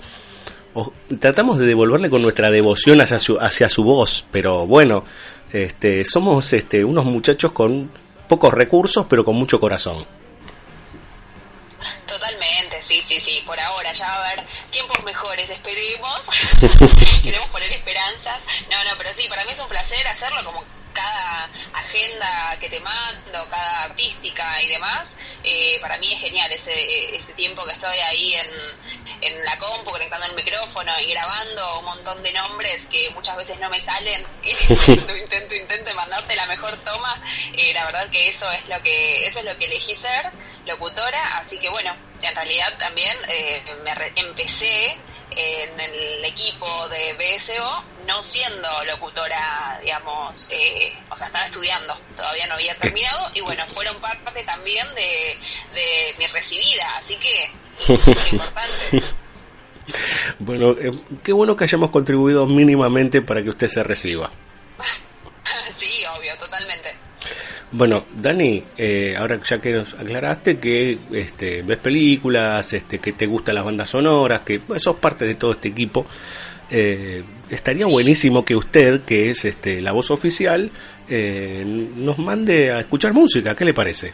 [0.73, 5.03] O- tratamos de devolverle con nuestra devoción hacia su, hacia su voz, pero bueno,
[5.51, 7.91] este, somos este, unos muchachos con
[8.27, 10.05] pocos recursos, pero con mucho corazón.
[12.05, 16.19] Totalmente, sí, sí, sí, por ahora ya va a haber tiempos mejores, esperemos.
[17.23, 18.39] Queremos poner esperanzas.
[18.69, 22.79] No, no, pero sí, para mí es un placer hacerlo como cada agenda que te
[22.79, 25.17] mando, cada artística y demás.
[25.43, 28.47] Eh, para mí es genial ese, ese tiempo que estoy ahí en,
[29.21, 33.59] en la compu, conectando el micrófono y grabando un montón de nombres que muchas veces
[33.59, 34.25] no me salen.
[34.43, 37.21] Y intento, intento, intento mandarte la mejor toma.
[37.53, 40.31] Eh, la verdad que eso es lo que, eso es lo que elegí ser
[40.65, 44.97] locutora, así que bueno, en realidad también eh, me re- empecé
[45.31, 52.47] en el equipo de BSO no siendo locutora, digamos, eh, o sea, estaba estudiando, todavía
[52.47, 55.37] no había terminado y bueno, fueron parte también de,
[55.75, 57.51] de mi recibida, así que
[57.85, 59.03] súper importante.
[60.39, 60.91] Bueno, eh,
[61.23, 64.31] qué bueno que hayamos contribuido mínimamente para que usted se reciba.
[65.79, 66.95] sí, obvio, totalmente.
[67.71, 73.27] Bueno, Dani, eh, ahora ya que nos aclaraste que este, ves películas, este, que te
[73.27, 76.07] gustan las bandas sonoras, que bueno, sos parte de todo este equipo,
[76.71, 80.71] eh, estaría buenísimo que usted, que es este, la voz oficial,
[81.09, 83.55] eh, nos mande a escuchar música.
[83.55, 84.13] ¿Qué le parece?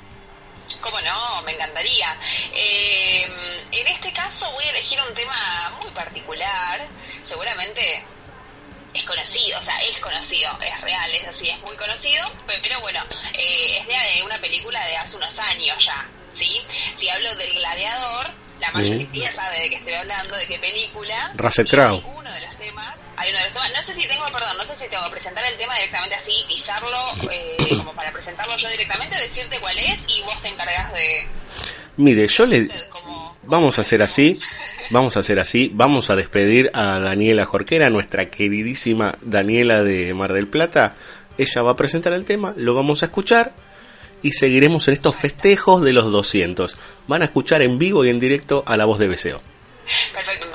[0.82, 1.42] ¿Cómo no?
[1.44, 2.16] Me encantaría.
[2.54, 3.24] Eh,
[3.72, 6.86] en este caso voy a elegir un tema muy particular.
[7.24, 8.04] Seguramente
[8.96, 12.80] es conocido, o sea, es conocido, es real, es así, es muy conocido, pe- pero
[12.82, 13.02] bueno,
[13.34, 16.62] eh, es de una película de hace unos años ya, ¿sí?
[16.96, 21.32] Si hablo del gladiador, la mayoría sabe de qué estoy hablando, de qué película.
[21.36, 22.02] Russell Crowe.
[22.16, 24.66] Uno de los temas, hay uno de los temas, no sé si tengo, perdón, no
[24.66, 28.70] sé si tengo que presentar el tema directamente así, pisarlo, eh, como para presentarlo yo
[28.70, 31.28] directamente, decirte cuál es y vos te encargas de...
[31.98, 32.68] Mire, yo le...
[33.48, 34.40] Vamos a hacer así,
[34.90, 40.34] vamos a hacer así, vamos a despedir a Daniela Jorquera, nuestra queridísima Daniela de Mar
[40.34, 40.96] del Plata.
[41.38, 43.54] Ella va a presentar el tema, lo vamos a escuchar
[44.24, 46.76] y seguiremos en estos festejos de los 200.
[47.08, 49.40] Van a escuchar en vivo y en directo a la voz de Beseo.
[50.12, 50.48] Perfecto,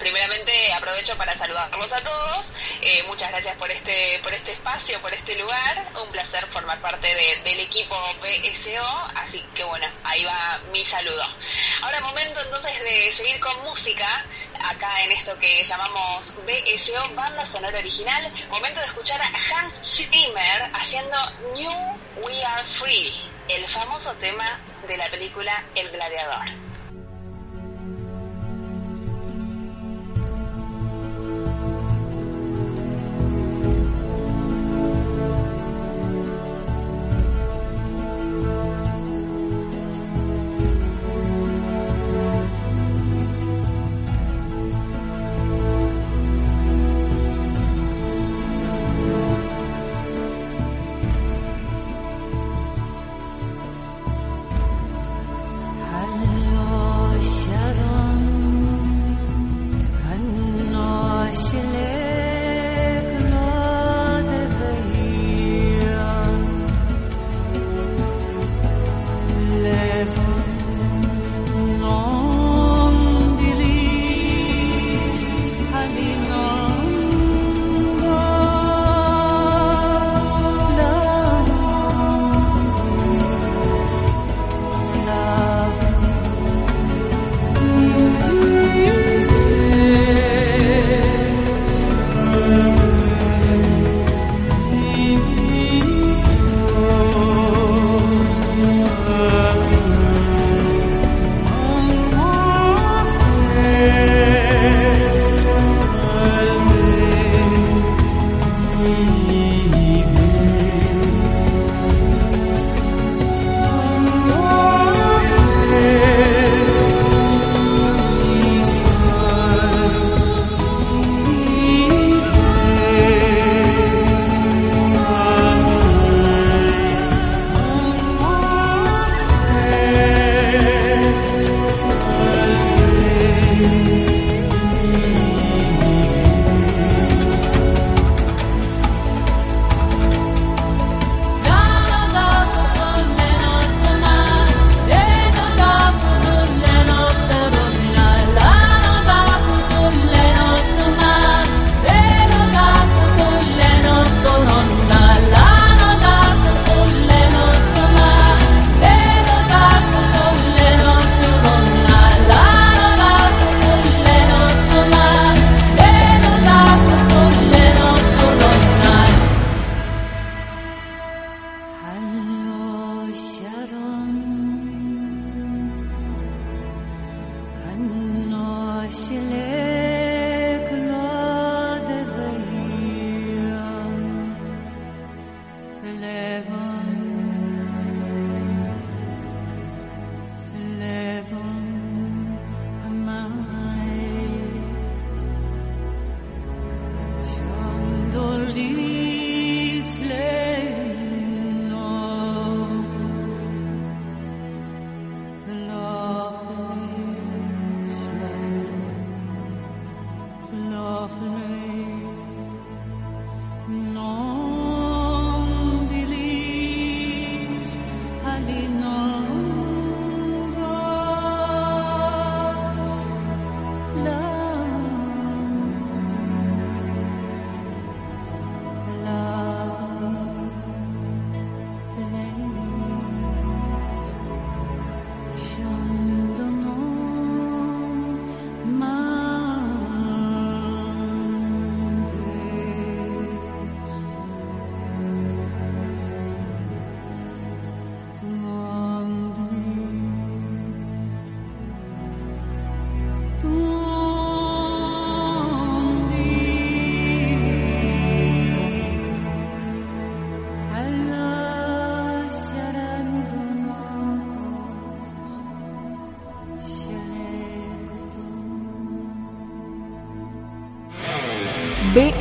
[0.00, 2.52] primeramente aprovecho para saludarlos a todos.
[2.80, 5.86] Eh, muchas gracias por este por este espacio, por este lugar.
[6.02, 11.22] Un placer formar parte de- del equipo BSO, así que bueno, ahí va mi saludo.
[11.82, 14.24] Ahora momento entonces de seguir con música,
[14.68, 18.32] acá en esto que llamamos BSO, Banda Sonora Original.
[18.48, 19.78] Momento de escuchar a Hans
[20.10, 21.16] Zimmer haciendo
[21.54, 26.69] New We Are Free, el famoso tema de la película El Gladiador.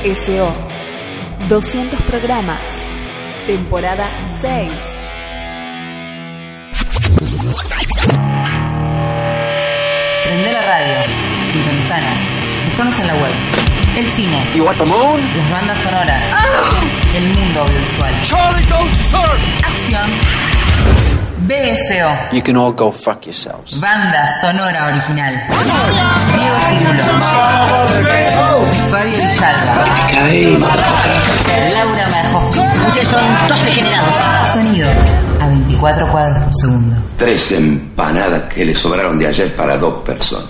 [0.10, 0.56] BSO.
[1.48, 2.90] 200 programas.
[3.46, 4.72] Temporada 6.
[10.26, 12.20] Prende la radio, sintonizanos,
[12.66, 13.36] buscanos en la web.
[13.98, 14.50] El cine,
[15.36, 16.24] las bandas sonoras,
[17.14, 18.16] el mundo audiovisual,
[19.64, 20.10] acción,
[21.50, 23.80] BSO, You can all go fuck yourselves.
[23.82, 25.34] banda sonora original,
[26.36, 27.04] Diego Cirulo,
[28.92, 29.18] Fabio
[30.30, 30.70] Villalba,
[31.74, 32.60] Laura Marjowski.
[32.88, 34.16] Ustedes son dos degenerados.
[34.54, 34.90] Sonido
[35.42, 36.96] a 24 cuadros por segundo.
[37.18, 40.46] Tres empanadas que le sobraron de ayer para dos personas.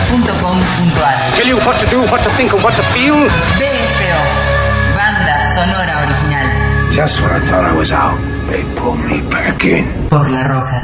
[0.00, 3.14] www.larocker.com.ar Tell you what to do, what to think, and what to feel.
[3.58, 4.20] BSO,
[4.96, 5.99] banda sonora original,
[6.92, 9.84] Just when I thought I was out, they pulled me back in.
[10.08, 10.82] por La Roca.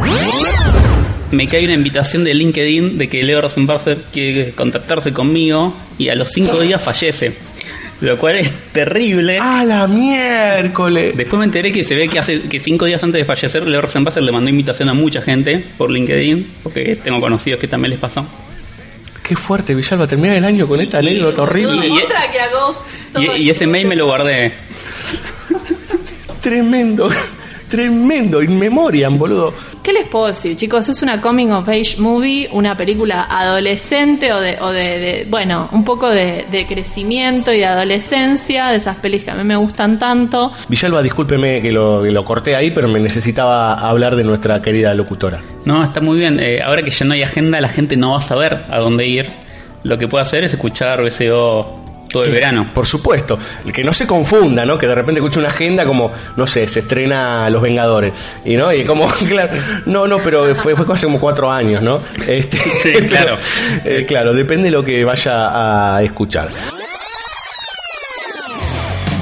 [1.32, 6.14] Me cae una invitación de LinkedIn de que Leo Rosenbarger quiere contactarse conmigo y a
[6.14, 7.36] los cinco días fallece.
[8.00, 9.38] Lo cual es terrible.
[9.40, 11.16] ¡A la miércoles!
[11.16, 13.80] Después me enteré que se ve que hace que cinco días antes de fallecer, Leo
[13.82, 17.98] Rosenbarger le mandó invitación a mucha gente por LinkedIn, porque tengo conocidos que también les
[18.00, 18.24] pasó.
[19.22, 21.88] Qué fuerte, Villalba, terminar el año con esta anécdota horrible.
[21.88, 21.90] Y-
[22.52, 22.94] Ghost Y,
[23.24, 23.42] Story.
[23.42, 24.52] y ese mail me lo guardé.
[26.46, 27.08] Tremendo,
[27.68, 29.52] tremendo, in memoriam, boludo.
[29.82, 30.88] ¿Qué les puedo decir, chicos?
[30.88, 35.68] Es una coming of age movie, una película adolescente o de, o de, de- bueno,
[35.72, 39.56] un poco de, de crecimiento y de adolescencia, de esas pelis que a mí me
[39.56, 40.52] gustan tanto.
[40.68, 44.94] Villalba, discúlpeme que lo, que lo corté ahí, pero me necesitaba hablar de nuestra querida
[44.94, 45.40] locutora.
[45.64, 46.38] No, está muy bien.
[46.38, 49.04] Eh, ahora que ya no hay agenda, la gente no va a saber a dónde
[49.04, 49.26] ir.
[49.82, 52.66] Lo que puede hacer es escuchar BCO todo el verano.
[52.72, 53.38] Por supuesto,
[53.72, 54.78] que no se confunda, ¿no?
[54.78, 58.12] Que de repente escuche una agenda como, no sé, se estrena Los Vengadores.
[58.44, 59.52] Y no, y como, claro,
[59.86, 62.00] no, no, pero fue, fue hace como cuatro años, ¿no?
[62.26, 62.58] Este,
[63.08, 63.36] claro.
[63.84, 66.50] eh, claro, depende de lo que vaya a escuchar.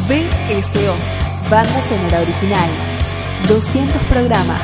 [0.09, 0.95] BSO.
[1.51, 2.71] Banda sonora original.
[3.49, 4.61] 200 programas.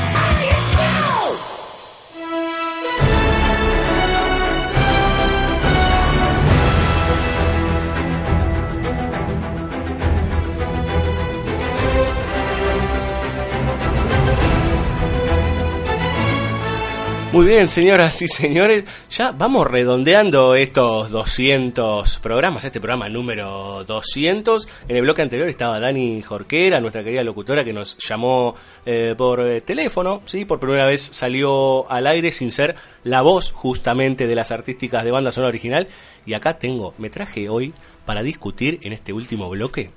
[17.33, 24.67] Muy bien, señoras y señores, ya vamos redondeando estos 200 programas, este programa número 200.
[24.89, 29.47] En el bloque anterior estaba Dani Jorquera, nuestra querida locutora que nos llamó eh, por
[29.47, 34.35] eh, teléfono, sí, por primera vez salió al aire sin ser la voz justamente de
[34.35, 35.87] las artísticas de banda sonora original.
[36.27, 37.73] Y acá tengo, me traje hoy
[38.07, 39.93] para discutir en este último bloque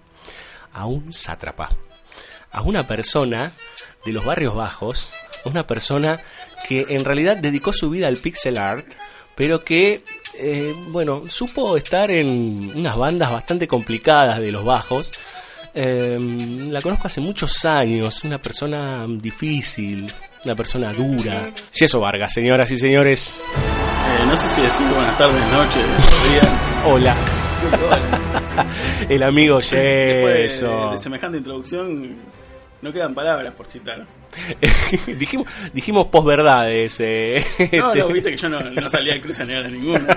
[0.71, 1.69] a un sátrapa,
[2.51, 3.53] a una persona
[4.05, 5.11] de los barrios bajos,
[5.45, 6.21] una persona
[6.67, 8.85] que en realidad dedicó su vida al pixel art,
[9.35, 10.03] pero que,
[10.39, 15.11] eh, bueno, supo estar en unas bandas bastante complicadas de los bajos.
[15.73, 16.19] Eh,
[16.69, 20.11] la conozco hace muchos años, una persona difícil,
[20.45, 21.51] una persona dura.
[21.73, 23.39] Yeso Vargas, señoras y señores.
[23.45, 25.85] Eh, no sé si decir buenas tardes, noches,
[26.29, 26.47] días.
[26.85, 27.15] Hola.
[29.09, 30.91] El amigo Después de, Yeso.
[30.91, 32.17] de semejante introducción,
[32.81, 34.05] no quedan palabras por citar.
[35.19, 36.99] dijimos, dijimos posverdades.
[36.99, 37.99] Eh, No, este.
[37.99, 40.05] no, viste que yo no, no salía al cruce a negar a ninguno.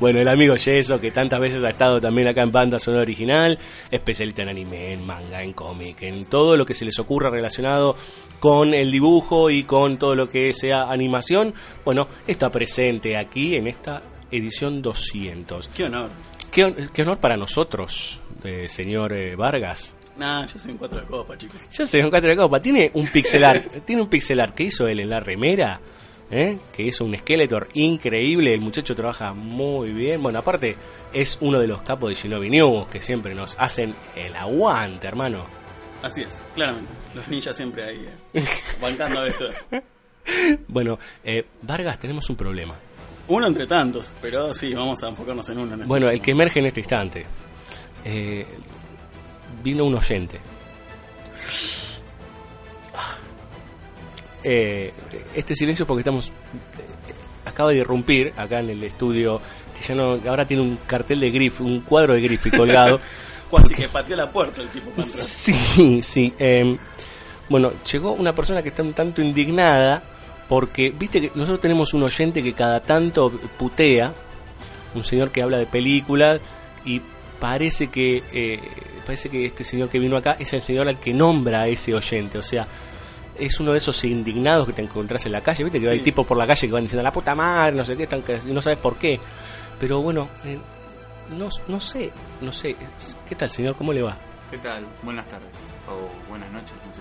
[0.00, 3.58] Bueno, el amigo Yeso, que tantas veces ha estado también acá en banda sonora original,
[3.90, 7.96] especialista en anime, en manga, en cómic, en todo lo que se les ocurra relacionado
[8.40, 11.52] con el dibujo y con todo lo que sea animación.
[11.84, 15.68] Bueno, está presente aquí en esta edición 200.
[15.68, 16.10] Qué honor.
[16.50, 19.94] Qué, hon- qué honor para nosotros, eh, señor eh, Vargas.
[20.16, 21.60] Nah, yo soy un cuatro de copa, chicos.
[21.70, 22.60] Ya se un cuatro de copa.
[22.60, 23.64] Tiene un pixel art.
[23.86, 25.80] tiene un pixel art que hizo él en la remera.
[26.30, 26.58] ¿eh?
[26.74, 28.54] Que hizo un Skeletor increíble.
[28.54, 30.22] El muchacho trabaja muy bien.
[30.22, 30.76] Bueno, aparte,
[31.12, 35.46] es uno de los capos de Shinobi News que siempre nos hacen el aguante, hermano.
[36.02, 36.90] Así es, claramente.
[37.14, 38.44] Los ninjas siempre ahí, eh,
[38.80, 39.46] bancando eso.
[40.66, 42.74] Bueno, eh, Vargas, tenemos un problema.
[43.28, 45.74] Uno entre tantos, pero sí, vamos a enfocarnos en uno.
[45.74, 47.26] en este Bueno, el que emerge en este instante.
[48.04, 48.46] Eh,
[49.62, 50.40] vino un oyente.
[54.44, 54.92] Eh,
[55.34, 56.28] este silencio es porque estamos.
[56.28, 56.32] eh,
[57.44, 59.40] acaba de irrumpir acá en el estudio.
[59.78, 60.18] Que ya no.
[60.28, 63.00] Ahora tiene un cartel de Griff, un cuadro de Griffy colgado.
[63.50, 65.02] Cuasi que pateó la puerta el tipo.
[65.02, 66.32] Sí, sí.
[66.38, 66.76] eh,
[67.50, 70.02] bueno, llegó una persona que está un tanto indignada
[70.48, 74.14] porque, viste que nosotros tenemos un oyente que cada tanto putea,
[74.94, 76.40] un señor que habla de películas
[76.84, 77.02] y
[77.42, 78.60] parece que eh,
[79.04, 81.92] parece que este señor que vino acá es el señor al que nombra a ese
[81.92, 82.68] oyente, o sea,
[83.36, 85.80] es uno de esos indignados que te encontrás en la calle, ¿viste?
[85.80, 85.92] Que Sí.
[85.92, 88.22] hay tipos por la calle que van diciendo la puta madre, no sé qué, están,
[88.46, 89.18] y no sabes por qué.
[89.80, 90.56] Pero bueno, eh,
[91.36, 92.76] no, no sé, no sé.
[93.28, 93.74] ¿Qué tal, señor?
[93.74, 94.16] ¿Cómo le va?
[94.48, 94.86] ¿Qué tal?
[95.02, 95.48] Buenas tardes.
[95.88, 97.00] O buenas noches, no sé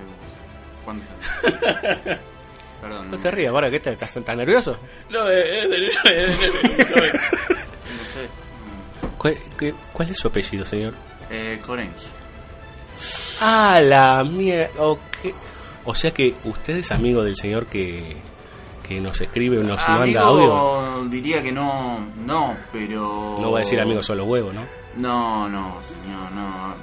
[0.83, 2.19] cuándo sale.
[2.81, 3.11] Perdón.
[3.11, 4.79] No te rías, ahora, ¿qué estás, tan nervioso?
[5.11, 5.91] No, es de.
[9.21, 10.93] ¿Cuál, qué- cuál es su apellido, señor?
[11.29, 12.07] Eh, Corenji.
[13.41, 14.69] Ah, la mierda.
[15.85, 18.17] O sea que usted es amigo del señor que,
[18.87, 20.55] que nos escribe, nos manda audio.
[20.55, 23.37] Amigo, diría que no, no, pero...
[23.39, 24.61] No va a decir amigo solo huevo, ¿no?
[24.97, 26.75] No, no, señor, no.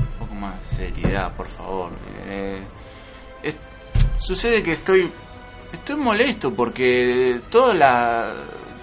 [0.00, 1.90] Un poco más de seriedad, por favor.
[2.26, 2.62] Eh,
[3.42, 3.56] es-
[4.18, 5.10] sucede que estoy
[5.72, 8.32] estoy molesto porque toda la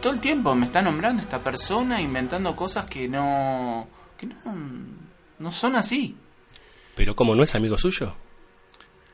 [0.01, 4.35] todo el tiempo me está nombrando esta persona inventando cosas que no que no
[5.39, 6.15] no son así.
[6.95, 8.15] Pero como no es amigo suyo.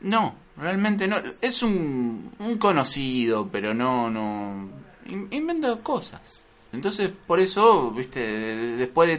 [0.02, 1.18] No, realmente no.
[1.42, 4.70] Es un, un conocido, pero no, no.
[5.06, 6.44] in- Inventa cosas.
[6.72, 9.18] Entonces, por eso, viste, de- de- después de,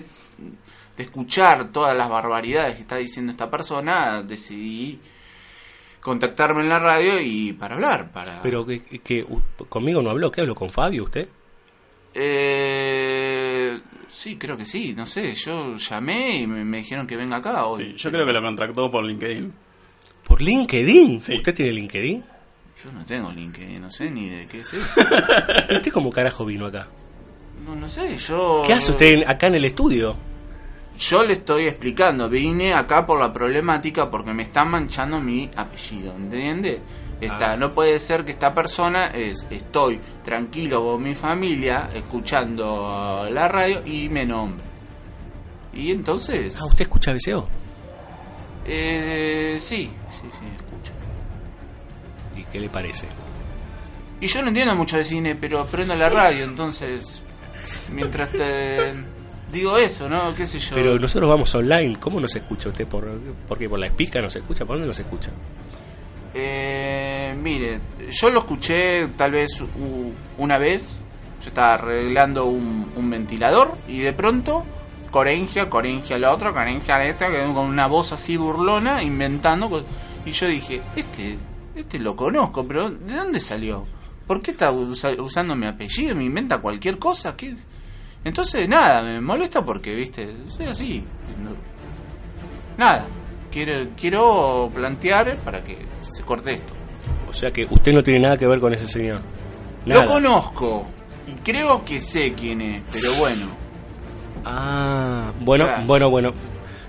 [0.96, 4.98] de escuchar todas las barbaridades que está diciendo esta persona, decidí
[6.00, 8.42] contactarme en la radio y para hablar, para...
[8.42, 9.26] Pero que, que- que,
[9.68, 11.28] conmigo no habló, ¿qué habló con Fabio usted?
[12.14, 13.78] Eh,
[14.08, 17.66] sí, creo que sí, no sé, yo llamé y me, me dijeron que venga acá
[17.66, 17.94] hoy.
[17.96, 19.52] Yo creo que lo contractó por LinkedIn.
[20.26, 21.16] ¿Por LinkedIn?
[21.16, 22.24] ¿Usted tiene LinkedIn?
[22.84, 25.00] Yo no tengo LinkedIn, no sé ni de qué es eso.
[25.76, 26.86] ¿Usted cómo carajo vino acá?
[27.66, 28.62] No, no sé, yo...
[28.66, 30.16] ¿Qué hace usted acá en el estudio?
[30.98, 36.14] Yo le estoy explicando, vine acá por la problemática porque me están manchando mi apellido,
[36.14, 36.80] ¿entiende?
[37.20, 37.56] Esta, Ah.
[37.56, 43.82] No puede ser que esta persona es, estoy tranquilo con mi familia, escuchando la radio
[43.86, 44.64] y me nombre.
[45.72, 46.58] Y entonces...
[46.60, 47.48] Ah, ¿usted escucha BCO?
[48.66, 50.92] Eh, sí, sí, sí, escucho.
[52.36, 53.06] ¿Y qué le parece?
[54.20, 57.22] Y yo no entiendo mucho de cine, pero aprendo la radio, entonces...
[57.92, 58.94] Mientras te...
[59.52, 60.34] Digo eso, ¿no?
[60.34, 60.74] ¿Qué sé yo?
[60.74, 62.86] Pero nosotros vamos online, ¿cómo nos escucha usted?
[62.86, 63.06] ¿Por,
[63.48, 63.68] ¿Por qué?
[63.68, 64.64] ¿Por la espica nos escucha?
[64.64, 65.30] ¿Por dónde nos escucha?
[66.34, 67.80] Eh, mire,
[68.10, 69.50] yo lo escuché tal vez
[70.38, 70.98] una vez.
[71.40, 74.64] Yo estaba arreglando un, un ventilador y de pronto,
[75.10, 79.84] Corengia, Corengia la otra, Corengia esta, con una voz así burlona, inventando.
[80.24, 81.36] Y yo dije, este,
[81.74, 83.86] este lo conozco, pero ¿de dónde salió?
[84.26, 86.16] ¿Por qué está usa- usando mi apellido?
[86.16, 87.36] ¿Me inventa cualquier cosa?
[87.36, 87.54] ¿Qué?
[88.24, 91.04] Entonces, nada, me molesta porque, viste, soy así.
[92.78, 93.04] Nada,
[93.54, 96.72] quiero, quiero plantear para que se corte esto.
[97.30, 99.20] O sea que usted no tiene nada que ver con ese señor.
[99.86, 100.04] Nada.
[100.04, 100.86] Lo conozco
[101.28, 103.46] y creo que sé quién es, pero bueno.
[104.44, 105.82] Ah, bueno, Claro.
[105.86, 106.34] bueno, bueno.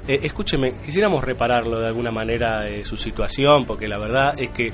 [0.08, 4.72] Eh, escúcheme, quisiéramos repararlo de alguna manera de su situación, porque la verdad es que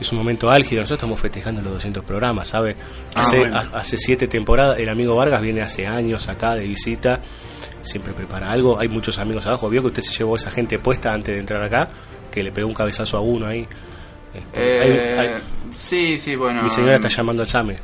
[0.00, 0.80] es un momento álgido.
[0.82, 2.76] Nosotros estamos festejando los 200 programas, ¿sabe?
[3.14, 3.56] Ah, Hace, bueno.
[3.56, 7.20] ha- hace siete temporadas, el amigo Vargas viene hace años acá de visita,
[7.82, 8.78] siempre prepara algo.
[8.78, 9.68] Hay muchos amigos abajo.
[9.68, 11.88] Vio que usted se llevó esa gente puesta antes de entrar acá,
[12.30, 13.66] que le pegó un cabezazo a uno ahí.
[14.34, 16.62] Este, Eh, hay- hay- sí, sí, bueno.
[16.62, 17.76] mi señora está llamando al SAME.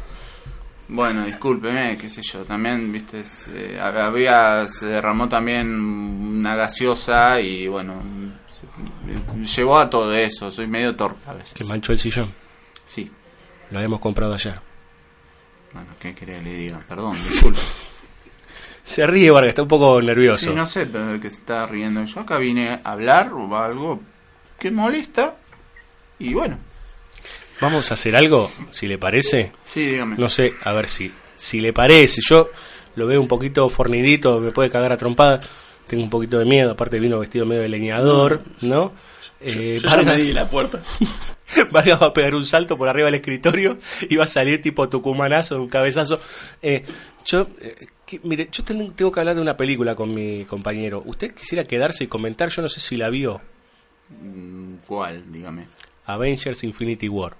[0.90, 7.68] Bueno, discúlpeme, qué sé yo, también, viste, se, había, se derramó también una gaseosa y
[7.68, 8.02] bueno,
[8.48, 8.66] se-
[9.60, 11.52] llevó a todo eso, soy medio torpe a veces.
[11.52, 12.32] Que manchó el sillón.
[12.86, 13.10] Sí.
[13.70, 14.58] Lo habíamos comprado ayer.
[15.74, 16.80] Bueno, ¿qué querés que le diga?
[16.88, 17.60] Perdón, disculpe.
[18.88, 20.46] Se ríe Vargas, está un poco nervioso.
[20.46, 22.02] Sí, no sé pero qué se está riendo.
[22.06, 24.00] Yo acá vine a hablar o algo
[24.58, 25.36] que molesta
[26.18, 26.58] y bueno.
[27.60, 29.52] Vamos a hacer algo, si le parece.
[29.62, 30.16] Sí, dígame.
[30.16, 32.22] No sé, a ver si, si le parece.
[32.26, 32.48] Yo
[32.94, 35.40] lo veo un poquito fornidito, me puede cagar a trompada.
[35.86, 38.94] Tengo un poquito de miedo, aparte vino vestido medio de leñador, ¿no?
[39.42, 40.80] Eh, Yo ya me di la puerta.
[41.70, 43.76] Vargas va a pegar un salto por arriba del escritorio
[44.08, 46.18] y va a salir tipo tucumanazo, un cabezazo.
[46.62, 46.86] Eh,
[47.26, 51.02] yo, eh, que- mire, yo ten- tengo que hablar de una película con mi compañero.
[51.04, 52.48] ¿Usted quisiera quedarse y comentar?
[52.48, 53.40] Yo no sé si la vio.
[54.08, 55.30] Mm, ¿Cuál?
[55.30, 55.66] Dígame.
[56.06, 57.36] Avengers Infinity War.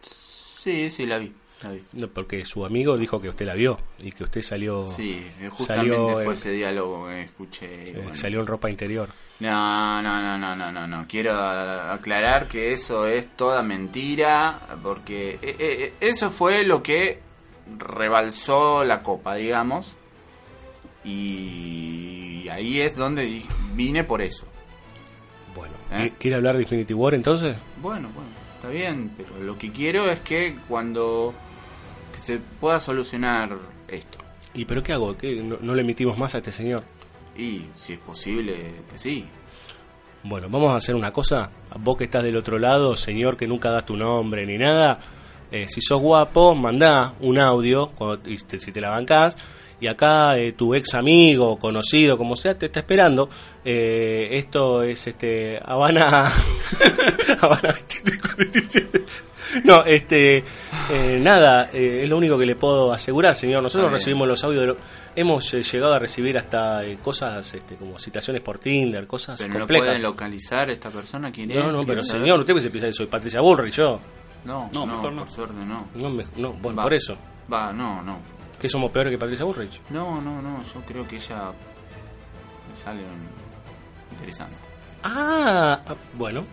[0.00, 1.32] Sí, sí, la vi.
[1.62, 1.82] La vi.
[1.92, 4.88] No, porque su amigo dijo que usted la vio y que usted salió.
[4.88, 7.82] Sí, eh, justamente salió, fue eh, ese diálogo que escuché.
[7.90, 8.14] eh, bueno.
[8.14, 9.10] Salió en ropa interior.
[9.40, 11.06] No, no, no, no, no, no, no.
[11.08, 17.18] Quiero aclarar que eso es toda mentira, porque eh, eso fue lo que
[17.78, 19.96] rebalsó la copa, digamos.
[21.04, 23.42] Y ahí es donde
[23.74, 24.46] vine por eso.
[25.54, 26.12] Bueno, ¿Eh?
[26.18, 27.56] ¿quiere hablar de Infinity War entonces?
[27.80, 31.34] Bueno, bueno, está bien, pero lo que quiero es que cuando
[32.12, 33.56] que se pueda solucionar
[33.88, 34.18] esto.
[34.54, 35.16] ¿Y pero qué hago?
[35.16, 35.42] ¿Qué?
[35.42, 36.84] No, no le emitimos más a este señor?
[37.36, 39.26] Y si es posible, que sí.
[40.22, 41.50] Bueno, vamos a hacer una cosa.
[41.80, 45.00] Vos que estás del otro lado, señor que nunca das tu nombre ni nada,
[45.54, 49.36] eh, si sos guapo, mandá un audio cuando, y te- si te la bancás.
[49.80, 53.28] Y acá eh, tu ex amigo, conocido, como sea, te está esperando.
[53.64, 56.32] Eh, esto es este Habana.
[57.40, 59.04] Habana 2347.
[59.64, 60.38] No, este.
[60.90, 63.62] eh, nada, eh, es lo único que le puedo asegurar, señor.
[63.62, 64.76] Nosotros recibimos los audios de lo-
[65.16, 69.52] Hemos eh, llegado a recibir hasta eh, cosas este, como citaciones por Tinder, cosas Pero
[69.52, 69.86] no complejas.
[69.88, 71.56] pueden localizar esta persona quién es.
[71.58, 72.20] No, no, pero ¿Quién sabe?
[72.20, 74.00] señor, usted se piensa que soy Patricia Bullrich, yo.
[74.44, 75.22] No, No, no, mejor no.
[75.22, 75.86] por suerte no.
[75.94, 76.82] No, me- no, bueno, Va.
[76.84, 77.16] por eso.
[77.52, 78.18] Va, no, no.
[78.58, 79.80] ¿Que somos peores que Patricia Bullrich?
[79.90, 81.50] No, no, no, yo creo que ella
[82.70, 84.56] me sale un- interesante.
[85.02, 86.44] Ah, ah, bueno.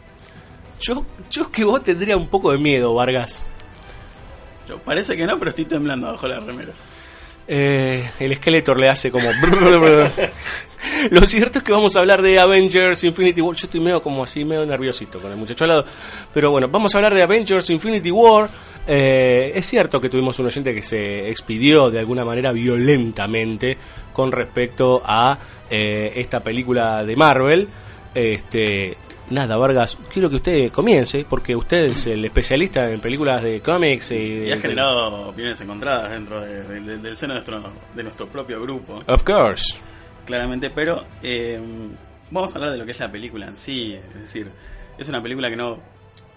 [0.79, 3.41] Yo, yo es que vos tendría un poco de miedo, Vargas.
[4.67, 6.73] Yo, parece que no, pero estoy temblando bajo la remera.
[7.53, 9.25] Eh, el Skeletor le hace como...
[11.11, 13.57] Lo cierto es que vamos a hablar de Avengers Infinity War.
[13.57, 15.85] Yo estoy medio como así, medio nerviosito con el muchacho al lado.
[16.33, 18.49] Pero bueno, vamos a hablar de Avengers Infinity War.
[18.87, 23.77] Eh, es cierto que tuvimos un oyente que se expidió de alguna manera violentamente
[24.13, 25.37] con respecto a
[25.69, 27.67] eh, esta película de Marvel.
[28.13, 28.95] Este,
[29.31, 34.11] nada, Vargas, quiero que usted comience, porque usted es el especialista en películas de cómics
[34.11, 38.61] y, ha generado opiniones encontradas dentro de- de- del seno de nuestro, de nuestro propio
[38.61, 38.99] grupo.
[39.07, 39.75] Of course.
[40.25, 41.59] Claramente, pero eh,
[42.29, 43.93] vamos a hablar de lo que es la película en sí.
[44.15, 44.49] Es decir,
[44.97, 45.79] es una película que no,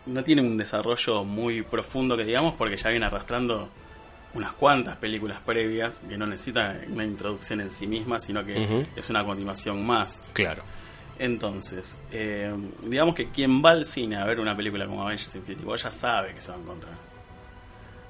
[0.06, 3.68] no tiene un desarrollo muy profundo, que digamos, porque ya viene arrastrando
[4.34, 9.08] unas cuantas películas previas que no necesita una introducción en sí misma, sino que es
[9.10, 10.20] una continuación más.
[10.32, 10.62] Claro.
[11.18, 12.52] Entonces, eh,
[12.82, 15.90] digamos que quien va al cine a ver una película como Avengers Infinity War ya
[15.90, 16.94] sabe que se va a encontrar.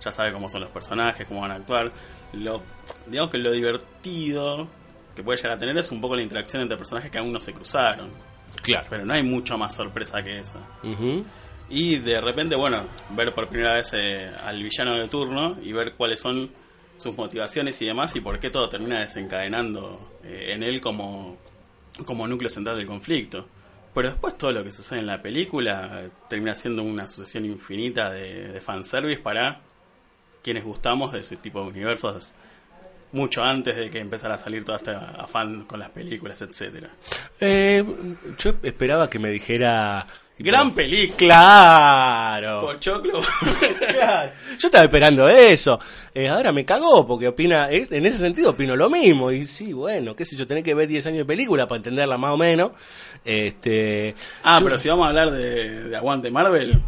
[0.02, 1.92] Ya sabe cómo son los personajes, cómo van a actuar.
[2.33, 2.62] Lo,
[3.07, 4.68] digamos que lo divertido
[5.15, 7.41] que puede llegar a tener es un poco la interacción entre personajes que aún no
[7.41, 8.10] se cruzaron.
[8.62, 8.86] Claro.
[8.91, 10.60] Pero no hay mucho más sorpresa que esa.
[11.68, 15.94] Y de repente, bueno, ver por primera vez eh, al villano de turno y ver
[15.94, 16.50] cuáles son
[16.97, 21.36] sus motivaciones y demás y por qué todo termina desencadenando eh, en él como,
[22.06, 23.48] como núcleo central del conflicto.
[23.94, 28.48] Pero después todo lo que sucede en la película termina siendo una sucesión infinita de,
[28.48, 29.60] de fanservice para
[30.42, 32.32] quienes gustamos de ese tipo de universos
[33.14, 36.90] mucho antes de que empezara a salir todo este afán con las películas, etcétera.
[37.40, 37.84] Eh,
[38.36, 40.06] yo esperaba que me dijera.
[40.39, 41.17] Gran película.
[41.35, 42.61] Claro.
[42.63, 43.21] Pochoclo.
[43.95, 44.33] Claro.
[44.59, 45.79] Yo estaba esperando eso.
[46.13, 47.71] Eh, ahora me cagó porque opina.
[47.71, 49.31] En ese sentido opino lo mismo.
[49.31, 52.19] Y sí, bueno, qué sé yo, tenés que ver 10 años de película para entenderla
[52.19, 52.73] más o menos.
[53.25, 54.15] Este.
[54.43, 56.83] Ah, yo- pero si vamos a hablar de, de Aguante Marvel,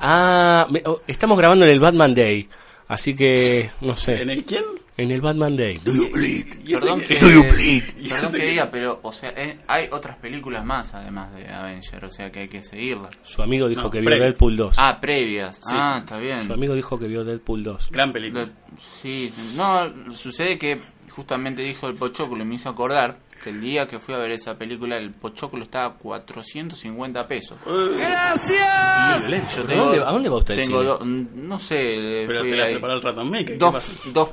[0.00, 2.48] Ah, me- oh, estamos grabando en el Batman Day.
[2.88, 4.22] Así que, no sé.
[4.22, 4.64] ¿en el quién?
[5.02, 5.78] En el Batman Day.
[5.78, 6.44] Do you bleed?
[6.68, 7.82] Perdón que, Do you bleed?
[8.08, 12.10] perdón que diga, pero, o sea, eh, hay otras películas más además de Avenger, o
[12.10, 13.10] sea que hay que seguirlas.
[13.22, 14.28] Su amigo dijo No, que vio previas.
[14.30, 14.74] Deadpool 2.
[14.78, 15.56] Ah, previas.
[15.56, 16.04] Sí, ah, sí, sí.
[16.04, 16.46] está bien.
[16.46, 17.90] Su amigo dijo que vio Deadpool 2.
[17.90, 18.44] gran película.
[18.46, 18.70] Lo-
[19.02, 20.80] Sí, no, sucede que
[21.10, 24.30] justamente dijo el Pochoclo y me hizo acordar que el día que fui a ver
[24.30, 27.58] esa película el Pochoclo estaba a 450 pesos.
[27.64, 29.28] ¡Gracias!
[29.56, 32.56] Yo ¿A tengo- dónde- a dónde va usted Tengo do- no sé, Pero fui te
[32.56, 32.72] la ahí.
[32.74, 34.30] preparó el ratón Mickey, ¿qué dos, dos-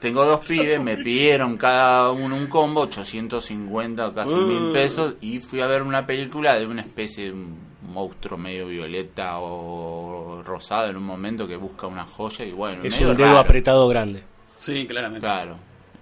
[0.00, 4.38] tengo dos pibes, me pidieron cada uno un combo, 850 o casi Uh.
[4.46, 7.58] mil pesos, y fui a ver una película de una especie de un
[7.92, 13.00] monstruo medio violeta o rosado en un momento que busca una joya y bueno, Es
[13.00, 13.38] un dedo raro.
[13.38, 14.22] apretado grande.
[14.58, 15.26] Sí, claramente.
[15.26, 15.56] Claro,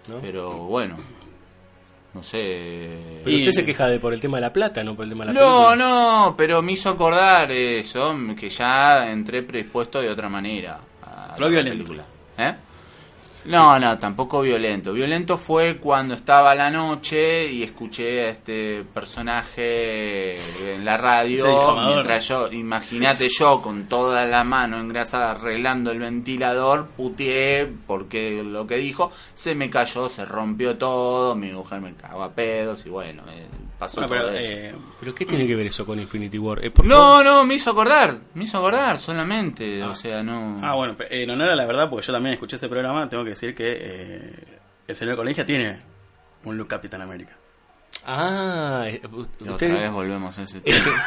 [0.09, 0.19] ¿No?
[0.21, 0.97] pero bueno,
[2.15, 3.21] no sé.
[3.25, 5.25] Pero usted se queja de por el tema de la plata, no por el tema
[5.27, 5.77] de la No, película.
[5.77, 11.49] no, pero me hizo acordar eso, que ya entré predispuesto de otra manera a la
[11.49, 11.71] violento.
[11.85, 12.05] película.
[12.39, 12.55] ¿Eh?
[13.47, 14.93] No, no, tampoco violento.
[14.93, 20.37] Violento fue cuando estaba la noche y escuché a este personaje
[20.75, 21.47] en la radio.
[21.87, 28.67] Mientras yo, imagínate yo con toda la mano engrasada arreglando el ventilador, puteé porque lo
[28.67, 32.89] que dijo se me cayó, se rompió todo, mi mujer me cagó a pedos y
[32.89, 33.47] bueno, eh,
[33.85, 34.53] pasó Bueno, todo pero, eso.
[34.53, 36.65] eh, ¿Pero qué tiene que ver eso con Infinity War?
[36.65, 37.25] Eh, por favor.
[37.25, 40.61] No, no, me hizo acordar, me hizo acordar solamente, o sea, no...
[40.63, 43.31] ah, bueno, en honor a la verdad, porque yo también escuché ese programa, tengo que
[43.31, 45.81] decir que eh, el señor Colegia tiene
[46.45, 47.37] un look Capitán América.
[48.07, 51.03] Ah, eh, usted, Otra vez volvemos a ese tema.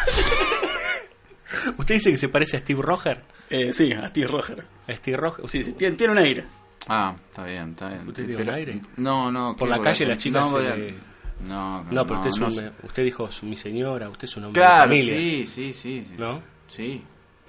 [1.77, 3.21] usted dice que se parece a Steve Roger.
[3.49, 4.63] Eh, sí, a Steve Roger.
[4.87, 5.47] A Steve Roger.
[5.47, 6.45] Sí, sí, tiene, tiene un aire.
[6.87, 8.07] Ah, está bien, está bien.
[8.07, 8.81] ¿Usted tiene Pero- un aire?
[8.97, 9.55] No, no.
[9.55, 10.93] Por ¿qué la calle las chicas No, se
[11.41, 12.71] le- No, No, pero usted, es no un- sé.
[12.83, 15.17] usted dijo mi señora, usted es un hombre Claro, de familia.
[15.17, 16.05] sí, sí, sí.
[16.07, 16.13] sí.
[16.17, 16.41] ¿No?
[16.67, 17.01] Sí,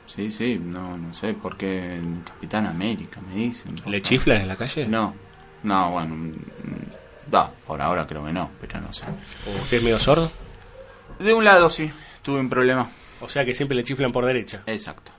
[0.07, 3.75] sí, sí, no, no sé por qué el Capitán América me dicen.
[3.87, 4.87] ¿Le chiflan en la calle?
[4.87, 5.15] No,
[5.63, 6.33] no, bueno, mm,
[7.33, 9.05] no, por ahora creo que no, pero no sé.
[9.47, 10.31] ¿O usted es medio sordo?
[11.19, 11.91] De un lado sí,
[12.23, 12.91] Tuve un problema.
[13.21, 14.63] O sea que siempre le chiflan por derecha.
[14.67, 15.13] Exacto.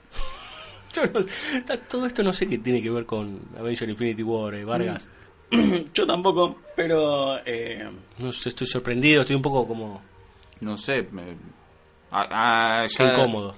[0.94, 4.64] Yo no- todo esto no sé qué tiene que ver con Avenger Infinity War, eh,
[4.64, 5.08] Vargas.
[5.94, 7.88] Yo tampoco, pero eh,
[8.18, 10.02] No sé, estoy sorprendido, estoy un poco como...
[10.60, 11.06] No sé.
[11.10, 11.36] me-
[12.12, 13.56] ah, ah, ya- incómodo.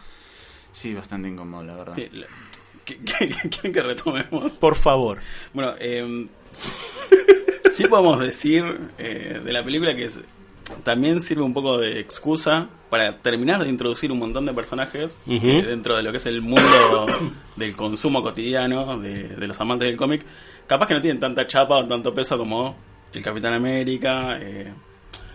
[0.73, 1.95] Sí, bastante incómodo, la verdad.
[1.95, 2.27] sí, la-
[2.85, 4.53] ¿qué- qué- ¿quieren que retomemos?
[4.53, 5.21] Por favor.
[5.53, 6.29] Bueno, eh,
[7.75, 8.65] sí podemos decir
[8.99, 10.21] eh, de la película que es-
[10.85, 15.63] también sirve un poco de excusa para terminar de introducir un montón de personajes que
[15.63, 17.07] dentro de lo que es el mundo
[17.57, 20.25] del consumo cotidiano de, de los amantes del cómic.
[20.73, 22.75] Capaz que no tienen tanta chapa o tanto peso como
[23.13, 24.73] el Capitán América, eh,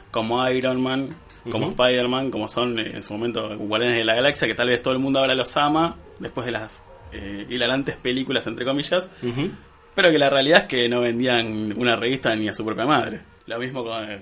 [0.10, 1.10] como Iron Man,
[1.44, 1.80] como Ujú.
[1.80, 4.96] Spider-Man, como son eh, en su momento Guardianes de la Galaxia, que tal vez todo
[4.96, 9.12] el mundo ahora los ama después de las eh, hilarantes películas, entre comillas.
[9.94, 13.22] Pero que la realidad es que no vendían una revista ni a su propia madre.
[13.46, 14.22] Lo mismo con, eh,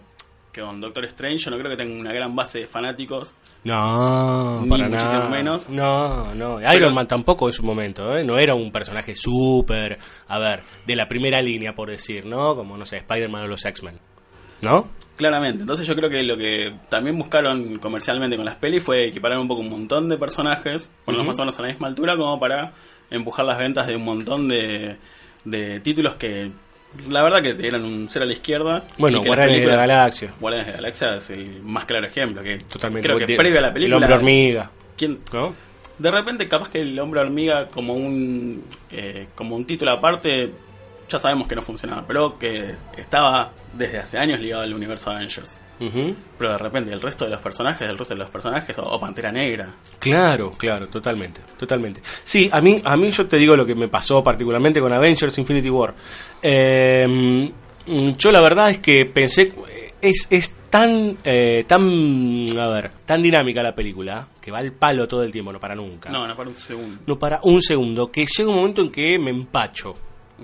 [0.52, 1.46] que con Doctor Strange.
[1.46, 3.36] Yo no creo que tenga una gran base de fanáticos.
[3.66, 5.30] No, Ni para muchísimo nada.
[5.30, 5.70] menos.
[5.70, 6.58] No, no.
[6.58, 8.24] Pero- Iron Man tampoco en su momento, ¿eh?
[8.24, 12.56] No era un personaje súper, a ver, de la primera línea, por decir, ¿no?
[12.56, 14.00] Como, no sé, Spider-Man o los X-Men.
[14.62, 14.90] ¿No?
[15.18, 15.62] Claramente.
[15.62, 19.48] Entonces yo creo que lo que también buscaron comercialmente con las pelis fue equiparar un
[19.48, 21.32] poco un montón de personajes, ponerlos Ujú.
[21.32, 22.72] más o menos a la misma altura, como para
[23.10, 24.98] empujar las ventas de un montón de,
[25.44, 26.52] de títulos que
[27.10, 28.84] la verdad que eran un cero a la izquierda.
[28.98, 30.34] Bueno, Guardianes de la Galaxia.
[30.40, 32.42] Guardianes de la Galaxia es el más claro ejemplo.
[32.44, 33.08] Que Totalmente.
[33.08, 33.98] Creo que De- previo a la película.
[33.98, 34.72] El hombre hormiga.
[34.98, 35.54] ¿Quién, ¿No?
[35.98, 40.52] De repente, capaz que el hombre hormiga como un eh, como un título aparte,
[41.08, 45.58] ya sabemos que no funcionaba, pero que estaba desde hace años ligado al universo Avengers.
[45.80, 46.16] Ujú.
[46.38, 49.00] Pero de repente el resto de los personajes, el resto de los personajes, o, o
[49.00, 49.74] Pantera Negra.
[50.00, 52.02] Claro, claro, totalmente, totalmente.
[52.24, 55.38] Sí, a mí, a mí yo te digo lo que me pasó particularmente con Avengers
[55.38, 55.94] Infinity War.
[56.42, 57.52] Eh,
[58.18, 59.54] yo la verdad es que pensé,
[60.02, 65.08] es, es tan, eh, tan, a ver, tan dinámica la película, que va al palo
[65.08, 66.10] todo el tiempo, no para nunca.
[66.10, 67.00] No, no, para un segundo.
[67.06, 69.96] No para un segundo, que llega un momento en que me empacho.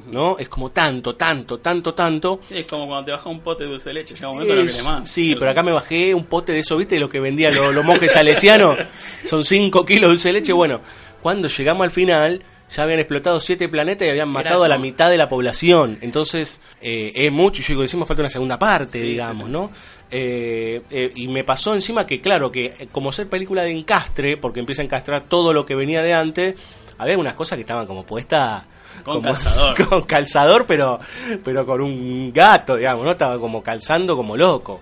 [0.10, 0.38] ¿No?
[0.40, 2.40] Es como tanto, tanto, tanto, tanto.
[2.48, 4.78] Sí, es como cuando te baja un pote de dulce de leche, llega un momento
[4.78, 5.10] no más.
[5.12, 6.98] sí, pero acá me bajé un pote de eso, ¿viste?
[7.00, 8.78] Lo que vendían los, los monjes salesianos.
[9.26, 10.54] Son 5 kilos de dulce de leche.
[10.54, 10.80] Bueno,
[11.22, 12.42] cuando llegamos al final,
[12.74, 15.98] ya habían explotado 7 planetas y habían matado a la mitad de la población.
[16.02, 17.62] Entonces, eh, es mucho.
[17.62, 19.52] Y yo digo, encima falta una segunda parte, Sí, digamos, sí.
[19.52, 19.72] ¿no?
[20.10, 24.38] Eh, eh, y me pasó encima que, claro, que eh, como ser película de encastre,
[24.38, 26.56] porque empieza a encastrar todo lo que venía de antes,
[26.98, 28.64] había unas cosas que estaban como puestas.
[29.04, 29.88] Con como- calzador.
[29.90, 31.00] con calzador, pero,
[31.44, 33.12] pero con un gato, digamos, ¿no?
[33.12, 34.82] Estaba como calzando como loco.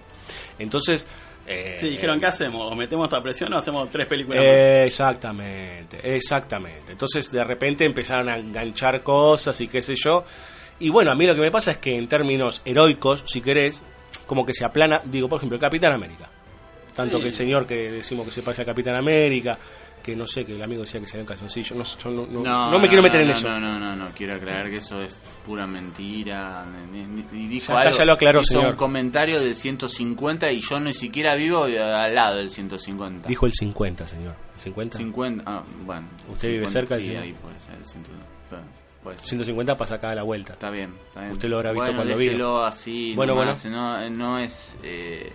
[0.58, 1.08] Entonces.
[1.48, 2.72] eh, Sí, dijeron, ¿qué hacemos?
[2.72, 6.92] ¿O metemos esta presión o hacemos tres películas eh, exactamente, exactamente.
[6.92, 10.24] Entonces de repente empezaron a enganchar cosas y qué sé yo.
[10.80, 13.82] Y bueno, a mí lo que me pasa es que en términos heroicos, si querés,
[14.26, 16.30] como que se aplana, digo, por ejemplo, el Capitán América.
[16.96, 17.22] Tanto Sí.
[17.24, 19.58] que el señor que decimos que se pase a Capitán América,
[20.04, 22.72] que no sé, que el amigo decía que se en calzoncillo, no, yo no, no-
[22.72, 23.50] no me quiero meter en no, eso.
[23.50, 26.66] No, no, no, no, quiero aclarar que eso es pura mentira.
[27.34, 28.72] Y dijo Ya algo, ya lo aclaró, hizo señor.
[28.72, 33.28] un comentario del 150 y yo ni siquiera vivo al lado del 150.
[33.28, 34.36] Dijo el 50, señor.
[34.56, 34.98] ¿El 50?
[34.98, 36.08] 50, ah, bueno.
[36.32, 37.76] ¿Usted vive 50, cerca del Sí, ahí puede ser.
[37.76, 38.04] el 100,
[38.50, 38.66] bueno,
[39.04, 39.28] puede ser.
[39.30, 40.54] 150 pasa acá a la vuelta.
[40.54, 41.34] Está bien, está bien.
[41.34, 42.64] Usted lo habrá visto Bueno, cuando vino.
[42.64, 45.32] así, Bueno, nomás, No, no es, eh,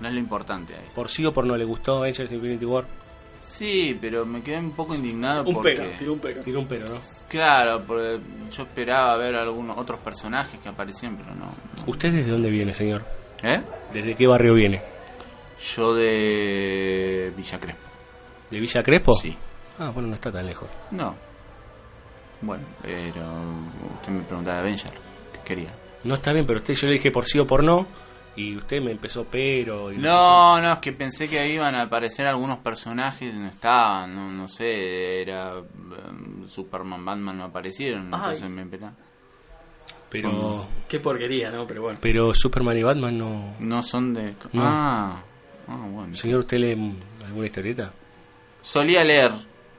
[0.00, 0.84] no es lo importante ahí.
[0.94, 2.84] ¿Por sí o por no le gustó Avengers Infinity War?
[3.46, 5.74] Sí, pero me quedé un poco indignado Un porque...
[5.76, 6.40] pero, tiró un pero.
[6.40, 7.00] Tiró un pero, ¿no?
[7.28, 8.18] Claro, porque
[8.50, 11.54] yo esperaba ver algunos otros personajes que aparecían, pero no.
[11.86, 13.04] ¿Usted desde dónde viene, señor?
[13.44, 13.62] ¿Eh?
[13.92, 14.82] ¿Desde qué barrio viene?
[15.74, 17.82] Yo de Villa Crespo.
[18.50, 19.14] ¿De Villa Crespo?
[19.14, 19.36] Sí.
[19.78, 20.68] Ah, bueno, no está tan lejos.
[20.90, 21.14] No.
[22.42, 23.22] Bueno, pero
[23.94, 24.92] usted me preguntaba de Avenger.
[25.32, 25.72] ¿Qué quería?
[26.02, 27.86] No está bien, pero usted yo le dije por sí o por no.
[28.36, 29.90] Y usted me empezó pero.
[29.92, 34.14] Y No, no, es que pensé que ahí iban a aparecer algunos personajes, no estaban,
[34.14, 38.20] no, no sé, era um, Superman, Batman no aparecieron, Ay.
[38.22, 38.92] entonces me esperaba.
[40.10, 40.66] Pero.
[40.88, 41.66] Qué porquería, ¿no?
[41.66, 41.98] Pero bueno.
[42.00, 43.54] Pero Superman y Batman no.
[43.58, 44.34] No son de...
[44.52, 44.62] No.
[44.64, 45.22] Ah,
[45.68, 46.14] ah, bueno.
[46.14, 47.92] Señor, ¿usted lee alguna historieta?
[48.60, 49.32] Solía leer,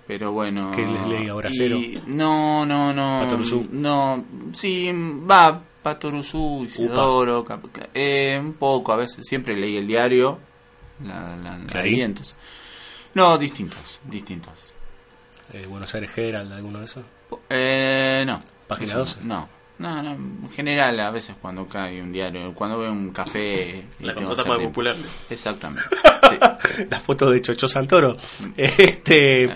[0.06, 0.72] pero bueno.
[0.76, 1.80] ¿Qué les leía, y- Bracero?
[2.08, 3.26] No, no, no.
[3.72, 4.92] No, sí,
[5.30, 5.62] va,
[5.94, 10.38] Patoruzú, Isidoro, cap- eh, un poco, a veces, siempre leí el diario,
[11.06, 11.92] la, la, la Clarín.
[11.94, 12.36] leí, entonces.
[13.14, 14.74] No, distintos, distintos.
[15.54, 17.06] Eh, Buenos Aires Herald, alguno de esos.
[17.50, 18.38] Eh, no.
[18.68, 19.20] ¿Página Eso 12?
[19.24, 19.50] No.
[19.80, 23.86] No, no, en general a veces cuando cae un diario, cuando veo un café...
[24.02, 24.96] La contratapa popular.
[25.30, 25.84] Exactamente.
[26.90, 28.16] La foto de Chocho Santoro.
[28.58, 29.56] Este.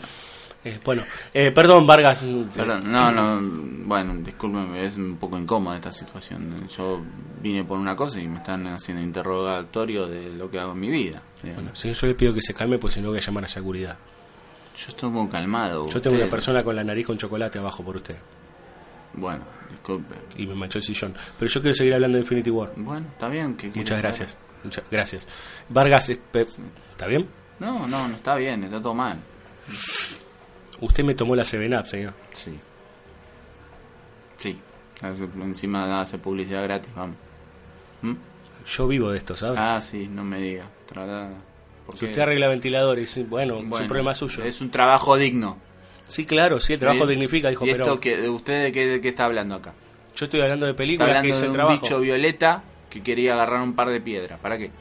[0.64, 2.24] Eh, bueno, eh, perdón, Vargas.
[2.56, 3.40] Perdón, no, no,
[3.88, 6.68] bueno, discúlpeme, es un poco incómoda esta situación.
[6.68, 7.02] Yo
[7.42, 10.90] vine por una cosa y me están haciendo interrogatorio de lo que hago en mi
[10.92, 11.24] vida.
[11.44, 13.48] Bueno, señor, yo le pido que se calme, pues si no voy a llamar a
[13.48, 13.98] seguridad.
[14.76, 15.90] Yo estoy muy calmado.
[15.90, 18.18] Yo tengo una persona con la nariz con chocolate abajo por usted.
[19.14, 20.16] Bueno, disculpe.
[20.38, 21.14] Y me manchó el sillón.
[21.40, 22.72] Pero yo quiero seguir hablando de Infinity War.
[22.78, 23.56] Bueno, está bien.
[23.56, 24.38] ¿qué quiere Muchas gracias.
[24.64, 25.28] Muchas gracias.
[25.70, 26.46] Vargas, es- pe-
[26.92, 27.28] ¿está bien?
[27.60, 29.18] No, no, no está bien, está todo mal.
[30.82, 32.14] Usted me tomó la 7-Up, señor.
[32.34, 32.58] Sí.
[34.38, 34.60] Sí.
[35.02, 37.16] Encima hace publicidad gratis, vamos.
[38.02, 38.14] ¿Mm?
[38.68, 39.56] Yo vivo de esto, ¿sabe?
[39.58, 40.66] Ah, sí, no me diga.
[40.92, 41.30] Tra-
[41.86, 44.44] ¿por Si usted arregla ventiladores, bueno, es un problema suyo.
[44.44, 45.58] Es un trabajo digno.
[46.08, 47.12] Sí, claro, sí, el trabajo Sí.
[47.12, 49.74] dignifica, dijo ¿Y esto que, ¿Usted de qué, de qué está hablando acá?
[50.16, 51.82] Yo estoy hablando de Está películas, hablando que es de el un trabajo.
[51.82, 54.40] bicho violeta que quería agarrar un par de piedras.
[54.40, 54.72] ¿Para qué?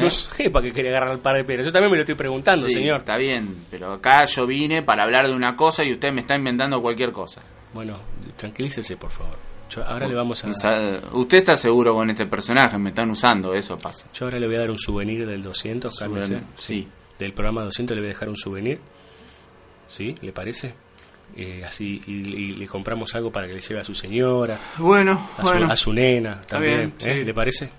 [0.00, 0.10] No ¿Eh?
[0.10, 1.66] sé para qué quería agarrar el par de piedras.
[1.66, 3.00] Yo también me lo estoy preguntando, Sí, señor.
[3.00, 6.36] Está bien, pero acá yo vine para hablar de una cosa y usted me está
[6.36, 7.42] inventando cualquier cosa.
[7.72, 8.00] Bueno,
[8.36, 9.36] tranquilícese, por favor.
[9.70, 10.48] Yo ahora le vamos a...
[11.12, 14.06] Usted está seguro con este personaje, me están usando, eso pasa.
[14.14, 16.26] Yo ahora le voy a dar un souvenir del 200, cálmese.
[16.28, 16.88] Souvenir, sí.
[17.18, 18.80] Del programa 200 le voy a dejar un souvenir.
[19.88, 20.14] ¿Sí?
[20.22, 20.74] ¿Le parece?
[21.36, 24.58] Eh, así, y, y le compramos algo para que le lleve a su señora.
[24.78, 25.70] Bueno, a su, bueno.
[25.70, 26.76] a su nena Está también.
[26.76, 27.18] bien, ¿eh?
[27.18, 27.24] sí.
[27.24, 27.70] ¿Le parece?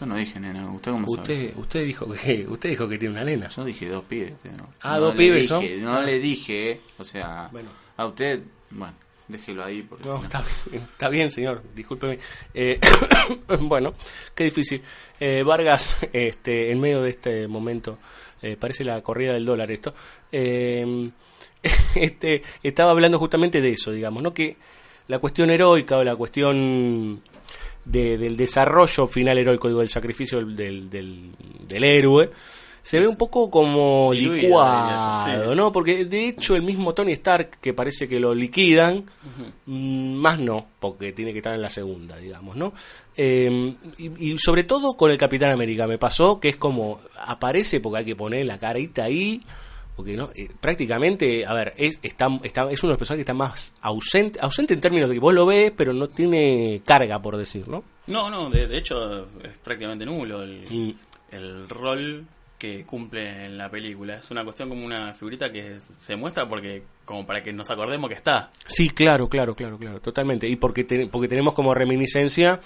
[0.00, 1.06] Yo no dije nena, ¿usted cómo?
[1.08, 3.48] Usted, usted dijo que usted dijo que tiene una nena.
[3.48, 4.32] Yo dije dos pibes.
[4.56, 4.68] ¿no?
[4.80, 5.46] Ah, No dos pibes dije,
[5.76, 5.82] son.
[5.84, 6.02] No Ah.
[6.02, 7.68] le dije, o sea, Bueno.
[7.98, 8.94] a usted, bueno,
[9.28, 9.82] déjelo ahí.
[9.82, 12.18] Porque No, si está bien, está bien, señor, discúlpeme.
[12.54, 12.80] Eh,
[13.60, 13.94] bueno,
[14.34, 14.82] qué difícil.
[15.20, 17.98] Eh, Vargas, este, en medio de este momento,
[18.40, 19.94] eh, parece la corrida del dólar esto,
[20.32, 21.10] eh,
[21.94, 24.32] este, estaba hablando justamente de eso, digamos, ¿no?
[24.32, 24.56] Que
[25.08, 27.20] la cuestión heroica o la cuestión
[27.84, 31.30] de- del desarrollo final heroico, digo, del sacrificio del, del, del-
[31.68, 32.30] del héroe,
[32.82, 35.54] se ve un poco como licuado, sí.
[35.54, 35.70] ¿no?
[35.70, 39.04] Porque de hecho el mismo Tony Stark, que parece que lo liquidan,
[39.66, 42.72] mm, más no, porque tiene que estar en la segunda, digamos, ¿no?
[43.16, 47.80] Eh, y, y sobre todo con el Capitán América me pasó que es como aparece
[47.80, 49.42] porque hay que poner la carita ahí,
[50.00, 53.30] porque no Eh, prácticamente, a ver, es, está, está- es uno de los personajes que
[53.30, 57.20] está más ausente, ausente en términos de que vos lo ves, pero no tiene carga,
[57.20, 57.84] por decir, ¿no?
[58.06, 60.96] No, no, de, de hecho es prácticamente nulo el, Y-
[61.30, 62.26] el rol
[62.58, 64.16] que cumple en la película.
[64.16, 68.08] Es una cuestión como una figurita que se muestra porque como para que nos acordemos
[68.10, 68.50] que está.
[68.66, 70.46] Sí, claro, claro, claro, claro, totalmente.
[70.46, 72.60] Y porque, te- porque tenemos como reminiscencia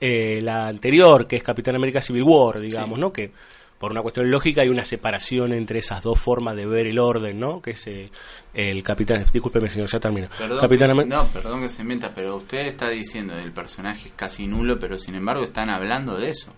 [0.00, 3.00] eh, la anterior, que es Capitán América Civil War, digamos, Sí.
[3.00, 3.12] ¿no?
[3.12, 3.32] Que
[3.78, 7.38] por una cuestión lógica hay una separación entre esas dos formas de ver el orden,
[7.38, 7.62] ¿no?
[7.62, 8.10] Que es eh,
[8.54, 9.24] el Capitán...
[9.32, 10.28] Discúlpeme, señor, ya termino.
[10.36, 14.14] Perdón, Capitán que, no, perdón que se meta, pero usted está diciendo el personaje es
[14.14, 16.52] casi nulo, pero sin embargo están hablando de eso.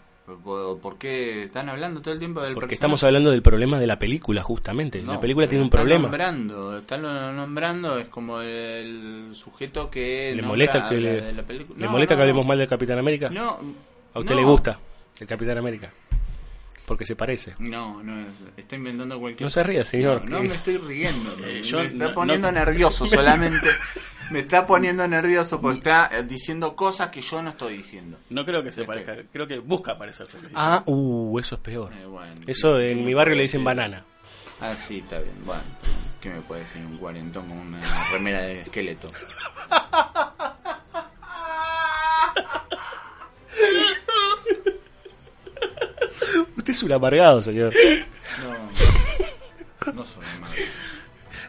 [0.44, 2.74] ¿Por, qué están hablando todo el tiempo del Porque personaje?
[2.76, 5.02] estamos hablando del problema de la película, justamente.
[5.02, 6.02] No, la película tiene un problema.
[6.02, 10.32] Nombrando, está lo- nombrando, es como el sujeto que.
[10.36, 11.80] ¿Le molesta que, le, la película.
[11.80, 13.28] ¿le No, molesta no, que hablemos mal del Capitán América?
[13.28, 13.58] No,
[14.14, 14.78] ¿A usted le gusta
[15.18, 15.92] el Capitán América?
[16.90, 17.54] Porque se parece.
[17.60, 20.28] No, no, está inventando cualquier No se ría, señor.
[20.28, 21.30] No, me estoy riendo.
[21.46, 23.64] Eh, me yo está no- poniendo no- nervioso solamente.
[24.32, 28.18] Me está poniendo nervioso porque está eh, diciendo cosas que yo no estoy diciendo.
[28.30, 30.36] No creo que se parezca, creo que busca parecerse.
[30.52, 31.92] Ah, uh, eso es peor.
[31.96, 33.66] Eh, bueno, Eso ¿qué- qué en mi barrio le dicen decir?
[33.66, 34.04] banana.
[34.60, 35.34] Ah, sí, está bien.
[35.44, 35.62] Bueno,
[36.20, 37.80] ¿qué me puede decir un cuarentón con una
[38.12, 39.12] remera de esqueleto?
[46.56, 47.72] Usted es un amargado, señor.
[49.86, 50.54] No, no soy malo.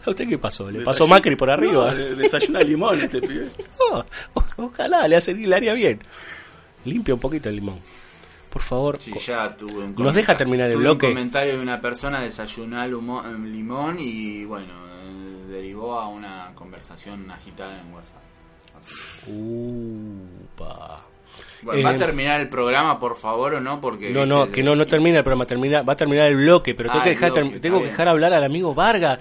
[0.06, 0.72] ¿A usted qué pasó?
[0.72, 1.90] ¿Le pasó Macri por arriba?
[1.92, 3.50] No, de- desayuna limón este pibe.
[3.92, 4.00] No,
[4.34, 6.00] o- ojalá le, hace, le haría bien.
[6.86, 7.80] Limpia un poquito el limón.
[8.50, 9.00] Por favor.
[9.00, 11.08] Sí, ya tuve un ¿Nos deja terminar el tuve bloque?
[11.08, 17.80] un comentario de una persona desayunar limón y bueno, eh, derivó a una conversación agitada
[17.80, 18.22] en WhatsApp.
[19.28, 21.04] Upa.
[21.64, 23.80] Bueno, ¿Va Eh, a terminar el programa, por favor, o no?
[23.82, 26.38] Porque No, no, viste, que no, no termina el programa, termina, va a terminar el
[26.38, 29.20] bloque, pero tengo Ah, que dejar, bloque, tengo que dejar hablar al amigo Vargas.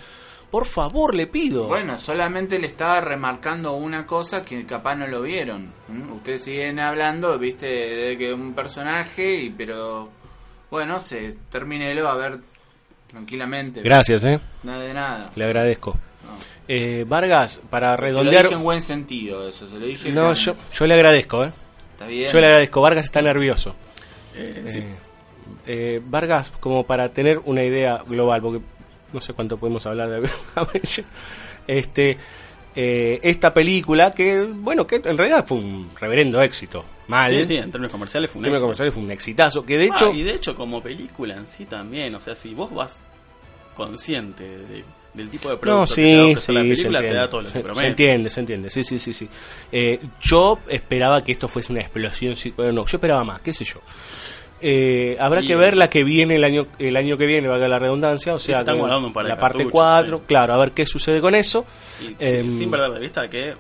[0.51, 1.69] Por favor, le pido.
[1.69, 5.73] Bueno, solamente le estaba remarcando una cosa que capaz no lo vieron.
[5.89, 6.13] ¿m?
[6.13, 10.09] Ustedes siguen hablando, viste, de que un personaje, y pero
[10.71, 12.39] bueno, se termínelo a ver
[13.09, 13.81] tranquilamente.
[13.83, 14.41] Gracias, eh.
[14.63, 15.31] Nada de nada.
[15.35, 15.93] Le agradezco.
[16.25, 16.31] No.
[16.69, 18.43] Eh, Vargas, para Se lo redondear.
[18.45, 20.11] dije en buen sentido, eso, se lo dije.
[20.13, 21.53] No, yo, yo le agradezco, eh.
[22.01, 22.33] Está bien.
[22.33, 22.81] Yo le agradezco.
[22.81, 23.75] Vargas está nervioso.
[24.35, 24.79] Eh, sí.
[24.79, 24.97] Eh,
[25.67, 28.61] eh, Vargas, como para tener una idea global, porque
[29.13, 30.31] no sé cuánto podemos hablar de
[31.67, 32.17] este,
[32.75, 36.85] eh, esta película que, bueno, que en realidad fue un reverendo éxito.
[37.09, 37.31] Mal.
[37.31, 38.67] Sí, sí, en términos comerciales fue En un términos éxito.
[38.67, 39.67] comerciales fue un exitazo.
[39.67, 42.55] Que de Ah, hecho, y de hecho como película en sí también, o sea, si
[42.55, 42.99] vos vas
[43.75, 46.99] consciente de, del tipo de No, producto que te a sí, la sí, se película,
[47.01, 47.15] te entiende.
[47.21, 47.81] da todo lo que Se- promete.
[47.83, 48.71] se entiende, se entiende.
[48.71, 49.29] Sí, sí, sí, sí.
[49.73, 52.37] Eh, yo esperaba que esto fuese una explosión.
[52.37, 53.81] sí, Bueno, no, yo esperaba más, qué sé yo.
[54.63, 57.67] Eh, habrá Y- que ver la que viene el año el año que viene, valga
[57.67, 60.59] la redundancia, o sea, que guardando un par de la parte cartuchos, 4, claro, a
[60.59, 61.65] ver qué sucede con eso.
[62.01, 63.55] Y sin- Em, sin perder de vista que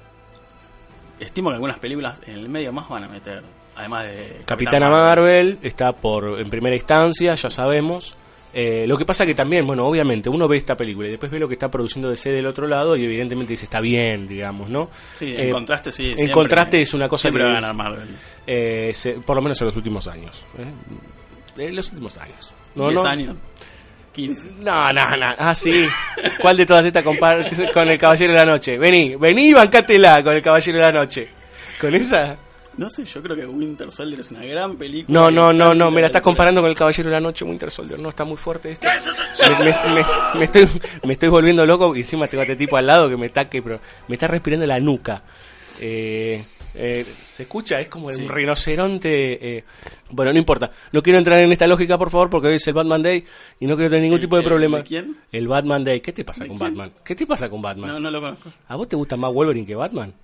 [1.19, 3.43] estimo que algunas películas en el medio más van a meter,
[3.77, 8.15] además de Capitana Marvel está por en primera instancia, ya sabemos.
[8.53, 11.39] Eh, lo que pasa que también, bueno, obviamente uno ve esta película y después ve
[11.39, 14.91] lo que está produciendo DC del otro lado y evidentemente dice está bien, digamos, ¿no?
[15.17, 18.09] Sí, en Eh, contraste, sí, En siempre- contraste es una cosa siempre que Marvel.
[18.47, 20.45] eh, se- por lo menos en los últimos años.
[20.59, 21.65] ¿eh?
[21.69, 22.53] En los últimos años.
[22.75, 23.09] No, 10 no.
[23.09, 23.37] años.
[24.13, 24.49] 15.
[24.59, 25.27] No, no, no.
[25.39, 25.87] Ah, sí.
[26.41, 28.77] ¿Cuál de todas estas compar- con el Caballero de la Noche?
[28.79, 31.29] Vení, vení y bancátela con el Caballero de la Noche.
[31.81, 32.37] ¿Con esa?
[32.81, 35.13] No sé, yo creo que Winter Soldier es una gran película.
[35.21, 37.71] No, no, no, no, me la estás comparando con el Caballero de la Noche, Winter
[37.71, 37.99] Soldier.
[38.01, 38.89] No, está muy fuerte esto.
[39.59, 40.67] Me, me- me- me estoy,
[41.05, 43.51] me estoy volviendo loco y encima tengo a este tipo al lado que me está,
[43.51, 45.23] que, pero me está respirando la nuca.
[45.79, 46.43] Eh,
[46.75, 47.81] eh, ¿Se escucha?
[47.81, 48.23] Es como Sí.
[48.23, 49.57] un rinoceronte.
[49.59, 49.65] eh.
[50.11, 50.71] Bueno, no importa.
[50.93, 53.25] No quiero entrar en esta lógica, por favor, porque hoy es el Batman Day
[53.59, 54.79] y no quiero tener ningún ¿El- tipo de el- problema.
[54.79, 55.17] de quién?
[55.33, 56.01] El Batman Day.
[56.01, 56.71] ¿Qué te pasa ¿De con quién?
[56.77, 56.93] Batman?
[57.05, 57.91] ¿Qué te pasa con Batman?
[57.91, 58.51] No, no lo conozco.
[58.69, 60.15] ¿A vos te gusta más Wolverine que Batman?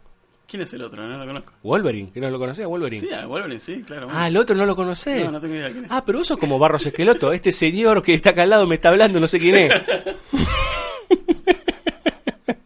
[0.48, 1.06] ¿Quién es el otro?
[1.06, 1.52] No lo conozco.
[1.62, 3.00] Wolverine, que no lo conocía, Wolverine.
[3.06, 4.06] Sí, a Wolverine, sí, claro.
[4.12, 5.24] Ah, el otro no lo conocés.
[5.24, 5.90] No, no tengo idea quién es.
[5.90, 7.32] Ah, pero vos sos como Barros Esqueloto.
[7.32, 9.72] Este señor que está acá al lado me está hablando, no sé quién es.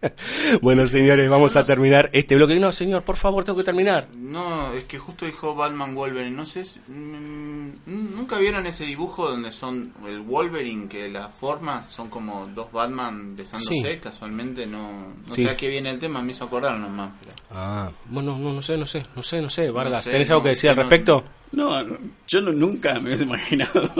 [0.62, 2.58] bueno, señores, vamos a terminar este bloque.
[2.58, 4.08] No, señor, por favor, tengo que terminar.
[4.16, 6.30] No, es que justo dijo Batman Wolverine.
[6.34, 7.70] No sé, si- mm,
[8.16, 13.36] nunca vieron ese dibujo donde son el Wolverine que las formas son como dos Batman
[13.36, 13.74] besándose.
[13.74, 13.98] Sí.
[14.02, 15.44] Casualmente no, no Sí.
[15.44, 16.22] sé a qué viene el tema.
[16.22, 17.12] Me hizo acordar nomás.
[17.20, 19.70] pero- Ah, bueno, no, no sé, no sé, no sé, no sé.
[19.70, 21.24] Vargas, sé, ¿tenés algo no, que decir al respecto?
[21.52, 21.84] No,
[22.28, 23.90] yo no- nunca me hubiese imaginado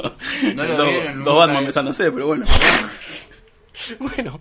[0.54, 1.46] No lo dos, vieron, dos nunca.
[1.46, 2.46] Batman besándose, pero bueno.
[3.98, 4.38] Bueno,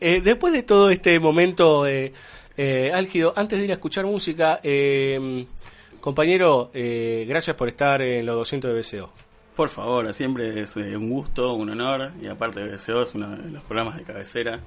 [0.00, 2.12] eh, después de todo este momento eh,
[2.56, 5.46] eh, álgido, antes de ir a escuchar música, eh,
[6.02, 9.10] compañero, eh, gracias por estar en los 200 de BCO.
[9.56, 13.36] Por favor, siempre es eh, un gusto, un honor, y aparte de BCO es uno
[13.36, 14.60] de los programas de cabecera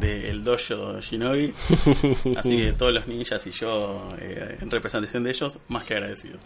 [0.00, 1.52] del dojo Shinobi,
[2.36, 6.40] así que todos los ninjas y yo, eh, en representación de ellos, más que agradecidos.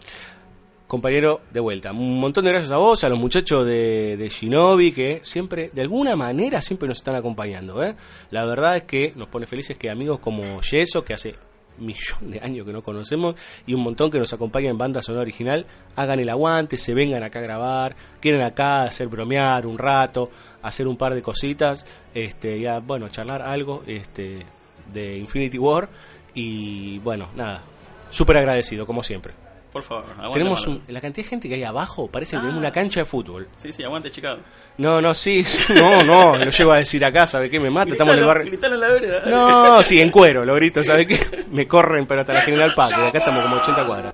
[0.87, 1.91] Compañero, de vuelta.
[1.91, 5.81] Un montón de gracias a vos, a los muchachos de, de Shinobi, que siempre, de
[5.81, 7.83] alguna manera, siempre nos están acompañando.
[7.83, 7.95] ¿eh?
[8.29, 11.33] La verdad es que nos pone felices que amigos como Yeso, que hace
[11.79, 15.23] millón de años que no conocemos, y un montón que nos acompañan en banda sonora
[15.23, 15.65] original,
[15.95, 20.29] hagan el aguante, se vengan acá a grabar, quieren acá hacer bromear un rato,
[20.61, 24.45] hacer un par de cositas, este, ya, bueno, charlar algo este,
[24.93, 25.89] de Infinity War,
[26.35, 27.63] y bueno, nada,
[28.11, 29.44] súper agradecido, como siempre.
[29.75, 32.39] Por favor, aguante Tenemos un- la cantidad de gente que hay abajo, parece que Ah.
[32.39, 33.49] tenemos una cancha de fútbol.
[33.57, 34.39] Sí, sí, aguante Chicago.
[34.77, 35.45] No, no, sí,
[35.75, 37.59] no, no, lo llevo a decir acá, ¿sabe qué?
[37.59, 38.45] Me mata, estamos en el barrio.
[38.47, 39.23] Gritalo en la vereda.
[39.25, 41.19] No, sí, en cuero, lo grito, ¿sabe qué?
[41.51, 44.13] Me corren, pero hasta la General Paz, y acá estamos como 80 cuadras.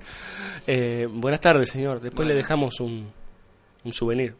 [0.66, 2.00] Eh, buenas tardes, señor.
[2.00, 3.12] Después le dejamos un,
[3.84, 4.34] un souvenir.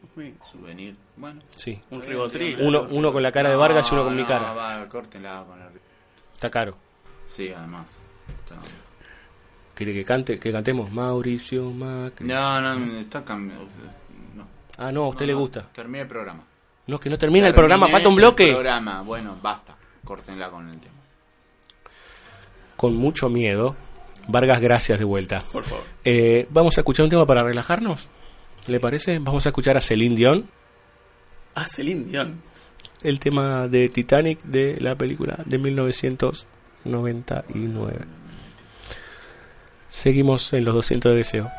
[0.50, 0.96] Souvenir.
[1.16, 1.40] Bueno.
[1.54, 1.80] Sí.
[1.90, 2.56] Un ribotril.
[2.62, 4.52] Uno, uno con la cara de Vargas y uno con mi cara.
[4.54, 5.68] va, córtenla con el...
[6.34, 6.76] Está caro.
[7.28, 8.00] Sí, además.
[8.28, 8.56] Está-
[9.84, 12.28] ¿Quiere que cante, que cantemos Mauricio Macri?
[12.28, 13.66] No, no, está cambiando.
[14.36, 14.46] No.
[14.78, 15.68] Ah, no, a usted le gusta.
[15.72, 16.44] Termine el programa.
[16.86, 18.44] No, que no termina el programa, falta un bloque.
[18.50, 19.76] El programa, bueno, basta.
[20.04, 20.94] Córtenla con el tema.
[22.76, 23.74] Con mucho miedo.
[24.28, 25.42] Vargas, gracias de vuelta.
[25.52, 25.82] Por favor.
[26.04, 28.08] Eh, vamos a escuchar un tema para relajarnos.
[28.68, 29.18] ¿Le parece?
[29.18, 30.48] Vamos a escuchar a Celine Dion,
[31.56, 32.40] Ah, Celine Dion.
[33.02, 38.04] el tema de Titanic de la película de 1999.
[39.92, 41.52] Seguimos en los 200 de deseo.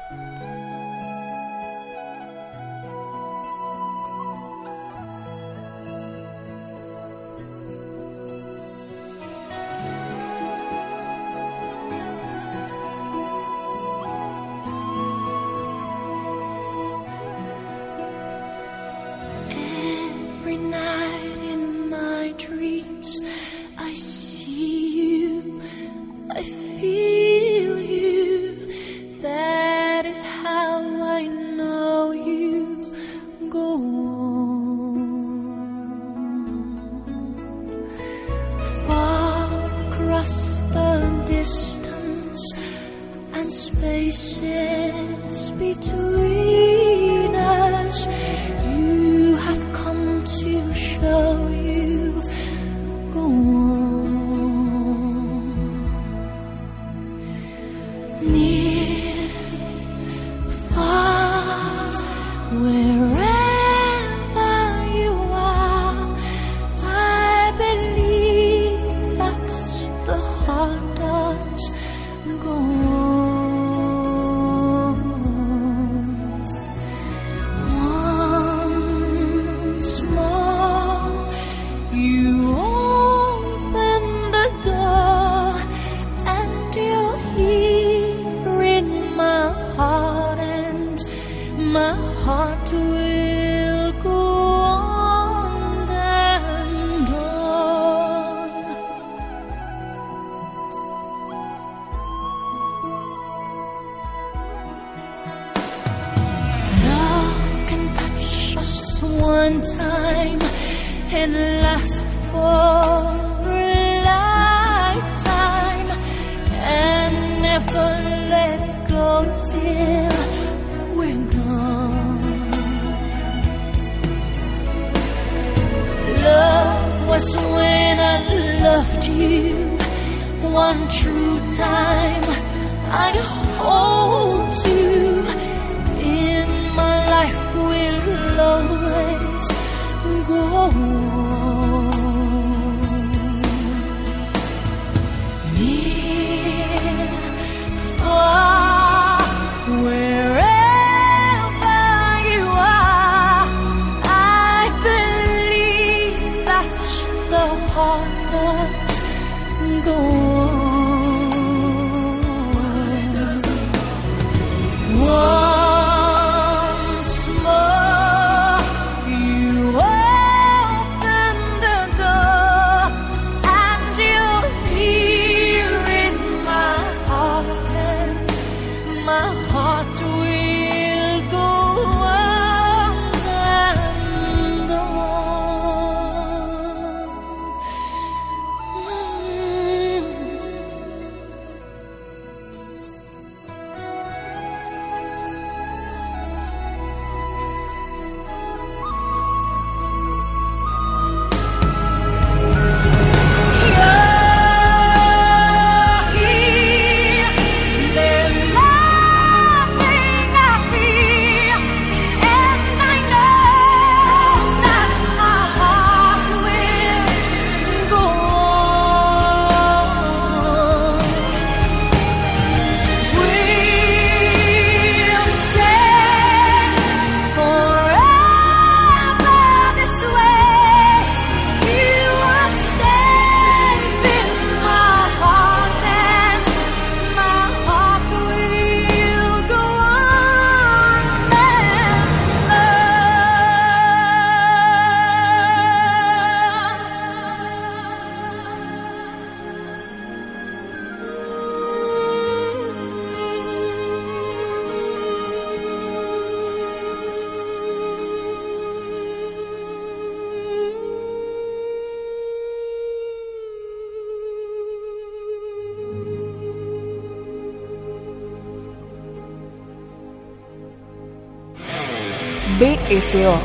[273.14, 273.40] BSO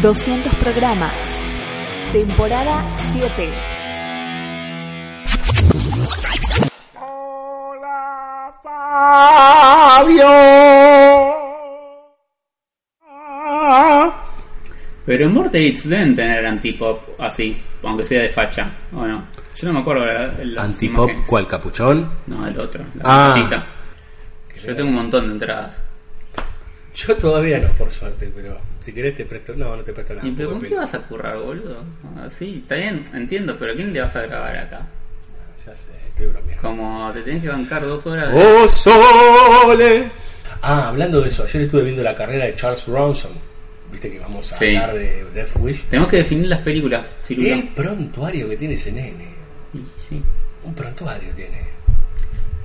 [0.00, 1.38] 200 programas.
[2.12, 3.52] Temporada 7.
[15.04, 19.24] Pero en Vortex deben tener antipop así, aunque sea de facha, ¿o no?
[19.56, 21.10] Yo no me acuerdo la, Antipop.
[21.26, 21.46] ¿cuál?
[21.46, 22.10] ¿Capuchón?
[22.26, 23.66] No, el otro, la Ah.
[24.48, 25.74] Que yo tengo un montón de entradas.
[26.94, 29.54] Yo todavía no, por suerte, pero si querés te presto.
[29.56, 30.26] No, no te presto nada.
[30.26, 31.82] ¿Y pero con qué vas a currar, boludo?
[32.24, 34.86] Así, está bien, entiendo, pero ¿quién le vas a grabar acá?
[35.66, 36.62] Ya sé, estoy bromeando.
[36.62, 38.40] Como te tenés que bancar dos horas de...
[38.42, 40.08] ¡Oh, sole!
[40.62, 43.32] Ah, hablando de eso, ayer estuve viendo la carrera de Charles Bronson.
[43.90, 44.66] Viste que vamos a Sí.
[44.76, 45.84] hablar de Death Wish.
[45.90, 47.48] Tenemos que definir las películas, Cirulo.
[47.48, 49.26] Qué prontuario que tiene ese nene.
[50.08, 50.22] Sí.
[50.64, 51.58] Un prontuario tiene.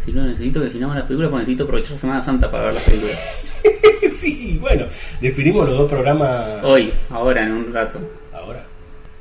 [0.03, 3.19] Cirulo, necesito que definamos las películas porque necesito aprovechar Semana Santa para ver las películas.
[4.11, 4.85] sí, bueno,
[5.21, 6.63] definimos los dos programas.
[6.63, 7.99] Hoy, ahora, en un rato.
[8.33, 8.63] Ahora.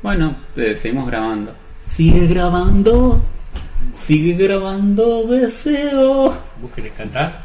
[0.02, 1.52] Bueno, eh, seguimos grabando.
[1.88, 3.22] Sigue grabando,
[3.94, 6.24] sigue grabando deseo.
[6.60, 7.44] ¿Vos querés cantar?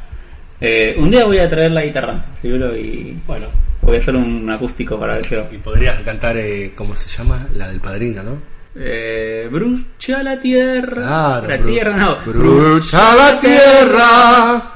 [0.62, 3.48] Eh, un día voy a traer la guitarra, y Bueno.
[3.82, 5.48] voy a hacer un acústico para deseo.
[5.52, 7.48] Y podrías cantar, eh, ¿cómo se llama?
[7.56, 8.38] La del padrino, ¿no?
[8.76, 11.02] Eh, brucha la tierra.
[11.42, 12.18] Claro, la bru- tierra no.
[12.26, 14.74] Brucha la tierra.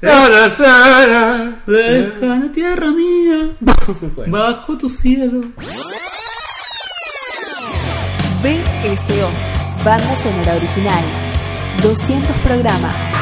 [0.00, 1.62] La, la.
[1.66, 3.56] Deja la tierra mía.
[4.26, 5.40] Bajo tu cielo.
[8.42, 9.30] BSO,
[9.84, 11.04] Banda Sonora Original.
[11.82, 13.15] 200 programas.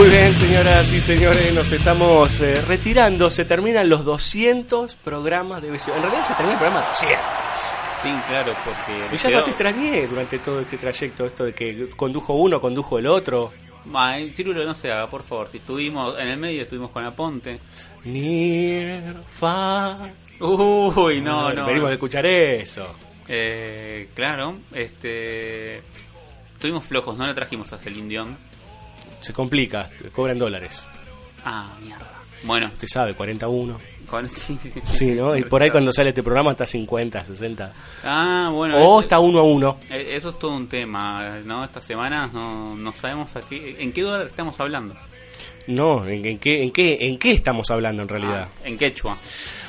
[0.00, 3.28] Muy bien, señoras y señores, nos estamos eh, retirando.
[3.28, 5.94] Se terminan los 200 programas de BSO.
[5.94, 7.20] En realidad se termina el programa 200.
[8.02, 9.14] Sí, claro, porque.
[9.14, 12.98] Y ya no te extrañé durante todo este trayecto, esto de que condujo uno, condujo
[12.98, 13.52] el otro.
[13.84, 15.50] Ma, el círculo no se haga, por favor.
[15.50, 17.58] Si estuvimos en el medio, estuvimos con Aponte.
[18.04, 20.14] Near, far.
[20.40, 21.66] Uy, no, no.
[21.66, 22.94] Venimos de escuchar eso.
[23.28, 25.82] Eh, claro, este.
[26.54, 28.49] Estuvimos flojos, no le trajimos a Celine Dion.
[29.20, 30.82] Se complica, cobran dólares.
[31.44, 32.06] Ah, mierda.
[32.44, 32.66] Bueno.
[32.68, 33.76] Usted sabe, 41.
[34.06, 34.28] Con-
[34.94, 35.36] sí, ¿no?
[35.36, 37.72] Y por ahí cuando sale este programa está 50, 60.
[38.04, 38.76] Ah, bueno.
[38.78, 39.78] O está uno a uno.
[39.90, 41.64] eh, Eso es todo un tema, ¿no?
[41.64, 44.96] Esta semana no, no sabemos a qué, en qué dólar estamos hablando.
[45.66, 48.48] No, ¿en, en qué, en, qué, ¿en qué estamos hablando en realidad?
[48.50, 49.16] Ah, en quechua.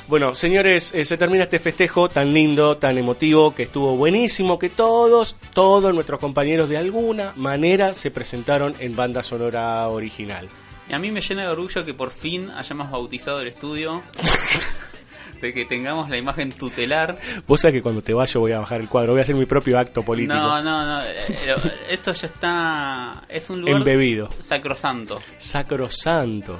[0.08, 4.68] Bueno, señores, eh, se termina este festejo tan lindo, tan emotivo, que estuvo buenísimo, que
[4.68, 10.48] todos, todos nuestros compañeros de alguna manera se presentaron en banda sonora original.
[10.88, 14.02] Y a mí me llena de orgullo que por fin hayamos bautizado el estudio,
[15.40, 17.18] de que tengamos la imagen tutelar.
[17.46, 19.46] Vos sabés que cuando te vaya voy a bajar el cuadro, voy a hacer mi
[19.46, 20.34] propio acto político.
[20.34, 21.02] No, no, no.
[21.04, 21.56] eh,
[21.88, 23.22] Esto ya está.
[23.28, 24.28] Es un lugar Embebido.
[24.42, 25.22] sacrosanto.
[25.38, 26.58] Sacrosanto.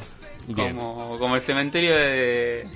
[0.48, 0.74] Bien.
[0.76, 2.66] Como, como el cementerio de,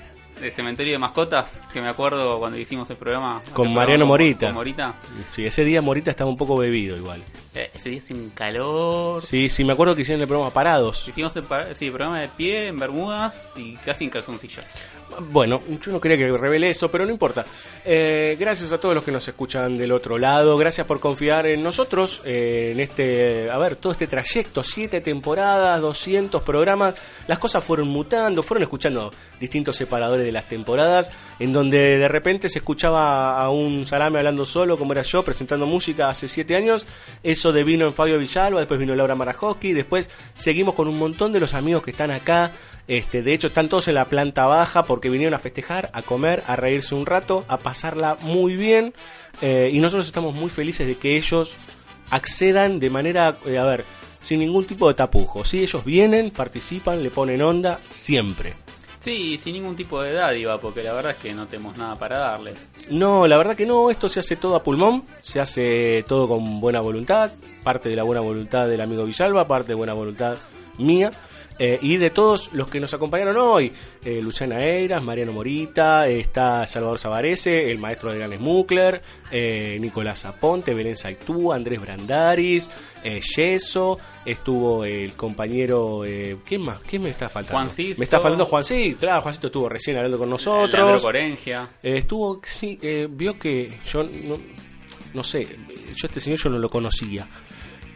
[0.42, 3.40] el cementerio de mascotas, que me acuerdo cuando hicimos el programa.
[3.52, 4.46] Con Mariano programa Morita.
[4.46, 4.94] Con Morita.
[5.30, 7.22] Sí, ese día Morita estaba un poco bebido igual.
[7.54, 9.22] Eh, ese día sin calor.
[9.22, 11.08] Sí, sí, me acuerdo que hicieron el programa parados.
[11.08, 14.64] Hicimos el, sí, el programa de pie, en bermudas y casi en calzoncillos.
[15.30, 17.46] Bueno, yo no quería que revele eso, pero no importa.
[17.84, 20.56] Eh, gracias a todos los que nos escuchan del otro lado.
[20.58, 25.80] Gracias por confiar en nosotros, eh, en este, a ver, todo este trayecto, siete temporadas,
[25.80, 26.94] 200 programas.
[27.28, 32.48] Las cosas fueron mutando, fueron escuchando distintos separadores de las temporadas, en donde de repente
[32.48, 36.86] se escuchaba a un salame hablando solo, como era yo, presentando música hace siete años.
[37.22, 41.32] Eso de vino en Fabio Villalba, después vino Laura Marajoski, después seguimos con un montón
[41.32, 42.52] de los amigos que están acá.
[42.88, 46.42] Este, de hecho, están todos en la planta baja porque vinieron a festejar, a comer,
[46.46, 48.94] a reírse un rato, a pasarla muy bien.
[49.42, 51.54] eh, y nosotros estamos muy felices de que ellos
[52.08, 53.84] accedan de manera, eh, a ver,
[54.22, 55.44] sin ningún tipo de tapujo.
[55.44, 58.54] Si ellos vienen, participan, le ponen onda, siempre.
[59.00, 62.16] Sí, sin ningún tipo de dádiva, porque la verdad es que no tenemos nada para
[62.16, 62.56] darles.
[62.88, 66.58] No, la verdad que no, esto se hace todo a pulmón, se hace todo con
[66.58, 70.38] buena voluntad, parte de la buena voluntad del amigo Villalba, parte de buena voluntad
[70.78, 71.12] mía.
[71.58, 73.72] Eh, y de todos los que nos acompañaron hoy,
[74.04, 79.78] eh, Luciana Eiras, Mariano Morita, eh, está Salvador Sabarese, el maestro de Gran Smukler, eh,
[79.80, 82.68] Nicolás Aponte, Belén Saitú, Andrés Brandaris,
[83.04, 86.80] eh, Yeso, estuvo el compañero, eh, ¿quién más?
[86.80, 87.62] ¿Quién me está faltando?
[87.62, 87.98] Juancito.
[87.98, 91.02] Me está faltando Juancito, claro, Juancito estuvo recién hablando con nosotros.
[91.02, 91.70] Corengia.
[91.82, 94.38] Eh, estuvo, sí, eh, vio que yo no,
[95.14, 95.46] no sé,
[95.94, 97.26] yo este señor yo no lo conocía.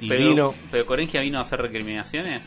[0.00, 2.44] Y pero, vino, pero Corengia vino a hacer recriminaciones.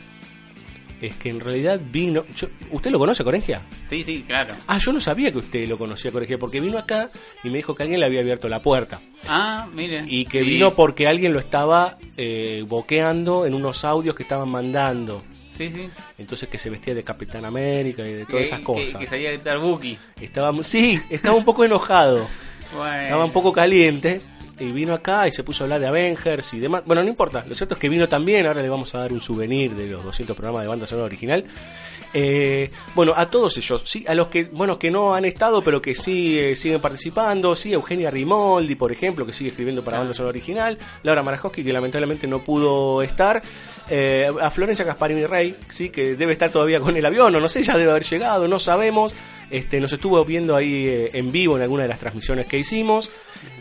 [1.06, 2.24] Es que en realidad vino.
[2.36, 3.62] yo- ¿Usted lo conoce, Corengia?
[3.90, 4.54] Sí, sí, claro.
[4.66, 7.10] Ah, yo no sabía que usted lo conocía, Corengia, porque vino acá
[7.42, 9.00] y me dijo que alguien le había abierto la puerta.
[9.28, 10.06] Ah, miren.
[10.08, 15.22] Y que vino porque alguien lo estaba eh, boqueando en unos audios que estaban mandando.
[15.56, 15.88] Sí, sí.
[16.18, 18.96] Entonces que se vestía de Capitán América y de todas Que- esas que- cosas.
[19.00, 19.96] Que, salía a gritar Buki.
[20.20, 22.26] Estaba, sí, estaba un poco enojado.
[22.74, 23.02] Bueno.
[23.02, 24.20] Estaba un poco caliente
[24.58, 26.82] y vino acá y se puso a hablar de Avengers y demás.
[26.86, 29.20] Bueno, no importa, lo cierto es que vino también, ahora le vamos a dar un
[29.20, 31.44] souvenir de los 200 programas de banda sonora original.
[32.16, 35.82] Eh, bueno, a todos ellos, sí, a los que, bueno, que no han estado, pero
[35.82, 40.14] que sí eh, siguen participando, sí, Eugenia Rimoldi, por ejemplo, que sigue escribiendo para banda
[40.14, 43.42] sonora original, Laura Marajoski, que lamentablemente no pudo estar,
[43.90, 47.48] eh, a Florencia Gasparini Rey, sí, que debe estar todavía con el avión, o no
[47.48, 49.12] sé, ya debe haber llegado, no sabemos.
[49.50, 53.10] Este, nos estuvo viendo ahí eh, en vivo en alguna de las transmisiones que hicimos.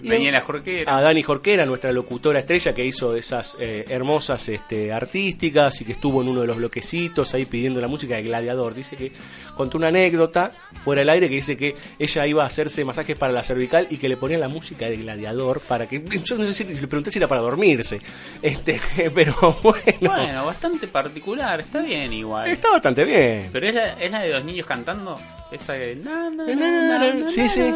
[0.02, 0.98] Daniela Jorquera.
[0.98, 5.94] a Dani Jorquera, nuestra locutora estrella que hizo esas eh, hermosas este, artísticas y que
[5.94, 8.74] estuvo en uno de los bloquecitos ahí pidiendo la música de Gladiador.
[8.74, 9.12] Dice que
[9.56, 10.52] contó una anécdota
[10.84, 13.98] fuera del aire que dice que ella iba a hacerse masajes para la cervical y
[13.98, 16.03] que le ponían la música de Gladiador para que.
[16.24, 18.00] Yo no sé si le pregunté si era para dormirse.
[18.42, 18.80] Este,
[19.16, 19.84] pero bueno.
[20.02, 22.50] Bueno, bastante particular, está bien igual.
[22.50, 23.50] Está bastante bien.
[23.52, 25.18] Pero es la, es la de los niños cantando.
[25.53, 25.73] Esa
[26.03, 27.73] na, Sí, sí.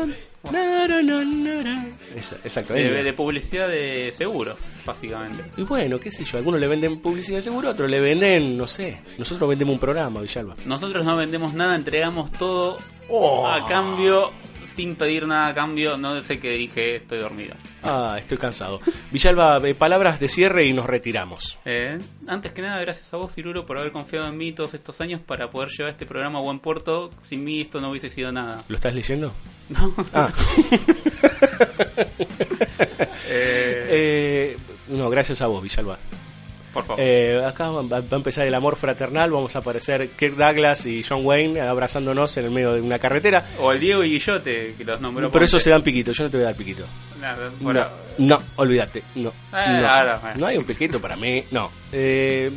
[2.70, 5.44] De, de publicidad de seguro, básicamente.
[5.58, 8.66] Y bueno, qué sé yo, algunos le venden publicidad de seguro, otros le venden, no
[8.66, 10.56] sé, nosotros vendemos un programa, Villalba.
[10.66, 12.78] Nosotros no vendemos nada, entregamos todo
[13.10, 13.48] Oh.
[13.48, 14.32] a cambio,
[14.78, 15.98] sin pedir nada a cambio.
[15.98, 17.56] No sé qué dije, estoy dormido.
[17.84, 18.80] Ah, estoy cansado.
[19.12, 21.58] Villalba, eh, palabras de cierre y nos retiramos.
[21.66, 21.98] Eh,
[22.28, 25.20] antes que nada, gracias a vos, Ciruro, por haber confiado en mí todos estos años
[25.20, 27.10] para poder llevar este programa a buen puerto.
[27.24, 28.60] Sin mí esto no hubiese sido nada.
[28.70, 29.34] ¿Lo estás leyendo?
[29.70, 29.94] No.
[30.14, 30.32] Ah.
[33.30, 34.58] Eh, Eh,
[34.88, 35.98] no, gracias a vos, Villalba.
[36.78, 37.04] Por favor.
[37.04, 41.04] Eh, acá va, va a empezar el amor fraternal, vamos a aparecer Kirk Douglas y
[41.04, 43.46] John Wayne abrazándonos en el medio de una carretera.
[43.60, 45.32] O el Diego y Guillote, que los nombró.
[45.32, 46.84] Pero eso se dan piquito, yo no te voy a dar piquito.
[47.20, 47.88] Nada, No, bueno,
[48.20, 49.04] no, olvídate.
[49.16, 49.88] No, Eh, no.
[49.88, 50.36] ahora, bueno.
[50.40, 51.44] No hay un piquito para mí.
[51.52, 51.72] No.
[51.92, 52.52] Eh,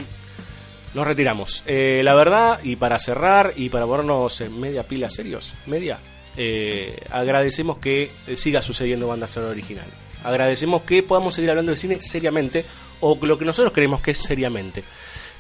[0.95, 1.63] nos retiramos.
[1.67, 5.99] Eh, la verdad, y para cerrar y para ponernos en media pila serios, media,
[6.37, 9.87] eh, agradecemos que siga sucediendo banda sonora original.
[10.23, 12.65] agradecemos que podamos seguir hablando de cine seriamente,
[13.01, 14.85] o lo que nosotros creemos que es seriamente,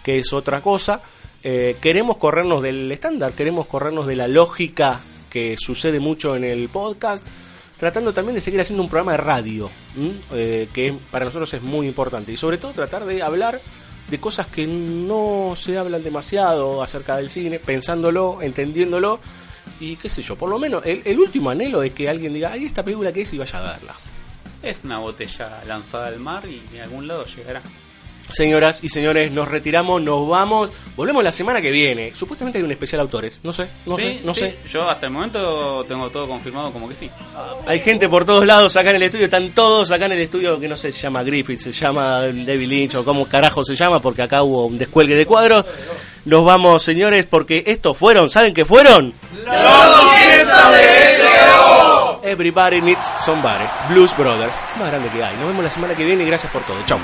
[0.02, 1.00] que es otra cosa.
[1.42, 6.68] Eh, queremos corrernos del estándar, queremos corrernos de la lógica que sucede mucho en el
[6.68, 7.26] podcast,
[7.78, 9.70] tratando también de seguir haciendo un programa de radio.
[10.32, 13.60] Eh, que para nosotros es muy importante, y sobre todo tratar de hablar
[14.10, 19.20] de cosas que no se hablan demasiado acerca del cine, pensándolo, entendiéndolo,
[19.78, 22.50] y qué sé yo, por lo menos el, el último anhelo es que alguien diga,
[22.52, 23.94] ay, esta película que es y vaya a verla.
[24.62, 27.62] Es una botella lanzada al mar y en algún lado llegará.
[28.32, 32.12] Señoras y señores, nos retiramos, nos vamos, volvemos la semana que viene.
[32.14, 34.58] Supuestamente hay un especial autores, no sé, no Sí, sé, no sí, sé.
[34.70, 37.10] Yo hasta el momento tengo todo confirmado como que sí.
[37.66, 40.60] Hay gente por todos lados acá en el estudio, están todos acá en el estudio
[40.60, 44.00] que no sé, se llama Griffith, se llama David Lynch o cómo carajo se llama,
[44.00, 45.64] porque acá hubo un descuelgue de cuadros.
[46.24, 49.12] Nos vamos, señores, porque estos fueron, ¿saben qué fueron?
[52.22, 55.34] Everybody Needs Somebody, Blues Brothers, más grande que hay.
[55.38, 56.76] Nos vemos la semana que viene y gracias por todo.
[56.84, 56.98] Chao.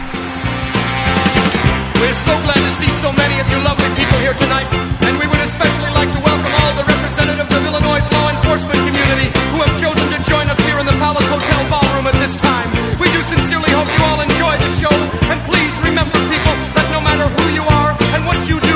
[1.96, 4.68] We're so glad to see so many of you lovely people here tonight,
[5.08, 9.32] and we would especially like to welcome all the representatives of Illinois' law enforcement community
[9.56, 12.68] who have chosen to join us here in the Palace Hotel ballroom at this time.
[13.00, 14.96] We do sincerely hope you all enjoy the show,
[15.32, 18.75] and please remember, people, that no matter who you are and what you do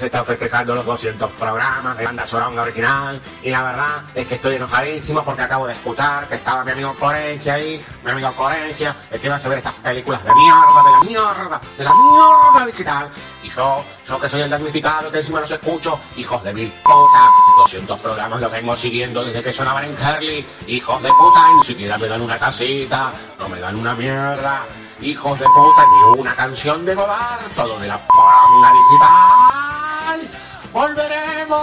[0.00, 4.36] ustedes están festejando los 200 programas de banda sonora original y la verdad es que
[4.36, 8.96] estoy enojadísimo porque acabo de escuchar que estaba mi amigo Corengia ahí, mi amigo Corengia,
[9.10, 12.66] el que iba a ver estas películas de mierda, de la mierda, de la mierda
[12.66, 13.10] digital.
[13.42, 17.30] Y yo, yo que soy el damnificado, que encima los escucho, hijos de mil puta,
[17.58, 21.98] 200 programas los vengo siguiendo desde que sonaban en Herley, hijos de puta, ni siquiera
[21.98, 24.64] me dan una casita, no me dan una mierda.
[25.02, 29.89] Hijos de puta, ni una canción de Godard, todo de la poranga digital.
[30.10, 31.56] ¡Volveremos!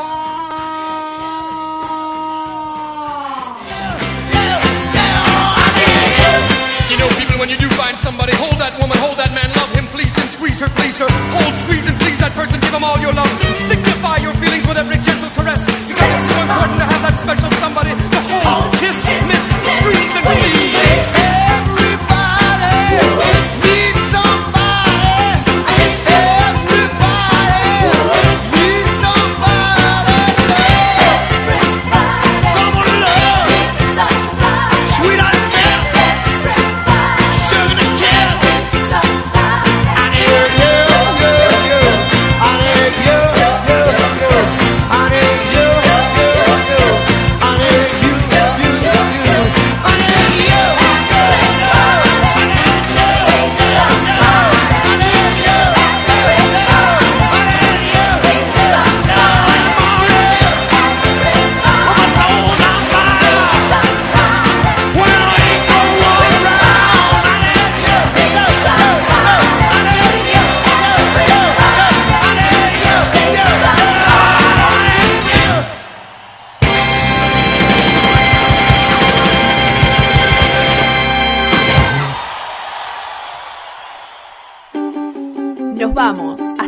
[6.90, 9.72] You know, people, when you do find somebody, hold that woman, hold that man, love
[9.76, 11.08] him, please him, squeeze her, please her.
[11.12, 13.28] Hold, squeeze, and please that person, give him all your love.
[13.68, 15.60] Signify your feelings with every gentle caress.
[15.68, 19.44] Because it's so important to have that special somebody to hold, kiss, miss,
[19.76, 20.57] squeeze, and please.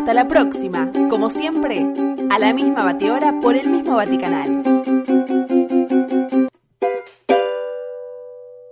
[0.10, 0.90] Hasta la próxima.
[1.08, 1.86] Como siempre,
[2.32, 4.64] a la misma batidora por el mismo Vaticanal.